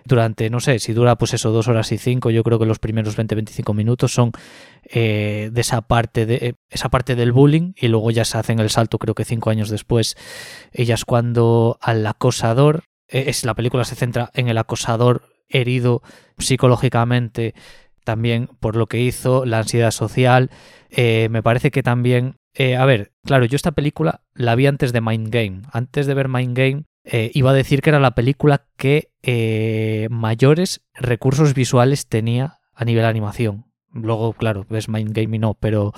durante, 0.05 0.49
no 0.49 0.59
sé, 0.59 0.79
si 0.79 0.93
dura 0.93 1.17
pues 1.17 1.33
eso, 1.33 1.51
dos 1.51 1.67
horas 1.67 1.91
y 1.91 1.97
cinco, 1.97 2.29
yo 2.29 2.43
creo 2.43 2.59
que 2.59 2.65
los 2.65 2.79
primeros 2.79 3.17
20-25 3.17 3.73
minutos 3.73 4.13
son 4.13 4.31
eh, 4.83 5.49
de 5.51 5.61
esa 5.61 5.81
parte 5.81 6.25
de 6.25 6.35
eh, 6.35 6.53
esa 6.69 6.89
parte 6.89 7.15
del 7.15 7.31
bullying 7.31 7.73
y 7.75 7.89
luego 7.89 8.11
ya 8.11 8.25
se 8.25 8.37
hacen 8.37 8.59
el 8.59 8.69
salto, 8.69 8.97
creo 8.97 9.15
que 9.15 9.25
cinco 9.25 9.49
años 9.49 9.69
después, 9.69 10.15
ellas 10.71 11.05
cuando 11.05 11.77
al 11.81 12.05
acosador, 12.07 12.83
es 13.09 13.43
la 13.45 13.55
película 13.55 13.83
se 13.83 13.95
centra 13.95 14.31
en 14.33 14.47
el 14.47 14.57
acosador 14.57 15.23
herido 15.49 16.01
psicológicamente 16.37 17.53
también 18.09 18.49
por 18.59 18.75
lo 18.75 18.87
que 18.87 19.01
hizo, 19.01 19.45
la 19.45 19.59
ansiedad 19.59 19.91
social. 19.91 20.49
Eh, 20.89 21.27
me 21.29 21.43
parece 21.43 21.69
que 21.69 21.83
también... 21.83 22.37
Eh, 22.55 22.75
a 22.75 22.83
ver, 22.85 23.11
claro, 23.23 23.45
yo 23.45 23.55
esta 23.55 23.73
película 23.73 24.23
la 24.33 24.55
vi 24.55 24.65
antes 24.65 24.91
de 24.93 25.01
Mind 25.01 25.29
Game. 25.29 25.61
Antes 25.71 26.07
de 26.07 26.15
ver 26.15 26.27
Mind 26.27 26.57
Game, 26.57 26.85
eh, 27.03 27.29
iba 27.35 27.51
a 27.51 27.53
decir 27.53 27.83
que 27.83 27.91
era 27.91 27.99
la 27.99 28.15
película 28.15 28.65
que 28.77 29.11
mayores 30.09 30.81
recursos 30.95 31.53
visuales 31.53 32.07
tenía 32.07 32.61
a 32.73 32.83
nivel 32.83 33.05
animación. 33.05 33.65
Luego, 33.93 34.33
claro, 34.33 34.65
ves 34.67 34.89
Mind 34.89 35.11
Game 35.13 35.35
y 35.35 35.39
no, 35.39 35.53
pero 35.53 35.93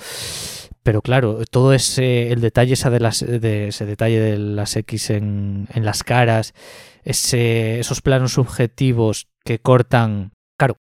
pero 0.82 1.00
claro, 1.00 1.38
todo 1.50 1.72
ese 1.72 2.32
el 2.32 2.40
detalle 2.40 2.74
esa 2.74 2.90
de 2.90 3.00
las 3.00 3.20
de 3.20 3.68
ese 3.68 3.86
detalle 3.86 4.20
de 4.20 4.36
las 4.36 4.76
X 4.76 5.10
en, 5.10 5.68
en 5.72 5.84
las 5.84 6.02
caras, 6.02 6.54
ese, 7.02 7.80
esos 7.80 8.00
planos 8.00 8.32
subjetivos 8.32 9.28
que 9.44 9.58
cortan. 9.60 10.32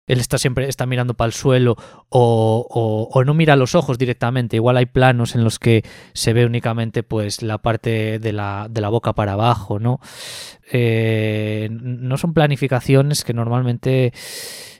Él 0.06 0.20
está 0.20 0.36
siempre 0.36 0.68
está 0.68 0.84
mirando 0.84 1.14
para 1.14 1.26
el 1.26 1.32
suelo 1.32 1.76
o, 2.10 3.08
o, 3.12 3.24
no 3.24 3.32
mira 3.34 3.56
los 3.56 3.74
ojos 3.74 3.96
directamente. 3.96 4.56
Igual 4.56 4.76
hay 4.76 4.86
planos 4.86 5.34
en 5.34 5.44
los 5.44 5.58
que 5.58 5.82
se 6.12 6.32
ve 6.32 6.44
únicamente 6.44 7.02
pues 7.02 7.42
la 7.42 7.58
parte 7.58 8.18
de 8.18 8.32
la, 8.32 8.66
de 8.70 8.80
la 8.82 8.90
boca 8.90 9.14
para 9.14 9.32
abajo, 9.32 9.78
¿no? 9.78 10.00
Eh, 10.70 11.68
no 11.70 12.16
son 12.18 12.34
planificaciones 12.34 13.24
que 13.24 13.34
normalmente 13.34 14.12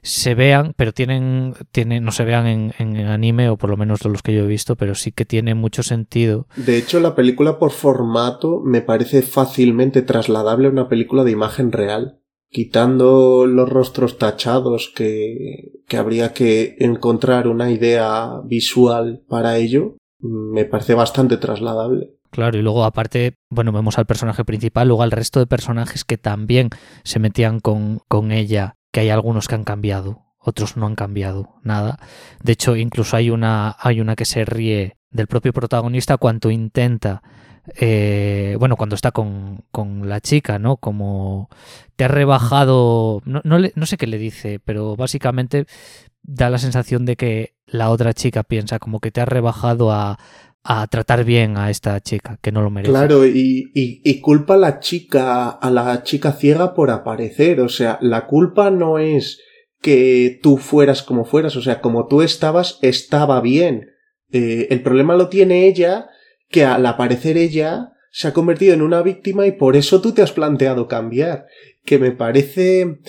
se 0.03 0.35
vean, 0.35 0.75
pero 0.77 0.93
tienen, 0.93 1.55
tienen 1.73 2.05
no 2.05 2.13
se 2.13 2.25
vean 2.25 2.47
en, 2.47 2.75
en, 2.79 3.07
anime, 3.07 3.49
o 3.49 3.57
por 3.57 3.71
lo 3.71 3.79
menos 3.79 4.05
los 4.05 4.23
que 4.23 4.35
yo 4.35 4.45
he 4.45 4.47
visto, 4.47 4.77
pero 4.77 4.95
sí 4.95 5.13
que 5.13 5.25
tiene 5.25 5.55
mucho 5.55 5.83
sentido. 5.83 6.47
De 6.57 6.77
hecho, 6.77 7.01
la 7.01 7.15
película 7.15 7.59
por 7.59 7.71
formato 7.71 8.61
me 8.61 8.83
parece 8.83 9.23
fácilmente 9.23 10.03
trasladable 10.03 10.69
a 10.69 10.71
una 10.71 10.89
película 10.89 11.25
de 11.25 11.31
imagen 11.31 11.73
real. 11.73 12.21
Quitando 12.55 13.47
los 13.47 13.69
rostros 13.69 14.17
tachados 14.17 14.93
que, 14.95 15.73
que 15.89 15.97
habría 15.97 16.33
que 16.33 16.77
encontrar 16.79 17.49
una 17.49 17.73
idea 17.73 18.31
visual 18.45 19.25
para 19.29 19.57
ello, 19.57 19.97
me 20.21 20.65
parece 20.65 20.95
bastante 20.95 21.37
trasladable. 21.37 22.11
Claro, 22.31 22.57
y 22.57 22.63
luego 22.63 22.85
aparte, 22.85 23.35
bueno, 23.51 23.73
vemos 23.73 23.99
al 23.99 24.07
personaje 24.07 24.45
principal, 24.45 24.87
luego 24.87 25.03
al 25.03 25.11
resto 25.11 25.41
de 25.41 25.49
personajes 25.49 26.05
que 26.05 26.17
también 26.17 26.71
se 27.03 27.19
metían 27.19 27.59
con, 27.59 27.99
con 28.07 28.31
ella 28.31 28.77
que 28.93 29.01
hay 29.01 29.11
algunos 29.11 29.49
que 29.49 29.57
han 29.57 29.65
cambiado, 29.65 30.23
otros 30.39 30.77
no 30.77 30.87
han 30.87 30.95
cambiado 30.95 31.57
nada. 31.65 31.99
De 32.41 32.53
hecho, 32.53 32.77
incluso 32.77 33.17
hay 33.17 33.31
una, 33.31 33.75
hay 33.81 34.01
una 34.01 34.15
que 34.15 34.27
se 34.27 34.45
ríe 34.45 34.97
del 35.11 35.27
propio 35.27 35.53
protagonista 35.53 36.19
cuando 36.19 36.53
intenta, 36.53 37.21
eh, 37.77 38.57
bueno, 38.59 38.77
cuando 38.77 38.95
está 38.95 39.11
con, 39.11 39.65
con, 39.71 40.09
la 40.09 40.21
chica, 40.21 40.59
¿no? 40.59 40.77
Como 40.77 41.49
te 41.97 42.05
ha 42.05 42.09
rebajado, 42.09 43.23
no, 43.25 43.41
no, 43.45 43.59
no 43.75 43.87
sé 43.87 43.97
qué 43.97 44.07
le 44.07 44.19
dice, 44.19 44.61
pero 44.65 44.97
básicamente 44.97 45.67
da 46.23 46.51
la 46.51 46.59
sensación 46.59 47.05
de 47.05 47.17
que 47.17 47.55
la 47.67 47.91
otra 47.91 48.13
chica 48.13 48.43
piensa 48.43 48.79
como 48.79 49.01
que 49.01 49.11
te 49.11 49.21
ha 49.21 49.27
rebajado 49.27 49.93
a, 49.93 50.19
a 50.65 50.87
tratar 50.87 51.25
bien 51.25 51.59
a 51.59 51.71
esta 51.71 52.01
chica, 52.01 52.39
que 52.41 52.51
no 52.51 52.63
lo 52.63 52.71
merece. 52.71 52.91
Claro, 52.91 53.27
y, 53.27 53.71
y, 53.75 54.21
culpa 54.21 54.55
a 54.55 54.59
la 54.59 54.81
chica, 54.81 55.51
a 55.51 55.71
la 55.71 56.03
chica 56.03 56.33
ciega 56.33 56.75
por 56.75 56.91
aparecer. 56.91 57.61
O 57.61 57.69
sea, 57.69 57.99
la 58.01 58.27
culpa 58.27 58.71
no 58.71 58.99
es 58.99 59.41
que 59.83 60.41
tú 60.43 60.57
fueras 60.57 61.03
como 61.03 61.27
fueras, 61.27 61.57
o 61.57 61.63
sea, 61.63 61.83
como 61.83 62.07
tú 62.07 62.23
estabas, 62.23 62.79
estaba 62.81 63.43
bien. 63.43 63.91
Eh, 64.33 64.69
el 64.71 64.83
problema 64.83 65.15
lo 65.15 65.29
tiene 65.29 65.67
ella, 65.69 66.09
que 66.55 66.65
al 66.65 66.87
aparecer 66.87 67.37
ella 67.37 67.95
se 68.13 68.29
ha 68.29 68.33
convertido 68.33 68.75
en 68.75 68.83
una 68.83 69.03
víctima 69.03 69.45
y 69.45 69.51
por 69.51 69.75
eso 69.75 70.01
tú 70.01 70.13
te 70.13 70.23
has 70.23 70.31
planteado 70.31 70.87
cambiar. 70.87 71.47
Que 71.85 71.99
me 71.99 72.13
parece 72.13 73.01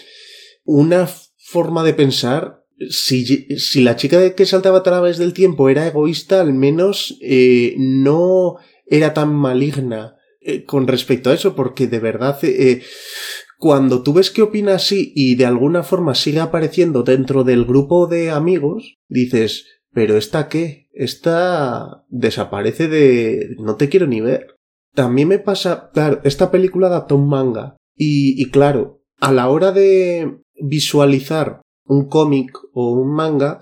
una 0.64 1.08
forma 1.38 1.84
de 1.84 1.94
pensar 1.94 2.64
si, 2.90 3.24
si 3.60 3.82
la 3.84 3.98
chica 3.98 4.34
que 4.34 4.48
saltaba 4.48 4.80
a 4.80 4.84
través 4.84 5.20
del 5.20 5.34
tiempo 5.34 5.70
era 5.70 5.86
egoísta, 5.86 6.42
al 6.42 6.56
menos 6.56 7.20
eh, 7.22 7.76
no 7.78 8.56
era 8.88 9.14
tan 9.14 9.32
maligna 9.36 10.16
eh, 10.42 10.64
con 10.64 10.88
respecto 10.88 11.30
a 11.30 11.36
eso, 11.36 11.56
porque 11.56 11.86
de 11.86 12.00
verdad, 12.00 12.40
eh, 12.42 12.82
cuando 13.60 14.02
tú 14.02 14.14
ves 14.14 14.32
que 14.32 14.42
opina 14.42 14.74
así 14.74 15.14
y 15.16 15.36
de 15.36 15.46
alguna 15.46 15.84
forma 15.84 16.16
sigue 16.16 16.40
apareciendo 16.40 17.04
dentro 17.04 17.44
del 17.44 17.64
grupo 17.66 18.08
de 18.08 18.32
amigos, 18.32 18.98
dices, 19.08 19.68
pero 19.96 20.18
esta 20.18 20.50
qué? 20.50 20.90
Esta 20.92 22.06
desaparece 22.10 22.90
de... 22.90 23.56
no 23.60 23.78
te 23.78 23.88
quiero 23.88 24.06
ni 24.06 24.20
ver. 24.20 24.58
también 24.94 25.30
me 25.30 25.40
pasa, 25.40 25.90
claro, 25.94 26.20
esta 26.24 26.52
película 26.52 26.88
adapta 26.88 27.16
un 27.16 27.30
manga 27.30 27.78
y, 27.96 28.40
y 28.42 28.52
claro, 28.52 29.02
a 29.20 29.32
la 29.32 29.50
hora 29.50 29.72
de 29.72 30.42
visualizar 30.62 31.62
un 31.86 32.10
cómic 32.10 32.58
o 32.74 32.92
un 32.92 33.14
manga, 33.14 33.62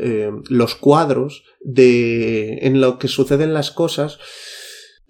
eh, 0.00 0.30
los 0.48 0.76
cuadros 0.76 1.42
de 1.60 2.58
en 2.62 2.80
lo 2.80 2.98
que 2.98 3.08
suceden 3.08 3.52
las 3.52 3.70
cosas, 3.72 4.18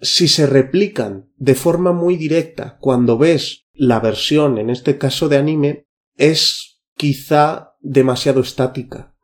si 0.01 0.27
se 0.27 0.47
replican 0.47 1.31
de 1.35 1.53
forma 1.53 1.93
muy 1.93 2.17
directa 2.17 2.77
cuando 2.79 3.17
ves 3.17 3.65
la 3.73 3.99
versión, 3.99 4.57
en 4.57 4.71
este 4.71 4.97
caso 4.97 5.29
de 5.29 5.37
anime, 5.37 5.85
es 6.17 6.81
quizá 6.95 7.73
demasiado 7.81 8.41
estática. 8.41 9.14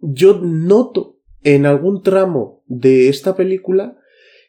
Yo 0.00 0.38
noto 0.42 1.18
en 1.42 1.66
algún 1.66 2.02
tramo 2.02 2.62
de 2.66 3.08
esta 3.08 3.36
película 3.36 3.96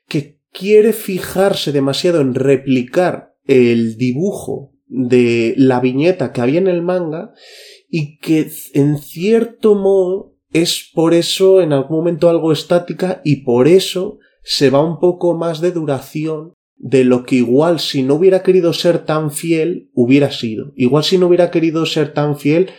que 0.08 0.40
quiere 0.52 0.94
fijarse 0.94 1.72
demasiado 1.72 2.22
en 2.22 2.36
replicar 2.36 3.36
el 3.46 3.98
dibujo 3.98 4.74
de 4.88 5.54
la 5.58 5.80
viñeta 5.80 6.34
que 6.34 6.42
había 6.42 6.60
en 6.60 6.68
el 6.68 6.82
manga 6.82 7.34
y 7.90 8.18
que 8.18 8.52
en 8.74 8.98
cierto 8.98 9.76
modo 9.76 10.36
es 10.54 10.90
por 10.94 11.14
eso 11.14 11.62
en 11.62 11.72
algún 11.72 11.98
momento 11.98 12.30
algo 12.30 12.52
estática 12.52 13.22
y 13.24 13.38
por 13.38 13.68
eso 13.68 14.20
se 14.44 14.70
va 14.70 14.84
un 14.84 15.00
poco 15.00 15.38
más 15.38 15.62
de 15.62 15.72
duración 15.72 16.54
de 16.76 17.04
lo 17.04 17.24
que 17.24 17.36
igual 17.36 17.80
si 17.80 18.04
no 18.04 18.16
hubiera 18.16 18.44
querido 18.44 18.74
ser 18.74 19.06
tan 19.06 19.32
fiel 19.32 19.90
hubiera 19.94 20.32
sido. 20.32 20.74
Igual 20.76 21.04
si 21.04 21.18
no 21.18 21.28
hubiera 21.28 21.52
querido 21.52 21.86
ser 21.86 22.14
tan 22.14 22.38
fiel 22.38 22.72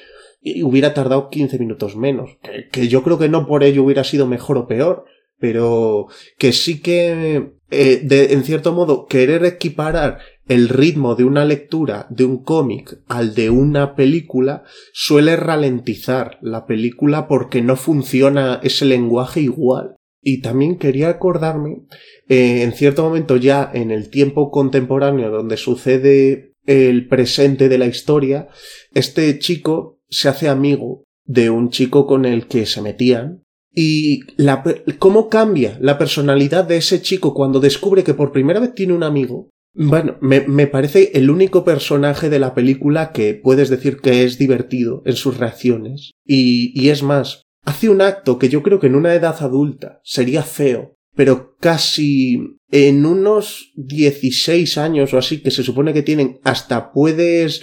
hubiera 0.63 0.95
tardado 0.95 1.29
15 1.31 1.59
minutos 1.59 1.97
menos. 1.97 2.39
Que, 2.71 2.89
yo 2.89 3.03
creo 3.03 3.19
que 3.19 3.29
no 3.29 3.47
por 3.47 3.65
ello 3.65 3.85
hubiera 3.85 4.05
sido 4.05 4.27
mejor 4.27 4.59
o 4.59 4.67
peor, 4.67 5.05
pero 5.39 6.07
que 6.39 6.53
sí 6.53 6.81
que 6.81 7.55
eh, 7.71 8.07
en 8.11 8.45
cierto 8.45 8.73
modo 8.73 9.07
querer 9.07 9.45
equiparar 9.45 10.19
el 10.47 10.69
ritmo 10.69 11.15
de 11.15 11.25
una 11.25 11.45
lectura 11.45 12.07
de 12.11 12.25
un 12.25 12.43
cómic 12.43 12.99
al 13.09 13.35
de 13.35 13.51
una 13.51 13.95
película 13.95 14.65
suele 14.93 15.37
ralentizar 15.37 16.39
la 16.43 16.67
película 16.67 17.29
porque 17.29 17.63
no 17.63 17.77
funciona 17.77 18.61
ese 18.63 18.85
lenguaje 18.85 19.41
igual. 19.41 19.97
Y 20.25 20.41
también 20.41 20.77
quería 20.77 21.09
acordarme, 21.09 21.83
eh, 22.29 22.63
en 22.63 22.73
cierto 22.73 23.03
momento 23.03 23.37
ya 23.37 23.69
en 23.75 23.91
el 23.91 24.09
tiempo 24.09 24.53
contemporáneo 24.53 25.31
donde 25.31 25.57
sucede 25.57 26.55
el 26.65 27.09
presente 27.09 27.69
de 27.69 27.79
la 27.79 27.87
historia, 27.87 28.49
este 28.95 29.39
chico 29.41 30.02
se 30.13 30.29
hace 30.29 30.49
amigo 30.49 31.05
de 31.25 31.51
un 31.51 31.71
chico 31.71 32.07
con 32.07 32.25
el 32.25 32.47
que 32.47 32.67
se 32.67 32.83
metían 32.83 33.43
y 33.75 34.21
la, 34.37 34.63
cómo 34.99 35.29
cambia 35.29 35.79
la 35.81 35.99
personalidad 35.99 36.65
de 36.65 36.77
ese 36.77 37.01
chico 37.01 37.33
cuando 37.33 37.59
descubre 37.59 38.05
que 38.05 38.15
por 38.15 38.31
primera 38.31 38.61
vez 38.61 38.75
tiene 38.75 38.93
un 38.93 39.03
amigo. 39.03 39.49
Bueno, 39.75 40.19
me, 40.21 40.43
me, 40.43 40.67
parece 40.67 41.13
el 41.15 41.31
único 41.31 41.65
personaje 41.65 42.29
de 42.29 42.39
la 42.39 42.55
película 42.55 43.13
que 43.13 43.35
puedes 43.35 43.71
decir 43.71 44.01
que 44.01 44.25
es 44.25 44.37
divertido 44.37 45.03
en 45.07 45.17
sus 45.17 45.39
reacciones. 45.39 46.11
Y, 46.27 46.79
y 46.79 46.91
es 46.91 47.03
más, 47.03 47.45
hace 47.65 47.89
un 47.89 48.03
acto 48.03 48.39
que 48.39 48.51
yo 48.51 48.63
creo 48.63 48.79
que 48.79 48.89
en 48.89 48.97
una 48.97 49.15
edad 49.15 49.37
adulta 49.41 50.01
sería 50.05 50.43
feo, 50.43 50.95
pero 51.17 51.57
casi 51.59 52.59
en 52.71 53.07
unos 53.07 53.73
16 53.77 54.77
años 54.77 55.15
o 55.15 55.19
así 55.19 55.43
que 55.43 55.51
se 55.51 55.63
supone 55.63 55.95
que 55.95 56.03
tienen, 56.03 56.39
hasta 56.45 56.93
puedes... 56.93 57.63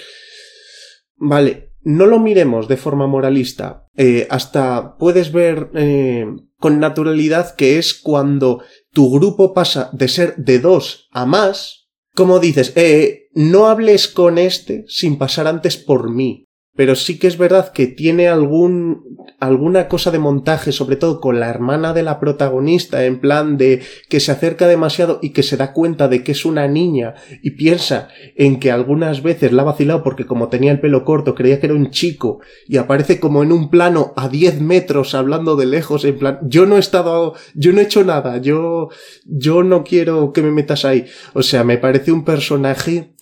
Vale, 1.15 1.68
no 1.81 2.05
lo 2.05 2.19
miremos 2.19 2.67
de 2.67 2.77
forma 2.77 3.07
moralista, 3.07 3.87
eh, 3.95 4.27
hasta 4.29 4.97
puedes 4.97 5.31
ver 5.31 5.69
eh, 5.73 6.25
con 6.57 6.79
naturalidad 6.79 7.55
que 7.55 7.77
es 7.77 7.93
cuando 7.93 8.61
tu 8.91 9.11
grupo 9.11 9.53
pasa 9.53 9.89
de 9.93 10.07
ser 10.07 10.35
de 10.37 10.59
dos 10.59 11.07
a 11.11 11.25
más, 11.25 11.89
como 12.15 12.39
dices, 12.39 12.73
eh, 12.75 13.27
no 13.33 13.67
hables 13.67 14.07
con 14.07 14.37
este 14.37 14.83
sin 14.87 15.17
pasar 15.17 15.47
antes 15.47 15.77
por 15.77 16.11
mí 16.11 16.48
pero 16.75 16.95
sí 16.95 17.19
que 17.19 17.27
es 17.27 17.37
verdad 17.37 17.71
que 17.71 17.87
tiene 17.87 18.27
algún 18.27 19.03
alguna 19.39 19.87
cosa 19.87 20.11
de 20.11 20.19
montaje, 20.19 20.71
sobre 20.71 20.97
todo 20.97 21.21
con 21.21 21.39
la 21.39 21.49
hermana 21.49 21.93
de 21.93 22.03
la 22.03 22.19
protagonista, 22.19 23.05
en 23.05 23.19
plan 23.19 23.57
de 23.57 23.81
que 24.09 24.19
se 24.19 24.31
acerca 24.31 24.67
demasiado 24.67 25.19
y 25.21 25.29
que 25.31 25.43
se 25.43 25.57
da 25.57 25.71
cuenta 25.73 26.07
de 26.07 26.23
que 26.23 26.33
es 26.33 26.45
una 26.45 26.67
niña 26.67 27.15
y 27.41 27.51
piensa 27.51 28.09
en 28.35 28.59
que 28.59 28.71
algunas 28.71 29.23
veces 29.23 29.51
la 29.53 29.61
ha 29.61 29.65
vacilado 29.65 30.03
porque 30.03 30.25
como 30.25 30.49
tenía 30.49 30.71
el 30.71 30.79
pelo 30.79 31.05
corto 31.05 31.35
creía 31.35 31.59
que 31.59 31.67
era 31.67 31.75
un 31.75 31.91
chico 31.91 32.39
y 32.67 32.77
aparece 32.77 33.19
como 33.19 33.43
en 33.43 33.51
un 33.51 33.69
plano 33.69 34.13
a 34.15 34.27
10 34.27 34.61
metros 34.61 35.15
hablando 35.15 35.55
de 35.55 35.65
lejos 35.65 36.03
en 36.05 36.17
plan 36.17 36.39
yo 36.43 36.65
no 36.65 36.75
he 36.75 36.79
estado 36.79 37.33
yo 37.55 37.71
no 37.71 37.79
he 37.79 37.83
hecho 37.83 38.03
nada 38.03 38.37
yo 38.37 38.89
yo 39.25 39.63
no 39.63 39.83
quiero 39.83 40.33
que 40.33 40.41
me 40.41 40.51
metas 40.51 40.85
ahí 40.85 41.05
o 41.33 41.43
sea 41.43 41.63
me 41.63 41.77
parece 41.77 42.11
un 42.11 42.25
personaje 42.25 43.13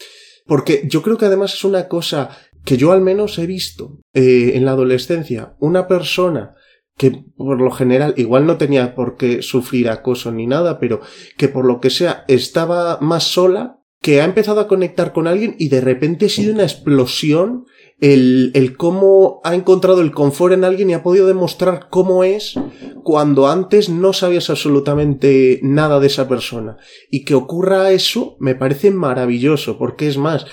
porque 0.47 0.83
yo 0.87 1.01
creo 1.01 1.17
que 1.17 1.25
además 1.25 1.53
es 1.53 1.63
una 1.65 1.87
cosa 1.87 2.29
que 2.67 2.75
yo 2.75 2.91
al 2.91 2.99
menos 2.99 3.39
he 3.39 3.47
visto 3.47 4.01
eh, 4.13 4.51
en 4.55 4.65
la 4.65 4.71
adolescencia 4.71 5.55
una 5.59 5.87
persona 5.87 6.53
que 6.97 7.23
por 7.37 7.61
lo 7.61 7.71
general 7.71 8.13
igual 8.17 8.45
no 8.45 8.57
tenía 8.57 8.93
por 8.93 9.15
qué 9.15 9.41
sufrir 9.41 9.87
acoso 9.89 10.33
ni 10.33 10.47
nada, 10.47 10.77
pero 10.77 10.99
que 11.37 11.47
por 11.47 11.63
lo 11.63 11.79
que 11.79 11.89
sea 11.89 12.25
estaba 12.27 12.97
más 12.99 13.23
sola, 13.23 13.79
que 14.01 14.19
ha 14.19 14.25
empezado 14.25 14.59
a 14.59 14.67
conectar 14.67 15.13
con 15.13 15.27
alguien 15.27 15.55
y 15.57 15.69
de 15.69 15.79
repente 15.79 16.25
ha 16.25 16.29
sido 16.29 16.53
una 16.53 16.63
explosión 16.63 17.63
el, 18.01 18.51
el 18.53 18.75
cómo 18.75 19.39
ha 19.45 19.55
encontrado 19.55 20.01
el 20.01 20.11
confort 20.11 20.53
en 20.53 20.65
alguien 20.65 20.89
y 20.89 20.93
ha 20.93 21.03
podido 21.03 21.25
demostrar 21.25 21.87
cómo 21.89 22.25
es 22.25 22.55
cuando 23.01 23.47
antes 23.47 23.87
no 23.87 24.11
sabías 24.11 24.49
absolutamente 24.49 25.61
nada 25.63 26.01
de 26.01 26.07
esa 26.07 26.27
persona. 26.27 26.75
Y 27.09 27.23
que 27.23 27.33
ocurra 27.33 27.91
eso 27.91 28.35
me 28.41 28.55
parece 28.55 28.91
maravilloso, 28.91 29.77
porque 29.77 30.07
es 30.07 30.17
más, 30.17 30.45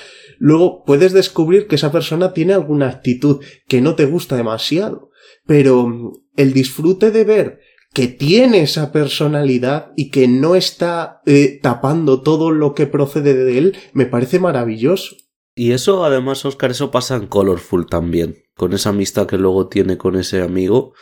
luego 0.44 0.84
puedes 0.84 1.14
descubrir 1.14 1.68
que 1.68 1.76
esa 1.76 1.90
persona 1.90 2.34
tiene 2.34 2.52
alguna 2.52 2.90
actitud 2.90 3.42
que 3.66 3.80
no 3.80 3.94
te 3.94 4.04
gusta 4.04 4.36
demasiado. 4.36 5.08
Pero 5.46 5.86
mm, 5.86 6.12
el 6.36 6.52
disfrute 6.52 7.10
de 7.10 7.24
ver 7.24 7.60
que 7.94 8.08
tiene 8.08 8.60
esa 8.60 8.92
personalidad 8.92 9.92
y 9.96 10.10
que 10.10 10.28
no 10.28 10.54
está 10.54 11.22
eh, 11.24 11.60
tapando 11.62 12.20
todo 12.20 12.50
lo 12.50 12.74
que 12.74 12.86
procede 12.86 13.32
de 13.32 13.56
él, 13.56 13.76
me 13.94 14.04
parece 14.04 14.38
maravilloso. 14.38 15.16
Y 15.54 15.72
eso, 15.72 16.04
además, 16.04 16.44
Oscar, 16.44 16.72
eso 16.72 16.90
pasa 16.90 17.16
en 17.16 17.26
Colorful 17.26 17.86
también, 17.86 18.36
con 18.54 18.74
esa 18.74 18.90
amistad 18.90 19.26
que 19.26 19.38
luego 19.38 19.68
tiene 19.68 19.96
con 19.96 20.14
ese 20.16 20.42
amigo. 20.42 20.92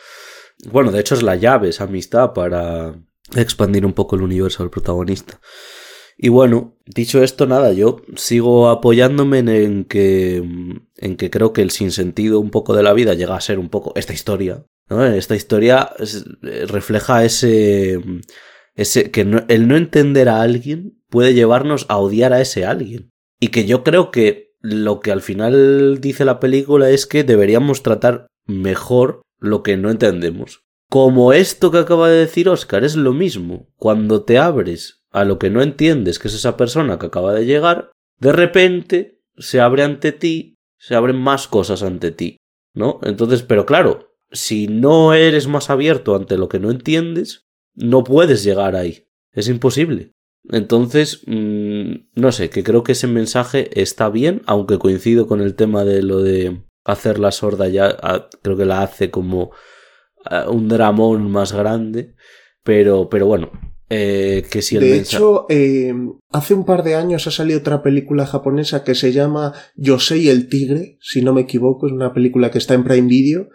Bueno, 0.71 0.93
de 0.93 1.01
hecho 1.01 1.15
es 1.15 1.23
la 1.23 1.35
llave 1.35 1.67
esa 1.67 1.83
amistad 1.83 2.31
para 2.31 2.97
expandir 3.35 3.85
un 3.85 3.93
poco 3.93 4.15
el 4.15 4.21
universo 4.21 4.63
del 4.63 4.69
protagonista. 4.69 5.41
Y 6.17 6.29
bueno, 6.29 6.72
dicho 6.85 7.23
esto, 7.23 7.45
nada, 7.45 7.73
yo 7.73 8.01
sigo 8.15 8.69
apoyándome 8.69 9.39
en 9.39 9.85
que, 9.85 10.37
en 10.97 11.17
que 11.17 11.29
creo 11.29 11.53
que 11.53 11.61
el 11.61 11.71
sinsentido 11.71 12.39
un 12.39 12.49
poco 12.49 12.75
de 12.75 12.83
la 12.83 12.93
vida 12.93 13.13
llega 13.13 13.35
a 13.35 13.41
ser 13.41 13.59
un 13.59 13.69
poco 13.69 13.93
esta 13.95 14.13
historia. 14.13 14.65
¿no? 14.89 15.05
Esta 15.05 15.35
historia 15.35 15.91
refleja 16.67 17.23
ese, 17.23 18.01
ese 18.75 19.11
que 19.11 19.21
el 19.21 19.67
no 19.67 19.77
entender 19.77 20.29
a 20.29 20.41
alguien 20.41 21.01
puede 21.09 21.33
llevarnos 21.33 21.85
a 21.89 21.97
odiar 21.97 22.33
a 22.33 22.41
ese 22.41 22.65
alguien. 22.65 23.11
Y 23.39 23.49
que 23.49 23.65
yo 23.65 23.83
creo 23.83 24.11
que 24.11 24.53
lo 24.61 25.01
que 25.01 25.11
al 25.11 25.21
final 25.21 25.99
dice 25.99 26.25
la 26.25 26.39
película 26.39 26.89
es 26.89 27.05
que 27.05 27.23
deberíamos 27.23 27.83
tratar 27.83 28.27
mejor 28.45 29.21
lo 29.39 29.61
que 29.61 29.77
no 29.77 29.89
entendemos. 29.91 30.63
Como 30.89 31.33
esto 31.33 31.71
que 31.71 31.79
acaba 31.79 32.09
de 32.09 32.19
decir 32.19 32.47
Oscar, 32.47 32.83
es 32.83 32.95
lo 32.95 33.13
mismo. 33.13 33.67
Cuando 33.77 34.23
te 34.23 34.37
abres 34.37 35.02
a 35.13 35.23
lo 35.23 35.39
que 35.39 35.49
no 35.49 35.61
entiendes, 35.61 36.19
que 36.19 36.27
es 36.27 36.33
esa 36.33 36.57
persona 36.57 36.99
que 36.99 37.05
acaba 37.05 37.33
de 37.33 37.45
llegar, 37.45 37.91
de 38.19 38.33
repente 38.33 39.21
se 39.37 39.61
abre 39.61 39.83
ante 39.83 40.11
ti, 40.11 40.55
se 40.77 40.95
abren 40.95 41.17
más 41.17 41.47
cosas 41.47 41.83
ante 41.83 42.11
ti, 42.11 42.37
¿no? 42.73 42.99
Entonces, 43.03 43.43
pero 43.43 43.65
claro, 43.65 44.15
si 44.31 44.67
no 44.67 45.13
eres 45.13 45.47
más 45.47 45.69
abierto 45.69 46.15
ante 46.15 46.37
lo 46.37 46.49
que 46.49 46.59
no 46.59 46.71
entiendes, 46.71 47.45
no 47.75 48.03
puedes 48.03 48.43
llegar 48.43 48.75
ahí. 48.75 49.05
Es 49.31 49.47
imposible. 49.47 50.11
Entonces, 50.49 51.21
mmm, 51.25 51.93
no 52.15 52.31
sé, 52.31 52.49
que 52.49 52.63
creo 52.63 52.83
que 52.83 52.91
ese 52.93 53.07
mensaje 53.07 53.69
está 53.81 54.09
bien, 54.09 54.41
aunque 54.45 54.79
coincido 54.79 55.27
con 55.27 55.41
el 55.41 55.55
tema 55.55 55.85
de 55.85 56.01
lo 56.03 56.21
de 56.21 56.63
hacer 56.83 57.19
la 57.19 57.31
sorda 57.31 57.69
ya, 57.69 57.97
creo 58.41 58.57
que 58.57 58.65
la 58.65 58.81
hace 58.81 59.09
como 59.09 59.51
un 60.47 60.67
dramón 60.69 61.31
más 61.31 61.53
grande, 61.53 62.15
pero, 62.63 63.09
pero 63.09 63.25
bueno, 63.25 63.51
eh, 63.95 64.43
que 64.49 64.63
si 64.63 64.77
el 64.77 64.81
de 64.81 64.97
hecho, 64.97 65.45
eh, 65.49 65.93
hace 66.31 66.55
un 66.55 66.65
par 66.65 66.81
de 66.81 66.95
años 66.95 67.27
ha 67.27 67.31
salido 67.31 67.59
otra 67.59 67.83
película 67.83 68.25
japonesa 68.25 68.83
que 68.83 68.95
se 68.95 69.13
llama 69.13 69.53
Yosei 69.75 70.29
el 70.29 70.49
tigre, 70.49 70.97
si 70.99 71.21
no 71.21 71.31
me 71.31 71.41
equivoco, 71.41 71.85
es 71.85 71.93
una 71.93 72.11
película 72.11 72.49
que 72.49 72.57
está 72.57 72.73
en 72.73 72.85
Prime 72.85 73.07
Video, 73.07 73.49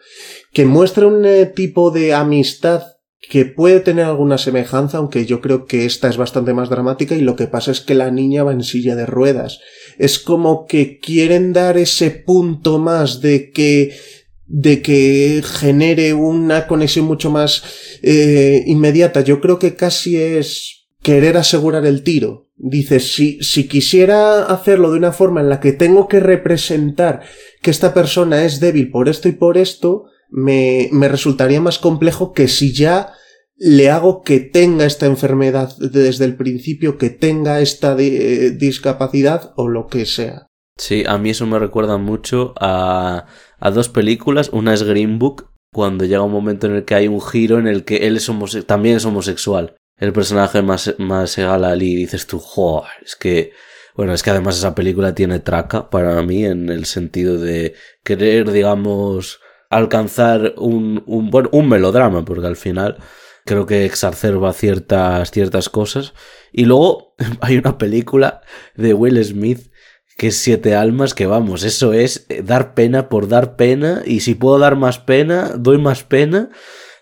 que 0.53 0.65
muestra 0.65 1.09
un 1.09 1.25
eh, 1.25 1.47
tipo 1.47 1.91
de 1.91 2.15
amistad 2.15 2.85
que 3.29 3.47
puede 3.47 3.81
tener 3.81 4.05
alguna 4.05 4.39
semejanza, 4.39 4.99
aunque 4.99 5.27
yo 5.27 5.41
creo 5.41 5.67
que 5.67 5.87
esta 5.87 6.09
es 6.09 6.17
bastante 6.17 6.55
más 6.55 6.71
dramática 6.71 7.17
y 7.17 7.21
lo 7.21 7.35
que 7.35 7.49
pasa 7.49 7.73
es 7.73 7.81
que 7.81 7.97
la 7.97 8.13
niña 8.13 8.45
va 8.45 8.53
en 8.53 8.63
silla 8.63 8.95
de 8.95 9.07
ruedas. 9.07 9.59
Es 9.99 10.21
como 10.21 10.67
que 10.67 11.01
quieren 11.01 11.53
dar 11.53 11.79
ese 11.79 12.13
punto 12.13 12.79
más 12.79 13.21
de 13.21 13.51
que 13.51 13.97
de 14.49 14.83
que 14.83 15.43
genere 15.45 16.15
una 16.15 16.67
conexión 16.67 17.05
mucho 17.07 17.31
más 17.31 17.63
eh, 18.03 18.65
inmediata. 18.67 19.21
Yo 19.21 19.41
creo 19.41 19.59
que 19.59 19.77
casi 19.77 20.17
es 20.17 20.89
querer 21.03 21.37
asegurar 21.37 21.87
el 21.87 22.03
tiro 22.03 22.49
Dices, 22.61 23.15
si, 23.15 23.41
si 23.41 23.69
quisiera 23.69 24.43
hacerlo 24.47 24.91
de 24.91 24.99
una 24.99 25.13
forma 25.13 25.41
en 25.41 25.49
la 25.49 25.61
que 25.61 25.73
tengo 25.73 26.09
que 26.09 26.19
representar 26.19 27.23
que 27.63 27.71
esta 27.71 27.95
persona 27.95 28.45
es 28.45 28.59
débil 28.59 28.91
por 28.91 29.09
esto 29.09 29.29
y 29.29 29.33
por 29.33 29.57
esto, 29.57 30.07
me, 30.29 30.89
me 30.91 31.07
resultaría 31.07 31.61
más 31.61 31.79
complejo 31.79 32.33
que 32.33 32.49
si 32.49 32.73
ya 32.73 33.13
le 33.57 33.91
hago 33.91 34.23
que 34.23 34.41
tenga 34.41 34.87
esta 34.87 35.07
enfermedad 35.07 35.73
desde 35.79 36.25
el 36.25 36.37
principio, 36.37 36.99
que 36.99 37.11
tenga 37.11 37.61
esta 37.61 37.95
discapacidad 37.95 39.53
o 39.55 39.69
lo 39.69 39.87
que 39.87 40.05
sea. 40.05 40.49
Sí, 40.77 41.05
a 41.07 41.17
mí 41.17 41.31
eso 41.31 41.47
me 41.47 41.61
recuerda 41.61 41.97
mucho 41.97 42.55
a, 42.61 43.27
a 43.59 43.71
dos 43.71 43.89
películas. 43.89 44.51
Una 44.53 44.75
es 44.75 44.83
Green 44.83 45.19
Book, 45.19 45.51
cuando 45.73 46.05
llega 46.05 46.23
un 46.23 46.33
momento 46.33 46.67
en 46.67 46.77
el 46.77 46.85
que 46.85 46.95
hay 46.95 47.09
un 47.09 47.21
giro 47.21 47.59
en 47.59 47.67
el 47.67 47.85
que 47.85 48.07
él 48.07 48.17
es 48.17 48.31
también 48.67 48.97
es 48.97 49.05
homosexual 49.05 49.77
el 49.99 50.13
personaje 50.13 50.63
más, 50.63 50.95
más 50.99 51.39
Ali 51.39 51.93
y 51.93 51.97
dices 51.97 52.27
tú, 52.27 52.43
es 53.05 53.17
que, 53.17 53.53
bueno, 53.95 54.13
es 54.13 54.23
que 54.23 54.31
además 54.31 54.57
esa 54.57 54.75
película 54.75 55.15
tiene 55.15 55.41
traca 55.41 55.91
para 55.91 56.23
mí 56.23 56.45
en 56.45 56.69
el 56.69 56.87
sentido 56.87 57.37
de 57.37 57.75
querer, 58.05 58.51
digamos, 58.53 59.41
alcanzar 59.71 60.55
un, 60.57 61.03
un, 61.07 61.31
bueno, 61.31 61.49
un 61.53 61.69
melodrama, 61.69 62.25
porque 62.25 62.47
al 62.47 62.57
final 62.57 62.97
creo 63.45 63.67
que 63.67 63.85
exacerba 63.85 64.53
ciertas, 64.53 65.31
ciertas 65.33 65.69
cosas. 65.69 66.15
Y 66.53 66.65
luego 66.65 67.17
hay 67.41 67.57
una 67.59 67.77
película 67.77 68.43
de 68.77 68.95
Will 68.95 69.23
Smith 69.25 69.73
que 70.19 70.33
Siete 70.33 70.75
Almas, 70.75 71.15
que 71.15 71.27
vamos, 71.27 71.63
eso 71.63 71.93
es 71.93 72.27
dar 72.43 72.75
pena 72.75 73.09
por 73.09 73.29
dar 73.29 73.55
pena, 73.55 74.03
y 74.05 74.21
si 74.21 74.35
puedo 74.35 74.59
dar 74.59 74.75
más 74.75 74.99
pena, 74.99 75.53
doy 75.57 75.79
más 75.79 76.03
pena 76.03 76.51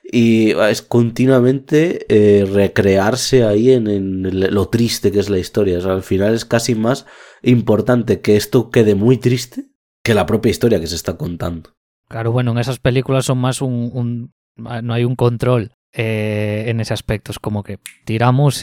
y 0.05 0.51
es 0.51 0.83
continuamente 0.83 2.07
eh, 2.09 2.45
recrearse 2.45 3.43
ahí 3.45 3.73
en, 3.73 4.55
lo 4.55 4.69
triste 4.69 5.11
que 5.11 5.19
es 5.19 5.31
la 5.31 5.39
historia. 5.39 5.79
Al 5.79 6.03
final 6.03 6.35
es 6.35 6.45
casi 6.45 6.75
más 6.75 7.07
importante 7.43 8.21
que 8.21 8.37
esto 8.37 8.71
quede 8.71 8.95
muy 8.95 9.17
triste 9.17 9.65
que 10.05 10.15
la 10.15 10.27
propia 10.27 10.51
historia 10.51 10.79
que 10.79 10.87
se 10.87 10.95
está 10.95 11.17
contando. 11.17 11.71
Claro, 12.09 12.33
bueno, 12.33 12.53
en 12.53 12.59
esas 12.59 12.79
películas 12.79 13.25
son 13.25 13.39
más 13.39 13.63
un... 13.63 14.33
no 14.57 14.95
hay 14.95 15.05
un 15.05 15.17
control 15.17 15.73
eh, 15.93 16.65
en 16.69 16.81
ese 16.81 16.93
aspecto. 16.93 17.33
Es 17.33 17.39
como 17.39 17.65
que 17.65 17.79
tiramos 18.05 18.63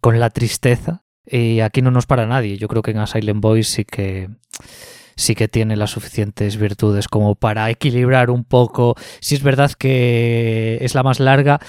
con 0.00 0.20
la 0.20 0.30
tristeza 0.30 1.03
y 1.26 1.60
aquí 1.60 1.82
no 1.82 1.90
nos 1.90 2.06
para 2.06 2.26
nadie. 2.26 2.58
Yo 2.58 2.68
creo 2.68 2.82
que 2.82 2.92
en 2.92 2.98
A 2.98 3.06
Silent 3.06 3.40
Boys 3.40 3.68
sí 3.68 3.84
que 3.84 4.28
sí 5.16 5.34
que 5.34 5.48
tiene 5.48 5.76
las 5.76 5.90
suficientes 5.90 6.56
virtudes 6.56 7.08
como 7.08 7.34
para 7.34 7.70
equilibrar 7.70 8.30
un 8.30 8.44
poco. 8.44 8.96
Si 9.20 9.34
es 9.34 9.42
verdad 9.42 9.72
que 9.72 10.78
es 10.80 10.94
la 10.94 11.02
más 11.02 11.20
larga, 11.20 11.60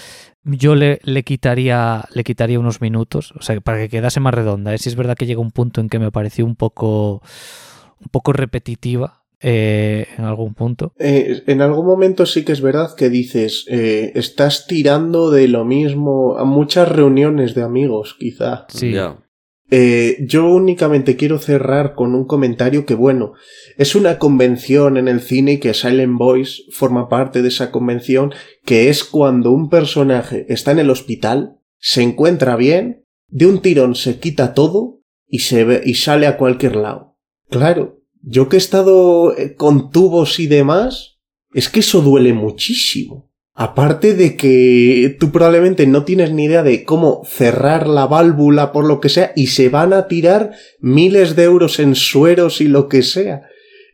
yo 0.43 0.75
le, 0.75 0.99
le, 1.03 1.23
quitaría, 1.23 2.05
le 2.13 2.23
quitaría 2.23 2.59
unos 2.59 2.81
minutos, 2.81 3.33
o 3.37 3.41
sea, 3.41 3.59
para 3.61 3.79
que 3.79 3.89
quedase 3.89 4.19
más 4.19 4.33
redonda. 4.33 4.73
¿eh? 4.73 4.77
Si 4.77 4.89
es 4.89 4.95
verdad 4.95 5.15
que 5.15 5.25
llega 5.25 5.41
un 5.41 5.51
punto 5.51 5.81
en 5.81 5.89
que 5.89 5.99
me 5.99 6.11
pareció 6.11 6.45
un 6.45 6.55
poco, 6.55 7.21
un 7.99 8.07
poco 8.11 8.33
repetitiva. 8.33 9.21
Eh, 9.47 10.07
en 10.17 10.23
algún 10.23 10.55
punto. 10.55 10.93
Eh, 10.97 11.43
en 11.45 11.61
algún 11.61 11.85
momento 11.85 12.25
sí 12.25 12.43
que 12.43 12.53
es 12.53 12.61
verdad 12.61 12.95
que 12.95 13.09
dices, 13.09 13.65
estás 13.67 14.65
tirando 14.65 15.29
de 15.29 15.47
lo 15.47 15.65
mismo 15.65 16.37
a 16.37 16.45
muchas 16.45 16.89
reuniones 16.89 17.53
de 17.53 17.61
amigos, 17.61 18.15
quizá. 18.17 18.65
Sí. 18.69 18.95
Eh, 19.71 20.17
yo 20.27 20.47
únicamente 20.47 21.15
quiero 21.15 21.39
cerrar 21.39 21.95
con 21.95 22.13
un 22.13 22.25
comentario 22.25 22.85
que, 22.85 22.93
bueno, 22.93 23.33
es 23.77 23.95
una 23.95 24.19
convención 24.19 24.97
en 24.97 25.07
el 25.07 25.21
cine 25.21 25.53
y 25.53 25.59
que 25.59 25.73
Silent 25.73 26.17
Voice 26.17 26.63
forma 26.71 27.09
parte 27.09 27.41
de 27.41 27.47
esa 27.47 27.71
convención, 27.71 28.33
que 28.63 28.89
es 28.89 29.03
cuando 29.03 29.51
un 29.51 29.69
personaje 29.69 30.45
está 30.49 30.71
en 30.71 30.79
el 30.79 30.89
hospital, 30.89 31.57
se 31.79 32.03
encuentra 32.03 32.55
bien, 32.55 33.05
de 33.27 33.47
un 33.47 33.61
tirón 33.61 33.95
se 33.95 34.19
quita 34.19 34.53
todo 34.53 35.01
y 35.27 35.39
se 35.39 35.63
ve, 35.63 35.81
y 35.83 35.95
sale 35.95 36.27
a 36.27 36.37
cualquier 36.37 36.75
lado. 36.75 37.17
Claro, 37.49 38.01
yo 38.21 38.49
que 38.49 38.57
he 38.57 38.59
estado 38.59 39.35
eh, 39.35 39.55
con 39.55 39.89
tubos 39.89 40.39
y 40.39 40.47
demás, 40.47 41.19
es 41.53 41.69
que 41.69 41.79
eso 41.79 42.01
duele 42.01 42.33
muchísimo. 42.33 43.24
Aparte 43.57 44.15
de 44.15 44.35
que 44.35 45.15
tú 45.17 45.31
probablemente 45.31 45.87
no 45.87 46.03
tienes 46.03 46.33
ni 46.33 46.43
idea 46.43 46.61
de 46.61 46.83
cómo 46.83 47.21
cerrar 47.25 47.87
la 47.87 48.05
válvula 48.05 48.73
por 48.73 48.85
lo 48.85 48.99
que 48.99 49.07
sea 49.07 49.31
y 49.33 49.47
se 49.47 49.69
van 49.69 49.93
a 49.93 50.09
tirar 50.09 50.51
miles 50.81 51.37
de 51.37 51.43
euros 51.43 51.79
en 51.79 51.95
sueros 51.95 52.59
y 52.59 52.67
lo 52.67 52.89
que 52.89 53.01
sea. 53.01 53.43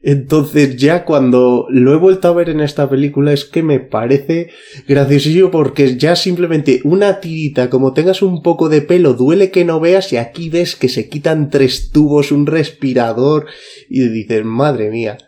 Entonces 0.01 0.77
ya 0.77 1.05
cuando 1.05 1.67
lo 1.69 1.93
he 1.93 1.97
vuelto 1.97 2.27
a 2.27 2.33
ver 2.33 2.49
en 2.49 2.59
esta 2.59 2.89
película 2.89 3.33
es 3.33 3.45
que 3.45 3.61
me 3.61 3.79
parece 3.79 4.49
graciosillo 4.87 5.51
porque 5.51 5.95
ya 5.95 6.15
simplemente 6.15 6.81
una 6.83 7.19
tirita 7.19 7.69
como 7.69 7.93
tengas 7.93 8.23
un 8.23 8.41
poco 8.41 8.67
de 8.67 8.81
pelo 8.81 9.13
duele 9.13 9.51
que 9.51 9.63
no 9.63 9.79
veas 9.79 10.11
y 10.11 10.17
aquí 10.17 10.49
ves 10.49 10.75
que 10.75 10.89
se 10.89 11.07
quitan 11.07 11.51
tres 11.51 11.91
tubos, 11.91 12.31
un 12.31 12.47
respirador 12.47 13.45
y 13.87 14.09
dices 14.09 14.43
madre 14.43 14.89
mía, 14.89 15.19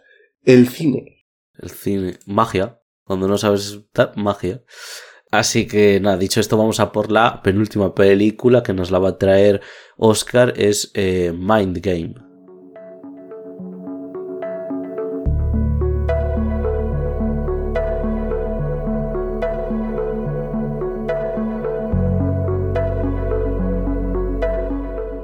el 0.43 0.69
cine. 0.69 1.27
El 1.61 1.69
cine, 1.69 2.15
magia 2.25 2.79
cuando 3.03 3.27
no 3.27 3.37
sabes 3.37 3.81
magia. 4.15 4.63
Así 5.31 5.65
que 5.65 5.99
nada, 5.99 6.17
dicho 6.17 6.39
esto, 6.39 6.57
vamos 6.57 6.79
a 6.79 6.91
por 6.91 7.11
la 7.11 7.41
penúltima 7.41 7.95
película 7.95 8.61
que 8.61 8.73
nos 8.73 8.91
la 8.91 8.99
va 8.99 9.09
a 9.09 9.17
traer 9.17 9.61
Oscar, 9.97 10.53
es 10.57 10.91
eh, 10.93 11.33
Mind 11.35 11.79
Game. 11.81 12.13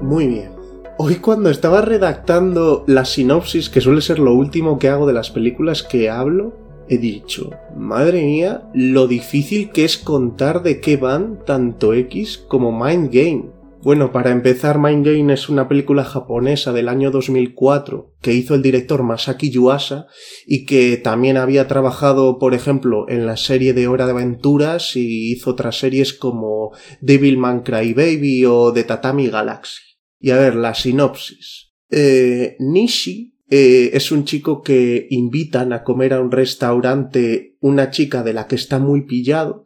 Muy 0.02 0.26
bien. 0.26 0.50
Hoy 0.98 1.18
cuando 1.18 1.52
estaba 1.52 1.82
redactando 1.82 2.84
la 2.88 3.06
sinopsis, 3.06 3.70
que 3.70 3.80
suele 3.80 4.02
ser 4.02 4.18
lo 4.18 4.34
último 4.34 4.80
que 4.80 4.90
hago 4.90 5.06
de 5.06 5.14
las 5.14 5.30
películas 5.30 5.84
que 5.84 6.10
hablo, 6.10 6.59
he 6.90 6.98
dicho, 6.98 7.52
madre 7.78 8.24
mía, 8.24 8.70
lo 8.74 9.08
difícil 9.08 9.70
que 9.72 9.86
es 9.86 9.98
contar 9.98 10.64
de 10.64 10.82
qué 10.82 10.98
van 10.98 11.44
tanto 11.46 11.94
X 11.94 12.38
como 12.38 12.72
Mind 12.72 13.14
Game. 13.14 13.52
Bueno, 13.82 14.12
para 14.12 14.32
empezar, 14.32 14.78
Mind 14.78 15.06
Game 15.06 15.32
es 15.32 15.48
una 15.48 15.70
película 15.70 16.04
japonesa 16.04 16.74
del 16.74 16.90
año 16.90 17.12
2004 17.12 18.14
que 18.22 18.34
hizo 18.34 18.54
el 18.54 18.62
director 18.62 19.04
Masaki 19.04 19.52
Yuasa 19.52 20.08
y 20.46 20.66
que 20.66 20.98
también 20.98 21.38
había 21.38 21.68
trabajado, 21.68 22.40
por 22.40 22.54
ejemplo, 22.54 23.08
en 23.08 23.26
la 23.26 23.38
serie 23.38 23.74
de 23.74 23.88
Hora 23.88 24.06
de 24.06 24.12
Aventuras 24.12 24.98
y 24.98 25.32
hizo 25.32 25.52
otras 25.52 25.80
series 25.80 26.14
como 26.14 26.72
Devilman 27.00 27.62
Crybaby 27.62 28.46
o 28.46 28.74
The 28.74 28.84
Tatami 28.84 29.30
Galaxy. 29.30 29.82
Y 30.20 30.32
a 30.32 30.38
ver, 30.38 30.56
la 30.56 30.76
sinopsis. 30.76 31.72
Eh, 31.90 32.58
Nishi 32.60 33.39
eh, 33.50 33.92
es 33.94 34.12
un 34.12 34.26
chico 34.26 34.62
que 34.62 35.08
invitan 35.10 35.74
a 35.74 35.84
comer 35.84 36.14
a 36.14 36.22
un 36.22 36.32
restaurante 36.32 37.58
una 37.62 37.90
chica 37.90 38.24
de 38.24 38.34
la 38.34 38.48
que 38.48 38.56
está 38.56 38.80
muy 38.80 39.06
pillado 39.06 39.66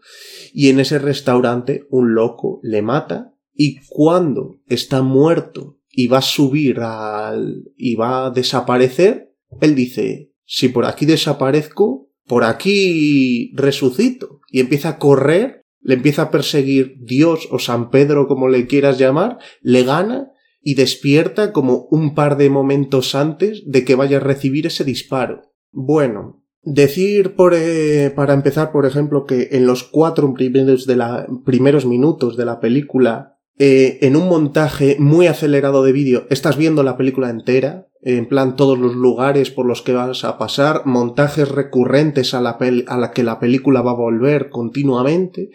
y 0.54 0.70
en 0.70 0.80
ese 0.80 1.00
restaurante 1.00 1.86
un 1.90 2.14
loco 2.14 2.60
le 2.64 2.82
mata 2.82 3.34
y 3.54 3.78
cuando 3.90 4.62
está 4.68 5.02
muerto 5.02 5.80
y 5.90 6.08
va 6.08 6.20
a 6.20 6.24
subir 6.24 6.80
al 6.80 7.66
y 7.78 7.96
va 7.96 8.28
a 8.28 8.30
desaparecer, 8.32 9.36
él 9.62 9.76
dice, 9.76 10.32
si 10.46 10.70
por 10.70 10.86
aquí 10.86 11.06
desaparezco, 11.06 12.10
por 12.26 12.44
aquí 12.46 13.52
resucito 13.54 14.40
y 14.50 14.60
empieza 14.60 14.90
a 14.90 14.98
correr, 14.98 15.62
le 15.82 15.96
empieza 15.96 16.24
a 16.24 16.32
perseguir 16.32 16.96
Dios 17.02 17.48
o 17.52 17.60
San 17.60 17.92
Pedro 17.92 18.28
como 18.28 18.48
le 18.48 18.66
quieras 18.66 18.98
llamar, 18.98 19.38
le 19.62 19.84
gana 19.84 20.33
y 20.64 20.76
despierta 20.76 21.52
como 21.52 21.88
un 21.92 22.16
par 22.16 22.38
de 22.38 22.50
momentos 22.50 23.16
antes 23.16 23.64
de 23.66 23.84
que 23.84 23.96
vaya 23.96 24.18
a 24.18 24.22
recibir 24.22 24.66
ese 24.66 24.84
disparo. 24.84 25.52
Bueno, 25.72 26.44
decir 26.62 27.36
por, 27.36 27.54
eh, 27.54 28.12
para 28.16 28.34
empezar, 28.34 28.72
por 28.72 28.86
ejemplo, 28.86 29.26
que 29.26 29.50
en 29.52 29.68
los 29.68 29.84
cuatro 29.84 30.34
primeros, 30.34 30.88
de 30.88 30.98
primeros 31.46 31.86
minutos 31.86 32.38
de 32.38 32.46
la 32.46 32.60
película, 32.60 33.33
eh, 33.60 34.00
en 34.02 34.16
un 34.16 34.28
montaje 34.28 34.98
muy 35.00 35.28
acelerado 35.28 35.84
de 35.84 35.92
vídeo, 35.92 36.26
estás 36.30 36.58
viendo 36.58 36.84
la 36.84 36.98
película 36.98 37.30
entera, 37.30 37.88
en 38.06 38.28
plan 38.28 38.56
todos 38.56 38.78
los 38.78 38.96
lugares 38.96 39.50
por 39.50 39.66
los 39.66 39.82
que 39.82 39.94
vas 39.94 40.24
a 40.24 40.38
pasar, 40.38 40.86
montajes 40.86 41.48
recurrentes 41.48 42.34
a 42.34 42.42
la, 42.42 42.58
a 42.88 42.98
la 42.98 43.12
que 43.12 43.24
la 43.24 43.40
película 43.40 43.82
va 43.82 43.92
a 43.92 43.96
volver 43.96 44.50
continuamente. 44.50 45.52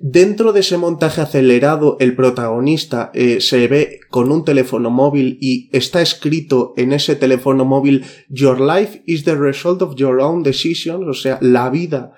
Dentro 0.00 0.52
de 0.52 0.60
ese 0.60 0.76
montaje 0.76 1.20
acelerado, 1.20 1.96
el 1.98 2.14
protagonista 2.14 3.10
eh, 3.12 3.40
se 3.40 3.66
ve 3.66 4.00
con 4.08 4.30
un 4.30 4.44
teléfono 4.44 4.90
móvil 4.90 5.38
y 5.40 5.68
está 5.76 6.00
escrito 6.00 6.74
en 6.76 6.92
ese 6.92 7.16
teléfono 7.16 7.64
móvil 7.64 8.04
Your 8.28 8.60
life 8.60 9.02
is 9.06 9.24
the 9.24 9.34
result 9.34 9.82
of 9.82 9.96
your 9.96 10.20
own 10.20 10.42
decisions, 10.42 11.06
o 11.08 11.14
sea, 11.14 11.38
la 11.40 11.70
vida 11.70 12.12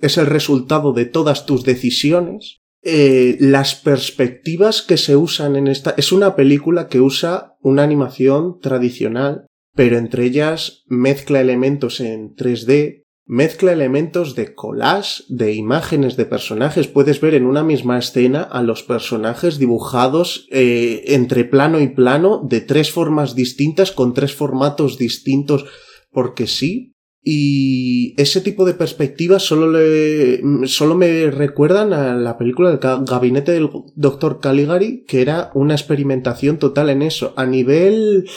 es 0.00 0.16
el 0.16 0.26
resultado 0.26 0.92
de 0.92 1.04
todas 1.04 1.44
tus 1.44 1.64
decisiones. 1.64 2.57
Eh, 2.82 3.36
las 3.40 3.74
perspectivas 3.74 4.82
que 4.82 4.96
se 4.96 5.16
usan 5.16 5.56
en 5.56 5.66
esta 5.66 5.94
es 5.96 6.12
una 6.12 6.36
película 6.36 6.88
que 6.88 7.00
usa 7.00 7.56
una 7.60 7.82
animación 7.82 8.60
tradicional, 8.60 9.46
pero 9.74 9.98
entre 9.98 10.24
ellas 10.24 10.84
mezcla 10.86 11.40
elementos 11.40 12.00
en 12.00 12.34
3D, 12.34 13.02
mezcla 13.28 13.72
elementos 13.72 14.34
de 14.34 14.54
collage, 14.54 15.22
de 15.28 15.52
imágenes 15.52 16.16
de 16.16 16.24
personajes. 16.24 16.88
Puedes 16.88 17.20
ver 17.20 17.34
en 17.34 17.44
una 17.44 17.62
misma 17.62 17.98
escena 17.98 18.42
a 18.42 18.62
los 18.62 18.82
personajes 18.82 19.58
dibujados 19.58 20.46
eh, 20.50 21.04
entre 21.08 21.44
plano 21.44 21.78
y 21.80 21.88
plano 21.88 22.40
de 22.48 22.62
tres 22.62 22.90
formas 22.90 23.34
distintas, 23.34 23.92
con 23.92 24.14
tres 24.14 24.34
formatos 24.34 24.96
distintos, 24.98 25.66
porque 26.10 26.46
sí. 26.46 26.94
Y 27.22 27.87
ese 28.16 28.40
tipo 28.40 28.64
de 28.64 28.74
perspectivas 28.74 29.42
solo, 29.42 29.70
le, 29.70 30.40
solo 30.66 30.94
me 30.94 31.30
recuerdan 31.30 31.92
a 31.92 32.14
la 32.14 32.38
película 32.38 32.70
del 32.70 32.80
gabinete 33.04 33.52
del 33.52 33.70
Dr. 33.94 34.40
Caligari, 34.40 35.04
que 35.06 35.22
era 35.22 35.50
una 35.54 35.74
experimentación 35.74 36.58
total 36.58 36.90
en 36.90 37.02
eso. 37.02 37.34
A 37.36 37.46
nivel 37.46 38.28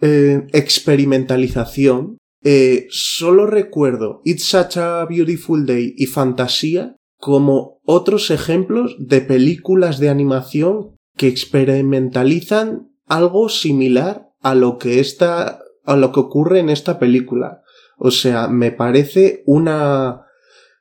eh, 0.00 0.46
experimentalización, 0.52 2.18
eh, 2.44 2.86
solo 2.90 3.46
recuerdo 3.46 4.20
It's 4.24 4.44
Such 4.44 4.76
a 4.76 5.04
Beautiful 5.06 5.66
Day 5.66 5.94
y 5.96 6.06
Fantasía 6.06 6.96
como 7.18 7.80
otros 7.84 8.30
ejemplos 8.30 8.94
de 8.98 9.20
películas 9.20 9.98
de 9.98 10.10
animación 10.10 10.96
que 11.16 11.28
experimentalizan 11.28 12.92
algo 13.06 13.48
similar 13.48 14.28
a 14.42 14.54
lo 14.54 14.78
que 14.78 15.00
está, 15.00 15.60
a 15.84 15.96
lo 15.96 16.12
que 16.12 16.20
ocurre 16.20 16.60
en 16.60 16.68
esta 16.68 16.98
película. 16.98 17.62
O 17.96 18.10
sea, 18.10 18.48
me 18.48 18.72
parece 18.72 19.42
una 19.46 20.22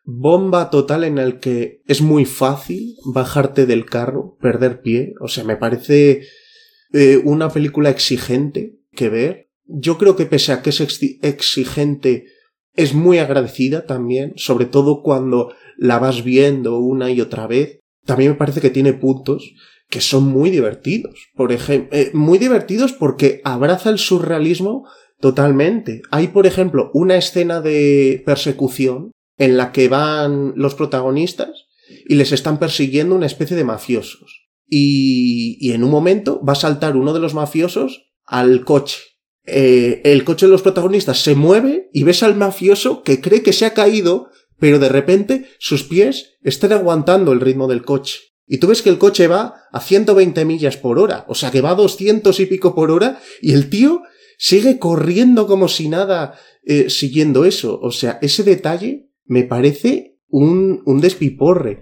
bomba 0.03 0.69
total 0.69 1.03
en 1.03 1.17
el 1.17 1.39
que 1.39 1.81
es 1.87 2.01
muy 2.01 2.25
fácil 2.25 2.95
bajarte 3.05 3.65
del 3.65 3.85
carro, 3.85 4.37
perder 4.39 4.81
pie. 4.81 5.13
O 5.19 5.27
sea, 5.27 5.43
me 5.43 5.57
parece 5.57 6.21
eh, 6.93 7.21
una 7.23 7.49
película 7.49 7.89
exigente 7.89 8.79
que 8.91 9.09
ver 9.09 9.45
yo 9.67 9.97
creo 9.97 10.15
que 10.15 10.25
pese 10.25 10.51
a 10.51 10.61
que 10.61 10.69
es 10.69 10.79
exigente, 11.21 12.25
es 12.73 12.93
muy 12.93 13.17
agradecida 13.19 13.85
también, 13.85 14.33
sobre 14.35 14.65
todo 14.65 15.01
cuando 15.01 15.53
la 15.77 15.99
vas 15.99 16.23
viendo 16.23 16.79
una 16.79 17.11
y 17.11 17.21
otra 17.21 17.47
vez. 17.47 17.79
También 18.05 18.31
me 18.31 18.37
parece 18.37 18.61
que 18.61 18.69
tiene 18.69 18.93
puntos 18.93 19.53
que 19.89 20.01
son 20.01 20.25
muy 20.25 20.49
divertidos. 20.49 21.29
Por 21.35 21.51
ejemplo, 21.51 21.97
eh, 21.97 22.11
muy 22.13 22.37
divertidos 22.37 22.93
porque 22.93 23.41
abraza 23.43 23.89
el 23.89 23.97
surrealismo 23.97 24.87
totalmente. 25.19 26.01
Hay, 26.11 26.29
por 26.29 26.47
ejemplo, 26.47 26.91
una 26.93 27.17
escena 27.17 27.61
de 27.61 28.23
persecución 28.25 29.11
en 29.37 29.57
la 29.57 29.71
que 29.71 29.89
van 29.89 30.53
los 30.55 30.75
protagonistas 30.75 31.67
y 32.07 32.15
les 32.15 32.31
están 32.31 32.59
persiguiendo 32.59 33.15
una 33.15 33.25
especie 33.25 33.55
de 33.55 33.63
mafiosos. 33.63 34.47
Y, 34.67 35.57
y 35.59 35.73
en 35.73 35.83
un 35.83 35.91
momento 35.91 36.43
va 36.43 36.53
a 36.53 36.57
saltar 36.57 36.95
uno 36.95 37.13
de 37.13 37.19
los 37.19 37.33
mafiosos 37.33 38.11
al 38.25 38.65
coche 38.65 38.99
eh, 39.45 40.01
el 40.03 40.23
coche 40.23 40.47
de 40.47 40.51
los 40.51 40.63
protagonistas 40.63 41.19
se 41.21 41.35
mueve 41.35 41.89
y 41.93 42.03
ves 42.03 42.23
al 42.23 42.35
mafioso 42.35 43.03
que 43.03 43.21
cree 43.21 43.43
que 43.43 43.53
se 43.53 43.65
ha 43.65 43.73
caído, 43.73 44.29
pero 44.57 44.79
de 44.79 44.89
repente 44.89 45.45
sus 45.59 45.83
pies 45.83 46.37
están 46.41 46.73
aguantando 46.73 47.31
el 47.31 47.41
ritmo 47.41 47.67
del 47.67 47.83
coche. 47.83 48.19
Y 48.47 48.57
tú 48.57 48.67
ves 48.67 48.81
que 48.81 48.89
el 48.89 48.97
coche 48.97 49.27
va 49.27 49.55
a 49.71 49.79
120 49.79 50.45
millas 50.45 50.77
por 50.77 50.99
hora, 50.99 51.25
o 51.27 51.35
sea 51.35 51.51
que 51.51 51.61
va 51.61 51.71
a 51.71 51.75
200 51.75 52.39
y 52.39 52.45
pico 52.45 52.75
por 52.75 52.91
hora, 52.91 53.19
y 53.41 53.53
el 53.53 53.69
tío 53.69 54.03
sigue 54.37 54.79
corriendo 54.79 55.47
como 55.47 55.67
si 55.67 55.89
nada 55.89 56.37
eh, 56.63 56.89
siguiendo 56.89 57.45
eso. 57.45 57.79
O 57.81 57.91
sea, 57.91 58.19
ese 58.21 58.43
detalle 58.43 59.09
me 59.25 59.43
parece 59.43 60.17
un, 60.27 60.81
un 60.85 61.01
despiporre. 61.01 61.81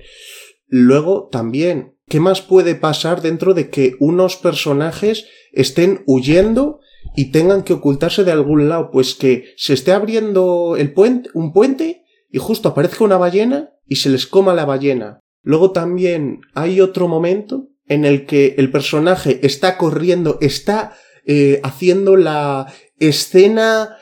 Luego 0.67 1.29
también, 1.31 1.97
¿qué 2.07 2.19
más 2.19 2.41
puede 2.41 2.75
pasar 2.75 3.21
dentro 3.21 3.53
de 3.53 3.69
que 3.69 3.95
unos 3.99 4.37
personajes 4.37 5.25
estén 5.51 6.03
huyendo 6.05 6.79
y 7.15 7.31
tengan 7.31 7.63
que 7.63 7.73
ocultarse 7.73 8.23
de 8.23 8.31
algún 8.31 8.69
lado, 8.69 8.89
pues 8.91 9.15
que 9.15 9.53
se 9.57 9.73
esté 9.73 9.91
abriendo 9.91 10.75
el 10.77 10.93
puente, 10.93 11.29
un 11.33 11.53
puente 11.53 12.03
y 12.31 12.39
justo 12.39 12.69
aparezca 12.69 13.03
una 13.03 13.17
ballena 13.17 13.71
y 13.87 13.97
se 13.97 14.09
les 14.09 14.25
coma 14.25 14.53
la 14.53 14.65
ballena. 14.65 15.19
Luego 15.43 15.71
también 15.71 16.41
hay 16.53 16.81
otro 16.81 17.07
momento 17.07 17.69
en 17.87 18.05
el 18.05 18.25
que 18.25 18.55
el 18.57 18.71
personaje 18.71 19.45
está 19.45 19.77
corriendo, 19.77 20.37
está 20.41 20.95
eh, 21.25 21.59
haciendo 21.63 22.15
la 22.15 22.73
escena 22.99 23.97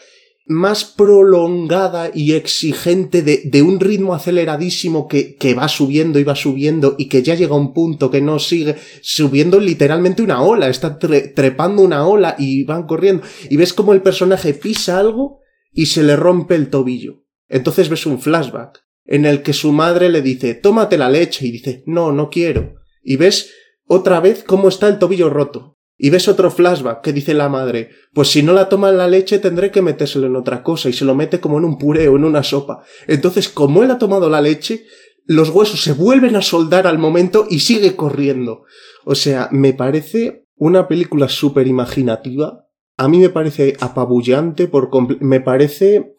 más 0.52 0.84
prolongada 0.84 2.12
y 2.14 2.34
exigente 2.34 3.22
de, 3.22 3.42
de 3.46 3.62
un 3.62 3.80
ritmo 3.80 4.14
aceleradísimo 4.14 5.08
que, 5.08 5.36
que, 5.36 5.54
va 5.54 5.68
subiendo 5.68 6.20
y 6.20 6.24
va 6.24 6.36
subiendo 6.36 6.96
y 6.98 7.08
que 7.08 7.24
ya 7.24 7.36
llega 7.36 7.54
a 7.54 7.60
un 7.60 7.74
punto 7.74 8.12
que 8.12 8.22
no 8.22 8.38
sigue 8.38 8.76
subiendo 9.02 9.60
literalmente 9.60 10.22
una 10.22 10.42
ola, 10.42 10.68
está 10.68 11.00
trepando 11.00 11.82
una 11.82 12.06
ola 12.06 12.36
y 12.38 12.64
van 12.66 12.86
corriendo 12.86 13.24
y 13.50 13.56
ves 13.56 13.74
como 13.74 13.94
el 13.94 14.02
personaje 14.02 14.54
pisa 14.54 15.00
algo 15.00 15.40
y 15.72 15.86
se 15.86 16.04
le 16.04 16.16
rompe 16.16 16.56
el 16.56 16.70
tobillo. 16.70 17.24
Entonces 17.48 17.90
ves 17.90 18.06
un 18.06 18.20
flashback 18.20 18.84
en 19.06 19.26
el 19.26 19.44
que 19.44 19.54
su 19.54 19.72
madre 19.72 20.10
le 20.10 20.22
dice 20.22 20.54
tómate 20.56 20.98
la 20.98 21.10
leche 21.10 21.48
y 21.48 21.52
dice 21.52 21.84
no, 21.86 22.12
no 22.12 22.30
quiero. 22.30 22.76
Y 23.04 23.16
ves 23.16 23.52
otra 23.88 24.20
vez 24.20 24.44
cómo 24.44 24.68
está 24.68 24.90
el 24.90 25.00
tobillo 25.00 25.30
roto. 25.30 25.71
Y 26.04 26.10
ves 26.10 26.28
otro 26.28 26.50
flashback 26.50 27.02
que 27.02 27.14
dice 27.14 27.36
la 27.36 27.48
madre, 27.48 27.92
pues 28.12 28.30
si 28.30 28.42
no 28.42 28.54
la 28.54 28.70
toma 28.70 28.90
en 28.90 28.98
la 28.98 29.08
leche 29.08 29.38
tendré 29.38 29.70
que 29.70 29.84
metérselo 29.84 30.26
en 30.26 30.36
otra 30.36 30.64
cosa 30.64 30.90
y 30.90 30.94
se 30.94 31.06
lo 31.06 31.14
mete 31.14 31.40
como 31.40 31.60
en 31.60 31.64
un 31.64 31.78
puré 31.78 32.08
o 32.08 32.16
en 32.16 32.24
una 32.24 32.42
sopa. 32.42 32.82
Entonces, 33.06 33.50
como 33.50 33.84
él 33.84 33.92
ha 33.92 34.00
tomado 34.00 34.28
la 34.28 34.42
leche, 34.42 34.86
los 35.28 35.50
huesos 35.50 35.84
se 35.84 35.94
vuelven 35.94 36.36
a 36.36 36.42
soldar 36.42 36.88
al 36.88 36.98
momento 36.98 37.46
y 37.48 37.60
sigue 37.60 37.96
corriendo. 37.96 38.64
O 39.06 39.14
sea, 39.14 39.48
me 39.52 39.74
parece 39.74 40.48
una 40.56 40.88
película 40.88 41.30
súper 41.30 41.68
imaginativa. 41.68 42.66
A 42.98 43.08
mí 43.08 43.20
me 43.20 43.30
parece 43.30 43.78
apabullante 43.80 44.68
por 44.68 44.90
me 45.22 45.40
parece 45.40 46.16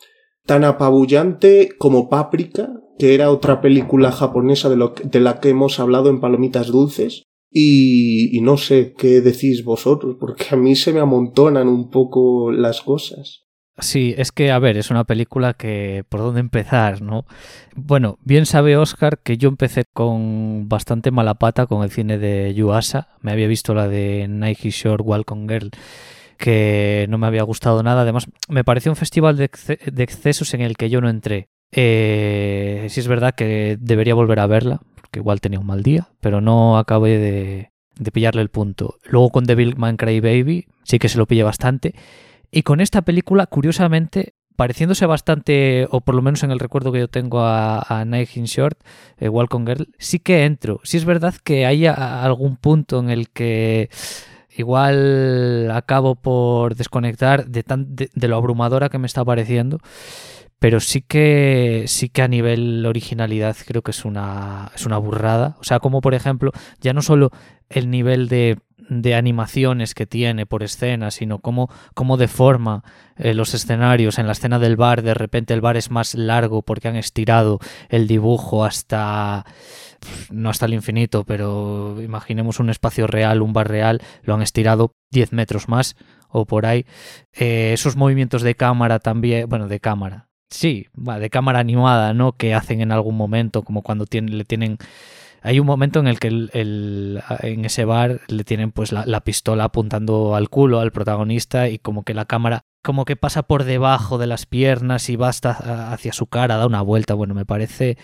tan 0.46 0.62
apabullante 0.62 1.70
como 1.76 2.08
Páprica, 2.08 2.70
que 3.00 3.14
era 3.14 3.32
otra 3.32 3.60
película 3.60 4.12
japonesa 4.12 4.68
de, 4.68 5.20
la 5.20 5.40
que 5.40 5.48
hemos 5.48 5.80
hablado 5.80 6.08
en 6.08 6.20
Palomitas 6.20 6.68
Dulces. 6.68 7.24
Y, 7.54 8.40
no 8.40 8.56
sé 8.56 8.94
qué 8.96 9.20
decís 9.20 9.62
vosotros, 9.62 10.16
porque 10.18 10.46
a 10.50 10.56
mí 10.56 10.74
se 10.74 10.92
me 10.92 11.00
amontonan 11.00 11.68
un 11.68 11.90
poco 11.90 12.50
las 12.50 12.80
cosas. 12.80 13.42
Sí, 13.78 14.14
es 14.16 14.32
que, 14.32 14.50
a 14.50 14.58
ver, 14.58 14.76
es 14.76 14.90
una 14.90 15.04
película 15.04 15.54
que 15.54 16.04
por 16.08 16.20
dónde 16.20 16.40
empezar, 16.40 17.02
¿no? 17.02 17.24
Bueno, 17.74 18.18
bien 18.22 18.46
sabe 18.46 18.76
Oscar 18.76 19.18
que 19.18 19.38
yo 19.38 19.48
empecé 19.48 19.84
con 19.92 20.68
bastante 20.68 21.10
mala 21.10 21.34
pata 21.34 21.66
con 21.66 21.82
el 21.82 21.90
cine 21.90 22.18
de 22.18 22.54
Yuasa. 22.54 23.08
Me 23.20 23.32
había 23.32 23.46
visto 23.48 23.74
la 23.74 23.88
de 23.88 24.26
Nike 24.28 24.70
Shore 24.70 25.02
Welcome 25.02 25.52
Girl, 25.52 25.70
que 26.38 27.06
no 27.08 27.18
me 27.18 27.26
había 27.26 27.42
gustado 27.44 27.82
nada. 27.82 28.02
Además, 28.02 28.28
me 28.48 28.64
pareció 28.64 28.92
un 28.92 28.96
festival 28.96 29.36
de, 29.36 29.44
excesos 29.44 30.54
en 30.54 30.60
el 30.60 30.76
que 30.76 30.90
yo 30.90 31.00
no 31.00 31.08
entré. 31.08 31.48
Eh, 31.72 32.86
sí 32.90 33.00
es 33.00 33.08
verdad 33.08 33.34
que 33.34 33.78
debería 33.80 34.14
volver 34.14 34.40
a 34.40 34.46
verla, 34.46 34.80
que 35.10 35.20
igual 35.20 35.40
tenía 35.40 35.58
un 35.58 35.66
mal 35.66 35.82
día, 35.82 36.08
pero 36.20 36.40
no 36.40 36.78
acabé 36.78 37.18
de, 37.18 37.70
pillarle 38.12 38.42
el 38.42 38.50
punto. 38.50 38.98
Luego 39.04 39.30
con 39.30 39.44
Devilman 39.44 39.96
Cry 39.96 40.20
Baby 40.20 40.66
sí 40.84 40.98
que 40.98 41.08
se 41.08 41.18
lo 41.18 41.26
pille 41.26 41.42
bastante. 41.42 41.94
Y 42.50 42.62
con 42.62 42.80
esta 42.80 43.00
película, 43.02 43.46
curiosamente, 43.46 44.34
pareciéndose 44.56 45.06
bastante, 45.06 45.88
o 45.90 46.02
por 46.02 46.14
lo 46.14 46.20
menos 46.20 46.42
en 46.42 46.50
el 46.50 46.58
recuerdo 46.58 46.92
que 46.92 46.98
yo 46.98 47.08
tengo 47.08 47.40
a, 47.40 47.80
a 47.80 48.04
Night 48.04 48.36
in 48.36 48.44
Short, 48.44 48.78
eh, 49.16 49.30
Welcome 49.30 49.72
Girl, 49.72 49.88
sí 49.98 50.18
que 50.18 50.44
entro. 50.44 50.80
Sí 50.84 50.98
es 50.98 51.06
verdad 51.06 51.34
que 51.42 51.64
hay 51.64 51.86
algún 51.86 52.56
punto 52.58 53.00
en 53.00 53.08
el 53.08 53.30
que 53.30 53.88
igual 54.54 55.70
acabo 55.70 56.14
por 56.16 56.74
desconectar 56.74 57.46
de, 57.46 57.62
tan, 57.62 57.96
de 57.96 58.28
lo 58.28 58.36
abrumadora 58.36 58.90
que 58.90 58.98
me 58.98 59.06
está 59.06 59.24
pareciendo 59.24 59.78
pero 60.62 60.78
sí 60.78 61.02
que 61.02 61.86
sí 61.88 62.08
que 62.08 62.22
a 62.22 62.28
nivel 62.28 62.86
originalidad 62.86 63.56
creo 63.66 63.82
que 63.82 63.90
es 63.90 64.04
una 64.04 64.70
es 64.76 64.86
una 64.86 64.96
burrada. 64.96 65.56
O 65.58 65.64
sea 65.64 65.80
como 65.80 66.00
por 66.00 66.14
ejemplo 66.14 66.52
ya 66.80 66.92
no 66.92 67.02
solo 67.02 67.32
el 67.68 67.90
nivel 67.90 68.28
de, 68.28 68.58
de 68.76 69.16
animaciones 69.16 69.92
que 69.92 70.06
tiene 70.06 70.46
por 70.46 70.62
escena 70.62 71.10
sino 71.10 71.40
cómo, 71.40 71.68
cómo 71.94 72.16
deforma 72.16 72.84
eh, 73.16 73.34
los 73.34 73.54
escenarios. 73.54 74.20
En 74.20 74.26
la 74.26 74.34
escena 74.34 74.60
del 74.60 74.76
bar 74.76 75.02
de 75.02 75.14
repente 75.14 75.52
el 75.52 75.60
bar 75.60 75.76
es 75.76 75.90
más 75.90 76.14
largo 76.14 76.62
porque 76.62 76.86
han 76.86 76.94
estirado 76.94 77.58
el 77.88 78.06
dibujo 78.06 78.64
hasta 78.64 79.44
no 80.30 80.48
hasta 80.48 80.66
el 80.66 80.74
infinito 80.74 81.24
pero 81.24 82.00
imaginemos 82.00 82.60
un 82.60 82.70
espacio 82.70 83.08
real 83.08 83.42
un 83.42 83.52
bar 83.52 83.68
real 83.68 84.00
lo 84.22 84.34
han 84.34 84.42
estirado 84.42 84.94
10 85.10 85.32
metros 85.32 85.68
más 85.68 85.96
o 86.28 86.46
por 86.46 86.66
ahí. 86.66 86.86
Eh, 87.32 87.72
esos 87.72 87.96
movimientos 87.96 88.42
de 88.42 88.54
cámara 88.54 89.00
también 89.00 89.48
bueno 89.48 89.66
de 89.66 89.80
cámara 89.80 90.28
Sí, 90.52 90.86
de 90.94 91.30
cámara 91.30 91.60
animada, 91.60 92.12
¿no? 92.12 92.32
Que 92.32 92.52
hacen 92.52 92.82
en 92.82 92.92
algún 92.92 93.16
momento, 93.16 93.62
como 93.62 93.82
cuando 93.82 94.04
tienen, 94.04 94.36
le 94.36 94.44
tienen... 94.44 94.76
Hay 95.40 95.58
un 95.58 95.66
momento 95.66 95.98
en 95.98 96.06
el 96.06 96.20
que 96.20 96.28
el, 96.28 97.22
en 97.40 97.64
ese 97.64 97.84
bar 97.84 98.20
le 98.28 98.44
tienen 98.44 98.70
pues 98.70 98.92
la, 98.92 99.20
pistola 99.22 99.64
apuntando 99.64 100.36
al 100.36 100.50
culo 100.50 100.78
al 100.78 100.92
protagonista 100.92 101.68
y 101.68 101.78
como 101.78 102.04
que 102.04 102.14
la 102.14 102.26
cámara 102.26 102.64
como 102.82 103.04
que 103.04 103.16
pasa 103.16 103.42
por 103.42 103.64
debajo 103.64 104.18
de 104.18 104.28
las 104.28 104.46
piernas 104.46 105.08
y 105.08 105.16
va 105.16 105.28
hasta 105.28 105.92
hacia 105.92 106.12
su 106.12 106.26
cara, 106.26 106.58
da 106.58 106.66
una 106.66 106.82
vuelta. 106.82 107.14
Bueno, 107.14 107.34
me 107.34 107.44
parece 107.44 107.96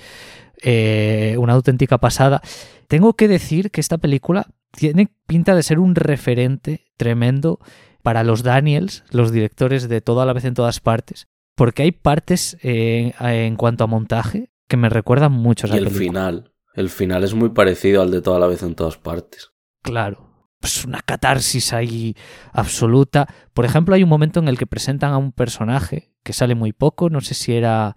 eh, 0.63 1.37
una 1.39 1.53
auténtica 1.53 1.99
pasada. 1.99 2.41
Tengo 2.89 3.13
que 3.13 3.29
decir 3.29 3.71
que 3.71 3.81
esta 3.81 3.99
película 3.99 4.47
tiene 4.73 5.09
pinta 5.27 5.55
de 5.55 5.63
ser 5.63 5.79
un 5.79 5.95
referente 5.95 6.87
tremendo 6.97 7.61
para 8.03 8.25
los 8.25 8.43
Daniels, 8.43 9.05
los 9.11 9.31
directores 9.31 9.89
de 9.89 10.01
Todo 10.01 10.23
a 10.23 10.27
la 10.27 10.33
vez 10.33 10.45
en 10.45 10.55
todas 10.55 10.81
partes, 10.81 11.29
porque 11.59 11.83
hay 11.83 11.91
partes 11.91 12.57
eh, 12.63 13.13
en 13.19 13.57
cuanto 13.57 13.83
a 13.83 13.89
montaje 13.89 14.53
que 14.69 14.77
me 14.77 14.89
recuerdan 14.89 15.33
mucho 15.33 15.67
a 15.67 15.75
y 15.75 15.79
el 15.79 15.91
final. 15.91 16.53
El 16.75 16.89
final 16.89 17.25
es 17.25 17.35
muy 17.35 17.49
parecido 17.49 18.01
al 18.01 18.13
de 18.13 18.23
toda 18.23 18.39
la 18.39 18.47
vez 18.47 18.63
en 18.63 18.77
todas 18.77 18.97
partes. 18.97 19.51
Claro. 19.83 20.29
Pues 20.61 20.85
una 20.85 21.01
catarsis 21.01 21.73
ahí 21.73 22.15
absoluta. 22.53 23.27
Por 23.55 23.65
ejemplo, 23.65 23.97
hay 23.97 24.05
un 24.05 24.09
momento 24.09 24.39
en 24.39 24.47
el 24.47 24.57
que 24.57 24.67
presentan 24.69 25.13
a 25.13 25.19
un 25.19 25.33
personaje 25.33 26.13
que 26.23 26.33
sale 26.33 26.55
muy 26.55 26.73
poco, 26.73 27.11
no 27.11 27.21
sé 27.21 27.35
si 27.35 27.53
era 27.53 27.97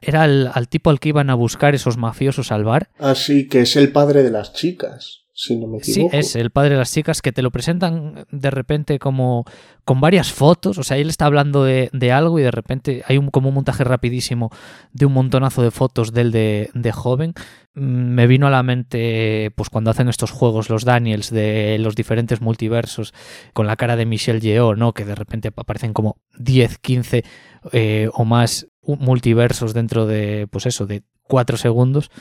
era 0.00 0.22
al 0.22 0.68
tipo 0.68 0.90
al 0.90 1.00
que 1.00 1.08
iban 1.08 1.30
a 1.30 1.34
buscar 1.34 1.74
esos 1.74 1.96
mafiosos 1.96 2.52
al 2.52 2.62
bar. 2.62 2.90
Así 2.98 3.48
que 3.48 3.62
es 3.62 3.74
el 3.74 3.90
padre 3.90 4.22
de 4.22 4.30
las 4.30 4.52
chicas. 4.52 5.23
Si 5.36 5.56
no 5.56 5.66
me 5.66 5.78
equivoco. 5.78 6.10
Sí, 6.12 6.16
es 6.16 6.36
el 6.36 6.50
padre 6.50 6.70
de 6.70 6.76
las 6.76 6.92
chicas 6.92 7.20
que 7.20 7.32
te 7.32 7.42
lo 7.42 7.50
presentan 7.50 8.24
de 8.30 8.50
repente 8.52 9.00
como 9.00 9.44
con 9.84 10.00
varias 10.00 10.32
fotos. 10.32 10.78
O 10.78 10.84
sea, 10.84 10.96
él 10.96 11.08
está 11.08 11.26
hablando 11.26 11.64
de, 11.64 11.90
algo 12.12 12.38
y 12.38 12.42
de 12.42 12.52
repente 12.52 13.02
hay 13.08 13.18
un, 13.18 13.30
como 13.30 13.48
un 13.48 13.56
montaje 13.56 13.82
rapidísimo 13.82 14.50
de 14.92 15.06
un 15.06 15.12
montonazo 15.12 15.62
de 15.62 15.72
fotos 15.72 16.12
de 16.12 16.20
él 16.20 16.30
de, 16.30 16.92
joven. 16.92 17.34
Mm, 17.74 18.14
me 18.14 18.28
vino 18.28 18.46
a 18.46 18.50
la 18.50 18.62
mente, 18.62 19.50
pues 19.56 19.70
cuando 19.70 19.90
hacen 19.90 20.08
estos 20.08 20.30
juegos 20.30 20.70
los 20.70 20.84
Daniels 20.84 21.30
de 21.30 21.78
los 21.80 21.96
diferentes 21.96 22.40
multiversos 22.40 23.12
con 23.52 23.66
la 23.66 23.74
cara 23.74 23.96
de 23.96 24.06
Michelle 24.06 24.38
Yeoh, 24.38 24.76
¿no? 24.76 24.92
Que 24.92 25.04
de 25.04 25.16
repente 25.16 25.50
aparecen 25.56 25.94
como 25.94 26.18
10, 26.38 26.78
15 26.78 27.24
eh, 27.72 28.08
o 28.12 28.24
más 28.24 28.68
multiversos 28.82 29.74
dentro 29.74 30.06
de, 30.06 30.46
pues 30.48 30.66
eso, 30.66 30.86
de 30.86 31.02
4 31.22 31.56
segundos. 31.56 32.12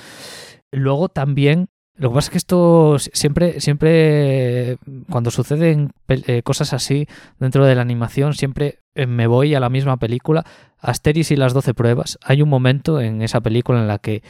Luego 0.72 1.10
también 1.10 1.70
lo 1.96 2.10
que 2.10 2.16
pasa 2.16 2.28
es 2.28 2.32
que 2.32 2.38
esto 2.38 2.98
siempre, 2.98 3.62
siempre, 3.62 4.78
cuando 5.12 5.30
suceden 5.30 5.92
eh, 6.08 6.42
cosas 6.42 6.74
así 6.74 7.08
dentro 7.40 7.66
de 7.66 7.76
la 7.76 7.84
animación, 7.84 8.34
siempre 8.34 8.80
eh, 8.96 9.06
me 9.06 9.28
voy 9.28 9.54
a 9.54 9.60
la 9.60 9.70
misma 9.70 9.98
película, 9.98 10.44
Asteris 10.80 11.30
y 11.30 11.36
las 11.36 11.54
12 11.54 11.76
pruebas. 11.76 12.18
Hay 12.24 12.42
un 12.42 12.50
momento 12.50 13.00
en 13.00 13.22
esa 13.22 13.42
película 13.42 13.80
en 13.80 13.88
la 13.88 14.00
que, 14.00 14.24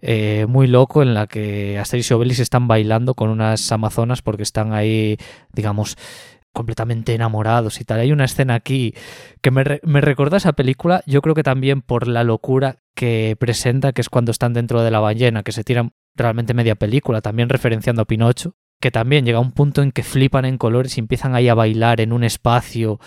eh, 0.00 0.46
muy 0.48 0.68
loco, 0.68 1.02
en 1.02 1.12
la 1.12 1.26
que 1.26 1.76
Asteris 1.78 2.08
y 2.08 2.14
Obelix 2.14 2.38
están 2.38 2.68
bailando 2.68 3.14
con 3.14 3.30
unas 3.30 3.72
amazonas 3.72 4.22
porque 4.22 4.44
están 4.44 4.72
ahí, 4.72 5.16
digamos, 5.52 5.96
completamente 6.52 7.14
enamorados 7.14 7.80
y 7.80 7.84
tal. 7.84 7.98
Hay 7.98 8.12
una 8.12 8.26
escena 8.26 8.54
aquí 8.54 8.94
que 9.42 9.50
me, 9.50 9.64
me 9.82 10.00
recuerda 10.00 10.36
esa 10.36 10.52
película, 10.52 11.02
yo 11.04 11.20
creo 11.20 11.34
que 11.34 11.42
también 11.42 11.82
por 11.82 12.06
la 12.06 12.22
locura 12.22 12.76
que 12.94 13.36
presenta, 13.38 13.92
que 13.92 14.02
es 14.02 14.08
cuando 14.08 14.30
están 14.30 14.54
dentro 14.54 14.82
de 14.82 14.92
la 14.92 15.00
ballena, 15.00 15.42
que 15.42 15.52
se 15.52 15.64
tiran 15.64 15.92
realmente 16.18 16.54
media 16.54 16.74
película, 16.74 17.20
también 17.20 17.48
referenciando 17.48 18.02
a 18.02 18.04
Pinocho, 18.04 18.54
que 18.80 18.90
también 18.90 19.24
llega 19.24 19.38
a 19.38 19.42
un 19.42 19.52
punto 19.52 19.82
en 19.82 19.92
que 19.92 20.02
flipan 20.02 20.44
en 20.44 20.58
colores 20.58 20.96
y 20.96 21.00
empiezan 21.00 21.34
ahí 21.34 21.48
a 21.48 21.54
bailar 21.54 22.00
en 22.00 22.12
un 22.12 22.24
espacio 22.24 23.00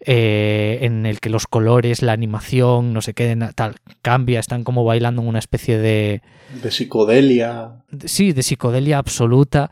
eh, 0.00 0.78
en 0.80 1.04
el 1.04 1.20
que 1.20 1.28
los 1.28 1.46
colores, 1.46 2.02
la 2.02 2.12
animación, 2.12 2.94
no 2.94 3.02
sé 3.02 3.12
qué, 3.12 3.36
tal, 3.54 3.76
cambia, 4.00 4.40
están 4.40 4.64
como 4.64 4.84
bailando 4.84 5.20
en 5.20 5.28
una 5.28 5.38
especie 5.38 5.78
de... 5.78 6.22
De 6.62 6.70
psicodelia. 6.70 7.84
Sí, 8.06 8.32
de 8.32 8.42
psicodelia 8.42 8.98
absoluta, 8.98 9.70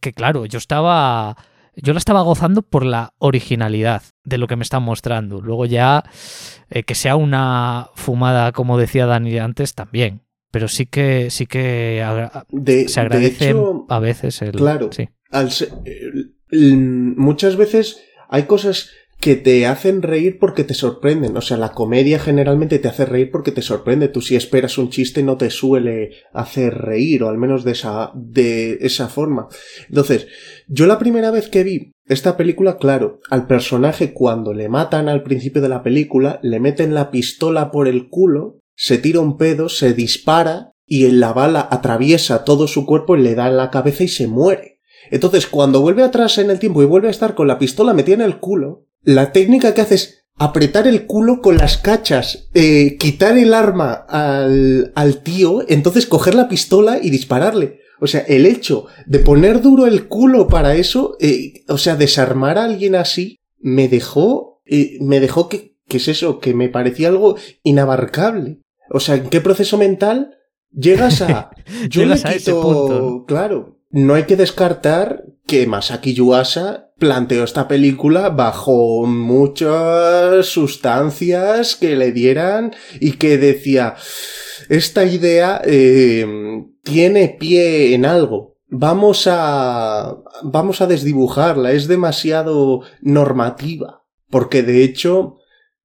que 0.00 0.12
claro, 0.12 0.46
yo 0.46 0.58
estaba... 0.58 1.36
Yo 1.80 1.92
la 1.92 1.98
estaba 1.98 2.22
gozando 2.22 2.62
por 2.62 2.84
la 2.84 3.14
originalidad 3.18 4.02
de 4.24 4.38
lo 4.38 4.48
que 4.48 4.56
me 4.56 4.64
están 4.64 4.82
mostrando. 4.82 5.40
Luego 5.40 5.64
ya 5.64 6.02
eh, 6.70 6.82
que 6.82 6.96
sea 6.96 7.14
una 7.14 7.90
fumada, 7.94 8.50
como 8.50 8.78
decía 8.78 9.06
Dani 9.06 9.38
antes, 9.38 9.76
también 9.76 10.22
pero 10.50 10.68
sí 10.68 10.86
que 10.86 11.30
sí 11.30 11.46
que 11.46 12.02
se 12.86 13.00
agradece 13.00 13.54
a 13.88 13.98
veces 13.98 14.42
el 14.42 14.52
claro 14.52 14.90
sí. 14.92 15.08
muchas 16.50 17.56
veces 17.56 18.02
hay 18.28 18.44
cosas 18.44 18.90
que 19.20 19.34
te 19.34 19.66
hacen 19.66 20.02
reír 20.02 20.38
porque 20.38 20.64
te 20.64 20.74
sorprenden. 20.74 21.36
O 21.36 21.40
sea, 21.40 21.56
la 21.56 21.72
comedia 21.72 22.18
generalmente 22.18 22.78
te 22.78 22.88
hace 22.88 23.04
reír 23.04 23.30
porque 23.30 23.50
te 23.50 23.62
sorprende. 23.62 24.08
Tú 24.08 24.20
si 24.20 24.36
esperas 24.36 24.78
un 24.78 24.90
chiste 24.90 25.22
no 25.22 25.36
te 25.36 25.50
suele 25.50 26.10
hacer 26.32 26.74
reír, 26.74 27.24
o 27.24 27.28
al 27.28 27.38
menos 27.38 27.64
de 27.64 27.72
esa, 27.72 28.12
de 28.14 28.78
esa 28.80 29.08
forma. 29.08 29.48
Entonces, 29.88 30.28
yo 30.68 30.86
la 30.86 30.98
primera 30.98 31.30
vez 31.30 31.48
que 31.48 31.64
vi 31.64 31.92
esta 32.06 32.36
película, 32.36 32.76
claro, 32.76 33.20
al 33.28 33.46
personaje 33.46 34.12
cuando 34.12 34.54
le 34.54 34.68
matan 34.68 35.08
al 35.08 35.22
principio 35.22 35.60
de 35.60 35.68
la 35.68 35.82
película, 35.82 36.38
le 36.42 36.60
meten 36.60 36.94
la 36.94 37.10
pistola 37.10 37.70
por 37.70 37.88
el 37.88 38.08
culo 38.08 38.60
se 38.80 38.96
tira 38.96 39.18
un 39.18 39.36
pedo, 39.36 39.68
se 39.68 39.92
dispara 39.92 40.70
y 40.86 41.10
la 41.10 41.32
bala 41.32 41.66
atraviesa 41.68 42.44
todo 42.44 42.68
su 42.68 42.86
cuerpo 42.86 43.16
y 43.16 43.22
le 43.22 43.34
da 43.34 43.48
en 43.48 43.56
la 43.56 43.70
cabeza 43.70 44.04
y 44.04 44.08
se 44.08 44.28
muere. 44.28 44.78
Entonces, 45.10 45.48
cuando 45.48 45.80
vuelve 45.80 46.04
atrás 46.04 46.38
en 46.38 46.48
el 46.48 46.60
tiempo 46.60 46.80
y 46.80 46.86
vuelve 46.86 47.08
a 47.08 47.10
estar 47.10 47.34
con 47.34 47.48
la 47.48 47.58
pistola 47.58 47.92
metida 47.92 48.14
en 48.14 48.20
el 48.20 48.38
culo, 48.38 48.86
la 49.02 49.32
técnica 49.32 49.74
que 49.74 49.80
hace 49.80 49.96
es 49.96 50.24
apretar 50.36 50.86
el 50.86 51.06
culo 51.06 51.40
con 51.40 51.56
las 51.56 51.76
cachas, 51.76 52.50
eh, 52.54 52.96
quitar 52.98 53.36
el 53.36 53.52
arma 53.52 53.92
al, 53.92 54.92
al 54.94 55.22
tío, 55.24 55.64
entonces 55.68 56.06
coger 56.06 56.36
la 56.36 56.48
pistola 56.48 57.00
y 57.02 57.10
dispararle. 57.10 57.80
O 58.00 58.06
sea, 58.06 58.20
el 58.20 58.46
hecho 58.46 58.86
de 59.06 59.18
poner 59.18 59.60
duro 59.60 59.86
el 59.86 60.06
culo 60.06 60.46
para 60.46 60.76
eso, 60.76 61.16
eh, 61.18 61.64
o 61.66 61.78
sea, 61.78 61.96
desarmar 61.96 62.58
a 62.58 62.64
alguien 62.64 62.94
así, 62.94 63.40
me 63.58 63.88
dejó, 63.88 64.62
eh, 64.66 64.98
me 65.00 65.18
dejó 65.18 65.48
que, 65.48 65.74
que 65.88 65.96
es 65.96 66.06
eso, 66.06 66.38
que 66.38 66.54
me 66.54 66.68
parecía 66.68 67.08
algo 67.08 67.36
inabarcable. 67.64 68.60
O 68.90 69.00
sea, 69.00 69.16
¿en 69.16 69.28
qué 69.28 69.40
proceso 69.40 69.78
mental 69.78 70.36
llegas 70.72 71.22
a... 71.22 71.50
Yo 71.88 72.04
le 72.04 72.20
quito... 72.20 73.24
Claro, 73.26 73.78
no 73.90 74.14
hay 74.14 74.24
que 74.24 74.36
descartar 74.36 75.24
que 75.46 75.66
Masaki 75.66 76.12
Yuasa 76.12 76.90
planteó 76.98 77.44
esta 77.44 77.68
película 77.68 78.28
bajo 78.28 79.06
muchas 79.06 80.46
sustancias 80.46 81.76
que 81.76 81.96
le 81.96 82.12
dieran 82.12 82.74
y 83.00 83.12
que 83.12 83.38
decía, 83.38 83.94
esta 84.68 85.04
idea 85.04 85.62
eh, 85.64 86.26
tiene 86.82 87.36
pie 87.38 87.94
en 87.94 88.04
algo. 88.04 88.58
Vamos 88.66 89.26
a, 89.26 90.18
vamos 90.42 90.82
a 90.82 90.86
desdibujarla, 90.86 91.72
es 91.72 91.88
demasiado 91.88 92.82
normativa. 93.00 94.04
Porque 94.28 94.62
de 94.62 94.84
hecho, 94.84 95.36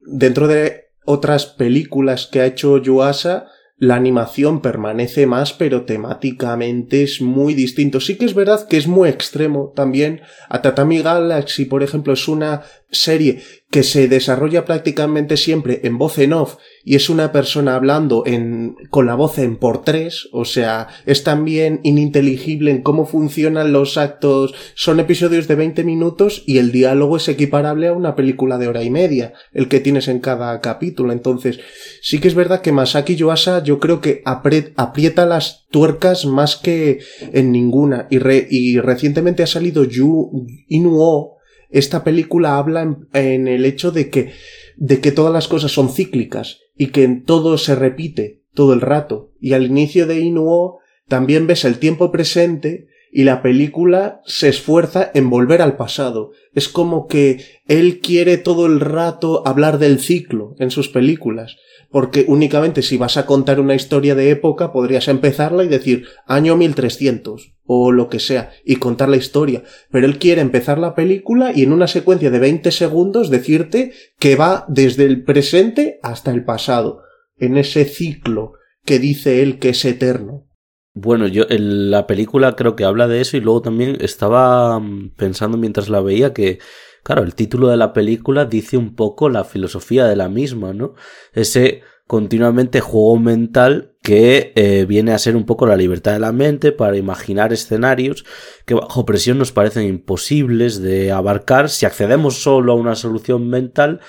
dentro 0.02 0.50
de 0.50 0.83
otras 1.06 1.46
películas 1.46 2.28
que 2.32 2.42
ha 2.42 2.46
hecho 2.46 2.78
Yuasa, 2.78 3.48
la 3.78 3.96
animación 3.96 4.62
permanece 4.62 5.28
más, 5.28 5.52
pero 5.52 5.84
temáticamente 5.84 7.04
es 7.04 7.22
muy 7.22 7.54
distinto. 7.54 8.00
Sí 8.00 8.18
que 8.18 8.26
es 8.26 8.34
verdad 8.34 8.66
que 8.68 8.78
es 8.78 8.88
muy 8.88 9.10
extremo 9.10 9.74
también. 9.76 10.22
A 10.48 10.62
Tatami 10.62 11.02
Galaxy, 11.02 11.66
por 11.66 11.84
ejemplo, 11.84 12.14
es 12.14 12.28
una 12.28 12.62
serie 12.94 13.42
que 13.70 13.82
se 13.82 14.08
desarrolla 14.08 14.66
prácticamente 14.66 15.36
siempre 15.36 15.82
en 15.84 15.98
voz 15.98 16.20
en 16.20 16.34
off 16.34 16.58
y 16.86 16.96
es 16.96 17.10
una 17.10 17.32
persona 17.32 17.76
hablando 17.76 18.24
en, 18.26 18.76
con 18.92 19.08
la 19.08 19.16
voz 19.16 19.40
en 19.40 19.56
por 19.56 19.84
tres, 19.84 20.30
o 20.32 20.46
sea, 20.46 20.90
es 21.08 21.24
también 21.24 21.80
ininteligible 21.82 22.70
en 22.70 22.84
cómo 22.84 23.08
funcionan 23.08 23.72
los 23.72 23.98
actos, 23.98 24.54
son 24.76 25.00
episodios 25.00 25.48
de 25.48 25.56
20 25.56 25.84
minutos 25.84 26.44
y 26.46 26.60
el 26.60 26.72
diálogo 26.72 27.18
es 27.18 27.28
equiparable 27.28 27.88
a 27.88 27.94
una 27.94 28.16
película 28.16 28.60
de 28.60 28.68
hora 28.68 28.84
y 28.84 28.92
media, 28.92 29.34
el 29.54 29.68
que 29.68 29.80
tienes 29.80 30.08
en 30.08 30.20
cada 30.20 30.62
capítulo, 30.62 31.12
entonces 31.12 31.60
sí 32.02 32.20
que 32.20 32.28
es 32.28 32.36
verdad 32.36 32.62
que 32.62 32.72
Masaki 32.72 33.16
Yuasa 33.16 33.64
yo 33.64 33.80
creo 33.80 34.02
que 34.02 34.22
aprieta 34.26 35.26
las 35.26 35.66
tuercas 35.74 36.26
más 36.26 36.56
que 36.56 37.00
en 37.34 37.52
ninguna. 37.52 38.08
Y, 38.10 38.80
recientemente 38.80 39.44
ha 39.44 39.48
salido 39.48 39.84
Yu 39.84 40.46
Inuo 40.68 41.33
esta 41.74 42.04
película 42.04 42.58
habla 42.58 42.98
en, 43.14 43.48
el 43.48 43.66
hecho 43.66 43.92
de 43.92 44.10
que, 44.10 44.32
de 44.78 45.02
que 45.02 45.12
todas 45.12 45.34
las 45.34 45.48
cosas 45.48 45.72
son 45.72 45.90
cíclicas 45.90 46.60
y 46.78 46.88
que 46.88 47.08
todo 47.08 47.58
se 47.58 47.76
repite 47.76 48.44
todo 48.54 48.74
el 48.74 48.82
rato. 48.82 49.32
Y 49.42 49.54
al 49.54 49.66
inicio 49.66 50.08
de 50.08 50.20
Inuo 50.20 50.80
también 51.08 51.48
ves 51.48 51.66
el 51.66 51.80
tiempo 51.80 52.12
presente 52.12 52.88
y 53.12 53.24
la 53.24 53.42
película 53.42 54.22
se 54.26 54.50
esfuerza 54.50 55.12
en 55.14 55.30
volver 55.30 55.62
al 55.62 55.76
pasado. 55.76 56.32
Es 56.54 56.70
como 56.70 57.08
que 57.08 57.44
él 57.68 58.00
quiere 58.00 58.38
todo 58.38 58.66
el 58.66 58.80
rato 58.80 59.46
hablar 59.46 59.80
del 59.80 60.00
ciclo 60.00 60.56
en 60.60 60.72
sus 60.72 60.90
películas 60.90 61.58
porque 61.94 62.26
únicamente 62.28 62.82
si 62.82 62.98
vas 62.98 63.18
a 63.18 63.28
contar 63.28 63.60
una 63.60 63.76
historia 63.76 64.16
de 64.16 64.32
época 64.32 64.74
podrías 64.74 65.08
empezarla 65.08 65.64
y 65.64 65.68
decir 65.68 66.08
año 66.26 66.58
1300 66.58 67.54
o 67.66 67.92
lo 67.92 68.10
que 68.10 68.20
sea 68.20 68.50
y 68.66 68.78
contar 68.78 69.10
la 69.10 69.18
historia, 69.18 69.62
pero 69.92 70.08
él 70.08 70.18
quiere 70.18 70.42
empezar 70.42 70.80
la 70.80 70.96
película 70.96 71.52
y 71.56 71.62
en 71.62 71.72
una 71.72 71.88
secuencia 71.88 72.32
de 72.32 72.40
20 72.40 72.72
segundos 72.72 73.30
decirte 73.30 73.92
que 74.18 74.36
va 74.36 74.66
desde 74.68 75.06
el 75.06 75.24
presente 75.24 76.00
hasta 76.02 76.32
el 76.32 76.44
pasado, 76.44 77.04
en 77.38 77.58
ese 77.58 77.86
ciclo 77.86 78.54
que 78.84 78.98
dice 78.98 79.44
él 79.44 79.60
que 79.60 79.70
es 79.70 79.86
eterno. 79.86 80.48
Bueno, 80.96 81.28
yo 81.28 81.44
en 81.48 81.92
la 81.92 82.08
película 82.08 82.56
creo 82.56 82.76
que 82.76 82.86
habla 82.86 83.08
de 83.08 83.22
eso 83.22 83.38
y 83.38 83.42
luego 83.42 83.62
también 83.62 84.00
estaba 84.02 84.80
mm, 84.80 85.14
pensando 85.16 85.60
mientras 85.60 85.90
la 85.90 86.02
veía 86.02 86.34
que 86.34 86.58
Claro, 87.04 87.24
el 87.24 87.36
título 87.36 87.68
de 87.68 87.78
la 87.78 87.92
película 87.92 88.46
dice 88.46 88.78
un 88.78 88.96
poco 88.96 89.30
la 89.30 89.44
filosofía 89.44 90.06
de 90.06 90.16
la 90.16 90.30
misma, 90.30 90.74
¿no? 90.74 90.96
Ese 91.34 91.82
continuamente 92.08 92.80
juego 92.80 93.18
mental 93.20 93.96
que 94.02 94.52
eh, 94.56 94.86
viene 94.86 95.14
a 95.14 95.18
ser 95.18 95.36
un 95.36 95.46
poco 95.46 95.66
la 95.66 95.78
libertad 95.78 96.14
de 96.14 96.20
la 96.20 96.32
mente 96.32 96.72
para 96.72 96.98
imaginar 96.98 97.54
escenarios 97.54 98.26
que 98.66 98.74
bajo 98.74 99.06
presión 99.06 99.38
nos 99.38 99.52
parecen 99.52 99.88
imposibles 99.88 100.82
de 100.82 101.12
abarcar. 101.12 101.70
Si 101.70 101.86
accedemos 101.86 102.42
solo 102.42 102.74
a 102.74 102.76
una 102.76 102.96
solución 102.96 103.50
mental, 103.50 104.00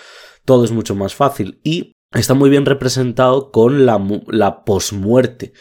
todo 0.44 0.64
es 0.64 0.72
mucho 0.72 0.94
más 0.94 1.14
fácil. 1.14 1.60
Y 1.64 1.96
está 2.12 2.34
muy 2.34 2.50
bien 2.50 2.66
representado 2.66 3.50
con 3.50 3.86
la, 3.86 4.00
la 4.28 4.64
posmuerte 4.64 5.52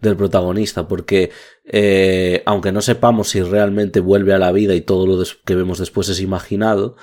del 0.00 0.16
protagonista, 0.16 0.88
porque 0.88 1.30
eh, 1.64 2.42
aunque 2.46 2.72
no 2.72 2.80
sepamos 2.80 3.30
si 3.30 3.42
realmente 3.42 4.00
vuelve 4.00 4.32
a 4.32 4.38
la 4.38 4.52
vida 4.52 4.74
y 4.74 4.80
todo 4.80 5.06
lo 5.06 5.24
que 5.44 5.54
vemos 5.54 5.78
después 5.78 6.08
es 6.08 6.20
imaginado, 6.20 6.96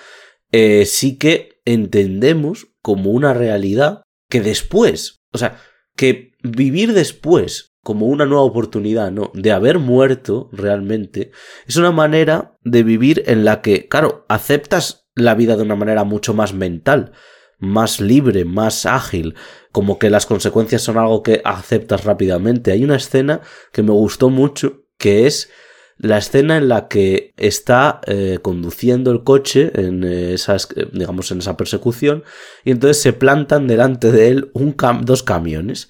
eh, 0.52 0.86
sí 0.86 1.18
que 1.18 1.62
entendemos 1.66 2.68
como 2.82 3.12
una 3.12 3.34
realidad 3.34 4.04
que 4.30 4.42
después, 4.42 5.22
o 5.32 5.38
sea, 5.38 5.60
que 5.96 6.32
vivir 6.44 6.94
después 6.94 7.74
como 7.82 8.08
una 8.08 8.26
nueva 8.26 8.44
oportunidad, 8.44 9.12
¿no? 9.12 9.32
De 9.34 9.52
haber 9.52 9.80
muerto 9.80 10.50
realmente, 10.52 11.32
es 11.66 11.78
una 11.78 11.92
manera 11.92 12.58
de 12.62 12.84
vivir 12.84 13.24
en 13.28 13.46
la 13.46 13.62
que, 13.62 13.88
claro, 13.88 14.26
aceptas 14.28 15.08
la 15.16 15.36
vida 15.36 15.56
de 15.56 15.64
una 15.64 15.76
manera 15.76 16.04
mucho 16.04 16.34
más 16.34 16.54
mental, 16.54 17.14
más 17.58 18.00
libre, 18.00 18.46
más 18.46 18.86
ágil, 18.86 19.36
como 19.72 20.00
que 20.00 20.10
las 20.10 20.26
consecuencias 20.26 20.82
son 20.82 20.98
algo 20.98 21.24
que 21.24 21.42
aceptas 21.46 22.04
rápidamente. 22.04 22.72
Hay 22.72 22.84
una 22.84 22.96
escena 22.96 23.42
que 23.72 23.84
me 23.84 23.92
gustó 23.92 24.30
mucho, 24.30 24.84
que 24.98 25.28
es 25.28 25.50
la 25.98 26.18
escena 26.18 26.58
en 26.58 26.70
la 26.70 26.88
que 26.88 27.34
está 27.36 28.00
eh, 28.08 28.40
conduciendo 28.42 29.12
el 29.12 29.24
coche 29.24 29.72
en 29.76 30.04
esas, 30.04 30.70
digamos, 30.94 31.30
en 31.32 31.40
esa 31.40 31.58
persecución, 31.58 32.24
y 32.64 32.72
entonces 32.72 33.02
se 33.02 33.14
plantan 33.14 33.68
delante 33.68 34.12
de 34.12 34.30
él 34.30 34.52
un 34.54 34.76
dos 35.02 35.24
camiones. 35.24 35.90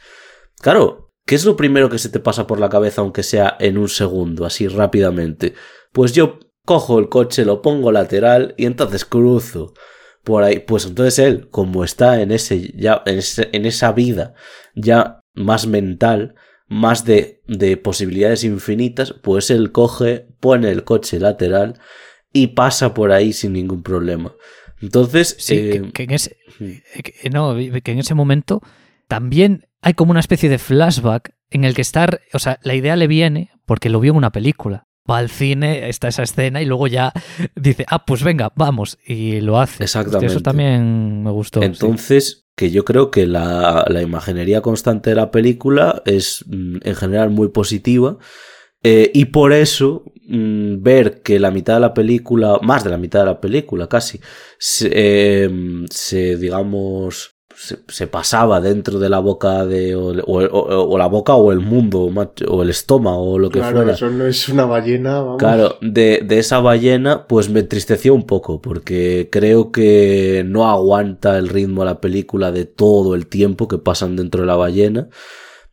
Claro, 0.60 1.12
¿qué 1.26 1.36
es 1.36 1.46
lo 1.46 1.56
primero 1.56 1.90
que 1.90 2.00
se 2.00 2.10
te 2.10 2.20
pasa 2.20 2.48
por 2.48 2.60
la 2.60 2.70
cabeza, 2.70 3.02
aunque 3.02 3.24
sea 3.24 3.56
en 3.60 3.78
un 3.78 3.88
segundo, 3.88 4.46
así 4.46 4.68
rápidamente? 4.68 5.54
Pues 5.94 6.12
yo 6.12 6.40
cojo 6.66 7.00
el 7.00 7.08
coche, 7.08 7.46
lo 7.46 7.62
pongo 7.62 7.92
lateral 7.92 8.56
y 8.58 8.66
entonces 8.66 9.06
cruzo 9.06 9.74
por 10.24 10.44
ahí. 10.44 10.60
Pues 10.60 10.86
entonces 10.86 11.20
él, 11.20 11.50
como 11.50 11.84
está 11.84 12.22
en 12.22 12.32
ese, 12.32 12.74
ya, 12.76 13.02
en, 13.06 13.66
esa 13.66 13.92
vida 13.92 14.34
ya 14.76 15.22
más 15.34 15.68
mental, 15.68 16.36
más 16.68 17.06
de, 17.06 17.42
de, 17.48 17.78
posibilidades 17.78 18.44
infinitas, 18.44 19.14
pues 19.14 19.50
él 19.50 19.72
coge, 19.72 20.28
pone 20.40 20.70
el 20.70 20.84
coche 20.84 21.20
lateral 21.20 21.80
y 22.32 22.48
pasa 22.48 22.94
por 22.94 23.12
ahí 23.12 23.34
sin 23.34 23.54
ningún 23.54 23.84
problema. 23.84 24.36
Entonces, 24.82 25.36
sí, 25.40 25.56
que, 25.56 26.04
eh, 26.04 26.06
en 26.06 26.12
ese, 26.12 26.38
eh, 26.60 27.30
no, 27.32 27.56
que 27.56 27.92
en 27.92 28.00
ese 28.00 28.14
momento 28.14 28.62
también 29.08 29.68
hay 29.82 29.94
como 29.94 30.12
una 30.12 30.20
especie 30.20 30.50
de 30.50 30.60
flashback 30.60 31.34
en 31.50 31.64
el 31.64 31.74
que 31.74 31.82
estar, 31.82 32.22
o 32.34 32.40
sea, 32.40 32.60
la 32.64 32.76
idea 32.76 32.96
le 32.96 33.08
viene 33.08 33.50
porque 33.66 33.90
lo 33.90 34.00
vio 34.00 34.12
en 34.12 34.18
una 34.18 34.32
película 34.32 34.89
va 35.10 35.18
al 35.18 35.30
cine, 35.30 35.90
está 35.90 36.08
esa 36.08 36.24
escena 36.24 36.62
y 36.62 36.66
luego 36.66 36.88
ya 36.88 37.12
dice, 37.56 37.86
ah, 37.88 38.06
pues 38.06 38.24
venga, 38.24 38.52
vamos, 38.56 38.98
y 39.06 39.42
lo 39.42 39.60
hace. 39.60 39.84
Exactamente. 39.84 40.28
eso 40.28 40.42
también 40.42 41.24
me 41.24 41.32
gustó. 41.32 41.62
Entonces, 41.64 42.48
que 42.60 42.72
yo 42.72 42.84
creo 42.84 43.10
que 43.10 43.26
la, 43.26 43.86
imaginería 44.02 44.62
constante 44.62 45.12
de 45.12 45.16
la 45.16 45.32
película 45.32 46.02
es 46.06 46.44
mm, 46.46 46.80
en 46.84 46.96
general 46.96 47.30
muy 47.30 47.48
positiva. 47.48 48.18
Eh, 48.84 49.12
y 49.14 49.26
por 49.26 49.52
eso 49.54 50.04
mm, 50.28 50.82
ver 50.82 51.22
que 51.22 51.40
la 51.40 51.52
mitad 51.52 51.76
de 51.76 51.80
la 51.80 51.94
película, 51.94 52.60
más 52.62 52.84
de 52.84 52.90
la 52.90 52.98
mitad 52.98 53.22
de 53.22 53.26
la 53.28 53.42
película 53.42 53.88
casi, 53.88 54.20
se 54.58 55.44
em, 55.44 55.86
digamos, 56.38 57.39
se, 57.60 58.08
pasaba 58.08 58.62
dentro 58.62 59.00
de 59.00 59.10
la 59.10 59.20
boca 59.20 59.66
de 59.66 59.94
o, 59.94 60.98
la 60.98 61.08
boca 61.08 61.36
o 61.36 61.52
el 61.52 61.60
mundo 61.60 62.10
o 62.48 62.64
el 62.64 62.70
estómago 62.70 63.34
o 63.34 63.40
lo 63.40 63.50
que 63.50 63.60
claro, 63.60 63.90
Eso 63.90 64.10
no 64.10 64.26
es 64.26 64.48
una 64.48 64.64
ballena. 64.64 65.20
Vamos. 65.20 65.38
Claro, 65.40 65.78
de, 65.82 66.22
de, 66.24 66.40
esa 66.40 66.62
ballena 66.62 67.28
pues 67.28 67.50
me 67.50 67.60
entristeció 67.60 68.14
un 68.14 68.26
poco 68.26 68.62
porque 68.62 69.28
creo 69.30 69.74
que 69.74 70.44
no 70.48 70.70
aguanta 70.70 71.38
el 71.38 71.50
ritmo 71.50 71.82
a 71.82 71.86
la 71.86 72.00
película 72.00 72.54
de 72.54 72.64
todo 72.64 73.14
el 73.14 73.28
tiempo 73.28 73.68
que 73.68 73.78
pasan 73.78 74.16
dentro 74.16 74.42
de 74.42 74.48
la 74.48 74.56
ballena. 74.56 75.10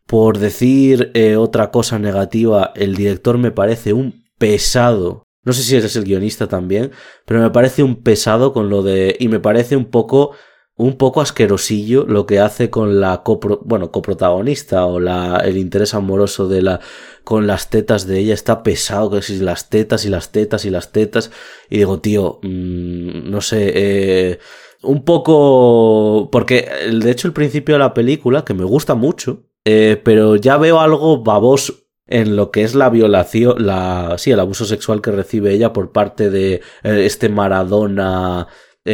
Por 0.07 0.39
decir 0.39 1.13
eh, 1.15 1.37
otra 1.37 1.71
cosa 1.71 2.01
negativa, 2.01 2.73
el 2.75 2.97
director 2.97 3.39
me 3.39 3.53
parece 3.53 3.93
un 3.93 4.25
pesado 4.39 5.23
no 5.45 5.53
sé 5.53 5.63
si 5.63 5.77
eres 5.77 5.95
el 5.95 6.03
guionista 6.03 6.49
también, 6.49 6.91
pero 7.25 7.41
me 7.41 7.51
parece 7.51 7.85
un 7.85 8.03
pesado 8.03 8.53
con 8.53 8.69
lo 8.69 8.83
de. 8.83 9.15
Y 9.21 9.29
me 9.29 9.39
parece 9.39 9.77
un 9.77 9.85
poco 9.85 10.33
un 10.79 10.99
poco 10.99 11.23
asquerosillo 11.23 12.05
lo 12.07 12.27
que 12.27 12.39
hace 12.39 12.69
con 12.69 13.01
la 13.01 13.23
bueno, 13.63 13.91
coprotagonista 13.91 14.85
o 14.85 15.01
la, 15.01 15.39
el 15.39 15.57
interés 15.57 15.95
amoroso 15.95 16.49
de 16.49 16.63
la, 16.63 16.81
con 17.25 17.47
las 17.47 17.71
tetas 17.71 18.07
de 18.07 18.19
ella. 18.19 18.35
Está 18.35 18.63
pesado 18.63 19.11
que 19.11 19.23
si 19.23 19.39
las 19.39 19.71
tetas 19.71 20.05
y 20.05 20.11
las 20.11 20.33
tetas 20.33 20.65
y 20.67 20.71
las 20.71 20.93
tetas. 20.93 21.31
Y 21.71 21.79
digo, 21.79 22.01
tío, 22.01 22.41
mmm, 22.43 23.31
no 23.31 23.41
sé, 23.41 23.73
eh, 23.75 24.39
un 24.83 25.05
poco, 25.05 26.29
porque 26.31 26.69
de 26.93 27.11
hecho 27.11 27.27
el 27.27 27.35
principio 27.35 27.77
de 27.77 27.79
la 27.81 27.95
película, 27.95 28.45
que 28.45 28.55
me 28.55 28.65
gusta 28.65 28.95
mucho, 28.95 29.45
eh, 29.65 30.01
pero 30.05 30.37
ya 30.37 30.59
veo 30.59 30.81
algo 30.81 31.23
baboso 31.23 31.75
en 32.07 32.37
lo 32.37 32.51
que 32.51 32.63
es 32.63 32.75
la 32.75 32.91
violación, 32.91 33.67
la, 33.67 34.17
sí, 34.19 34.31
el 34.31 34.41
abuso 34.41 34.65
sexual 34.67 35.01
que 35.01 35.11
recibe 35.11 35.53
ella 35.55 35.73
por 35.73 35.91
parte 35.91 36.31
de 36.31 36.61
eh, 36.83 37.07
este 37.07 37.29
Maradona 37.31 38.47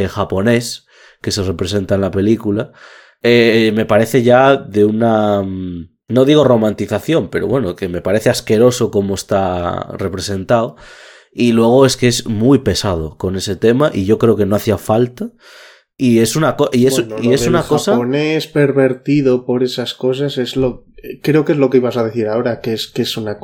japonés 0.09 0.87
que 1.23 1.31
se 1.31 1.43
representa 1.43 1.95
en 1.95 2.03
la 2.03 2.11
película, 2.11 2.73
eh, 3.23 3.73
me 3.75 3.87
parece 3.87 4.23
ya 4.23 4.57
de 4.57 4.85
una... 4.85 5.43
Mm, 5.43 5.93
no 6.09 6.25
digo 6.25 6.45
romantización, 6.45 7.29
pero 7.31 7.47
bueno, 7.47 7.75
que 7.75 7.89
me 7.89 8.03
parece 8.03 8.29
asqueroso 8.29 8.91
como 8.91 9.15
está 9.15 9.89
representado. 9.97 10.77
Y 11.33 11.53
luego 11.53 11.87
es 11.87 11.97
que 11.97 12.09
es 12.09 12.27
muy 12.27 12.59
pesado 12.59 13.17
con 13.17 13.37
ese 13.37 13.57
tema 13.57 13.91
y 13.95 14.05
yo 14.05 14.19
creo 14.19 14.37
que 14.37 14.45
no 14.45 14.57
hacía 14.57 14.77
falta. 14.77 15.31
Y 15.97 16.19
es 16.19 16.37
una, 16.37 16.57
y 16.73 16.87
es, 16.87 17.03
y 17.23 17.33
es 17.33 17.47
una 17.47 17.63
cosa. 17.63 17.93
japonés 17.93 18.47
pervertido 18.47 19.47
por 19.47 19.63
esas 19.63 19.95
cosas 19.95 20.37
es 20.37 20.57
lo. 20.57 20.85
Creo 21.23 21.45
que 21.45 21.53
es 21.53 21.59
lo 21.59 21.71
que 21.71 21.79
ibas 21.79 21.97
a 21.97 22.05
decir 22.05 22.27
ahora, 22.27 22.61
que 22.61 22.75
es 22.75 22.89
que 22.89 23.03
es 23.03 23.17
una. 23.17 23.39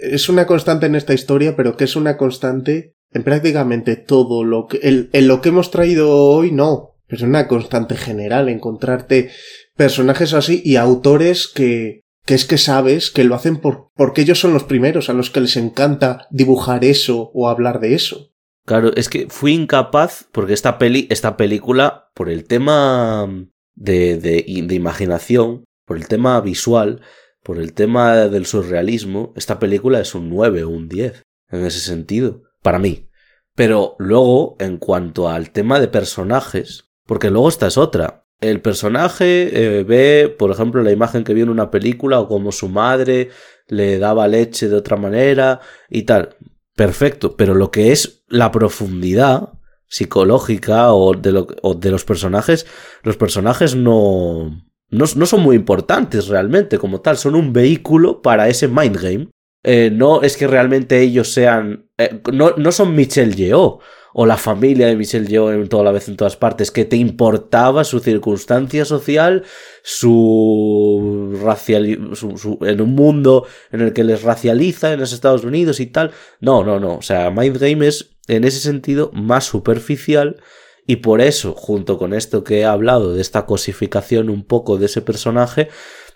Es 0.00 0.28
una 0.28 0.46
constante 0.46 0.86
en 0.86 0.94
esta 0.94 1.14
historia, 1.14 1.56
pero 1.56 1.76
que 1.76 1.84
es 1.84 1.96
una 1.96 2.16
constante 2.16 2.94
en 3.12 3.24
prácticamente 3.24 3.96
todo 3.96 4.44
lo 4.44 4.66
que. 4.66 5.08
en 5.12 5.28
lo 5.28 5.40
que 5.40 5.48
hemos 5.50 5.70
traído 5.70 6.14
hoy, 6.14 6.52
no 6.52 6.95
es 7.08 7.22
una 7.22 7.48
constante 7.48 7.96
general 7.96 8.48
encontrarte 8.48 9.30
personajes 9.76 10.32
así 10.32 10.62
y 10.64 10.76
autores 10.76 11.48
que, 11.48 12.00
que 12.24 12.34
es 12.34 12.44
que 12.44 12.58
sabes 12.58 13.10
que 13.10 13.24
lo 13.24 13.34
hacen 13.34 13.58
por, 13.58 13.90
porque 13.94 14.22
ellos 14.22 14.40
son 14.40 14.52
los 14.52 14.64
primeros 14.64 15.08
a 15.08 15.12
los 15.12 15.30
que 15.30 15.40
les 15.40 15.56
encanta 15.56 16.26
dibujar 16.30 16.84
eso 16.84 17.30
o 17.34 17.48
hablar 17.48 17.80
de 17.80 17.94
eso. 17.94 18.32
Claro, 18.64 18.90
es 18.96 19.08
que 19.08 19.28
fui 19.28 19.52
incapaz 19.52 20.26
porque 20.32 20.52
esta 20.52 20.76
peli, 20.78 21.06
esta 21.08 21.36
película, 21.36 22.10
por 22.14 22.28
el 22.28 22.44
tema 22.44 23.28
de, 23.76 24.16
de, 24.16 24.44
de 24.66 24.74
imaginación, 24.74 25.64
por 25.84 25.96
el 25.96 26.08
tema 26.08 26.40
visual, 26.40 27.00
por 27.44 27.58
el 27.58 27.74
tema 27.74 28.16
del 28.16 28.44
surrealismo, 28.44 29.32
esta 29.36 29.60
película 29.60 30.00
es 30.00 30.16
un 30.16 30.28
9 30.28 30.64
o 30.64 30.68
un 30.68 30.88
10 30.88 31.22
en 31.50 31.64
ese 31.64 31.78
sentido, 31.78 32.42
para 32.60 32.80
mí. 32.80 33.08
Pero 33.54 33.94
luego, 33.98 34.56
en 34.58 34.78
cuanto 34.78 35.28
al 35.28 35.50
tema 35.50 35.78
de 35.78 35.86
personajes, 35.86 36.85
porque 37.06 37.30
luego 37.30 37.48
esta 37.48 37.68
es 37.68 37.78
otra. 37.78 38.24
El 38.40 38.60
personaje 38.60 39.78
eh, 39.78 39.84
ve, 39.84 40.34
por 40.36 40.50
ejemplo, 40.50 40.82
la 40.82 40.92
imagen 40.92 41.24
que 41.24 41.32
vio 41.32 41.44
en 41.44 41.50
una 41.50 41.70
película 41.70 42.20
o 42.20 42.28
como 42.28 42.52
su 42.52 42.68
madre 42.68 43.30
le 43.68 43.98
daba 43.98 44.28
leche 44.28 44.68
de 44.68 44.76
otra 44.76 44.96
manera 44.96 45.60
y 45.88 46.02
tal. 46.02 46.36
Perfecto, 46.74 47.36
pero 47.36 47.54
lo 47.54 47.70
que 47.70 47.92
es 47.92 48.24
la 48.28 48.52
profundidad 48.52 49.54
psicológica 49.88 50.92
o 50.92 51.14
de, 51.14 51.90
los 51.90 52.04
personajes, 52.04 52.66
los 53.02 53.16
personajes 53.16 53.74
no, 53.74 54.50
no, 54.90 55.04
no, 55.16 55.26
son 55.26 55.42
muy 55.42 55.56
importantes 55.56 56.28
realmente 56.28 56.78
como 56.78 57.00
tal, 57.00 57.16
son 57.16 57.36
un 57.36 57.52
vehículo 57.52 58.20
para 58.20 58.48
ese 58.48 58.68
mind 58.68 59.00
game. 59.00 59.28
Eh, 59.62 59.90
no 59.90 60.22
es 60.22 60.36
que 60.36 60.46
realmente 60.46 61.00
ellos 61.00 61.32
sean, 61.32 61.88
eh, 61.96 62.20
no, 62.32 62.50
no 62.56 62.70
son 62.72 62.94
Michelle 62.94 63.34
Yeoh 63.34 63.80
o 64.18 64.24
la 64.24 64.38
familia 64.38 64.86
de 64.86 64.96
Michelle 64.96 65.26
Yeoh 65.26 65.50
en 65.50 65.68
toda 65.68 65.84
la 65.84 65.92
vez 65.92 66.08
en 66.08 66.16
todas 66.16 66.36
partes, 66.36 66.70
que 66.70 66.86
te 66.86 66.96
importaba 66.96 67.84
su 67.84 68.00
circunstancia 68.00 68.86
social, 68.86 69.44
su 69.82 71.38
racial, 71.42 71.84
en 71.86 72.80
un 72.80 72.94
mundo 72.94 73.46
en 73.70 73.82
el 73.82 73.92
que 73.92 74.04
les 74.04 74.22
racializa 74.22 74.94
en 74.94 75.00
los 75.00 75.12
Estados 75.12 75.44
Unidos 75.44 75.80
y 75.80 75.86
tal. 75.86 76.12
No, 76.40 76.64
no, 76.64 76.80
no. 76.80 76.96
O 76.96 77.02
sea, 77.02 77.30
Mind 77.30 77.58
Game 77.58 77.86
es 77.86 78.16
en 78.26 78.44
ese 78.44 78.60
sentido 78.60 79.10
más 79.12 79.44
superficial. 79.44 80.40
Y 80.86 80.96
por 80.96 81.20
eso, 81.20 81.52
junto 81.52 81.98
con 81.98 82.14
esto 82.14 82.42
que 82.42 82.60
he 82.60 82.64
hablado 82.64 83.12
de 83.12 83.20
esta 83.20 83.44
cosificación 83.44 84.30
un 84.30 84.44
poco 84.44 84.78
de 84.78 84.86
ese 84.86 85.02
personaje, 85.02 85.68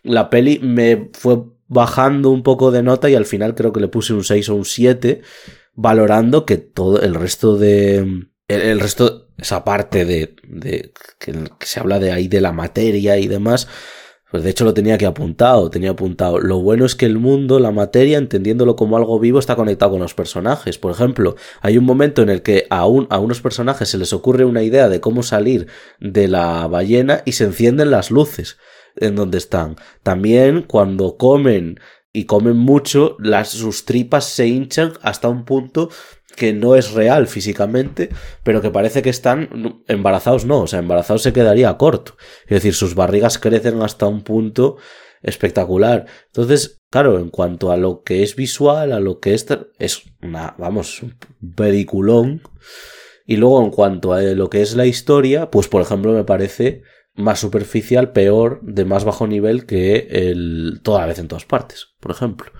la 0.02 0.30
peli 0.30 0.58
me 0.58 1.10
fue 1.12 1.42
bajando 1.68 2.30
un 2.30 2.42
poco 2.42 2.70
de 2.70 2.82
nota 2.82 3.10
y 3.10 3.14
al 3.14 3.26
final 3.26 3.54
creo 3.54 3.74
que 3.74 3.80
le 3.80 3.88
puse 3.88 4.14
un 4.14 4.24
6 4.24 4.48
o 4.48 4.54
un 4.54 4.64
7 4.64 5.20
valorando 5.80 6.44
que 6.44 6.58
todo 6.58 7.00
el 7.00 7.14
resto 7.14 7.56
de. 7.56 8.26
El, 8.48 8.80
resto, 8.80 9.28
esa 9.38 9.64
parte 9.64 10.04
de, 10.04 10.34
de 10.46 10.92
que, 11.18 11.32
se 11.60 11.80
habla 11.80 11.98
de 11.98 12.12
ahí 12.12 12.28
de 12.28 12.40
la 12.40 12.52
materia 12.52 13.16
y 13.16 13.28
demás, 13.28 13.68
Pues 14.30 14.42
de 14.42 14.50
hecho 14.50 14.64
lo 14.64 14.74
tenía 14.74 14.96
aquí 14.96 15.04
apuntado, 15.04 15.70
tenía 15.70 15.90
apuntado. 15.90 16.38
Lo 16.38 16.60
bueno 16.60 16.84
es 16.84 16.96
que 16.96 17.06
el 17.06 17.18
mundo, 17.18 17.60
la 17.60 17.70
materia, 17.70 18.18
entendiéndolo 18.18 18.76
como 18.76 18.96
algo 18.96 19.18
vivo, 19.20 19.38
está 19.38 19.56
conectado 19.56 19.92
con 19.92 20.00
los 20.00 20.14
personajes. 20.14 20.78
Por 20.78 20.92
ejemplo, 20.92 21.36
hay 21.62 21.78
un 21.78 21.84
momento 21.84 22.22
en 22.22 22.28
el 22.28 22.42
que 22.42 22.66
a, 22.70 22.80
a 22.80 22.86
unos 23.18 23.40
personajes 23.40 23.88
se 23.88 23.98
les 23.98 24.12
ocurre 24.12 24.44
una 24.44 24.62
idea 24.62 24.88
de 24.88 25.00
cómo 25.00 25.22
salir 25.22 25.68
de 26.00 26.28
la 26.28 26.66
ballena 26.66 27.22
y 27.24 27.32
se 27.32 27.44
encienden 27.44 27.90
las 27.90 28.10
luces 28.10 28.58
en 28.96 29.16
donde 29.16 29.38
están. 29.38 29.76
También 30.02 30.62
cuando 30.62 31.16
comen 31.16 31.78
y 32.12 32.24
comen 32.24 32.56
mucho, 32.56 33.16
las, 33.20 33.50
sus 33.50 33.84
tripas 33.84 34.24
se 34.24 34.48
hinchan 34.48 34.92
hasta 35.02 35.28
un 35.28 35.44
punto 35.44 35.90
que 36.36 36.52
no 36.52 36.76
es 36.76 36.92
real 36.92 37.26
físicamente, 37.26 38.10
pero 38.42 38.62
que 38.62 38.70
parece 38.70 39.02
que 39.02 39.10
están 39.10 39.82
embarazados, 39.88 40.44
no, 40.44 40.62
o 40.62 40.66
sea, 40.66 40.78
embarazados 40.78 41.22
se 41.22 41.32
quedaría 41.32 41.76
corto. 41.76 42.16
Es 42.44 42.50
decir, 42.50 42.74
sus 42.74 42.94
barrigas 42.94 43.38
crecen 43.38 43.82
hasta 43.82 44.06
un 44.06 44.22
punto 44.22 44.76
espectacular. 45.22 46.06
Entonces, 46.26 46.82
claro, 46.90 47.18
en 47.18 47.28
cuanto 47.28 47.70
a 47.70 47.76
lo 47.76 48.02
que 48.02 48.22
es 48.22 48.36
visual, 48.36 48.92
a 48.92 49.00
lo 49.00 49.20
que 49.20 49.34
es, 49.34 49.46
es 49.78 50.02
una, 50.22 50.54
vamos, 50.58 51.02
un 51.02 51.16
peliculón. 51.54 52.42
Y 53.26 53.36
luego 53.36 53.62
en 53.62 53.70
cuanto 53.70 54.12
a 54.12 54.22
lo 54.22 54.50
que 54.50 54.62
es 54.62 54.74
la 54.74 54.86
historia, 54.86 55.50
pues 55.50 55.68
por 55.68 55.82
ejemplo 55.82 56.12
me 56.12 56.24
parece 56.24 56.82
más 57.14 57.40
superficial, 57.40 58.12
peor, 58.12 58.60
de 58.62 58.84
más 58.84 59.04
bajo 59.04 59.26
nivel 59.26 59.66
que 59.66 60.08
el 60.10 60.80
toda 60.82 61.00
la 61.00 61.06
vez 61.06 61.18
en 61.18 61.28
todas 61.28 61.44
partes, 61.44 61.88
por 62.00 62.12
ejemplo. 62.12 62.50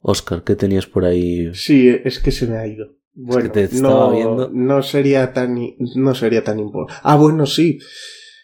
Oscar, 0.00 0.42
¿qué 0.44 0.54
tenías 0.56 0.86
por 0.86 1.04
ahí? 1.04 1.54
Sí, 1.54 1.88
es 1.88 2.18
que 2.18 2.30
se 2.30 2.46
me 2.46 2.58
ha 2.58 2.66
ido. 2.66 2.96
Bueno, 3.12 3.50
no, 3.72 4.48
no 4.52 4.82
sería 4.82 5.32
tan 5.32 5.58
no 5.78 6.14
sería 6.14 6.44
tan 6.44 6.58
importante. 6.58 7.00
Ah, 7.02 7.16
bueno, 7.16 7.46
sí. 7.46 7.78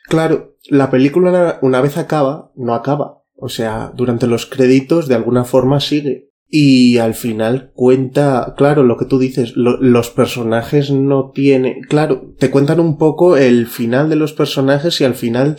Claro, 0.09 0.57
la 0.69 0.91
película 0.91 1.59
una 1.61 1.81
vez 1.81 1.99
acaba, 1.99 2.53
no 2.57 2.75
acaba. 2.75 3.23
O 3.35 3.49
sea, 3.49 3.93
durante 3.95 4.27
los 4.27 4.47
créditos 4.47 5.09
de 5.09 5.15
alguna 5.15 5.45
forma 5.45 5.81
sigue. 5.81 6.32
Y 6.55 6.99
al 6.99 7.15
final 7.15 7.73
cuenta, 7.75 8.53
claro, 8.59 8.83
lo 8.83 8.99
que 8.99 9.07
tú 9.07 9.19
dices, 9.19 9.55
los 9.57 10.11
personajes 10.11 10.91
no 10.91 11.31
tienen, 11.31 11.81
claro, 11.81 12.35
te 12.39 12.51
cuentan 12.51 12.79
un 12.79 12.99
poco 12.99 13.39
el 13.39 13.67
final 13.67 14.11
de 14.11 14.17
los 14.17 14.35
personajes 14.35 15.01
y 15.01 15.05
al 15.05 15.15
final 15.15 15.57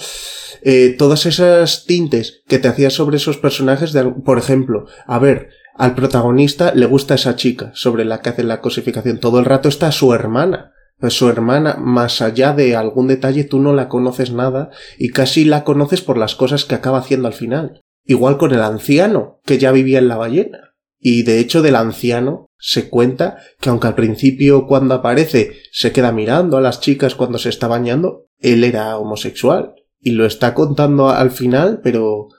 eh, 0.61 0.95
todas 0.95 1.26
esas 1.26 1.86
tintes 1.86 2.44
que 2.48 2.60
te 2.60 2.68
hacías 2.68 2.94
sobre 2.94 3.18
esos 3.18 3.38
personajes, 3.38 3.98
por 4.24 4.38
ejemplo, 4.38 4.86
a 5.07 5.18
ver, 5.18 5.49
al 5.74 5.95
protagonista 5.95 6.76
le 6.76 6.86
gusta 6.86 7.15
esa 7.15 7.36
chica 7.36 7.72
sobre 7.74 8.06
la 8.06 8.22
que 8.22 8.30
hace 8.30 8.44
la 8.44 8.61
cosificación. 8.61 9.18
Todo 9.18 9.40
el 9.40 9.45
rato 9.45 9.70
está 9.70 9.91
su 9.91 10.14
hermana. 10.14 10.74
Pues 10.99 11.15
su 11.15 11.28
hermana, 11.28 11.76
más 11.80 12.22
allá 12.22 12.53
de 12.53 12.76
algún 12.76 13.07
detalle, 13.07 13.45
tú 13.45 13.60
no 13.60 13.74
la 13.74 13.90
conoces 13.90 14.32
nada 14.32 14.70
y 14.99 15.10
casi 15.10 15.44
la 15.44 15.64
conoces 15.64 16.02
por 16.02 16.20
las 16.20 16.36
cosas 16.36 16.65
que 16.65 16.76
acaba 16.76 16.99
haciendo 16.99 17.28
al 17.28 17.34
final. 17.34 17.82
Igual 18.06 18.38
con 18.38 18.53
el 18.53 18.61
anciano, 18.61 19.40
que 19.44 19.57
ya 19.57 19.72
vivía 19.72 19.98
en 19.98 20.07
la 20.07 20.18
ballena. 20.18 20.73
Y 21.06 21.24
de 21.24 21.40
hecho 21.40 21.62
del 21.62 21.76
anciano 21.76 22.48
se 22.58 22.90
cuenta 22.90 23.38
que 23.60 23.70
aunque 23.70 23.88
al 23.88 23.96
principio 23.96 24.66
cuando 24.68 24.96
aparece 24.96 25.58
se 25.74 25.92
queda 25.92 26.14
mirando 26.14 26.56
a 26.56 26.62
las 26.62 26.80
chicas 26.80 27.14
cuando 27.14 27.38
se 27.38 27.50
está 27.50 27.68
bañando, 27.68 28.28
él 28.40 28.64
era 28.64 28.98
homosexual. 28.98 29.76
Y 30.00 30.12
lo 30.12 30.26
está 30.26 30.54
contando 30.54 31.10
al 31.10 31.32
final, 31.32 31.82
pero... 31.84 32.30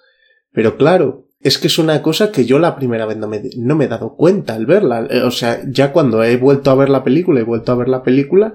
Pero 0.51 0.77
claro, 0.77 1.27
es 1.41 1.59
que 1.59 1.67
es 1.67 1.79
una 1.79 2.01
cosa 2.01 2.33
que 2.33 2.47
yo 2.47 2.59
la 2.59 2.75
primera 2.75 3.05
vez 3.05 3.19
no 3.19 3.29
me, 3.29 3.43
no 3.59 3.77
me 3.77 3.85
he 3.85 3.89
dado 3.89 4.17
cuenta 4.17 4.55
al 4.55 4.65
verla. 4.65 5.09
O 5.27 5.31
sea, 5.31 5.61
ya 5.69 5.93
cuando 5.93 6.25
he 6.25 6.37
vuelto 6.39 6.71
a 6.71 6.75
ver 6.75 6.89
la 6.89 7.05
película, 7.05 7.41
he 7.41 7.45
vuelto 7.45 7.73
a 7.73 7.75
ver 7.75 7.89
la 7.89 8.03
película, 8.03 8.55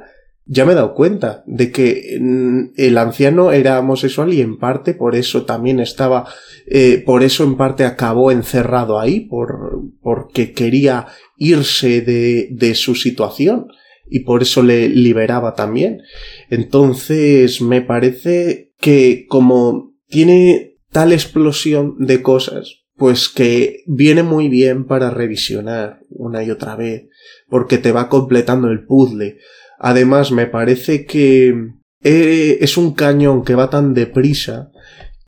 ya 0.52 0.66
me 0.66 0.72
he 0.72 0.76
dado 0.76 0.96
cuenta 0.96 1.44
de 1.46 1.72
que 1.72 2.18
mm, 2.20 2.72
el 2.76 2.98
anciano 2.98 3.52
era 3.52 3.80
homosexual 3.80 4.34
y 4.34 4.42
en 4.42 4.58
parte 4.58 4.96
por 4.96 5.16
eso 5.16 5.46
también 5.46 5.80
estaba, 5.80 6.26
eh, 6.66 7.04
por 7.06 7.22
eso 7.22 7.44
en 7.44 7.56
parte 7.56 7.86
acabó 7.86 8.32
encerrado 8.32 9.00
ahí, 9.00 9.22
por, 9.22 9.80
porque 10.02 10.52
quería 10.52 11.06
irse 11.38 12.02
de, 12.02 12.50
de 12.52 12.74
su 12.74 12.96
situación 12.96 13.68
y 14.10 14.22
por 14.22 14.42
eso 14.42 14.64
le 14.64 14.90
liberaba 14.90 15.54
también. 15.54 16.02
Entonces 16.50 17.62
me 17.62 17.82
parece 17.82 18.74
que 18.80 19.28
como 19.28 19.94
tiene 20.08 20.78
tal 20.92 21.14
explosión 21.14 21.96
de 22.00 22.24
cosas, 22.24 22.80
pues 23.00 23.30
que 23.30 23.84
viene 23.86 24.24
muy 24.24 24.50
bien 24.50 24.86
para 24.86 25.12
revisionar 25.12 26.02
una 26.10 26.44
y 26.44 26.52
otra 26.52 26.76
vez, 26.76 27.08
porque 27.48 27.78
te 27.78 27.92
va 27.92 28.10
completando 28.10 28.70
el 28.70 28.84
puzzle. 28.84 29.38
Además, 29.80 30.32
me 30.32 30.46
parece 30.46 31.06
que 31.06 31.72
eh, 32.04 32.58
es 32.62 32.78
un 32.78 32.94
cañón 32.94 33.44
que 33.44 33.56
va 33.56 33.70
tan 33.70 33.94
deprisa 33.94 34.72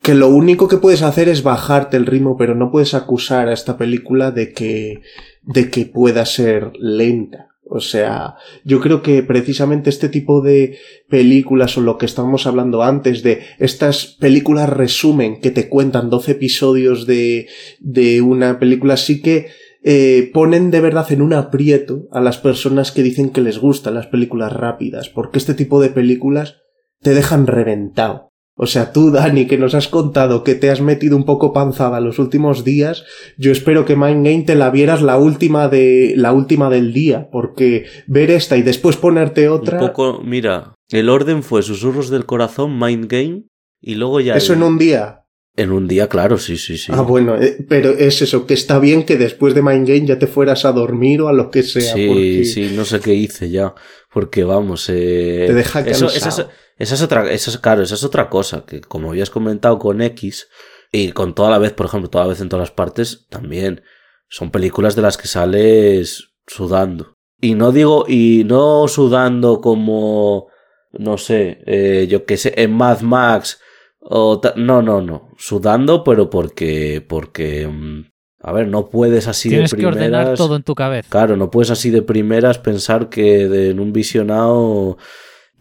que 0.02 0.14
lo 0.16 0.30
único 0.30 0.68
que 0.68 0.78
puedes 0.78 1.04
hacer 1.04 1.30
es 1.30 1.44
bajarte 1.44 1.96
el 1.96 2.06
ritmo, 2.06 2.36
pero 2.38 2.56
no 2.56 2.72
puedes 2.72 2.94
acusar 2.94 3.48
a 3.48 3.54
esta 3.54 3.78
película 3.78 4.32
de 4.32 4.52
que, 4.52 5.02
de 5.44 5.70
que 5.70 5.86
pueda 5.86 6.26
ser 6.26 6.72
lenta. 6.80 7.48
O 7.74 7.80
sea, 7.80 8.36
yo 8.66 8.82
creo 8.82 9.02
que 9.02 9.24
precisamente 9.24 9.90
este 9.90 10.10
tipo 10.10 10.42
de 10.42 10.78
películas 11.08 11.78
o 11.78 11.82
lo 11.82 11.98
que 11.98 12.06
estábamos 12.06 12.46
hablando 12.46 12.84
antes 12.84 13.24
de 13.24 13.44
estas 13.60 14.08
películas 14.08 14.70
resumen 14.70 15.40
que 15.40 15.52
te 15.52 15.70
cuentan 15.70 16.10
12 16.10 16.34
episodios 16.34 17.08
de, 17.08 17.48
de 17.80 18.22
una 18.22 18.60
película 18.60 18.98
sí 18.98 19.22
que 19.22 19.52
eh, 19.84 20.30
ponen 20.34 20.70
de 20.72 20.82
verdad 20.82 21.12
en 21.12 21.22
un 21.22 21.34
aprieto 21.34 22.08
a 22.12 22.22
las 22.22 22.38
personas 22.38 22.92
que 22.92 23.04
dicen 23.04 23.32
que 23.32 23.42
les 23.42 23.58
gustan 23.58 23.96
las 23.96 24.08
películas 24.08 24.54
rápidas, 24.54 25.10
porque 25.10 25.40
este 25.40 25.54
tipo 25.54 25.82
de 25.82 25.90
películas 25.90 26.58
te 27.02 27.14
dejan 27.14 27.48
reventado. 27.48 28.32
O 28.56 28.68
sea, 28.68 28.92
tú, 28.92 29.10
Dani, 29.10 29.48
que 29.48 29.58
nos 29.58 29.74
has 29.74 29.88
contado 29.88 30.44
que 30.44 30.56
te 30.56 30.70
has 30.70 30.82
metido 30.82 31.18
un 31.18 31.24
poco 31.24 31.52
panzada 31.52 32.00
los 32.00 32.20
últimos 32.20 32.64
días, 32.64 33.06
yo 33.38 33.52
espero 33.52 33.86
que 33.86 33.96
Mind 33.96 34.24
Game 34.26 34.44
te 34.44 34.56
la 34.56 34.70
vieras 34.70 35.02
la 35.02 35.18
última 35.18 35.68
de 35.68 36.14
la 36.16 36.32
última 36.32 36.70
del 36.70 36.94
día, 36.94 37.30
porque 37.32 37.86
ver 38.06 38.30
esta 38.30 38.58
y 38.58 38.62
después 38.62 38.98
ponerte 38.98 39.50
otra. 39.50 39.82
Un 39.82 39.88
poco, 39.88 40.22
mira, 40.24 40.76
el 40.90 41.10
orden 41.10 41.42
fue 41.42 41.64
Susurros 41.64 42.10
del 42.10 42.28
Corazón, 42.28 42.78
Mind 42.78 43.08
Game, 43.08 43.44
y 43.82 43.96
luego 43.96 44.20
ya. 44.20 44.36
Eso 44.36 44.54
en 44.54 44.62
un 44.62 44.78
día. 44.78 45.21
En 45.56 45.72
un 45.72 45.88
día, 45.88 46.08
claro, 46.08 46.38
sí, 46.38 46.58
sí, 46.58 46.78
sí. 46.78 46.92
Ah, 46.96 47.02
bueno, 47.02 47.36
eh, 47.36 47.58
pero 47.68 47.90
es 47.90 48.22
eso, 48.22 48.48
que 48.48 48.54
está 48.54 48.80
bien 48.80 49.04
que 49.04 49.18
después 49.18 49.54
de 49.54 49.62
Mind 49.62 49.88
Game 49.88 50.06
ya 50.06 50.18
te 50.18 50.28
fueras 50.28 50.64
a 50.64 50.72
dormir 50.72 51.22
o 51.22 51.28
a 51.28 51.34
lo 51.34 51.52
que 51.52 51.64
sea. 51.64 51.94
Sí, 51.94 52.46
sí, 52.46 52.72
no 52.74 52.86
sé 52.86 53.02
qué 53.02 53.14
hice 53.14 53.50
ya, 53.50 53.76
porque 54.14 54.46
vamos, 54.46 54.88
eh... 54.90 55.46
Te 55.48 55.54
deja 55.54 55.84
cansado. 55.84 56.12
Eso, 56.12 56.50
esa 56.78 56.96
es 56.96 57.02
otra, 57.02 57.32
esa 57.32 57.52
es, 57.52 57.58
claro, 57.58 57.84
esa 57.84 57.96
es 57.96 58.04
otra 58.04 58.30
cosa, 58.30 58.66
que 58.66 58.82
como 58.82 59.12
habías 59.12 59.30
comentado 59.30 59.78
con 59.78 60.02
X, 60.02 60.48
y 60.92 61.12
con 61.12 61.34
toda 61.34 61.50
la 61.50 61.58
vez, 61.58 61.72
por 61.72 61.86
ejemplo, 61.86 62.10
toda 62.10 62.26
la 62.26 62.32
vez 62.32 62.42
en 62.42 62.50
todas 62.50 62.70
las 62.70 62.76
partes, 62.76 63.28
también 63.30 63.82
son 64.28 64.52
películas 64.52 64.96
de 64.96 65.02
las 65.02 65.18
que 65.18 65.28
sales 65.28 66.32
sudando. 66.48 67.18
Y 67.40 67.56
no 67.56 67.72
digo, 67.72 68.06
y 68.08 68.44
no 68.46 68.88
sudando 68.88 69.62
como, 69.62 70.48
no 70.92 71.18
sé, 71.18 71.62
eh, 71.66 72.08
yo 72.10 72.26
que 72.26 72.38
sé, 72.38 72.54
en 72.58 72.74
Mad 72.74 73.02
Max, 73.02 73.60
o 74.02 74.42
no, 74.56 74.82
no, 74.82 75.02
no, 75.02 75.30
sudando, 75.38 76.04
pero 76.04 76.30
porque, 76.30 77.06
porque, 77.08 77.68
mm, 77.68 78.06
a 78.42 78.52
ver, 78.52 78.68
no 78.68 78.90
puedes 78.90 79.28
así 79.28 79.50
de 79.50 79.56
primeras. 79.56 79.72
Tienes 79.72 79.82
que 79.82 80.00
ordenar 80.00 80.34
todo 80.36 80.56
en 80.56 80.64
tu 80.64 80.76
cabeza. 80.76 81.08
Claro, 81.10 81.38
no 81.38 81.52
puedes 81.52 81.70
así 81.70 81.92
de 81.92 82.02
primeras 82.02 82.58
pensar 82.58 83.10
que 83.10 83.48
de, 83.48 83.70
en 83.70 83.80
un 83.80 83.94
visionado 83.94 84.98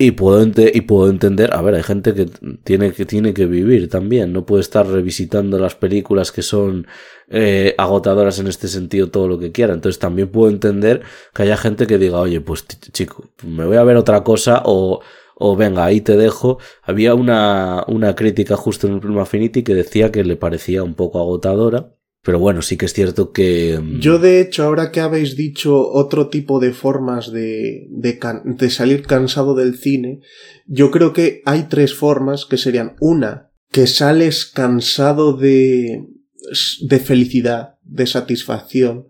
y 0.02 0.12
puedo, 0.12 0.42
y 0.56 0.80
puedo 0.80 1.10
entender, 1.10 1.54
a 1.54 1.60
ver, 1.60 1.74
hay 1.74 1.82
gente 1.82 2.14
que 2.14 2.26
tiene, 2.64 2.92
que 2.92 3.04
tiene 3.04 3.34
que 3.34 3.44
vivir 3.44 3.90
también, 3.90 4.32
no 4.32 4.46
puede 4.46 4.62
estar 4.62 4.86
revisitando 4.86 5.58
las 5.58 5.74
películas 5.74 6.32
que 6.32 6.40
son 6.40 6.86
eh, 7.28 7.74
agotadoras 7.76 8.38
en 8.38 8.46
este 8.46 8.66
sentido 8.66 9.10
todo 9.10 9.28
lo 9.28 9.38
que 9.38 9.52
quiera. 9.52 9.74
Entonces 9.74 9.98
también 9.98 10.28
puedo 10.28 10.50
entender 10.50 11.02
que 11.34 11.42
haya 11.42 11.58
gente 11.58 11.86
que 11.86 11.98
diga, 11.98 12.18
oye, 12.18 12.40
pues 12.40 12.64
chico, 12.92 13.28
me 13.44 13.66
voy 13.66 13.76
a 13.76 13.84
ver 13.84 13.98
otra 13.98 14.24
cosa 14.24 14.62
o, 14.64 15.02
o 15.42 15.56
venga, 15.56 15.86
ahí 15.86 16.02
te 16.02 16.16
dejo. 16.16 16.58
Había 16.82 17.14
una, 17.14 17.82
una 17.88 18.14
crítica 18.14 18.56
justo 18.56 18.86
en 18.86 18.94
el 18.94 19.00
Prima 19.00 19.22
Affinity 19.22 19.62
que 19.62 19.74
decía 19.74 20.12
que 20.12 20.22
le 20.22 20.36
parecía 20.36 20.82
un 20.82 20.94
poco 20.94 21.18
agotadora. 21.18 21.94
Pero 22.22 22.38
bueno, 22.38 22.60
sí 22.60 22.76
que 22.76 22.84
es 22.84 22.92
cierto 22.92 23.32
que... 23.32 23.80
Mm, 23.82 24.00
Yo 24.00 24.18
de 24.18 24.42
hecho, 24.42 24.64
ahora 24.64 24.92
que 24.92 25.00
habéis 25.00 25.36
dicho 25.36 25.88
otro 25.88 26.28
tipo 26.28 26.60
de 26.60 26.72
formas 26.72 27.32
de, 27.32 27.86
de, 27.88 28.20
de, 28.44 28.70
salir 28.70 29.06
cansado 29.06 29.54
del 29.54 29.78
cine, 29.78 30.20
yo 30.66 30.90
creo 30.90 31.14
que 31.14 31.40
hay 31.46 31.68
tres 31.70 31.94
formas 31.94 32.44
que 32.44 32.58
serían 32.58 32.96
una, 33.00 33.50
que 33.72 33.86
sales 33.86 34.44
cansado 34.44 35.32
de, 35.32 36.04
de 36.82 36.98
felicidad, 36.98 37.76
de 37.84 38.06
satisfacción. 38.06 39.06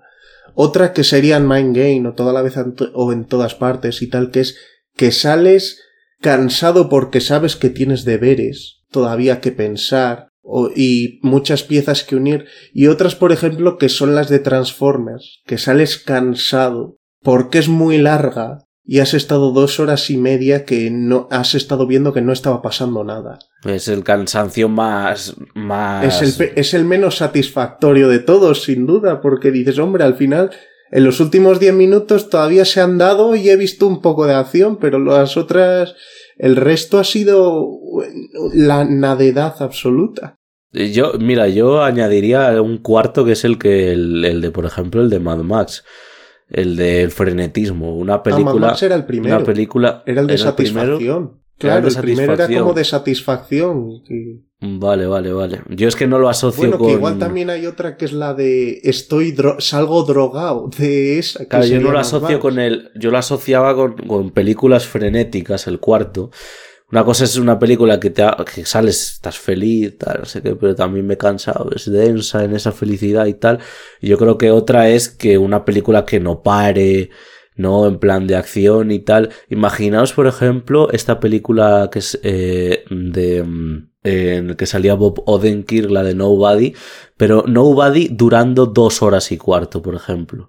Otra 0.54 0.92
que 0.92 1.02
sería 1.02 1.40
Mind 1.40 1.76
Game 1.76 2.08
o 2.08 2.14
toda 2.14 2.32
la 2.32 2.42
vez 2.42 2.54
o 2.94 3.12
en 3.12 3.24
todas 3.24 3.56
partes 3.56 4.02
y 4.02 4.06
tal, 4.06 4.30
que 4.30 4.40
es 4.40 4.56
que 4.94 5.10
sales 5.10 5.80
cansado 6.20 6.88
porque 6.88 7.20
sabes 7.20 7.56
que 7.56 7.70
tienes 7.70 8.04
deberes 8.04 8.82
todavía 8.90 9.40
que 9.40 9.52
pensar, 9.52 10.30
y 10.74 11.20
muchas 11.22 11.62
piezas 11.62 12.02
que 12.02 12.16
unir 12.16 12.46
y 12.72 12.88
otras 12.88 13.14
por 13.14 13.30
ejemplo 13.30 13.78
que 13.78 13.88
son 13.88 14.14
las 14.14 14.28
de 14.28 14.38
Transformers 14.40 15.42
que 15.46 15.58
sales 15.58 15.98
cansado 15.98 16.96
porque 17.22 17.58
es 17.58 17.68
muy 17.68 17.98
larga 17.98 18.58
y 18.82 18.98
has 18.98 19.14
estado 19.14 19.52
dos 19.52 19.78
horas 19.78 20.10
y 20.10 20.16
media 20.16 20.64
que 20.64 20.90
no 20.90 21.28
has 21.30 21.54
estado 21.54 21.86
viendo 21.86 22.12
que 22.12 22.22
no 22.22 22.32
estaba 22.32 22.60
pasando 22.60 23.04
nada. 23.04 23.38
Es 23.62 23.86
el 23.86 24.02
cansancio 24.02 24.68
más. 24.68 25.36
más... 25.54 26.22
Es, 26.22 26.40
el, 26.40 26.52
es 26.56 26.74
el 26.74 26.84
menos 26.84 27.18
satisfactorio 27.18 28.08
de 28.08 28.18
todos, 28.18 28.64
sin 28.64 28.86
duda, 28.86 29.20
porque 29.20 29.52
dices, 29.52 29.78
hombre, 29.78 30.02
al 30.02 30.16
final, 30.16 30.50
en 30.90 31.04
los 31.04 31.20
últimos 31.20 31.60
diez 31.60 31.74
minutos 31.74 32.30
todavía 32.30 32.64
se 32.64 32.80
han 32.80 32.98
dado 32.98 33.34
y 33.36 33.48
he 33.48 33.56
visto 33.56 33.86
un 33.86 34.00
poco 34.00 34.26
de 34.26 34.34
acción, 34.34 34.78
pero 34.78 34.98
las 34.98 35.36
otras. 35.36 35.94
El 36.36 36.56
resto 36.56 36.98
ha 36.98 37.04
sido 37.04 37.68
la 38.54 38.84
nadedad 38.84 39.56
absoluta. 39.60 40.36
Yo, 40.72 41.12
mira, 41.18 41.48
yo 41.48 41.82
añadiría 41.82 42.62
un 42.62 42.78
cuarto 42.78 43.24
que 43.24 43.32
es 43.32 43.44
el 43.44 43.58
que 43.58 43.92
el, 43.92 44.24
el 44.24 44.40
de, 44.40 44.50
por 44.50 44.64
ejemplo, 44.64 45.02
el 45.02 45.10
de 45.10 45.20
Mad 45.20 45.38
Max 45.38 45.84
el 46.50 46.76
del 46.76 47.10
frenetismo, 47.10 47.96
una 47.96 48.22
película. 48.22 48.72
Ah, 48.74 48.84
era 48.84 48.96
el 48.96 49.06
primero. 49.06 49.36
Una 49.36 49.44
película. 49.44 50.02
Era 50.04 50.20
el 50.20 50.26
de 50.26 50.36
satisfacción. 50.36 51.39
Claro, 51.60 51.86
el, 51.86 51.96
primero 51.96 52.34
era 52.34 52.48
como 52.48 52.72
de 52.72 52.84
satisfacción. 52.84 54.02
Vale, 54.60 55.06
vale, 55.06 55.32
vale. 55.32 55.62
Yo 55.68 55.86
es 55.88 55.94
que 55.94 56.06
no 56.06 56.18
lo 56.18 56.28
asocio 56.28 56.62
bueno, 56.62 56.78
con. 56.78 56.88
que 56.88 56.92
igual 56.94 57.18
también 57.18 57.48
hay 57.50 57.66
otra 57.66 57.96
que 57.96 58.04
es 58.04 58.12
la 58.12 58.34
de 58.34 58.80
estoy 58.82 59.34
salgo 59.58 60.02
drogado. 60.02 60.68
De 60.76 61.18
esa. 61.18 61.46
claro, 61.46 61.66
yo 61.66 61.80
no 61.80 61.92
lo 61.92 61.98
asocio 61.98 62.40
con 62.40 62.58
el. 62.58 62.90
Yo 62.96 63.10
lo 63.10 63.18
asociaba 63.18 63.74
con, 63.74 63.96
con 63.96 64.30
películas 64.30 64.86
frenéticas, 64.86 65.66
el 65.66 65.78
cuarto. 65.78 66.30
Una 66.92 67.04
cosa 67.04 67.22
es 67.22 67.36
una 67.36 67.58
película 67.58 68.00
que 68.00 68.10
te 68.10 68.24
que 68.52 68.64
sales, 68.64 69.12
estás 69.12 69.38
feliz, 69.38 69.96
tal, 69.96 70.18
no 70.20 70.24
sé 70.24 70.42
qué, 70.42 70.56
pero 70.56 70.74
también 70.74 71.06
me 71.06 71.16
cansa, 71.16 71.54
es 71.74 71.90
densa 71.90 72.42
en 72.42 72.54
esa 72.56 72.72
felicidad 72.72 73.26
y 73.26 73.34
tal. 73.34 73.60
Y 74.00 74.08
yo 74.08 74.18
creo 74.18 74.36
que 74.36 74.50
otra 74.50 74.88
es 74.88 75.08
que 75.08 75.38
una 75.38 75.64
película 75.64 76.04
que 76.04 76.18
no 76.18 76.42
pare, 76.42 77.10
¿no? 77.56 77.86
En 77.86 77.98
plan 77.98 78.26
de 78.26 78.36
acción 78.36 78.90
y 78.90 79.00
tal. 79.00 79.30
Imaginaos, 79.48 80.12
por 80.12 80.26
ejemplo, 80.26 80.90
esta 80.90 81.20
película 81.20 81.88
que 81.92 81.98
es 82.00 82.18
eh, 82.22 82.84
de... 82.90 83.42
Mm, 83.42 83.90
en 84.02 84.48
el 84.48 84.56
que 84.56 84.64
salía 84.64 84.94
Bob 84.94 85.22
Odenkirk, 85.26 85.90
la 85.90 86.02
de 86.02 86.14
Nobody, 86.14 86.72
pero 87.18 87.44
Nobody 87.46 88.08
durando 88.08 88.64
dos 88.64 89.02
horas 89.02 89.30
y 89.30 89.36
cuarto, 89.36 89.82
por 89.82 89.94
ejemplo 89.94 90.48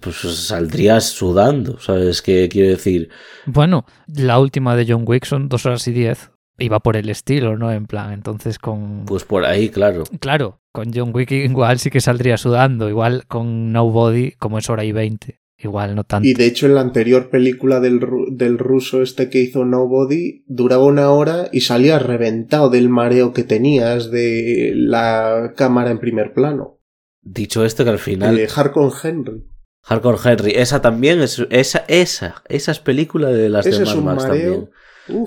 pues 0.00 0.16
saldrías 0.16 1.04
sudando, 1.04 1.78
¿sabes 1.78 2.22
qué 2.22 2.48
quiero 2.50 2.70
decir? 2.70 3.10
Bueno, 3.46 3.84
la 4.06 4.38
última 4.38 4.74
de 4.76 4.86
John 4.88 5.04
Wick 5.06 5.24
son 5.24 5.48
dos 5.48 5.66
horas 5.66 5.86
y 5.88 5.92
diez. 5.92 6.30
Iba 6.60 6.80
por 6.80 6.96
el 6.96 7.08
estilo, 7.08 7.56
¿no? 7.56 7.70
En 7.70 7.86
plan, 7.86 8.12
entonces 8.12 8.58
con... 8.58 9.04
Pues 9.04 9.24
por 9.24 9.44
ahí, 9.44 9.68
claro. 9.68 10.02
Claro, 10.18 10.60
con 10.72 10.90
John 10.92 11.12
Wick 11.14 11.30
igual 11.30 11.78
sí 11.78 11.90
que 11.90 12.00
saldría 12.00 12.36
sudando, 12.36 12.88
igual 12.88 13.26
con 13.26 13.72
Nobody 13.72 14.32
como 14.32 14.58
es 14.58 14.68
hora 14.68 14.84
y 14.84 14.90
veinte. 14.90 15.40
Igual 15.58 15.96
no 15.96 16.04
tanto. 16.04 16.28
Y 16.28 16.34
de 16.34 16.46
hecho 16.46 16.66
en 16.66 16.74
la 16.74 16.80
anterior 16.80 17.30
película 17.30 17.80
del, 17.80 18.00
del 18.30 18.58
ruso 18.58 19.02
este 19.02 19.28
que 19.28 19.40
hizo 19.40 19.64
Nobody 19.64 20.44
duraba 20.46 20.84
una 20.84 21.10
hora 21.10 21.48
y 21.52 21.62
salía 21.62 21.98
reventado 21.98 22.70
del 22.70 22.88
mareo 22.88 23.32
que 23.32 23.42
tenías 23.42 24.10
de 24.10 24.72
la 24.74 25.54
cámara 25.56 25.90
en 25.90 25.98
primer 25.98 26.32
plano. 26.32 26.78
Dicho 27.22 27.64
esto 27.64 27.82
que 27.84 27.90
al 27.90 27.98
final... 27.98 28.36
De 28.36 28.48
Harkon 28.54 28.92
Henry. 29.02 29.44
Hardcore 29.88 30.18
Henry, 30.22 30.52
esa 30.54 30.82
también 30.82 31.20
es 31.22 31.44
esa 31.50 31.84
esa 31.88 32.42
esa 32.48 32.72
es 32.72 32.78
película 32.78 33.30
de 33.30 33.48
las 33.48 33.64
Ese 33.64 33.84
de 33.84 33.86
Mad 33.86 34.02
Max 34.02 34.26
también. 34.26 34.70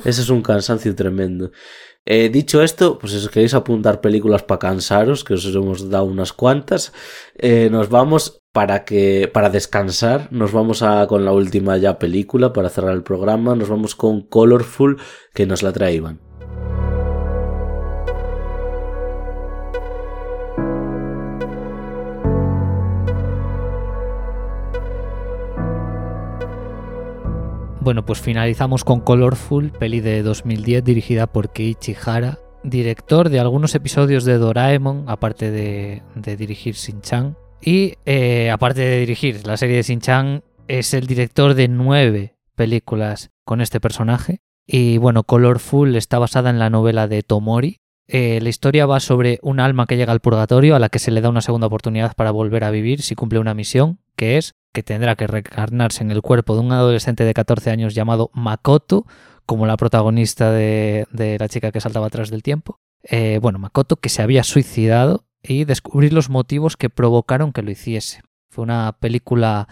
Ese 0.05 0.21
es 0.21 0.29
un 0.29 0.43
cansancio 0.43 0.93
tremendo. 0.93 1.51
Eh, 2.05 2.29
dicho 2.29 2.63
esto, 2.63 2.97
pues 2.97 3.13
si 3.13 3.19
os 3.19 3.29
queréis 3.29 3.53
apuntar 3.53 4.01
películas 4.01 4.41
para 4.43 4.59
cansaros, 4.59 5.23
que 5.23 5.35
os 5.35 5.45
hemos 5.45 5.89
dado 5.89 6.05
unas 6.05 6.33
cuantas, 6.33 6.93
eh, 7.37 7.69
nos 7.71 7.89
vamos 7.89 8.41
para 8.51 8.83
que 8.85 9.29
para 9.31 9.49
descansar, 9.49 10.27
nos 10.31 10.51
vamos 10.51 10.81
a 10.81 11.05
con 11.07 11.25
la 11.25 11.31
última 11.31 11.77
ya 11.77 11.99
película 11.99 12.53
para 12.53 12.69
cerrar 12.69 12.93
el 12.93 13.03
programa, 13.03 13.55
nos 13.55 13.69
vamos 13.69 13.95
con 13.95 14.21
Colorful 14.21 14.97
que 15.33 15.45
nos 15.45 15.61
la 15.63 15.71
traían. 15.71 16.30
Bueno, 27.81 28.05
pues 28.05 28.21
finalizamos 28.21 28.83
con 28.83 28.99
Colorful, 28.99 29.71
peli 29.71 30.01
de 30.01 30.21
2010 30.21 30.83
dirigida 30.83 31.25
por 31.25 31.51
Keiichi 31.51 31.95
Hara, 32.05 32.37
director 32.63 33.29
de 33.29 33.39
algunos 33.39 33.73
episodios 33.73 34.23
de 34.23 34.37
Doraemon, 34.37 35.05
aparte 35.07 35.49
de, 35.49 36.03
dirigir 36.37 36.75
Shin-Chan. 36.75 37.35
Y 37.59 37.95
eh, 38.05 38.51
aparte 38.51 38.81
de 38.81 38.99
dirigir 38.99 39.47
la 39.47 39.57
serie 39.57 39.77
de 39.77 39.81
Shin-Chan, 39.81 40.43
es 40.67 40.93
el 40.93 41.07
director 41.07 41.55
de 41.55 41.69
nueve 41.69 42.35
películas 42.55 43.31
con 43.45 43.61
este 43.61 43.79
personaje. 43.79 44.41
Y 44.67 44.99
bueno, 44.99 45.23
Colorful 45.23 45.95
está 45.95 46.19
basada 46.19 46.51
en 46.51 46.59
la 46.59 46.69
novela 46.69 47.07
de 47.07 47.23
Tomori. 47.23 47.79
Eh, 48.07 48.41
la 48.43 48.49
historia 48.49 48.85
va 48.85 48.99
sobre 48.99 49.39
un 49.41 49.59
alma 49.59 49.87
que 49.87 49.97
llega 49.97 50.11
al 50.11 50.19
purgatorio 50.19 50.75
a 50.75 50.79
la 50.79 50.89
que 50.89 50.99
se 50.99 51.09
le 51.09 51.21
da 51.21 51.29
una 51.29 51.41
segunda 51.41 51.65
oportunidad 51.65 52.13
para 52.15 52.29
volver 52.29 52.63
a 52.63 52.69
vivir 52.69 53.01
si 53.01 53.15
cumple 53.15 53.39
una 53.39 53.55
misión, 53.55 53.97
que 54.15 54.37
es 54.37 54.53
que 54.73 54.84
tendrá 54.84 55.15
que 55.15 55.27
reencarnarse 55.27 56.03
en 56.03 56.11
el 56.11 56.22
cuerpo 56.22 56.56
de 56.56 56.61
un 56.61 56.72
adolescente 56.72 57.23
de 57.23 57.34
14 57.34 57.72
años 57.72 57.93
llamado 57.93 58.30
Makoto, 58.34 59.06
como 59.45 59.65
la 59.65 59.77
protagonista 59.77 60.52
de, 60.52 61.07
la 61.39 61.49
chica 61.49 61.72
que 61.72 61.81
saltaba 61.81 62.07
atrás 62.07 62.30
del 62.30 62.43
tiempo. 62.43 62.80
Eh, 63.03 63.39
bueno, 63.41 63.60
Makoto 63.60 63.98
que 63.98 64.10
se 64.10 64.22
había 64.22 64.43
suicidado 64.43 65.26
y 65.43 65.65
descubrir 65.65 66.14
los 66.14 66.30
motivos 66.30 66.77
que 66.77 66.89
provocaron 66.89 67.52
que 67.52 67.64
lo 67.64 67.72
hiciese. 67.72 68.22
Fue 68.49 68.64
una 68.64 68.98
película 68.99 69.68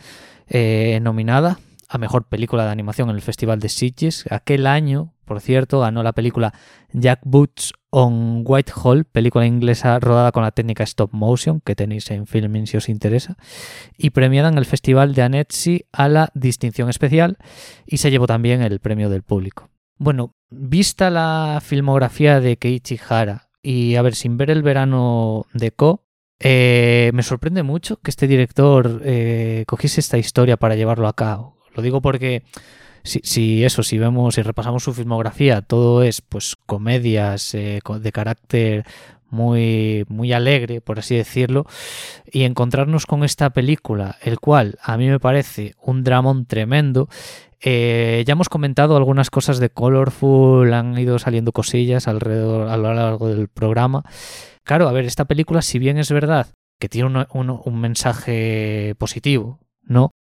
eh, 0.47 0.99
nominada 1.01 1.59
a 1.89 1.97
mejor 1.97 2.25
película 2.25 2.65
de 2.65 2.71
animación 2.71 3.09
en 3.09 3.15
el 3.15 3.21
Festival 3.21 3.59
de 3.59 3.69
Sitges. 3.69 4.25
Aquel 4.29 4.67
año, 4.67 5.13
por 5.25 5.41
cierto, 5.41 5.79
ganó 5.79 6.03
la 6.03 6.13
película 6.13 6.53
Jack 6.93 7.21
Boots 7.23 7.73
on 7.89 8.43
Whitehall, 8.45 9.05
película 9.05 9.45
inglesa 9.45 9.99
rodada 9.99 10.31
con 10.31 10.43
la 10.43 10.51
técnica 10.51 10.83
stop 10.83 11.11
motion, 11.11 11.61
que 11.61 11.75
tenéis 11.75 12.09
en 12.11 12.27
Filming 12.27 12.67
si 12.67 12.77
os 12.77 12.89
interesa, 12.89 13.37
y 13.97 14.11
premiada 14.11 14.49
en 14.49 14.57
el 14.57 14.65
Festival 14.65 15.13
de 15.13 15.21
Annecy 15.23 15.85
a 15.91 16.07
la 16.07 16.31
distinción 16.33 16.89
especial 16.89 17.37
y 17.85 17.97
se 17.97 18.11
llevó 18.11 18.27
también 18.27 18.61
el 18.61 18.79
premio 18.79 19.09
del 19.09 19.23
público. 19.23 19.69
Bueno, 19.97 20.35
vista 20.49 21.09
la 21.09 21.59
filmografía 21.63 22.39
de 22.39 22.57
Keiichi 22.57 22.99
Hara 23.09 23.49
y 23.61 23.95
a 23.95 24.01
ver, 24.01 24.15
sin 24.15 24.37
ver 24.37 24.49
el 24.49 24.63
verano 24.63 25.45
de 25.53 25.71
Ko, 25.71 26.05
eh, 26.39 27.11
me 27.13 27.23
sorprende 27.23 27.63
mucho 27.63 27.97
que 27.97 28.11
este 28.11 28.27
director 28.27 29.01
eh, 29.03 29.65
cogiese 29.67 29.99
esta 29.99 30.17
historia 30.17 30.57
para 30.57 30.75
llevarlo 30.75 31.07
a 31.07 31.13
cabo. 31.13 31.57
Lo 31.75 31.83
digo 31.83 32.01
porque 32.01 32.43
si, 33.09 33.63
eso, 33.63 33.83
si 33.83 33.97
vemos, 33.97 34.35
si 34.35 34.41
repasamos 34.41 34.83
su 34.83 34.93
filmografía, 34.93 35.61
todo 35.61 36.03
es 36.03 36.21
pues 36.21 36.55
comedias 36.65 37.53
eh, 37.55 37.81
de 38.01 38.11
carácter 38.11 38.85
muy, 39.29 40.05
muy 40.07 40.33
alegre, 40.33 40.81
por 40.81 40.99
así 40.99 41.15
decirlo, 41.15 41.65
y 42.31 42.43
encontrarnos 42.43 43.05
con 43.05 43.23
esta 43.23 43.49
película, 43.51 44.17
el 44.21 44.39
cual 44.39 44.77
a 44.81 44.97
mí 44.97 45.07
me 45.07 45.19
parece 45.19 45.75
un 45.81 46.03
dramón 46.03 46.45
tremendo. 46.45 47.09
Eh, 47.61 48.23
ya 48.25 48.31
hemos 48.31 48.49
comentado 48.49 48.95
algunas 48.95 49.29
cosas 49.29 49.59
de 49.59 49.69
Colorful, 49.69 50.73
han 50.73 50.97
ido 50.97 51.19
saliendo 51.19 51.51
cosillas 51.51 52.07
alrededor 52.07 52.69
a 52.69 52.77
lo 52.77 52.93
largo 52.93 53.27
del 53.27 53.49
programa. 53.49 54.03
Claro, 54.63 54.87
a 54.87 54.93
ver, 54.93 55.05
esta 55.05 55.25
película, 55.25 55.61
si 55.61 55.79
bien 55.79 55.97
es 55.97 56.11
verdad 56.11 56.47
que 56.79 56.89
tiene 56.89 57.25
un 57.33 57.81
mensaje 57.81 58.95
positivo, 58.97 59.59
¿no? 59.83 60.11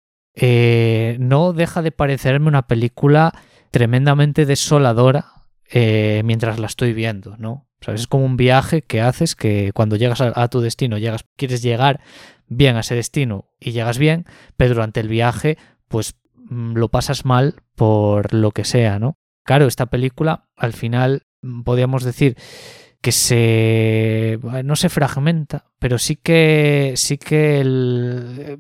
Eh, 0.41 1.17
no 1.19 1.53
deja 1.53 1.83
de 1.83 1.91
parecerme 1.91 2.47
una 2.47 2.69
película 2.69 3.33
tremendamente 3.73 4.47
desoladora 4.47 5.33
eh, 5.69 6.23
mientras 6.25 6.61
la 6.61 6.69
estoy 6.69 6.93
viendo, 6.93 7.37
¿no? 7.39 7.67
Es 7.87 8.07
como 8.07 8.25
un 8.25 8.37
viaje 8.37 8.83
que 8.83 9.01
haces 9.01 9.35
que 9.35 9.73
cuando 9.73 9.97
llegas 9.97 10.21
a, 10.21 10.49
tu 10.49 10.61
destino, 10.61 10.99
llegas, 10.99 11.25
quieres 11.37 11.63
llegar 11.63 12.01
bien 12.47 12.77
a 12.77 12.81
ese 12.81 12.95
destino 12.95 13.51
y 13.59 13.73
llegas 13.73 13.99
bien, 13.99 14.27
pero 14.57 14.75
durante 14.75 15.01
el 15.01 15.09
viaje, 15.09 15.59
pues 15.89 16.15
mm, 16.35 16.75
lo 16.75 16.89
pasas 16.89 17.25
mal 17.25 17.63
por 17.75 18.33
lo 18.33 18.53
que 18.53 18.65
sea, 18.65 18.99
¿no? 18.99 19.17
Claro, 19.45 19.67
esta 19.67 19.87
película, 19.87 20.49
al 20.57 20.73
final, 20.73 21.23
mm, 21.43 21.63
podríamos 21.63 22.05
decir 22.05 22.37
que 23.01 23.13
se 23.13 24.41
no 24.65 24.77
se 24.77 24.89
fragmenta, 24.89 25.67
pero 25.79 25.99
sí 25.99 26.17
que 26.17 26.95
sí 26.97 27.17
que 27.17 28.59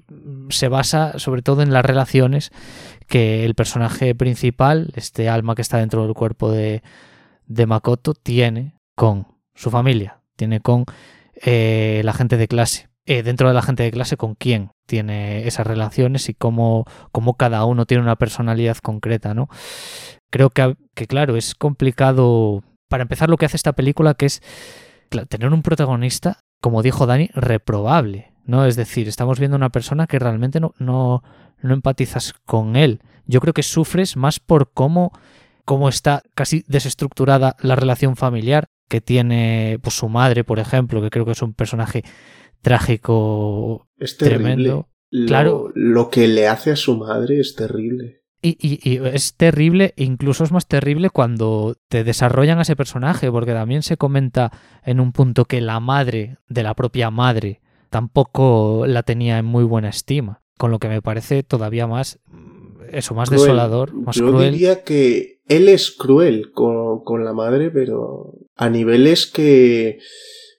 se 0.50 0.68
basa 0.68 1.18
sobre 1.18 1.42
todo 1.42 1.62
en 1.62 1.72
las 1.72 1.84
relaciones 1.84 2.52
que 3.08 3.44
el 3.44 3.54
personaje 3.54 4.14
principal, 4.14 4.92
este 4.94 5.28
alma 5.28 5.54
que 5.54 5.62
está 5.62 5.78
dentro 5.78 6.04
del 6.04 6.14
cuerpo 6.14 6.50
de, 6.50 6.82
de 7.46 7.66
Makoto, 7.66 8.14
tiene 8.14 8.74
con 8.94 9.26
su 9.54 9.70
familia, 9.70 10.20
tiene 10.36 10.60
con 10.60 10.84
eh, 11.34 12.02
la 12.04 12.12
gente 12.12 12.36
de 12.36 12.48
clase. 12.48 12.88
Eh, 13.06 13.22
dentro 13.22 13.48
de 13.48 13.54
la 13.54 13.62
gente 13.62 13.82
de 13.82 13.90
clase, 13.90 14.18
con 14.18 14.34
quién 14.34 14.70
tiene 14.86 15.46
esas 15.46 15.66
relaciones 15.66 16.28
y 16.28 16.34
cómo, 16.34 16.84
cómo 17.10 17.34
cada 17.38 17.64
uno 17.64 17.86
tiene 17.86 18.02
una 18.02 18.16
personalidad 18.16 18.76
concreta, 18.76 19.32
¿no? 19.32 19.48
Creo 20.30 20.50
que, 20.50 20.76
que, 20.94 21.06
claro, 21.06 21.36
es 21.36 21.54
complicado 21.54 22.62
para 22.88 23.02
empezar, 23.02 23.28
lo 23.28 23.36
que 23.36 23.46
hace 23.46 23.56
esta 23.56 23.74
película 23.74 24.14
que 24.14 24.26
es 24.26 24.42
tener 25.28 25.52
un 25.52 25.62
protagonista, 25.62 26.44
como 26.60 26.82
dijo 26.82 27.06
Dani, 27.06 27.30
reprobable. 27.34 28.32
¿no? 28.44 28.64
Es 28.64 28.76
decir, 28.76 29.08
estamos 29.08 29.38
viendo 29.38 29.56
una 29.56 29.70
persona 29.70 30.06
que 30.06 30.18
realmente 30.18 30.60
no, 30.60 30.74
no, 30.78 31.22
no 31.60 31.74
empatizas 31.74 32.34
con 32.46 32.76
él. 32.76 33.00
Yo 33.26 33.40
creo 33.40 33.52
que 33.52 33.62
sufres 33.62 34.16
más 34.16 34.40
por 34.40 34.72
cómo, 34.72 35.12
cómo 35.64 35.88
está 35.88 36.22
casi 36.34 36.64
desestructurada 36.66 37.56
la 37.60 37.76
relación 37.76 38.16
familiar 38.16 38.68
que 38.88 39.02
tiene 39.02 39.78
pues, 39.82 39.94
su 39.94 40.08
madre, 40.08 40.44
por 40.44 40.58
ejemplo, 40.58 41.02
que 41.02 41.10
creo 41.10 41.26
que 41.26 41.32
es 41.32 41.42
un 41.42 41.52
personaje 41.52 42.04
trágico 42.62 43.86
Es 43.98 44.16
tremendo. 44.16 44.88
Lo, 45.10 45.26
Claro. 45.26 45.72
Lo 45.74 46.10
que 46.10 46.28
le 46.28 46.48
hace 46.48 46.70
a 46.70 46.76
su 46.76 46.96
madre 46.96 47.40
es 47.40 47.54
terrible. 47.54 48.17
Y, 48.40 48.56
y- 48.60 48.80
y 48.88 48.96
es 49.04 49.34
terrible, 49.34 49.94
incluso 49.96 50.44
es 50.44 50.52
más 50.52 50.66
terrible 50.68 51.10
cuando 51.10 51.76
te 51.88 52.04
desarrollan 52.04 52.58
a 52.58 52.62
ese 52.62 52.76
personaje, 52.76 53.30
porque 53.32 53.52
también 53.52 53.82
se 53.82 53.96
comenta 53.96 54.52
en 54.84 55.00
un 55.00 55.12
punto 55.12 55.44
que 55.44 55.60
la 55.60 55.80
madre 55.80 56.38
de 56.48 56.62
la 56.62 56.74
propia 56.74 57.10
madre 57.10 57.60
tampoco 57.90 58.84
la 58.86 59.02
tenía 59.02 59.38
en 59.38 59.44
muy 59.44 59.64
buena 59.64 59.88
estima, 59.88 60.40
con 60.56 60.70
lo 60.70 60.78
que 60.78 60.88
me 60.88 61.02
parece 61.02 61.42
todavía 61.42 61.86
más, 61.88 62.20
mm, 62.26 62.82
eso, 62.92 63.14
más 63.14 63.28
Cruel. 63.28 63.42
desolador, 63.42 63.92
más 63.94 64.14
Yo 64.16 64.28
cruel. 64.28 64.52
diría 64.52 64.84
que 64.84 65.40
él 65.48 65.68
es 65.68 65.90
cruel 65.90 66.52
con, 66.52 67.02
con 67.02 67.24
la 67.24 67.32
madre, 67.32 67.70
pero 67.70 68.34
a 68.56 68.68
niveles 68.70 69.26
que, 69.26 69.98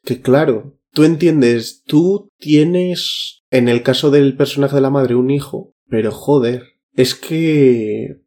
que 0.03 0.21
claro, 0.21 0.73
tú 0.91 1.03
entiendes, 1.05 1.83
tú 1.85 2.29
tienes, 2.39 3.41
en 3.51 3.69
el 3.69 3.83
caso 3.83 4.11
del 4.11 4.35
personaje 4.35 4.75
de 4.75 4.81
la 4.81 4.89
madre, 4.89 5.15
un 5.15 5.31
hijo, 5.31 5.73
pero 5.87 6.11
joder, 6.11 6.63
es 6.99 7.15
que, 7.15 8.17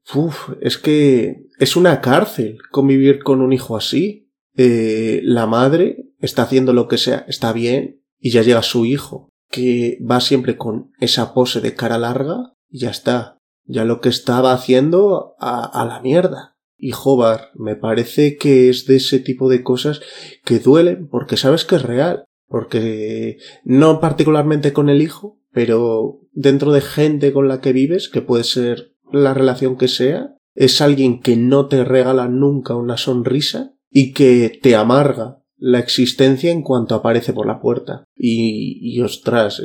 es 0.63 0.79
que 0.79 1.47
es 1.59 1.77
una 1.77 2.01
cárcel 2.01 2.57
convivir 2.71 3.23
con 3.23 3.43
un 3.43 3.53
hijo 3.53 3.77
así. 3.77 4.31
Eh, 4.57 5.21
la 5.25 5.47
madre 5.47 6.07
está 6.21 6.45
haciendo 6.45 6.73
lo 6.73 6.89
que 6.89 6.97
sea, 6.97 7.27
está 7.29 7.53
bien, 7.53 8.03
y 8.19 8.31
ya 8.31 8.41
llega 8.41 8.63
su 8.63 8.87
hijo, 8.87 9.29
que 9.51 9.99
va 10.11 10.23
siempre 10.23 10.57
con 10.57 10.91
esa 11.01 11.35
pose 11.35 11.61
de 11.61 11.75
cara 11.75 11.99
larga, 11.99 12.55
y 12.71 12.79
ya 12.79 12.89
está. 12.89 13.37
Ya 13.65 13.85
lo 13.85 14.01
que 14.01 14.09
estaba 14.09 14.55
haciendo 14.55 15.35
a, 15.39 15.65
a 15.65 15.85
la 15.85 16.01
mierda. 16.01 16.57
Y 16.79 16.93
Jobar, 16.93 17.51
me 17.55 17.77
parece 17.77 18.39
que 18.39 18.71
es 18.71 18.87
de 18.87 18.97
ese 18.97 19.19
tipo 19.19 19.51
de 19.51 19.63
cosas 19.63 20.01
que 20.47 20.61
duelen 20.61 21.09
porque 21.09 21.37
sabes 21.37 21.67
que 21.67 21.77
es 21.77 21.83
real. 21.83 22.25
Porque 22.47 23.37
no 23.65 24.01
particularmente 24.01 24.73
con 24.73 24.89
el 24.89 25.03
hijo, 25.03 25.42
pero 25.53 26.21
dentro 26.33 26.73
de 26.73 26.81
gente 26.81 27.33
con 27.33 27.49
la 27.49 27.61
que 27.61 27.73
vives, 27.73 28.09
que 28.09 28.23
puede 28.23 28.45
ser 28.45 28.95
la 29.13 29.35
relación 29.35 29.77
que 29.77 29.89
sea, 29.89 30.37
es 30.55 30.81
alguien 30.81 31.21
que 31.21 31.37
no 31.37 31.67
te 31.67 31.85
regala 31.85 32.29
nunca 32.29 32.75
una 32.75 32.97
sonrisa 32.97 33.75
y 33.91 34.13
que 34.13 34.59
te 34.63 34.75
amarga 34.77 35.39
la 35.57 35.79
existencia 35.79 36.51
en 36.51 36.63
cuanto 36.63 36.95
aparece 36.95 37.33
por 37.33 37.47
la 37.47 37.61
puerta. 37.61 38.05
Y, 38.17 38.79
y 38.81 39.01
ostras, 39.01 39.63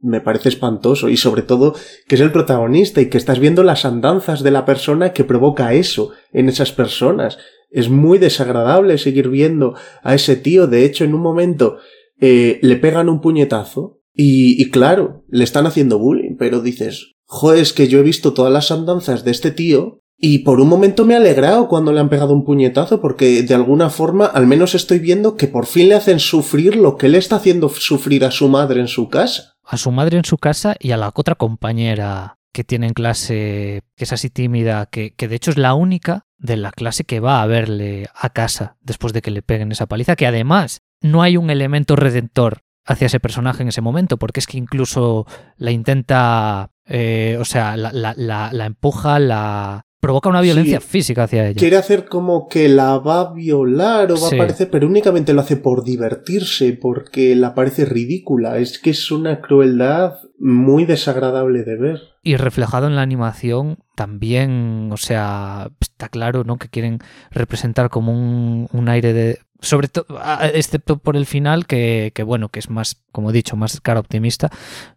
me 0.00 0.20
parece 0.20 0.48
espantoso. 0.48 1.08
Y 1.08 1.16
sobre 1.16 1.42
todo 1.42 1.74
que 2.08 2.14
es 2.14 2.20
el 2.20 2.32
protagonista 2.32 3.00
y 3.00 3.10
que 3.10 3.18
estás 3.18 3.38
viendo 3.38 3.62
las 3.62 3.84
andanzas 3.84 4.42
de 4.42 4.50
la 4.50 4.64
persona 4.64 5.12
que 5.12 5.24
provoca 5.24 5.74
eso 5.74 6.12
en 6.32 6.48
esas 6.48 6.72
personas. 6.72 7.38
Es 7.70 7.90
muy 7.90 8.18
desagradable 8.18 8.96
seguir 8.98 9.28
viendo 9.28 9.74
a 10.02 10.14
ese 10.14 10.36
tío. 10.36 10.66
De 10.66 10.84
hecho, 10.84 11.04
en 11.04 11.14
un 11.14 11.20
momento 11.20 11.78
eh, 12.20 12.58
le 12.62 12.76
pegan 12.76 13.08
un 13.08 13.20
puñetazo 13.20 13.95
y, 14.18 14.70
claro, 14.70 15.24
le 15.28 15.44
están 15.44 15.66
haciendo 15.66 15.98
bullying, 15.98 16.36
pero 16.38 16.60
dices, 16.60 17.12
joder, 17.26 17.60
es 17.60 17.72
que 17.74 17.86
yo 17.86 17.98
he 17.98 18.02
visto 18.02 18.32
todas 18.32 18.52
las 18.52 18.70
andanzas 18.70 19.24
de 19.24 19.30
este 19.30 19.50
tío 19.50 20.00
y 20.18 20.38
por 20.38 20.60
un 20.60 20.68
momento 20.68 21.04
me 21.04 21.12
he 21.12 21.16
alegrado 21.18 21.68
cuando 21.68 21.92
le 21.92 22.00
han 22.00 22.08
pegado 22.08 22.32
un 22.32 22.44
puñetazo 22.44 23.02
porque 23.02 23.42
de 23.42 23.54
alguna 23.54 23.90
forma 23.90 24.24
al 24.24 24.46
menos 24.46 24.74
estoy 24.74 24.98
viendo 24.98 25.36
que 25.36 25.48
por 25.48 25.66
fin 25.66 25.90
le 25.90 25.94
hacen 25.96 26.20
sufrir 26.20 26.76
lo 26.76 26.96
que 26.96 27.10
le 27.10 27.18
está 27.18 27.36
haciendo 27.36 27.68
sufrir 27.68 28.24
a 28.24 28.30
su 28.30 28.48
madre 28.48 28.80
en 28.80 28.88
su 28.88 29.10
casa. 29.10 29.56
a 29.62 29.76
su 29.76 29.90
madre 29.90 30.16
en 30.16 30.24
su 30.24 30.38
casa 30.38 30.76
y 30.78 30.92
a 30.92 30.96
la 30.96 31.12
otra 31.14 31.34
compañera 31.34 32.38
que 32.54 32.64
tiene 32.64 32.86
en 32.86 32.94
clase, 32.94 33.82
que 33.96 34.04
es 34.04 34.12
así 34.14 34.30
tímida, 34.30 34.86
que, 34.86 35.12
que 35.14 35.28
de 35.28 35.36
hecho 35.36 35.50
es 35.50 35.58
la 35.58 35.74
única 35.74 36.24
de 36.38 36.56
la 36.56 36.70
clase 36.70 37.04
que 37.04 37.20
va 37.20 37.42
a 37.42 37.46
verle 37.46 38.08
a 38.14 38.30
casa 38.30 38.78
después 38.80 39.12
de 39.12 39.20
que 39.20 39.30
le 39.30 39.42
peguen 39.42 39.72
esa 39.72 39.84
paliza, 39.84 40.16
que 40.16 40.26
además 40.26 40.80
no 41.02 41.20
hay 41.20 41.36
un 41.36 41.50
elemento 41.50 41.96
redentor 41.96 42.62
hacia 42.86 43.06
ese 43.06 43.20
personaje 43.20 43.62
en 43.62 43.68
ese 43.68 43.80
momento, 43.80 44.16
porque 44.16 44.40
es 44.40 44.46
que 44.46 44.58
incluso 44.58 45.26
la 45.56 45.70
intenta, 45.72 46.70
eh, 46.86 47.36
o 47.40 47.44
sea, 47.44 47.76
la, 47.76 47.92
la- 47.92 48.14
la- 48.16 48.52
la 48.52 48.66
empuja, 48.66 49.18
la 49.18 49.82
provoca 49.98 50.28
una 50.28 50.40
violencia 50.42 50.78
Sí. 50.80 50.86
física 50.86 51.24
hacia 51.24 51.48
ella. 51.48 51.58
Quiere 51.58 51.76
hacer 51.78 52.04
como 52.04 52.46
que 52.46 52.68
la 52.68 52.98
va 52.98 53.20
a 53.22 53.32
violar 53.32 54.12
o 54.12 54.14
va 54.14 54.28
Sí. 54.28 54.36
a 54.36 54.38
aparecer, 54.38 54.70
pero 54.70 54.86
únicamente 54.86 55.32
lo 55.32 55.40
hace 55.40 55.56
por 55.56 55.82
divertirse, 55.82 56.78
porque 56.80 57.34
la 57.34 57.54
parece 57.54 57.86
ridícula. 57.86 58.58
Es 58.58 58.78
que 58.78 58.90
es 58.90 59.10
una 59.10 59.40
crueldad 59.40 60.14
muy 60.38 60.84
desagradable 60.84 61.64
de 61.64 61.76
ver. 61.76 62.00
Y 62.22 62.36
reflejado 62.36 62.86
en 62.86 62.94
la 62.94 63.02
animación 63.02 63.78
también, 63.96 64.90
o 64.92 64.96
sea, 64.96 65.70
está 65.80 66.08
claro, 66.08 66.44
¿no? 66.44 66.56
Que 66.58 66.68
quieren 66.68 66.98
representar 67.32 67.88
como 67.90 68.12
un, 68.12 68.68
un 68.72 68.88
aire 68.88 69.12
de... 69.12 69.38
Sobre 69.60 69.88
todo, 69.88 70.06
excepto 70.52 70.98
por 70.98 71.16
el 71.16 71.24
final, 71.26 71.66
que, 71.66 72.12
que, 72.14 72.22
bueno, 72.22 72.50
que 72.50 72.58
es 72.58 72.68
más, 72.70 73.02
como 73.12 73.30
he 73.30 73.32
dicho, 73.32 73.56
más 73.56 73.80
cara 73.80 74.00
optimista, 74.00 74.50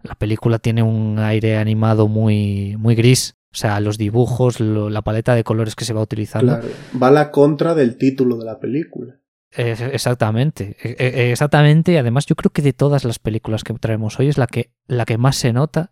la 0.03 0.15
película 0.15 0.59
tiene 0.59 0.83
un 0.83 1.17
aire 1.19 1.57
animado 1.57 2.07
muy, 2.07 2.75
muy 2.77 2.95
gris. 2.95 3.35
O 3.51 3.57
sea, 3.57 3.79
los 3.79 3.97
dibujos, 3.97 4.59
lo- 4.59 4.89
la 4.91 5.01
paleta 5.01 5.33
de 5.33 5.43
colores 5.43 5.75
que 5.75 5.85
se 5.85 5.93
va 5.93 6.01
utilizando. 6.01 6.59
Claro. 6.59 6.67
Va 7.01 7.07
a 7.07 7.11
la 7.11 7.31
contra 7.31 7.73
del 7.73 7.97
título 7.97 8.37
de 8.37 8.45
la 8.45 8.59
película. 8.59 9.15
Eh, 9.57 9.75
Exactamente, 9.93 10.77
eh, 10.83 10.95
eh, 10.99 11.31
exactamente. 11.31 11.93
Y 11.93 11.97
además 11.97 12.27
yo 12.27 12.35
creo 12.35 12.51
que 12.51 12.61
de 12.61 12.73
todas 12.73 13.05
las 13.05 13.17
películas 13.17 13.63
que 13.63 13.73
traemos 13.73 14.19
hoy 14.19 14.27
es 14.27 14.37
la 14.37 14.45
que, 14.45 14.69
la 14.85 15.05
que 15.05 15.17
más 15.17 15.37
se 15.37 15.51
nota 15.53 15.89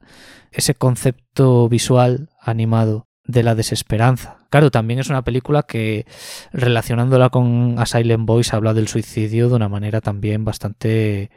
ese 0.52 0.76
concepto 0.76 1.68
visual 1.68 2.30
animado 2.40 3.07
de 3.28 3.44
la 3.44 3.56
desesperanza. 3.56 4.38
Claro, 4.50 4.72
también 4.72 5.00
es 5.00 5.10
una 5.10 5.24
película 5.24 5.64
que 5.64 6.06
relacionándola 6.52 7.30
con 7.30 7.76
A 7.78 7.86
Silent 7.86 8.26
Voice 8.26 8.56
habla 8.56 8.74
del 8.74 8.88
suicidio 8.88 9.50
de 9.50 9.56
una 9.56 9.70
manera 9.70 10.02
también 10.02 10.46
bastante... 10.46 11.30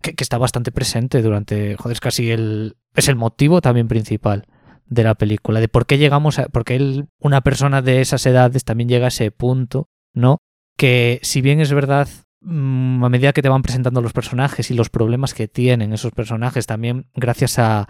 que, 0.00 0.14
está 0.18 0.38
bastante 0.38 0.72
presente 0.72 1.22
durante... 1.22 1.76
Joder, 1.76 1.94
es 1.94 2.00
casi 2.00 2.30
el... 2.30 2.76
es 2.94 3.08
el 3.08 3.16
motivo 3.16 3.60
también 3.60 3.88
principal 3.88 4.46
de 4.86 5.04
la 5.04 5.14
película, 5.14 5.60
de 5.60 5.68
por 5.68 5.86
qué 5.86 5.98
llegamos 5.98 6.38
a... 6.38 6.48
porque 6.48 6.76
él, 6.76 7.08
una 7.18 7.42
persona 7.42 7.82
de 7.82 8.00
esas 8.00 8.24
edades 8.24 8.64
también 8.64 8.88
llega 8.88 9.04
a 9.04 9.08
ese 9.08 9.30
punto, 9.30 9.90
¿no? 10.14 10.38
que 10.78 11.18
si 11.22 11.42
bien 11.42 11.60
es 11.60 11.72
verdad, 11.72 12.08
a 12.42 13.08
medida 13.08 13.32
que 13.32 13.42
te 13.42 13.48
van 13.48 13.62
presentando 13.62 14.00
los 14.00 14.12
personajes 14.12 14.70
y 14.70 14.74
los 14.74 14.90
problemas 14.90 15.34
que 15.34 15.48
tienen 15.48 15.92
esos 15.92 16.12
personajes, 16.12 16.66
también 16.66 17.06
gracias 17.14 17.58
a, 17.58 17.88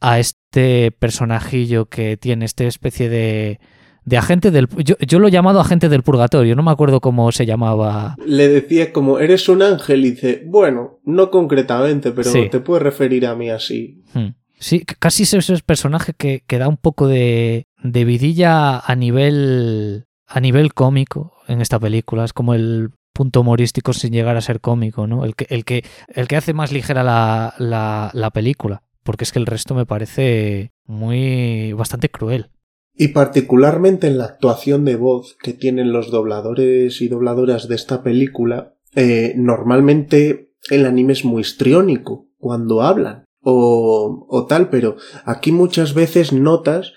a 0.00 0.18
este 0.18 0.90
personajillo 0.92 1.86
que 1.86 2.16
tiene 2.16 2.44
esta 2.44 2.64
especie 2.64 3.08
de, 3.08 3.60
de 4.04 4.16
agente 4.16 4.50
del... 4.50 4.68
Yo, 4.84 4.96
yo 4.98 5.18
lo 5.18 5.28
he 5.28 5.30
llamado 5.30 5.60
agente 5.60 5.88
del 5.88 6.02
purgatorio, 6.02 6.56
no 6.56 6.62
me 6.62 6.70
acuerdo 6.72 7.00
cómo 7.00 7.30
se 7.32 7.46
llamaba. 7.46 8.16
Le 8.26 8.48
decía 8.48 8.92
como, 8.92 9.18
eres 9.20 9.48
un 9.48 9.62
ángel 9.62 10.04
y 10.04 10.10
dice, 10.10 10.42
bueno, 10.46 10.98
no 11.04 11.30
concretamente, 11.30 12.10
pero 12.12 12.30
Sí. 12.30 12.48
te 12.50 12.60
puedes 12.60 12.82
referir 12.82 13.26
a 13.26 13.36
mí 13.36 13.50
así. 13.50 14.02
Hmm. 14.14 14.28
Sí, 14.58 14.84
casi 14.84 15.24
es 15.24 15.34
ese 15.34 15.58
personaje 15.64 16.12
que, 16.16 16.42
que 16.46 16.58
da 16.58 16.66
un 16.66 16.78
poco 16.78 17.08
de, 17.08 17.66
de 17.82 18.04
vidilla 18.06 18.78
a 18.80 18.96
nivel, 18.96 20.06
a 20.26 20.40
nivel 20.40 20.72
cómico 20.72 21.34
en 21.46 21.60
esta 21.60 21.78
película. 21.78 22.24
Es 22.24 22.32
como 22.32 22.54
el 22.54 22.90
punto 23.16 23.40
humorístico 23.40 23.94
sin 23.94 24.12
llegar 24.12 24.36
a 24.36 24.42
ser 24.42 24.60
cómico, 24.60 25.06
¿no? 25.06 25.24
El 25.24 25.34
que, 25.34 25.46
el 25.48 25.64
que, 25.64 25.84
el 26.08 26.28
que 26.28 26.36
hace 26.36 26.52
más 26.52 26.70
ligera 26.70 27.02
la, 27.02 27.54
la, 27.58 28.10
la 28.12 28.30
película. 28.30 28.82
Porque 29.02 29.24
es 29.24 29.32
que 29.32 29.38
el 29.38 29.46
resto 29.46 29.74
me 29.74 29.86
parece 29.86 30.72
muy. 30.84 31.72
bastante 31.72 32.10
cruel. 32.10 32.50
Y 32.94 33.08
particularmente 33.08 34.06
en 34.06 34.18
la 34.18 34.24
actuación 34.24 34.84
de 34.84 34.96
voz 34.96 35.36
que 35.42 35.52
tienen 35.52 35.92
los 35.92 36.10
dobladores 36.10 37.00
y 37.00 37.08
dobladoras 37.08 37.68
de 37.68 37.74
esta 37.74 38.02
película, 38.02 38.74
eh, 38.94 39.34
normalmente 39.36 40.52
el 40.70 40.86
anime 40.86 41.12
es 41.12 41.24
muy 41.24 41.42
histriónico 41.42 42.26
cuando 42.38 42.82
hablan 42.82 43.24
o, 43.42 44.26
o 44.28 44.46
tal, 44.46 44.70
pero 44.70 44.96
aquí 45.24 45.52
muchas 45.52 45.94
veces 45.94 46.32
notas 46.32 46.92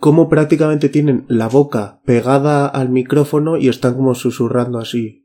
cómo 0.00 0.30
prácticamente 0.30 0.88
tienen 0.88 1.26
la 1.28 1.46
boca 1.46 2.00
pegada 2.04 2.66
al 2.66 2.88
micrófono 2.88 3.58
y 3.58 3.68
están 3.68 3.94
como 3.94 4.14
susurrando 4.14 4.78
así, 4.78 5.24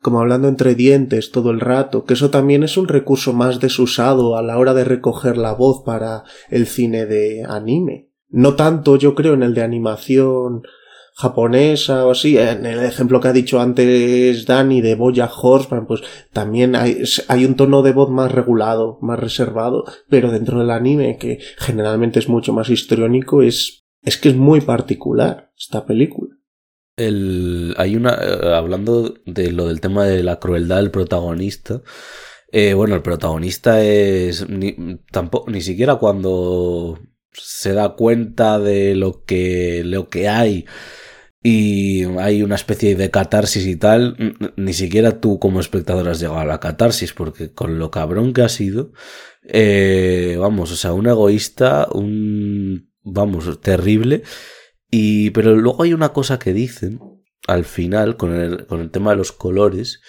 como 0.00 0.20
hablando 0.20 0.46
entre 0.46 0.76
dientes 0.76 1.32
todo 1.32 1.50
el 1.50 1.58
rato, 1.58 2.04
que 2.04 2.14
eso 2.14 2.30
también 2.30 2.62
es 2.62 2.76
un 2.76 2.86
recurso 2.86 3.32
más 3.32 3.58
desusado 3.58 4.38
a 4.38 4.42
la 4.42 4.56
hora 4.56 4.72
de 4.72 4.84
recoger 4.84 5.36
la 5.36 5.52
voz 5.52 5.82
para 5.84 6.22
el 6.48 6.66
cine 6.66 7.06
de 7.06 7.44
anime. 7.44 8.08
No 8.30 8.54
tanto, 8.54 8.96
yo 8.96 9.14
creo, 9.14 9.34
en 9.34 9.42
el 9.42 9.52
de 9.52 9.62
animación 9.62 10.62
japonesa 11.18 12.06
o 12.06 12.12
así, 12.12 12.38
en 12.38 12.64
el 12.64 12.84
ejemplo 12.84 13.20
que 13.20 13.26
ha 13.26 13.32
dicho 13.32 13.60
antes 13.60 14.46
Dani 14.46 14.80
de 14.80 14.94
Boya 14.94 15.28
Horseman, 15.28 15.84
pues 15.84 16.02
también 16.32 16.76
hay, 16.76 17.02
hay 17.26 17.44
un 17.44 17.56
tono 17.56 17.82
de 17.82 17.90
voz 17.90 18.08
más 18.08 18.30
regulado, 18.30 18.98
más 19.02 19.18
reservado, 19.18 19.84
pero 20.08 20.30
dentro 20.30 20.60
del 20.60 20.70
anime, 20.70 21.16
que 21.18 21.40
generalmente 21.56 22.20
es 22.20 22.28
mucho 22.28 22.52
más 22.52 22.70
histriónico, 22.70 23.42
es, 23.42 23.84
es 24.00 24.16
que 24.16 24.28
es 24.28 24.36
muy 24.36 24.60
particular 24.60 25.50
esta 25.58 25.86
película. 25.86 26.36
El, 26.96 27.74
hay 27.78 27.96
una. 27.96 28.14
eh, 28.14 28.54
hablando 28.54 29.14
de 29.26 29.50
lo 29.50 29.66
del 29.66 29.80
tema 29.80 30.04
de 30.04 30.22
la 30.22 30.38
crueldad 30.38 30.76
del 30.76 30.92
protagonista. 30.92 31.82
Eh, 32.52 32.74
bueno, 32.74 32.94
el 32.94 33.02
protagonista 33.02 33.82
es 33.82 34.48
ni, 34.48 35.00
tampoco, 35.10 35.50
ni 35.50 35.62
siquiera 35.62 35.96
cuando 35.96 37.00
se 37.32 37.72
da 37.72 37.96
cuenta 37.96 38.60
de 38.60 38.94
lo 38.94 39.24
que, 39.24 39.82
lo 39.84 40.08
que 40.08 40.28
hay 40.28 40.64
y 41.50 42.04
hay 42.18 42.42
una 42.42 42.56
especie 42.56 42.94
de 42.94 43.10
catarsis 43.10 43.66
y 43.66 43.76
tal, 43.76 44.36
ni 44.56 44.74
siquiera 44.74 45.18
tú 45.18 45.38
como 45.38 45.60
espectador 45.60 46.06
has 46.06 46.20
llegado 46.20 46.40
a 46.40 46.44
la 46.44 46.60
catarsis, 46.60 47.14
porque 47.14 47.54
con 47.54 47.78
lo 47.78 47.90
cabrón 47.90 48.34
que 48.34 48.42
ha 48.42 48.50
sido, 48.50 48.92
eh, 49.44 50.36
vamos, 50.38 50.70
o 50.72 50.76
sea, 50.76 50.92
un 50.92 51.06
egoísta, 51.06 51.88
un, 51.90 52.92
vamos, 53.02 53.62
terrible, 53.62 54.24
y, 54.90 55.30
pero 55.30 55.56
luego 55.56 55.84
hay 55.84 55.94
una 55.94 56.10
cosa 56.10 56.38
que 56.38 56.52
dicen 56.52 57.00
al 57.46 57.64
final 57.64 58.18
con 58.18 58.34
el, 58.34 58.66
con 58.66 58.82
el 58.82 58.90
tema 58.90 59.12
de 59.12 59.16
los 59.16 59.32
colores, 59.32 60.02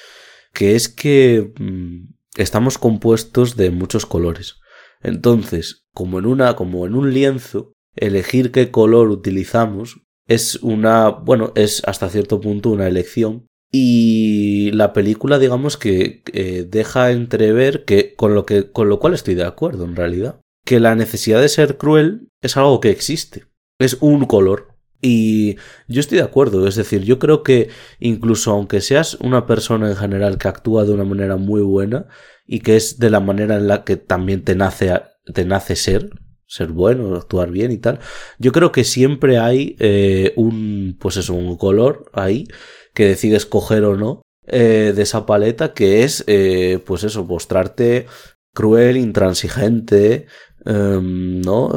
que 0.54 0.76
es 0.76 0.90
que 0.90 1.54
mm, 1.58 2.16
estamos 2.36 2.78
compuestos 2.78 3.56
de 3.56 3.72
muchos 3.72 4.06
colores. 4.06 4.58
Entonces, 5.02 5.88
como 5.94 6.20
en 6.20 6.26
una, 6.26 6.58
como 6.58 6.86
en 6.86 6.96
un 6.96 7.14
lienzo, 7.14 7.78
elegir 7.96 8.52
qué 8.52 8.72
color 8.72 9.08
utilizamos 9.08 10.02
es 10.30 10.56
una, 10.62 11.10
bueno, 11.10 11.52
es 11.56 11.84
hasta 11.86 12.10
cierto 12.10 12.40
punto 12.40 12.70
una 12.70 12.88
elección. 12.88 13.48
Y 13.72 14.72
la 14.72 14.94
película, 14.94 15.38
digamos 15.38 15.78
que 15.78 16.24
deja 16.70 17.12
entrever 17.12 17.84
que 17.84 18.16
con 18.16 18.34
lo 18.34 18.46
que, 18.46 18.72
con 18.72 18.90
lo 18.90 19.00
cual 19.00 19.14
estoy 19.14 19.36
de 19.36 19.44
acuerdo 19.44 19.86
en 19.86 19.96
realidad, 19.96 20.40
que 20.66 20.80
la 20.80 20.96
necesidad 20.96 21.42
de 21.42 21.50
ser 21.50 21.78
cruel 21.78 22.30
es 22.42 22.58
algo 22.58 22.80
que 22.80 22.90
existe. 22.90 23.46
Es 23.80 23.98
un 24.02 24.26
color. 24.26 24.76
Y 25.02 25.56
yo 25.88 26.02
estoy 26.02 26.18
de 26.18 26.26
acuerdo, 26.26 26.68
es 26.68 26.76
decir, 26.76 27.04
yo 27.04 27.20
creo 27.20 27.42
que 27.42 27.70
incluso 28.00 28.52
aunque 28.52 28.82
seas 28.82 29.16
una 29.16 29.46
persona 29.46 29.90
en 29.90 29.96
general 29.96 30.38
que 30.38 30.50
actúa 30.50 30.84
de 30.84 30.92
una 30.92 31.06
manera 31.06 31.38
muy 31.38 31.62
buena 31.62 32.08
y 32.46 32.60
que 32.60 32.76
es 32.76 33.00
de 33.00 33.10
la 33.10 33.22
manera 33.22 33.56
en 33.56 33.68
la 33.68 33.86
que 33.86 33.96
también 33.96 34.44
te 34.44 34.56
nace, 34.56 34.92
te 35.34 35.46
nace 35.46 35.78
ser, 35.78 36.10
ser 36.50 36.70
bueno, 36.70 37.16
actuar 37.16 37.52
bien 37.52 37.72
y 37.72 37.78
tal. 37.78 38.00
Yo 38.40 38.52
creo 38.52 38.72
que 38.72 38.84
siempre 38.84 39.38
hay 39.38 39.76
eh, 39.80 40.34
un, 40.36 40.98
pues 41.00 41.16
eso, 41.16 41.36
un 41.36 41.56
color 41.58 42.10
ahí 42.12 42.48
que 42.96 43.06
decides 43.06 43.46
coger 43.46 43.86
o 43.86 43.96
no 43.96 44.24
eh, 44.48 44.92
de 44.96 45.02
esa 45.04 45.28
paleta 45.28 45.74
que 45.74 46.04
es, 46.04 46.24
eh, 46.26 46.80
pues 46.86 47.04
eso, 47.04 47.24
mostrarte 47.24 48.08
cruel, 48.52 48.98
intransigente, 48.98 50.26
em, 50.66 51.40
¿no? 51.42 51.70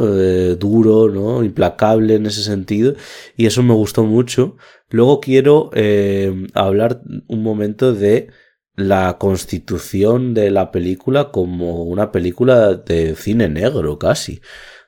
duro, 0.56 1.10
¿no? 1.10 1.44
Implacable 1.44 2.14
en 2.14 2.24
ese 2.24 2.42
sentido. 2.42 2.94
Y 3.36 3.44
eso 3.46 3.62
me 3.62 3.74
gustó 3.74 4.04
mucho. 4.04 4.56
Luego 4.88 5.20
quiero 5.20 5.70
hablar 6.54 7.02
un 7.28 7.42
momento 7.42 7.92
de 7.92 8.30
la 8.74 9.18
constitución 9.18 10.34
de 10.34 10.50
la 10.50 10.70
película 10.70 11.30
como 11.30 11.82
una 11.82 12.12
película 12.12 12.74
de 12.74 13.14
cine 13.16 13.48
negro 13.48 13.98
casi 13.98 14.40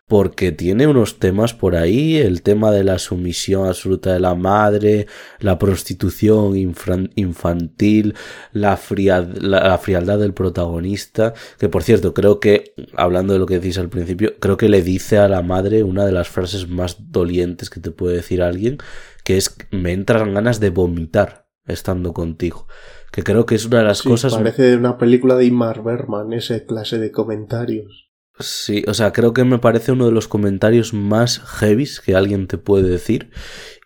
porque 0.06 0.52
tiene 0.52 0.86
unos 0.86 1.18
temas 1.18 1.54
por 1.54 1.76
ahí, 1.76 2.16
el 2.18 2.42
tema 2.42 2.70
de 2.70 2.84
la 2.84 2.98
sumisión 2.98 3.66
absoluta 3.66 4.12
de 4.12 4.20
la 4.20 4.34
madre, 4.34 5.06
la 5.40 5.58
prostitución 5.58 6.56
infantil, 6.56 8.14
la, 8.52 8.76
frialdad 8.76 10.18
del 10.18 10.34
protagonista, 10.34 11.32
que 11.58 11.70
por 11.70 11.82
cierto, 11.82 12.12
creo 12.12 12.38
que, 12.38 12.74
hablando 12.96 13.32
de 13.32 13.38
lo 13.38 13.46
que 13.46 13.58
decís 13.58 13.78
al 13.78 13.88
principio, 13.88 14.34
creo 14.38 14.58
que 14.58 14.68
le 14.68 14.82
dice 14.82 15.16
a 15.18 15.28
la 15.28 15.40
madre 15.42 15.82
una 15.82 16.04
de 16.04 16.12
las 16.12 16.28
frases 16.28 16.68
más 16.68 17.10
dolientes 17.10 17.70
que 17.70 17.80
te 17.80 17.90
puede 17.90 18.16
decir 18.16 18.42
alguien, 18.42 18.78
que 19.24 19.38
es, 19.38 19.56
me 19.70 19.92
entran 19.92 20.34
ganas 20.34 20.60
de 20.60 20.68
vomitar 20.68 21.48
estando 21.66 22.12
contigo 22.12 22.66
que 23.14 23.22
creo 23.22 23.46
que 23.46 23.54
es 23.54 23.64
una 23.64 23.78
de 23.78 23.84
las 23.84 24.02
cosas. 24.02 24.34
Parece 24.34 24.74
una 24.74 24.98
película 24.98 25.36
de 25.36 25.44
Imar 25.44 25.84
Berman, 25.84 26.32
ese 26.32 26.66
clase 26.66 26.98
de 26.98 27.12
comentarios. 27.12 28.10
Sí, 28.40 28.82
o 28.88 28.94
sea, 28.94 29.12
creo 29.12 29.32
que 29.32 29.44
me 29.44 29.60
parece 29.60 29.92
uno 29.92 30.06
de 30.06 30.10
los 30.10 30.26
comentarios 30.26 30.92
más 30.92 31.38
heavies 31.38 32.00
que 32.00 32.16
alguien 32.16 32.48
te 32.48 32.58
puede 32.58 32.88
decir. 32.88 33.30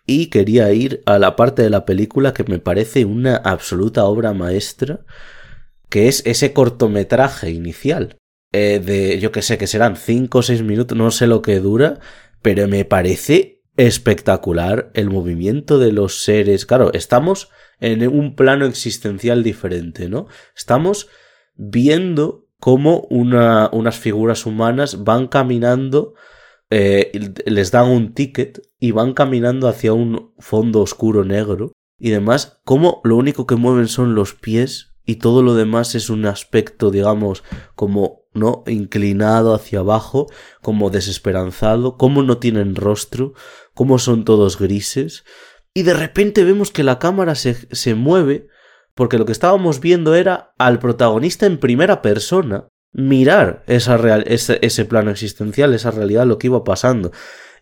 Y 0.07 0.31
quería 0.31 0.73
ir 0.73 1.03
a 1.05 1.19
la 1.19 1.35
parte 1.35 1.61
de 1.61 1.69
la 1.69 1.85
película 1.85 2.33
que 2.33 2.43
me 2.43 2.57
parece 2.57 3.05
una 3.05 3.35
absoluta 3.35 4.05
obra 4.05 4.33
maestra, 4.33 5.01
que 5.89 6.07
es 6.07 6.25
ese 6.25 6.51
cortometraje 6.51 7.51
inicial. 7.51 8.17
Eh, 8.51 8.81
de, 8.83 9.19
yo 9.19 9.31
que 9.31 9.43
sé, 9.43 9.59
que 9.59 9.67
serán 9.67 9.95
5 9.95 10.39
o 10.39 10.41
6 10.41 10.63
minutos, 10.63 10.97
no 10.97 11.11
sé 11.11 11.27
lo 11.27 11.43
que 11.43 11.59
dura, 11.59 11.99
pero 12.41 12.67
me 12.67 12.83
parece 12.83 13.61
espectacular 13.77 14.89
el 14.95 15.11
movimiento 15.11 15.77
de 15.77 15.91
los 15.91 16.23
seres. 16.23 16.65
Claro, 16.65 16.91
estamos 16.93 17.51
en 17.79 18.07
un 18.07 18.35
plano 18.35 18.65
existencial 18.65 19.43
diferente, 19.43 20.09
¿no? 20.09 20.27
Estamos 20.55 21.07
viendo 21.55 22.47
cómo 22.59 23.07
una, 23.09 23.69
unas 23.71 23.97
figuras 23.97 24.45
humanas 24.45 25.03
van 25.03 25.27
caminando, 25.27 26.13
eh, 26.69 27.11
les 27.45 27.71
dan 27.71 27.89
un 27.89 28.13
ticket 28.13 28.61
y 28.79 28.91
van 28.91 29.13
caminando 29.13 29.67
hacia 29.67 29.93
un 29.93 30.33
fondo 30.39 30.81
oscuro 30.81 31.23
negro 31.23 31.71
y 31.97 32.09
demás, 32.09 32.61
cómo 32.63 33.01
lo 33.03 33.15
único 33.15 33.47
que 33.47 33.55
mueven 33.55 33.87
son 33.87 34.15
los 34.15 34.33
pies 34.33 34.93
y 35.05 35.15
todo 35.15 35.41
lo 35.41 35.55
demás 35.55 35.95
es 35.95 36.09
un 36.09 36.25
aspecto, 36.25 36.91
digamos, 36.91 37.43
como 37.75 38.25
no 38.33 38.63
inclinado 38.67 39.55
hacia 39.55 39.79
abajo, 39.79 40.27
como 40.61 40.91
desesperanzado, 40.91 41.97
cómo 41.97 42.21
no 42.21 42.37
tienen 42.37 42.75
rostro, 42.75 43.33
cómo 43.73 43.97
son 43.97 44.23
todos 44.23 44.59
grises 44.59 45.23
y 45.79 45.83
de 45.83 45.93
repente 45.93 46.43
vemos 46.43 46.71
que 46.71 46.83
la 46.83 46.99
cámara 46.99 47.35
se, 47.35 47.55
se 47.73 47.95
mueve 47.95 48.47
porque 48.95 49.17
lo 49.17 49.25
que 49.25 49.31
estábamos 49.31 49.79
viendo 49.79 50.13
era 50.13 50.53
al 50.57 50.79
protagonista 50.79 51.45
en 51.45 51.57
primera 51.57 52.01
persona 52.01 52.67
mirar 52.91 53.63
esa 53.65 53.95
real, 53.95 54.25
ese, 54.27 54.59
ese, 54.61 54.83
plano 54.83 55.09
existencial, 55.09 55.73
esa 55.73 55.91
realidad, 55.91 56.25
lo 56.25 56.37
que 56.37 56.47
iba 56.47 56.65
pasando. 56.65 57.13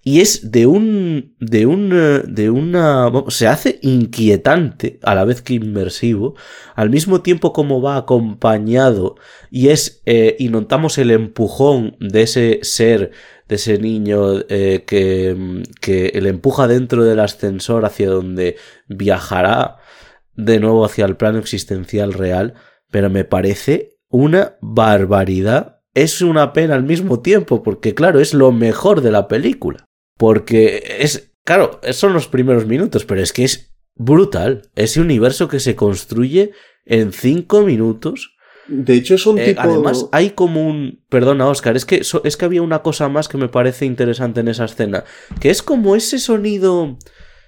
Y 0.03 0.21
es 0.21 0.49
de 0.51 0.65
un. 0.65 1.35
de 1.39 1.67
un. 1.67 1.89
de 2.27 2.49
una. 2.49 3.11
se 3.27 3.45
hace 3.45 3.77
inquietante 3.83 4.99
a 5.03 5.13
la 5.13 5.25
vez 5.25 5.43
que 5.43 5.53
inmersivo. 5.53 6.33
Al 6.73 6.89
mismo 6.89 7.21
tiempo 7.21 7.53
como 7.53 7.83
va 7.83 7.97
acompañado. 7.97 9.15
Y 9.51 9.67
es. 9.67 10.01
Eh, 10.07 10.37
y 10.39 10.49
notamos 10.49 10.97
el 10.97 11.11
empujón 11.11 11.97
de 11.99 12.23
ese 12.23 12.59
ser 12.63 13.11
de 13.47 13.55
ese 13.55 13.77
niño 13.77 14.39
eh, 14.49 14.83
que, 14.85 15.63
que 15.81 16.19
le 16.21 16.29
empuja 16.29 16.67
dentro 16.67 17.03
del 17.03 17.19
ascensor 17.19 17.85
hacia 17.85 18.09
donde 18.09 18.57
viajará 18.87 19.77
de 20.35 20.59
nuevo 20.59 20.85
hacia 20.85 21.05
el 21.05 21.17
plano 21.17 21.39
existencial 21.39 22.13
real, 22.13 22.53
pero 22.91 23.09
me 23.09 23.25
parece 23.25 23.97
una 24.09 24.57
barbaridad. 24.61 25.81
Es 25.93 26.21
una 26.21 26.53
pena 26.53 26.75
al 26.75 26.83
mismo 26.83 27.21
tiempo, 27.21 27.63
porque 27.63 27.95
claro, 27.95 28.19
es 28.19 28.33
lo 28.33 28.51
mejor 28.51 29.01
de 29.01 29.11
la 29.11 29.27
película. 29.27 29.85
Porque 30.17 30.97
es, 30.99 31.33
claro, 31.43 31.79
son 31.91 32.13
los 32.13 32.27
primeros 32.27 32.65
minutos, 32.65 33.05
pero 33.05 33.21
es 33.21 33.33
que 33.33 33.43
es 33.43 33.75
brutal. 33.95 34.69
Ese 34.75 35.01
universo 35.01 35.47
que 35.47 35.59
se 35.59 35.75
construye 35.75 36.51
en 36.85 37.11
cinco 37.13 37.63
minutos 37.63 38.36
de 38.67 38.93
hecho, 38.95 39.15
es 39.15 39.25
un 39.25 39.39
eh, 39.39 39.45
tipo. 39.45 39.61
Además, 39.61 40.07
hay 40.11 40.31
como 40.31 40.67
un. 40.67 41.01
Perdona, 41.09 41.47
Oscar, 41.47 41.75
es 41.75 41.85
que, 41.85 42.01
es 42.23 42.37
que 42.37 42.45
había 42.45 42.61
una 42.61 42.81
cosa 42.81 43.07
más 43.07 43.27
que 43.27 43.37
me 43.37 43.49
parece 43.49 43.85
interesante 43.85 44.41
en 44.41 44.49
esa 44.49 44.65
escena. 44.65 45.03
Que 45.39 45.49
es 45.49 45.61
como 45.61 45.95
ese 45.95 46.19
sonido. 46.19 46.97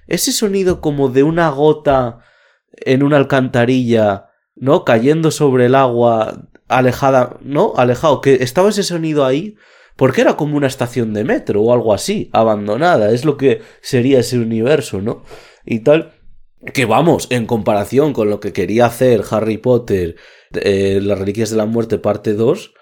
Ese 0.08 0.32
sonido 0.32 0.82
como 0.82 1.10
de 1.10 1.24
una 1.24 1.50
gota 1.50 2.20
en 2.72 3.04
una 3.04 3.18
alcantarilla, 3.18 4.30
¿no? 4.56 4.86
Cayendo 4.86 5.30
sobre 5.30 5.66
el 5.66 5.76
agua, 5.76 6.48
alejada, 6.68 7.38
¿no? 7.42 7.74
Alejado. 7.76 8.22
Que 8.22 8.36
estaba 8.36 8.70
ese 8.70 8.84
sonido 8.84 9.26
ahí. 9.26 9.56
Porque 9.96 10.22
era 10.22 10.38
como 10.38 10.56
una 10.56 10.68
estación 10.68 11.14
de 11.14 11.26
metro 11.26 11.62
o 11.62 11.74
algo 11.74 11.94
así, 11.94 12.30
abandonada. 12.32 13.12
Es 13.12 13.26
lo 13.26 13.36
que 13.36 13.62
sería 13.82 14.20
ese 14.20 14.40
universo, 14.40 15.02
¿no? 15.02 15.24
Y 15.66 15.80
tal. 15.80 16.14
Que 16.74 16.86
vamos, 16.86 17.28
en 17.30 17.46
comparación 17.46 18.14
con 18.14 18.30
lo 18.30 18.40
que 18.40 18.54
quería 18.54 18.86
hacer 18.86 19.24
Harry 19.30 19.58
Potter 19.58 20.16
eh, 20.54 21.00
Las 21.02 21.20
Reliquias 21.20 21.50
de 21.50 21.58
la 21.58 21.66
Muerte, 21.66 21.98
parte 21.98 22.34
2, 22.34 22.74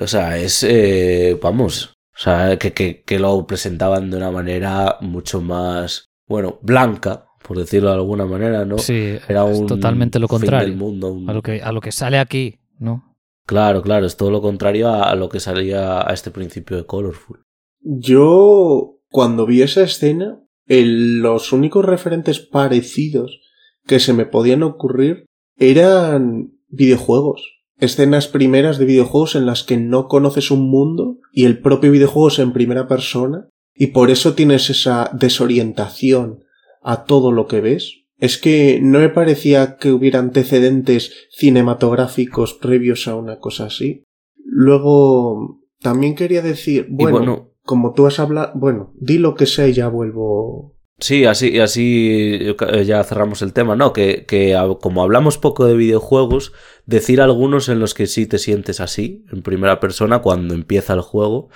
o 0.00 0.06
sea, 0.06 0.38
es, 0.38 0.62
eh, 0.62 1.38
vamos, 1.42 1.94
o 2.14 2.20
sea, 2.20 2.58
que, 2.58 2.72
que, 2.72 3.18
lo 3.18 3.46
presentaban 3.46 4.10
de 4.10 4.16
una 4.16 4.30
manera 4.30 4.96
mucho 5.00 5.40
más, 5.40 6.06
bueno, 6.26 6.58
blanca, 6.62 7.26
por 7.46 7.58
decirlo 7.58 7.88
de 7.88 7.96
alguna 7.96 8.26
manera, 8.26 8.64
¿no? 8.64 8.78
Sí, 8.78 9.16
era 9.28 9.44
un 9.44 9.66
totalmente 9.66 10.18
lo 10.18 10.28
contrario. 10.28 10.74
mundo, 10.76 11.18
a, 11.26 11.32
lo 11.32 11.42
que, 11.42 11.62
a 11.62 11.72
lo 11.72 11.80
que 11.80 11.92
sale 11.92 12.18
aquí, 12.18 12.60
¿no? 12.78 13.16
Claro, 13.46 13.82
claro, 13.82 14.04
es 14.04 14.16
todo 14.16 14.30
lo 14.30 14.42
contrario 14.42 14.90
a, 14.90 15.14
lo 15.14 15.30
que 15.30 15.40
salía 15.40 16.06
a 16.06 16.12
este 16.12 16.30
principio 16.30 16.76
de 16.76 16.84
Colorful. 16.84 17.40
Yo, 17.80 19.00
cuando 19.10 19.46
vi 19.46 19.62
esa 19.62 19.82
escena, 19.82 20.40
los 20.66 21.52
únicos 21.52 21.84
referentes 21.84 22.40
parecidos 22.40 23.40
que 23.86 24.00
se 24.00 24.12
me 24.12 24.26
podían 24.26 24.62
ocurrir 24.62 25.24
eran 25.58 26.52
videojuegos. 26.68 27.58
Escenas 27.78 28.26
primeras 28.26 28.78
de 28.78 28.86
videojuegos 28.86 29.36
en 29.36 29.46
las 29.46 29.62
que 29.62 29.76
no 29.76 30.08
conoces 30.08 30.50
un 30.50 30.68
mundo 30.68 31.18
y 31.32 31.44
el 31.44 31.60
propio 31.60 31.92
videojuego 31.92 32.28
es 32.28 32.38
en 32.38 32.52
primera 32.52 32.88
persona 32.88 33.48
y 33.74 33.88
por 33.88 34.10
eso 34.10 34.34
tienes 34.34 34.70
esa 34.70 35.10
desorientación 35.12 36.44
a 36.82 37.04
todo 37.04 37.30
lo 37.30 37.46
que 37.46 37.60
ves. 37.60 38.04
Es 38.18 38.38
que 38.38 38.80
no 38.82 38.98
me 38.98 39.10
parecía 39.10 39.76
que 39.76 39.92
hubiera 39.92 40.18
antecedentes 40.18 41.12
cinematográficos 41.30 42.54
previos 42.54 43.06
a 43.06 43.14
una 43.14 43.38
cosa 43.38 43.66
así. 43.66 44.02
Luego, 44.44 45.60
también 45.80 46.16
quería 46.16 46.42
decir, 46.42 46.86
bueno, 46.90 47.52
como 47.62 47.92
tú 47.92 48.06
has 48.06 48.18
hablado, 48.18 48.52
bueno, 48.56 48.92
di 48.96 49.18
lo 49.18 49.36
que 49.36 49.46
sea 49.46 49.68
y 49.68 49.74
ya 49.74 49.88
vuelvo. 49.88 50.77
Sí, 51.00 51.26
así, 51.26 51.60
así 51.60 52.56
ya 52.84 53.04
cerramos 53.04 53.40
el 53.42 53.52
tema, 53.52 53.76
¿no? 53.76 53.92
Que, 53.92 54.26
que 54.26 54.58
como 54.80 55.02
hablamos 55.02 55.38
poco 55.38 55.64
de 55.64 55.76
videojuegos, 55.76 56.52
decir 56.86 57.20
algunos 57.20 57.68
en 57.68 57.78
los 57.78 57.94
que 57.94 58.08
sí 58.08 58.26
te 58.26 58.38
sientes 58.38 58.80
así, 58.80 59.24
en 59.32 59.42
primera 59.42 59.78
persona, 59.78 60.18
cuando 60.20 60.54
empieza 60.54 60.94
el 60.94 61.00
juego. 61.00 61.50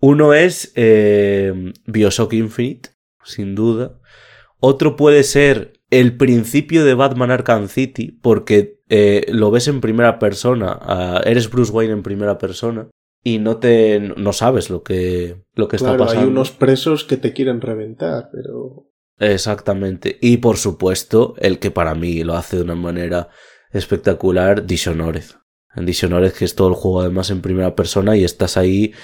Uno 0.00 0.34
es 0.34 0.72
eh, 0.76 1.72
Bioshock 1.86 2.34
Infinite, 2.34 2.90
sin 3.24 3.54
duda. 3.54 3.98
Otro 4.60 4.96
puede 4.96 5.22
ser 5.22 5.80
el 5.88 6.18
principio 6.18 6.84
de 6.84 6.92
Batman 6.92 7.30
Arkham 7.30 7.68
City, 7.68 8.18
porque 8.20 8.82
eh, 8.90 9.24
lo 9.30 9.50
ves 9.50 9.68
en 9.68 9.80
primera 9.80 10.18
persona, 10.18 11.22
eres 11.24 11.50
Bruce 11.50 11.72
Wayne 11.72 11.94
en 11.94 12.02
primera 12.02 12.36
persona 12.36 12.88
y 13.34 13.38
no 13.38 13.58
te 13.58 14.00
no 14.00 14.32
sabes 14.32 14.70
lo 14.70 14.82
que 14.82 15.44
lo 15.54 15.68
que 15.68 15.76
está 15.76 15.96
pasando. 15.96 16.22
Hay 16.22 16.28
unos 16.28 16.50
presos 16.50 17.04
que 17.04 17.16
te 17.16 17.32
quieren 17.32 17.60
reventar, 17.60 18.30
pero 18.32 18.90
exactamente. 19.18 20.18
Y 20.20 20.38
por 20.38 20.56
supuesto, 20.56 21.34
el 21.38 21.58
que 21.58 21.70
para 21.70 21.94
mí 21.94 22.22
lo 22.22 22.34
hace 22.34 22.56
de 22.56 22.62
una 22.62 22.74
manera 22.74 23.28
espectacular, 23.72 24.66
Dishonored. 24.66 25.24
En 25.74 25.84
Dishonored 25.84 26.32
que 26.32 26.44
es 26.44 26.54
todo 26.54 26.68
el 26.68 26.74
juego 26.74 27.02
además 27.02 27.30
en 27.30 27.42
primera 27.42 27.74
persona 27.74 28.16
y 28.16 28.24
estás 28.24 28.56
ahí, 28.56 28.94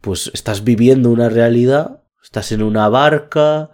pues 0.00 0.30
estás 0.34 0.64
viviendo 0.64 1.10
una 1.10 1.28
realidad, 1.28 2.02
estás 2.22 2.52
en 2.52 2.62
una 2.62 2.88
barca, 2.88 3.70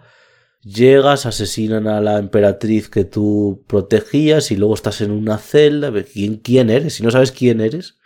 Llegas, 0.65 1.27
asesinan 1.27 1.87
a 1.87 2.01
la 2.01 2.17
emperatriz 2.17 2.89
que 2.89 3.05
tú 3.05 3.63
protegías 3.67 4.49
y 4.49 4.55
luego 4.55 4.73
estás 4.73 4.99
en 5.01 5.11
una 5.11 5.37
celda. 5.37 5.93
¿Quién, 6.11 6.37
quién 6.37 6.71
eres? 6.71 6.95
Si 6.95 7.03
no 7.03 7.11
sabes 7.11 7.31
quién 7.31 7.61
eres, 7.61 7.99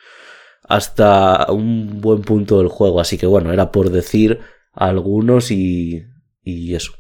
hasta 0.63 1.51
un 1.51 2.01
buen 2.01 2.21
punto 2.21 2.59
del 2.59 2.67
juego. 2.67 2.99
Así 2.99 3.17
que 3.17 3.25
bueno, 3.25 3.51
era 3.51 3.71
por 3.71 3.89
decir 3.89 4.39
algunos 4.73 5.51
y, 5.51 6.03
y 6.43 6.75
eso. 6.75 6.93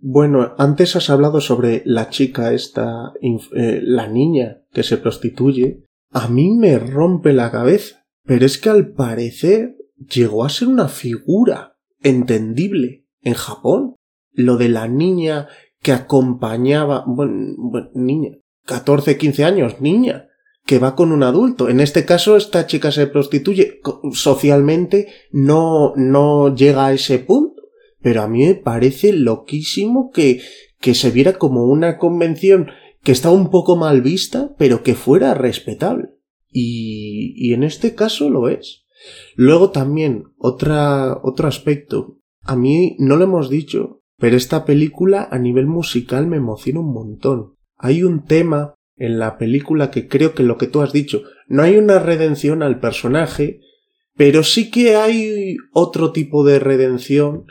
Bueno, 0.00 0.54
antes 0.58 0.94
has 0.94 1.10
hablado 1.10 1.40
sobre 1.40 1.82
la 1.84 2.08
chica 2.08 2.52
esta, 2.52 3.12
eh, 3.20 3.80
la 3.82 4.06
niña 4.06 4.62
que 4.72 4.84
se 4.84 4.96
prostituye. 4.96 5.84
A 6.12 6.28
mí 6.28 6.50
me 6.50 6.78
rompe 6.78 7.32
la 7.32 7.50
cabeza. 7.50 8.04
Pero 8.24 8.44
es 8.44 8.58
que 8.58 8.68
al 8.68 8.92
parecer 8.92 9.76
llegó 9.96 10.44
a 10.44 10.50
ser 10.50 10.68
una 10.68 10.88
figura 10.88 11.78
entendible 12.02 13.06
en 13.22 13.34
Japón 13.34 13.96
lo 14.32 14.56
de 14.56 14.68
la 14.68 14.86
niña 14.86 15.48
que 15.82 15.92
acompañaba, 15.92 17.04
bueno, 17.06 17.56
niña, 17.94 18.38
14, 18.66 19.16
15 19.16 19.44
años, 19.44 19.80
niña, 19.80 20.27
que 20.68 20.78
va 20.78 20.94
con 20.94 21.12
un 21.12 21.22
adulto. 21.22 21.70
En 21.70 21.80
este 21.80 22.04
caso, 22.04 22.36
esta 22.36 22.66
chica 22.66 22.92
se 22.92 23.06
prostituye 23.06 23.80
socialmente, 24.12 25.08
no, 25.32 25.94
no 25.96 26.54
llega 26.54 26.88
a 26.88 26.92
ese 26.92 27.20
punto. 27.20 27.62
Pero 28.02 28.20
a 28.20 28.28
mí 28.28 28.44
me 28.44 28.54
parece 28.54 29.14
loquísimo 29.14 30.10
que, 30.10 30.42
que 30.78 30.94
se 30.94 31.10
viera 31.10 31.38
como 31.38 31.64
una 31.64 31.96
convención 31.96 32.68
que 33.02 33.12
está 33.12 33.30
un 33.30 33.48
poco 33.48 33.76
mal 33.76 34.02
vista, 34.02 34.54
pero 34.58 34.82
que 34.82 34.94
fuera 34.94 35.32
respetable. 35.32 36.10
Y, 36.52 37.32
y 37.34 37.54
en 37.54 37.62
este 37.62 37.94
caso 37.94 38.28
lo 38.28 38.50
es. 38.50 38.84
Luego 39.36 39.70
también, 39.70 40.24
otra, 40.36 41.18
otro 41.22 41.48
aspecto. 41.48 42.18
A 42.42 42.56
mí 42.56 42.94
no 42.98 43.16
lo 43.16 43.24
hemos 43.24 43.48
dicho, 43.48 44.02
pero 44.18 44.36
esta 44.36 44.66
película 44.66 45.28
a 45.30 45.38
nivel 45.38 45.66
musical 45.66 46.26
me 46.26 46.36
emociona 46.36 46.80
un 46.80 46.92
montón. 46.92 47.54
Hay 47.78 48.02
un 48.02 48.26
tema 48.26 48.74
en 48.98 49.18
la 49.18 49.38
película 49.38 49.90
que 49.90 50.08
creo 50.08 50.34
que 50.34 50.42
lo 50.42 50.58
que 50.58 50.66
tú 50.66 50.80
has 50.80 50.92
dicho, 50.92 51.22
no 51.46 51.62
hay 51.62 51.76
una 51.76 51.98
redención 51.98 52.62
al 52.62 52.80
personaje, 52.80 53.60
pero 54.16 54.42
sí 54.42 54.70
que 54.70 54.96
hay 54.96 55.56
otro 55.72 56.12
tipo 56.12 56.44
de 56.44 56.58
redención 56.58 57.46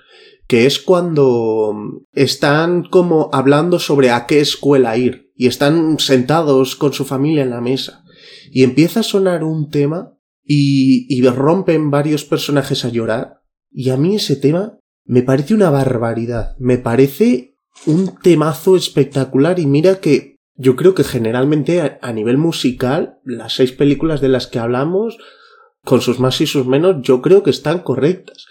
que 0.47 0.65
es 0.65 0.79
cuando 0.79 1.75
están 2.13 2.83
como 2.83 3.29
hablando 3.33 3.79
sobre 3.79 4.11
a 4.11 4.25
qué 4.27 4.39
escuela 4.39 4.97
ir 4.97 5.31
y 5.35 5.47
están 5.47 5.99
sentados 5.99 6.75
con 6.75 6.93
su 6.93 7.05
familia 7.05 7.43
en 7.43 7.49
la 7.49 7.61
mesa 7.61 8.03
y 8.51 8.63
empieza 8.63 9.01
a 9.01 9.03
sonar 9.03 9.43
un 9.43 9.69
tema 9.69 10.13
y, 10.43 11.05
y 11.09 11.21
rompen 11.27 11.91
varios 11.91 12.23
personajes 12.23 12.85
a 12.85 12.89
llorar 12.89 13.41
y 13.71 13.89
a 13.89 13.97
mí 13.97 14.15
ese 14.15 14.35
tema 14.35 14.79
me 15.07 15.21
parece 15.21 15.53
una 15.53 15.69
barbaridad. 15.69 16.55
Me 16.59 16.77
parece 16.77 17.57
un 17.85 18.15
temazo 18.21 18.75
espectacular 18.75 19.59
y 19.59 19.65
mira 19.65 19.99
que 19.99 20.36
yo 20.57 20.75
creo 20.75 20.95
que 20.95 21.03
generalmente 21.03 21.99
a, 22.01 22.11
nivel 22.13 22.37
musical 22.37 23.19
las 23.23 23.53
seis 23.53 23.71
películas 23.71 24.21
de 24.21 24.29
las 24.29 24.47
que 24.47 24.59
hablamos, 24.59 25.17
con 25.83 26.01
sus 26.01 26.19
más 26.19 26.41
y 26.41 26.47
sus 26.47 26.65
menos, 26.65 26.97
yo 27.01 27.21
creo 27.21 27.43
que 27.43 27.51
están 27.51 27.79
correctas. 27.79 28.45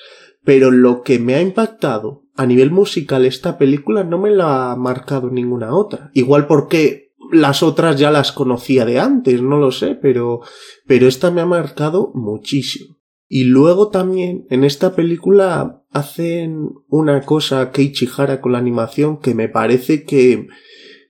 Pero 0.45 0.71
lo 0.71 1.03
que 1.03 1.19
me 1.19 1.35
ha 1.35 1.43
impactado 1.43 2.23
a 2.37 2.47
nivel 2.47 2.71
musical 2.71 3.27
esta 3.27 3.59
película 3.59 4.05
no 4.05 4.19
me 4.19 4.31
la 4.31 4.71
ha 4.71 4.77
marcado 4.77 5.31
ninguna 5.31 5.75
otra. 5.75 6.11
Igual 6.15 6.47
porque 6.47 7.13
las 7.33 7.65
otras 7.65 7.99
ya 7.99 8.13
las 8.13 8.31
conocía 8.31 8.85
de 8.85 9.01
antes, 9.01 9.43
no 9.43 9.59
lo 9.59 9.73
sé, 9.73 9.97
pero, 9.97 10.41
pero 10.87 11.09
esta 11.09 11.33
me 11.33 11.41
ha 11.41 11.47
marcado 11.47 12.13
muchísimo. 12.15 12.97
Y 13.29 13.45
luego 13.45 13.89
también 13.89 14.47
en 14.51 14.63
esta 14.63 14.95
película 14.95 15.83
hacen 15.91 16.71
una 16.89 17.23
cosa 17.23 17.73
Keiichi 17.73 18.09
Hara 18.17 18.41
con 18.41 18.53
la 18.53 18.59
animación 18.59 19.19
que 19.19 19.35
me 19.35 19.49
parece 19.49 20.05
que 20.05 20.47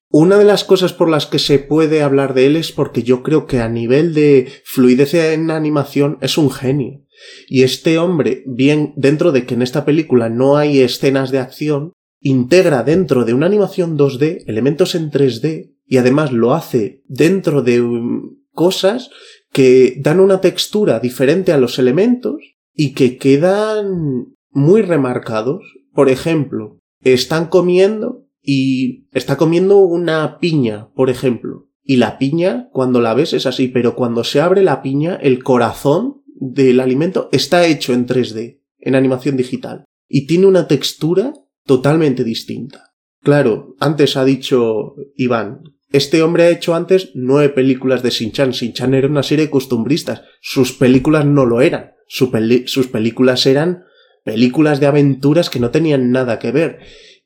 una 0.09 0.37
de 0.37 0.45
las 0.45 0.63
cosas 0.63 0.93
por 0.93 1.09
las 1.09 1.25
que 1.25 1.39
se 1.39 1.59
puede 1.59 2.01
hablar 2.01 2.33
de 2.33 2.45
él 2.45 2.55
es 2.55 2.71
porque 2.71 3.03
yo 3.03 3.23
creo 3.23 3.45
que 3.45 3.59
a 3.59 3.67
nivel 3.67 4.13
de 4.13 4.51
fluidez 4.63 5.13
en 5.13 5.51
animación 5.51 6.17
es 6.21 6.37
un 6.37 6.49
genio. 6.49 7.03
Y 7.47 7.63
este 7.63 7.97
hombre, 7.97 8.43
bien 8.45 8.93
dentro 8.95 9.31
de 9.31 9.45
que 9.45 9.55
en 9.55 9.61
esta 9.61 9.83
película 9.85 10.29
no 10.29 10.57
hay 10.57 10.79
escenas 10.79 11.31
de 11.31 11.39
acción, 11.39 11.91
integra 12.21 12.83
dentro 12.83 13.25
de 13.25 13.33
una 13.33 13.47
animación 13.47 13.97
2D 13.97 14.43
elementos 14.47 14.95
en 14.95 15.11
3D 15.11 15.73
y 15.85 15.97
además 15.97 16.31
lo 16.31 16.53
hace 16.53 17.03
dentro 17.05 17.61
de 17.61 17.83
cosas 18.51 19.09
que 19.51 19.95
dan 19.99 20.19
una 20.19 20.41
textura 20.41 20.99
diferente 20.99 21.51
a 21.51 21.57
los 21.57 21.79
elementos 21.79 22.35
y 22.73 22.93
que 22.93 23.17
quedan 23.17 24.35
muy 24.51 24.81
remarcados. 24.81 25.63
Por 25.93 26.09
ejemplo, 26.09 26.79
están 27.01 27.47
comiendo 27.47 28.26
y 28.49 29.09
está 29.11 29.35
comiendo 29.35 29.79
una 29.79 30.39
piña, 30.39 30.87
por 30.95 31.09
ejemplo. 31.09 31.69
Y 31.83 31.97
la 31.97 32.17
piña, 32.17 32.69
cuando 32.71 33.01
la 33.01 33.13
ves, 33.13 33.33
es 33.33 33.45
así, 33.45 33.67
pero 33.67 33.93
cuando 33.93 34.23
se 34.23 34.39
abre 34.39 34.63
la 34.63 34.81
piña, 34.81 35.15
el 35.15 35.43
corazón 35.43 36.23
del 36.25 36.79
alimento 36.79 37.27
está 37.33 37.67
hecho 37.67 37.93
en 37.93 38.07
3D, 38.07 38.61
en 38.79 38.95
animación 38.95 39.35
digital. 39.35 39.83
Y 40.07 40.27
tiene 40.27 40.45
una 40.45 40.69
textura 40.69 41.33
totalmente 41.65 42.23
distinta. 42.23 42.93
Claro, 43.21 43.75
antes 43.79 44.15
ha 44.15 44.23
dicho 44.23 44.95
Iván 45.17 45.63
este 45.91 46.21
hombre 46.21 46.43
ha 46.43 46.49
hecho 46.49 46.75
antes 46.75 47.11
nueve 47.13 47.49
películas 47.49 48.03
de 48.03 48.09
Shin-Chan. 48.09 48.51
Shin-Chan 48.51 48.93
era 48.93 49.07
una 49.07 49.23
serie 49.23 49.45
de 49.45 49.51
costumbristas. 49.51 50.21
Sus 50.41 50.73
películas 50.73 51.25
no 51.25 51.45
lo 51.45 51.61
eran. 51.61 51.93
sus 52.07 52.87
películas 52.87 53.45
eran 53.45 53.83
películas 54.23 54.81
de 54.81 54.87
aventuras 54.87 55.49
que 55.49 55.59
no 55.59 55.71
tenían 55.71 56.11
nada 56.11 56.39
que 56.39 56.51
ver. 56.51 56.79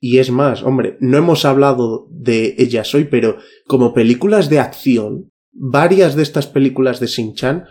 Y 0.04 0.18
es 0.18 0.32
más, 0.32 0.64
hombre, 0.64 0.98
no 1.00 1.16
hemos 1.20 1.46
hablado 1.46 2.08
de 2.10 2.56
ellas 2.58 2.94
hoy, 2.96 3.04
pero 3.06 3.38
como 3.68 3.94
películas 3.94 4.50
de 4.50 4.58
acción, 4.58 5.30
varias 5.54 6.16
de 6.16 6.24
estas 6.24 6.48
películas 6.48 7.00
de 7.00 7.06
Shin-Chan, 7.06 7.66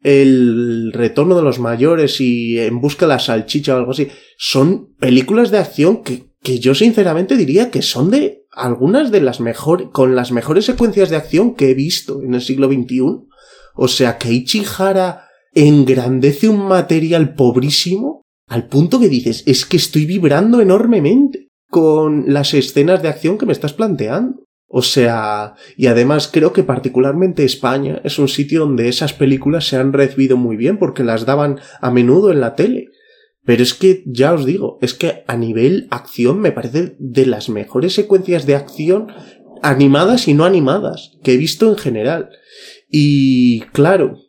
El 0.00 0.92
retorno 0.92 1.34
de 1.34 1.42
los 1.42 1.58
mayores 1.58 2.20
y 2.20 2.60
En 2.60 2.80
busca 2.80 3.06
de 3.06 3.14
la 3.14 3.18
salchicha 3.18 3.74
o 3.74 3.78
algo 3.78 3.90
así, 3.90 4.06
son 4.38 4.94
películas 5.00 5.50
de 5.50 5.58
acción 5.58 6.04
que, 6.04 6.26
que 6.42 6.60
yo 6.60 6.76
sinceramente 6.76 7.36
diría 7.36 7.72
que 7.72 7.82
son 7.82 8.08
de 8.10 8.44
algunas 8.52 9.10
de 9.10 9.20
las 9.20 9.40
mejores, 9.40 9.88
con 9.92 10.14
las 10.14 10.30
mejores 10.30 10.66
secuencias 10.66 11.10
de 11.10 11.16
acción 11.16 11.56
que 11.56 11.70
he 11.70 11.74
visto 11.74 12.22
en 12.22 12.34
el 12.34 12.40
siglo 12.40 12.68
XXI. 12.68 13.00
O 13.74 13.88
sea, 13.88 14.16
que 14.16 14.32
Ichihara 14.32 15.26
engrandece 15.52 16.48
un 16.48 16.68
material 16.68 17.34
pobrísimo 17.34 18.22
al 18.46 18.68
punto 18.68 19.00
que 19.00 19.08
dices, 19.08 19.42
es 19.46 19.64
que 19.66 19.78
estoy 19.78 20.06
vibrando 20.06 20.60
enormemente 20.60 21.44
con 21.74 22.32
las 22.32 22.54
escenas 22.54 23.02
de 23.02 23.08
acción 23.08 23.36
que 23.36 23.46
me 23.46 23.52
estás 23.52 23.72
planteando. 23.72 24.44
O 24.68 24.80
sea, 24.80 25.54
y 25.76 25.88
además 25.88 26.30
creo 26.32 26.52
que 26.52 26.62
particularmente 26.62 27.44
España 27.44 28.00
es 28.04 28.20
un 28.20 28.28
sitio 28.28 28.60
donde 28.60 28.88
esas 28.88 29.12
películas 29.12 29.66
se 29.66 29.76
han 29.76 29.92
recibido 29.92 30.36
muy 30.36 30.56
bien 30.56 30.78
porque 30.78 31.02
las 31.02 31.26
daban 31.26 31.58
a 31.80 31.90
menudo 31.90 32.30
en 32.30 32.40
la 32.40 32.54
tele. 32.54 32.90
Pero 33.44 33.64
es 33.64 33.74
que, 33.74 34.04
ya 34.06 34.34
os 34.34 34.46
digo, 34.46 34.78
es 34.82 34.94
que 34.94 35.24
a 35.26 35.36
nivel 35.36 35.88
acción 35.90 36.38
me 36.38 36.52
parece 36.52 36.94
de 37.00 37.26
las 37.26 37.48
mejores 37.48 37.92
secuencias 37.92 38.46
de 38.46 38.54
acción 38.54 39.08
animadas 39.60 40.28
y 40.28 40.34
no 40.34 40.44
animadas 40.44 41.18
que 41.24 41.32
he 41.32 41.36
visto 41.36 41.68
en 41.68 41.76
general. 41.76 42.30
Y 42.88 43.62
claro, 43.72 44.20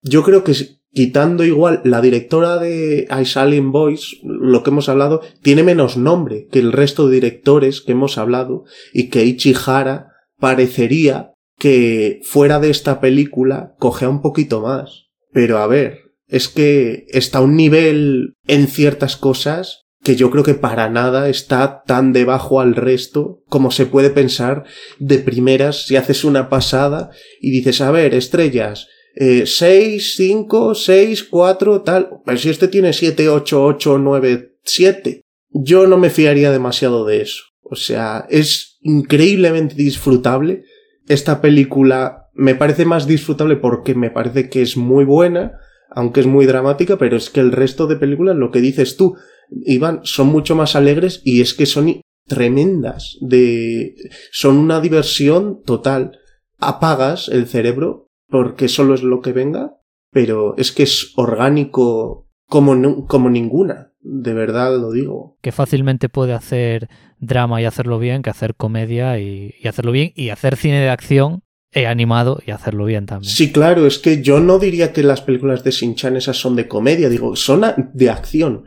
yo 0.00 0.22
creo 0.22 0.44
que 0.44 0.75
quitando 0.96 1.44
igual 1.44 1.82
la 1.84 2.00
directora 2.00 2.56
de 2.56 3.06
Ice 3.20 3.38
Alien 3.38 3.70
Boys, 3.70 4.16
lo 4.22 4.62
que 4.62 4.70
hemos 4.70 4.88
hablado, 4.88 5.20
tiene 5.42 5.62
menos 5.62 5.98
nombre 5.98 6.48
que 6.50 6.58
el 6.58 6.72
resto 6.72 7.06
de 7.06 7.16
directores 7.16 7.82
que 7.82 7.92
hemos 7.92 8.16
hablado 8.16 8.64
y 8.94 9.10
que 9.10 9.26
Ichihara 9.26 10.14
parecería 10.40 11.34
que 11.58 12.20
fuera 12.22 12.60
de 12.60 12.70
esta 12.70 12.98
película 12.98 13.74
cogea 13.78 14.08
un 14.08 14.22
poquito 14.22 14.62
más. 14.62 15.08
Pero 15.32 15.58
a 15.58 15.66
ver, 15.66 15.98
es 16.28 16.48
que 16.48 17.04
está 17.08 17.42
un 17.42 17.56
nivel 17.56 18.32
en 18.46 18.66
ciertas 18.66 19.18
cosas 19.18 19.82
que 20.02 20.16
yo 20.16 20.30
creo 20.30 20.44
que 20.44 20.54
para 20.54 20.88
nada 20.88 21.28
está 21.28 21.82
tan 21.86 22.14
debajo 22.14 22.62
al 22.62 22.74
resto 22.74 23.42
como 23.48 23.70
se 23.70 23.84
puede 23.84 24.08
pensar 24.08 24.64
de 24.98 25.18
primeras 25.18 25.88
si 25.88 25.96
haces 25.96 26.24
una 26.24 26.48
pasada 26.48 27.10
y 27.38 27.50
dices, 27.50 27.82
a 27.82 27.90
ver, 27.90 28.14
estrellas, 28.14 28.88
6, 29.16 30.14
5, 30.16 30.74
6, 30.74 31.24
4, 31.24 31.82
tal. 31.82 32.10
Pero 32.24 32.38
si 32.38 32.50
este 32.50 32.68
tiene 32.68 32.92
7, 32.92 33.28
8, 33.28 33.64
8, 33.64 33.98
9, 33.98 34.58
7. 34.62 35.22
Yo 35.50 35.86
no 35.86 35.96
me 35.96 36.10
fiaría 36.10 36.50
demasiado 36.50 37.06
de 37.06 37.22
eso. 37.22 37.44
O 37.62 37.76
sea, 37.76 38.26
es 38.28 38.78
increíblemente 38.82 39.74
disfrutable. 39.74 40.64
Esta 41.08 41.40
película 41.40 42.28
me 42.34 42.54
parece 42.54 42.84
más 42.84 43.06
disfrutable 43.06 43.56
porque 43.56 43.94
me 43.94 44.10
parece 44.10 44.50
que 44.50 44.60
es 44.60 44.76
muy 44.76 45.04
buena, 45.04 45.52
aunque 45.90 46.20
es 46.20 46.26
muy 46.26 46.44
dramática, 46.44 46.98
pero 46.98 47.16
es 47.16 47.30
que 47.30 47.40
el 47.40 47.52
resto 47.52 47.86
de 47.86 47.96
películas, 47.96 48.36
lo 48.36 48.50
que 48.50 48.60
dices 48.60 48.96
tú, 48.96 49.16
Iván, 49.64 50.00
son 50.02 50.26
mucho 50.28 50.54
más 50.54 50.76
alegres 50.76 51.22
y 51.24 51.40
es 51.40 51.54
que 51.54 51.64
son 51.64 52.00
tremendas. 52.26 53.16
De, 53.20 53.94
son 54.30 54.58
una 54.58 54.80
diversión 54.80 55.62
total. 55.64 56.18
Apagas 56.58 57.28
el 57.28 57.46
cerebro 57.46 58.05
porque 58.28 58.68
solo 58.68 58.94
es 58.94 59.02
lo 59.02 59.20
que 59.20 59.32
venga, 59.32 59.76
pero 60.10 60.56
es 60.56 60.72
que 60.72 60.82
es 60.84 61.12
orgánico 61.16 62.28
como, 62.46 63.06
como 63.06 63.30
ninguna, 63.30 63.92
de 64.00 64.34
verdad 64.34 64.78
lo 64.78 64.92
digo. 64.92 65.36
Que 65.42 65.52
fácilmente 65.52 66.08
puede 66.08 66.32
hacer 66.32 66.88
drama 67.18 67.60
y 67.60 67.64
hacerlo 67.64 67.98
bien, 67.98 68.22
que 68.22 68.30
hacer 68.30 68.54
comedia 68.54 69.18
y, 69.18 69.54
hacerlo 69.66 69.92
bien, 69.92 70.12
y 70.14 70.30
hacer 70.30 70.56
cine 70.56 70.80
de 70.80 70.90
acción 70.90 71.42
he 71.72 71.86
animado 71.86 72.40
y 72.46 72.52
hacerlo 72.52 72.84
bien 72.84 73.06
también. 73.06 73.30
Sí, 73.30 73.52
claro, 73.52 73.86
es 73.86 73.98
que 73.98 74.22
yo 74.22 74.40
no 74.40 74.58
diría 74.58 74.92
que 74.92 75.02
las 75.02 75.20
películas 75.20 75.64
de 75.64 75.72
Shin-Chan 75.72 76.16
esas 76.16 76.38
son 76.38 76.56
de 76.56 76.68
comedia, 76.68 77.08
digo, 77.08 77.36
son 77.36 77.64
de 77.92 78.10
acción. 78.10 78.64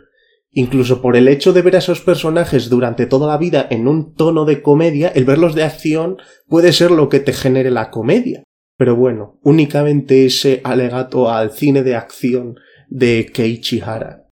Incluso 0.51 1.01
por 1.01 1.15
el 1.15 1.27
hecho 1.27 1.53
de 1.53 1.61
ver 1.61 1.75
a 1.75 1.79
esos 1.79 2.01
personajes 2.01 2.69
durante 2.69 3.05
toda 3.05 3.27
la 3.27 3.37
vida 3.37 3.67
en 3.69 3.87
un 3.87 4.13
tono 4.15 4.45
de 4.45 4.61
comedia, 4.61 5.09
el 5.09 5.25
verlos 5.25 5.55
de 5.55 5.63
acción 5.63 6.17
puede 6.47 6.73
ser 6.73 6.91
lo 6.91 7.07
que 7.07 7.19
te 7.19 7.33
genere 7.33 7.71
la 7.71 7.91
comedia. 7.91 8.43
Pero 8.79 8.95
bueno, 8.95 9.37
únicamente 9.43 10.25
ese 10.25 10.61
alegato 10.63 11.29
al 11.29 11.51
cine 11.51 11.83
de 11.83 11.97
acción 11.97 12.57
de 12.87 13.29
Keiichi 13.33 13.81
Hara. 13.81 14.29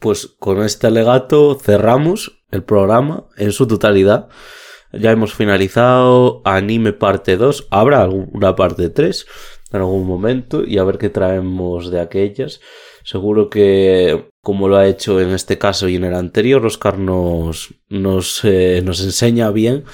Pues 0.00 0.28
con 0.38 0.62
este 0.62 0.86
alegato 0.86 1.58
cerramos 1.60 2.42
el 2.50 2.64
programa 2.64 3.26
en 3.36 3.52
su 3.52 3.66
totalidad. 3.66 4.30
Ya 4.94 5.10
hemos 5.10 5.34
finalizado 5.34 6.40
anime 6.46 6.94
parte 6.94 7.36
2. 7.36 7.68
Habrá 7.70 8.08
una 8.08 8.56
parte 8.56 8.88
3 8.88 9.26
en 9.72 9.80
algún 9.80 10.06
momento 10.06 10.64
y 10.64 10.78
a 10.78 10.84
ver 10.84 10.96
qué 10.96 11.10
traemos 11.10 11.90
de 11.90 12.00
aquellas. 12.00 12.60
Seguro 13.04 13.50
que, 13.50 14.30
como 14.42 14.68
lo 14.68 14.78
ha 14.78 14.86
hecho 14.86 15.20
en 15.20 15.32
este 15.32 15.58
caso 15.58 15.86
y 15.86 15.96
en 15.96 16.04
el 16.04 16.14
anterior, 16.14 16.64
Oscar 16.64 16.98
nos, 16.98 17.74
nos, 17.90 18.42
eh, 18.44 18.80
nos 18.82 19.04
enseña 19.04 19.50
bien. 19.50 19.84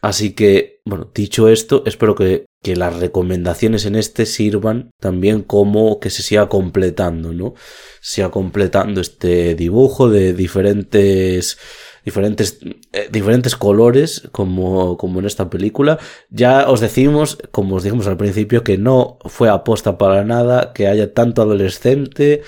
Así 0.00 0.34
que, 0.34 0.80
bueno, 0.86 1.10
dicho 1.14 1.50
esto, 1.50 1.82
espero 1.84 2.14
que 2.14 2.46
que 2.64 2.76
las 2.76 2.98
recomendaciones 2.98 3.84
en 3.84 3.94
este 3.94 4.24
sirvan 4.24 4.90
también 4.98 5.42
como 5.42 6.00
que 6.00 6.08
se 6.08 6.22
siga 6.22 6.48
completando, 6.48 7.34
¿no? 7.34 7.54
Siga 8.00 8.30
completando 8.30 9.02
este 9.02 9.54
dibujo 9.54 10.08
de 10.08 10.32
diferentes 10.32 11.58
diferentes 12.06 12.58
eh, 12.92 13.08
diferentes 13.12 13.54
colores 13.54 14.28
como, 14.32 14.96
como 14.96 15.20
en 15.20 15.26
esta 15.26 15.50
película. 15.50 15.98
Ya 16.30 16.70
os 16.70 16.80
decimos, 16.80 17.36
como 17.50 17.76
os 17.76 17.82
dijimos 17.82 18.06
al 18.06 18.16
principio, 18.16 18.64
que 18.64 18.78
no 18.78 19.18
fue 19.26 19.50
aposta 19.50 19.98
para 19.98 20.24
nada 20.24 20.72
que 20.72 20.88
haya 20.88 21.12
tanto 21.12 21.42
adolescente 21.42 22.42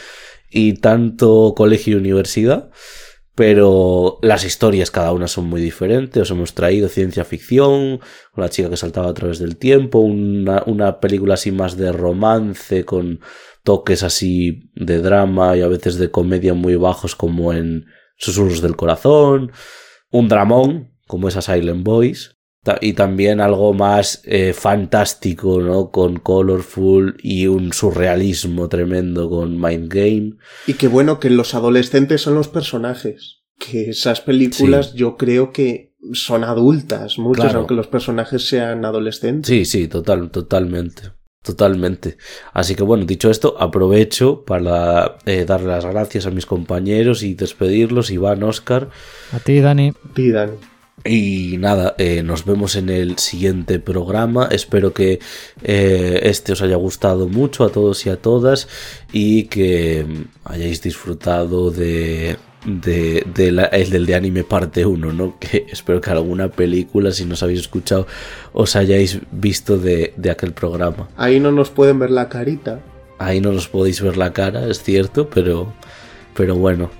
y 0.51 0.75
tanto 0.75 1.53
colegio 1.55 1.93
y 1.93 2.01
universidad 2.01 2.71
pero 3.37 4.19
las 4.23 4.45
historias 4.45 4.91
cada 4.91 5.13
una 5.13 5.29
son 5.29 5.45
muy 5.45 5.61
diferentes. 5.61 6.23
Os 6.23 6.31
hemos 6.31 6.55
traído 6.55 6.89
ciencia 6.89 7.23
ficción, 7.25 8.01
la 8.35 8.49
chica 8.49 8.71
que 8.71 8.79
saltaba 8.79 9.11
a 9.11 9.15
través 9.15 9.39
del 9.39 9.59
tiempo, 9.59 9.99
una, 9.99 10.63
una, 10.67 11.01
película 11.01 11.35
así 11.35 11.53
más 11.53 11.77
de 11.77 11.93
romance, 11.93 12.87
con 12.87 13.21
toques 13.63 14.03
así 14.03 14.71
de 14.75 15.01
drama 15.01 15.55
y 15.55 15.61
a 15.61 15.69
veces 15.69 15.99
de 15.99 16.11
comedia 16.11 16.55
muy 16.55 16.77
bajos 16.77 17.15
como 17.15 17.53
en 17.53 17.85
Susurros 18.17 18.63
del 18.63 18.75
Corazón, 18.75 19.53
un 20.11 20.29
dramón 20.29 20.95
como 21.07 21.29
esa 21.29 21.43
Silent 21.43 21.85
Boys, 21.85 22.36
y 22.81 22.93
también 22.93 23.41
algo 23.41 23.73
más 23.73 24.23
eh, 24.25 24.53
fantástico, 24.53 25.61
¿no? 25.61 25.91
Con 25.91 26.19
Colorful 26.19 27.17
y 27.23 27.47
un 27.47 27.73
surrealismo 27.73 28.69
tremendo 28.69 29.29
con 29.31 29.61
Mind 29.61 29.93
Game. 29.93 30.33
Y 30.67 30.75
qué 30.75 30.89
bueno 30.89 31.21
que 31.21 31.31
los 31.31 31.55
adolescentes 31.55 32.23
son 32.23 32.35
los 32.35 32.49
personajes. 32.49 33.43
Que 33.59 33.91
esas 33.91 34.21
películas 34.21 34.93
yo 34.95 35.17
creo 35.17 35.51
que 35.51 35.95
son 36.13 36.45
adultas, 36.45 37.19
muchas, 37.19 37.55
aunque 37.55 37.75
los 37.75 37.87
personajes 37.87 38.47
sean 38.47 38.85
adolescentes. 38.85 39.49
Sí, 39.49 39.65
sí, 39.65 39.89
total, 39.89 40.31
totalmente. 40.31 41.17
Totalmente. 41.43 42.17
Así 42.53 42.75
que 42.75 42.83
bueno, 42.83 43.05
dicho 43.05 43.31
esto, 43.31 43.55
aprovecho 43.61 44.45
para 44.45 45.17
eh, 45.27 45.45
darle 45.47 45.69
las 45.69 45.87
gracias 45.87 46.27
a 46.27 46.31
mis 46.31 46.45
compañeros 46.45 47.23
y 47.23 47.35
despedirlos. 47.35 48.11
Iván, 48.11 48.43
Oscar. 48.43 48.91
A 49.33 49.39
ti, 49.39 49.61
Dani. 49.61 49.91
A 49.91 50.13
ti, 50.13 50.31
Dani. 50.31 50.55
Y 51.07 51.57
nada, 51.59 51.95
eh, 51.99 52.23
nos 52.23 52.45
vemos 52.45 52.77
en 52.77 52.89
el 52.89 53.19
siguiente 53.19 53.79
programa. 53.79 54.49
Espero 54.51 54.93
que 54.93 55.21
eh, 55.63 56.21
este 56.25 56.53
os 56.53 56.63
haya 56.63 56.77
gustado 56.77 57.29
mucho 57.29 57.65
a 57.65 57.71
todos 57.71 58.05
y 58.07 58.11
a 58.11 58.17
todas 58.17 58.69
y 59.13 59.45
que 59.45 60.07
hayáis 60.45 60.83
disfrutado 60.83 61.71
de, 61.71 62.37
de, 62.67 63.25
el 63.73 63.91
del 63.91 64.07
de 64.07 64.15
anime 64.15 64.45
parte 64.45 64.85
1, 64.85 65.13
¿no? 65.13 65.39
Que 65.39 65.67
espero 65.71 66.01
que 66.01 66.11
alguna 66.11 66.49
película, 66.49 67.13
si 67.13 67.25
no 67.25 67.35
os 67.35 67.43
habéis 67.43 67.61
escuchado, 67.61 68.07
os 68.53 68.75
hayáis 68.77 69.21
visto 69.31 69.79
de, 69.79 70.13
de 70.17 70.31
aquel 70.31 70.53
programa. 70.53 71.09
Ahí 71.17 71.41
no 71.41 71.53
nos 71.53 71.71
pueden 71.71 71.99
ver 71.99 72.11
la 72.11 72.29
carita. 72.29 72.81
Ahí 73.19 73.41
no 73.41 73.53
nos 73.53 73.69
podéis 73.69 74.03
ver 74.03 74.17
la 74.17 74.33
cara, 74.33 74.67
es 74.67 74.83
cierto, 74.83 75.31
pero, 75.31 75.73
pero 76.35 76.57
bueno. 76.57 76.91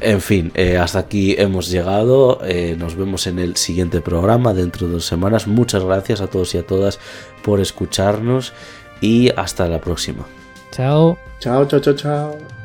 En 0.00 0.20
fin, 0.20 0.52
eh, 0.54 0.76
hasta 0.76 1.00
aquí 1.00 1.34
hemos 1.38 1.68
llegado. 1.68 2.40
Eh, 2.44 2.76
nos 2.78 2.94
vemos 2.94 3.26
en 3.26 3.38
el 3.38 3.56
siguiente 3.56 4.00
programa 4.00 4.54
dentro 4.54 4.86
de 4.86 4.94
dos 4.94 5.06
semanas. 5.06 5.46
Muchas 5.46 5.84
gracias 5.84 6.20
a 6.20 6.26
todos 6.26 6.54
y 6.54 6.58
a 6.58 6.66
todas 6.66 6.98
por 7.42 7.60
escucharnos 7.60 8.52
y 9.00 9.30
hasta 9.36 9.66
la 9.68 9.80
próxima. 9.80 10.26
Chao. 10.70 11.18
Chao, 11.40 11.66
chao, 11.66 11.80
chao, 11.80 11.94
chao. 11.94 12.57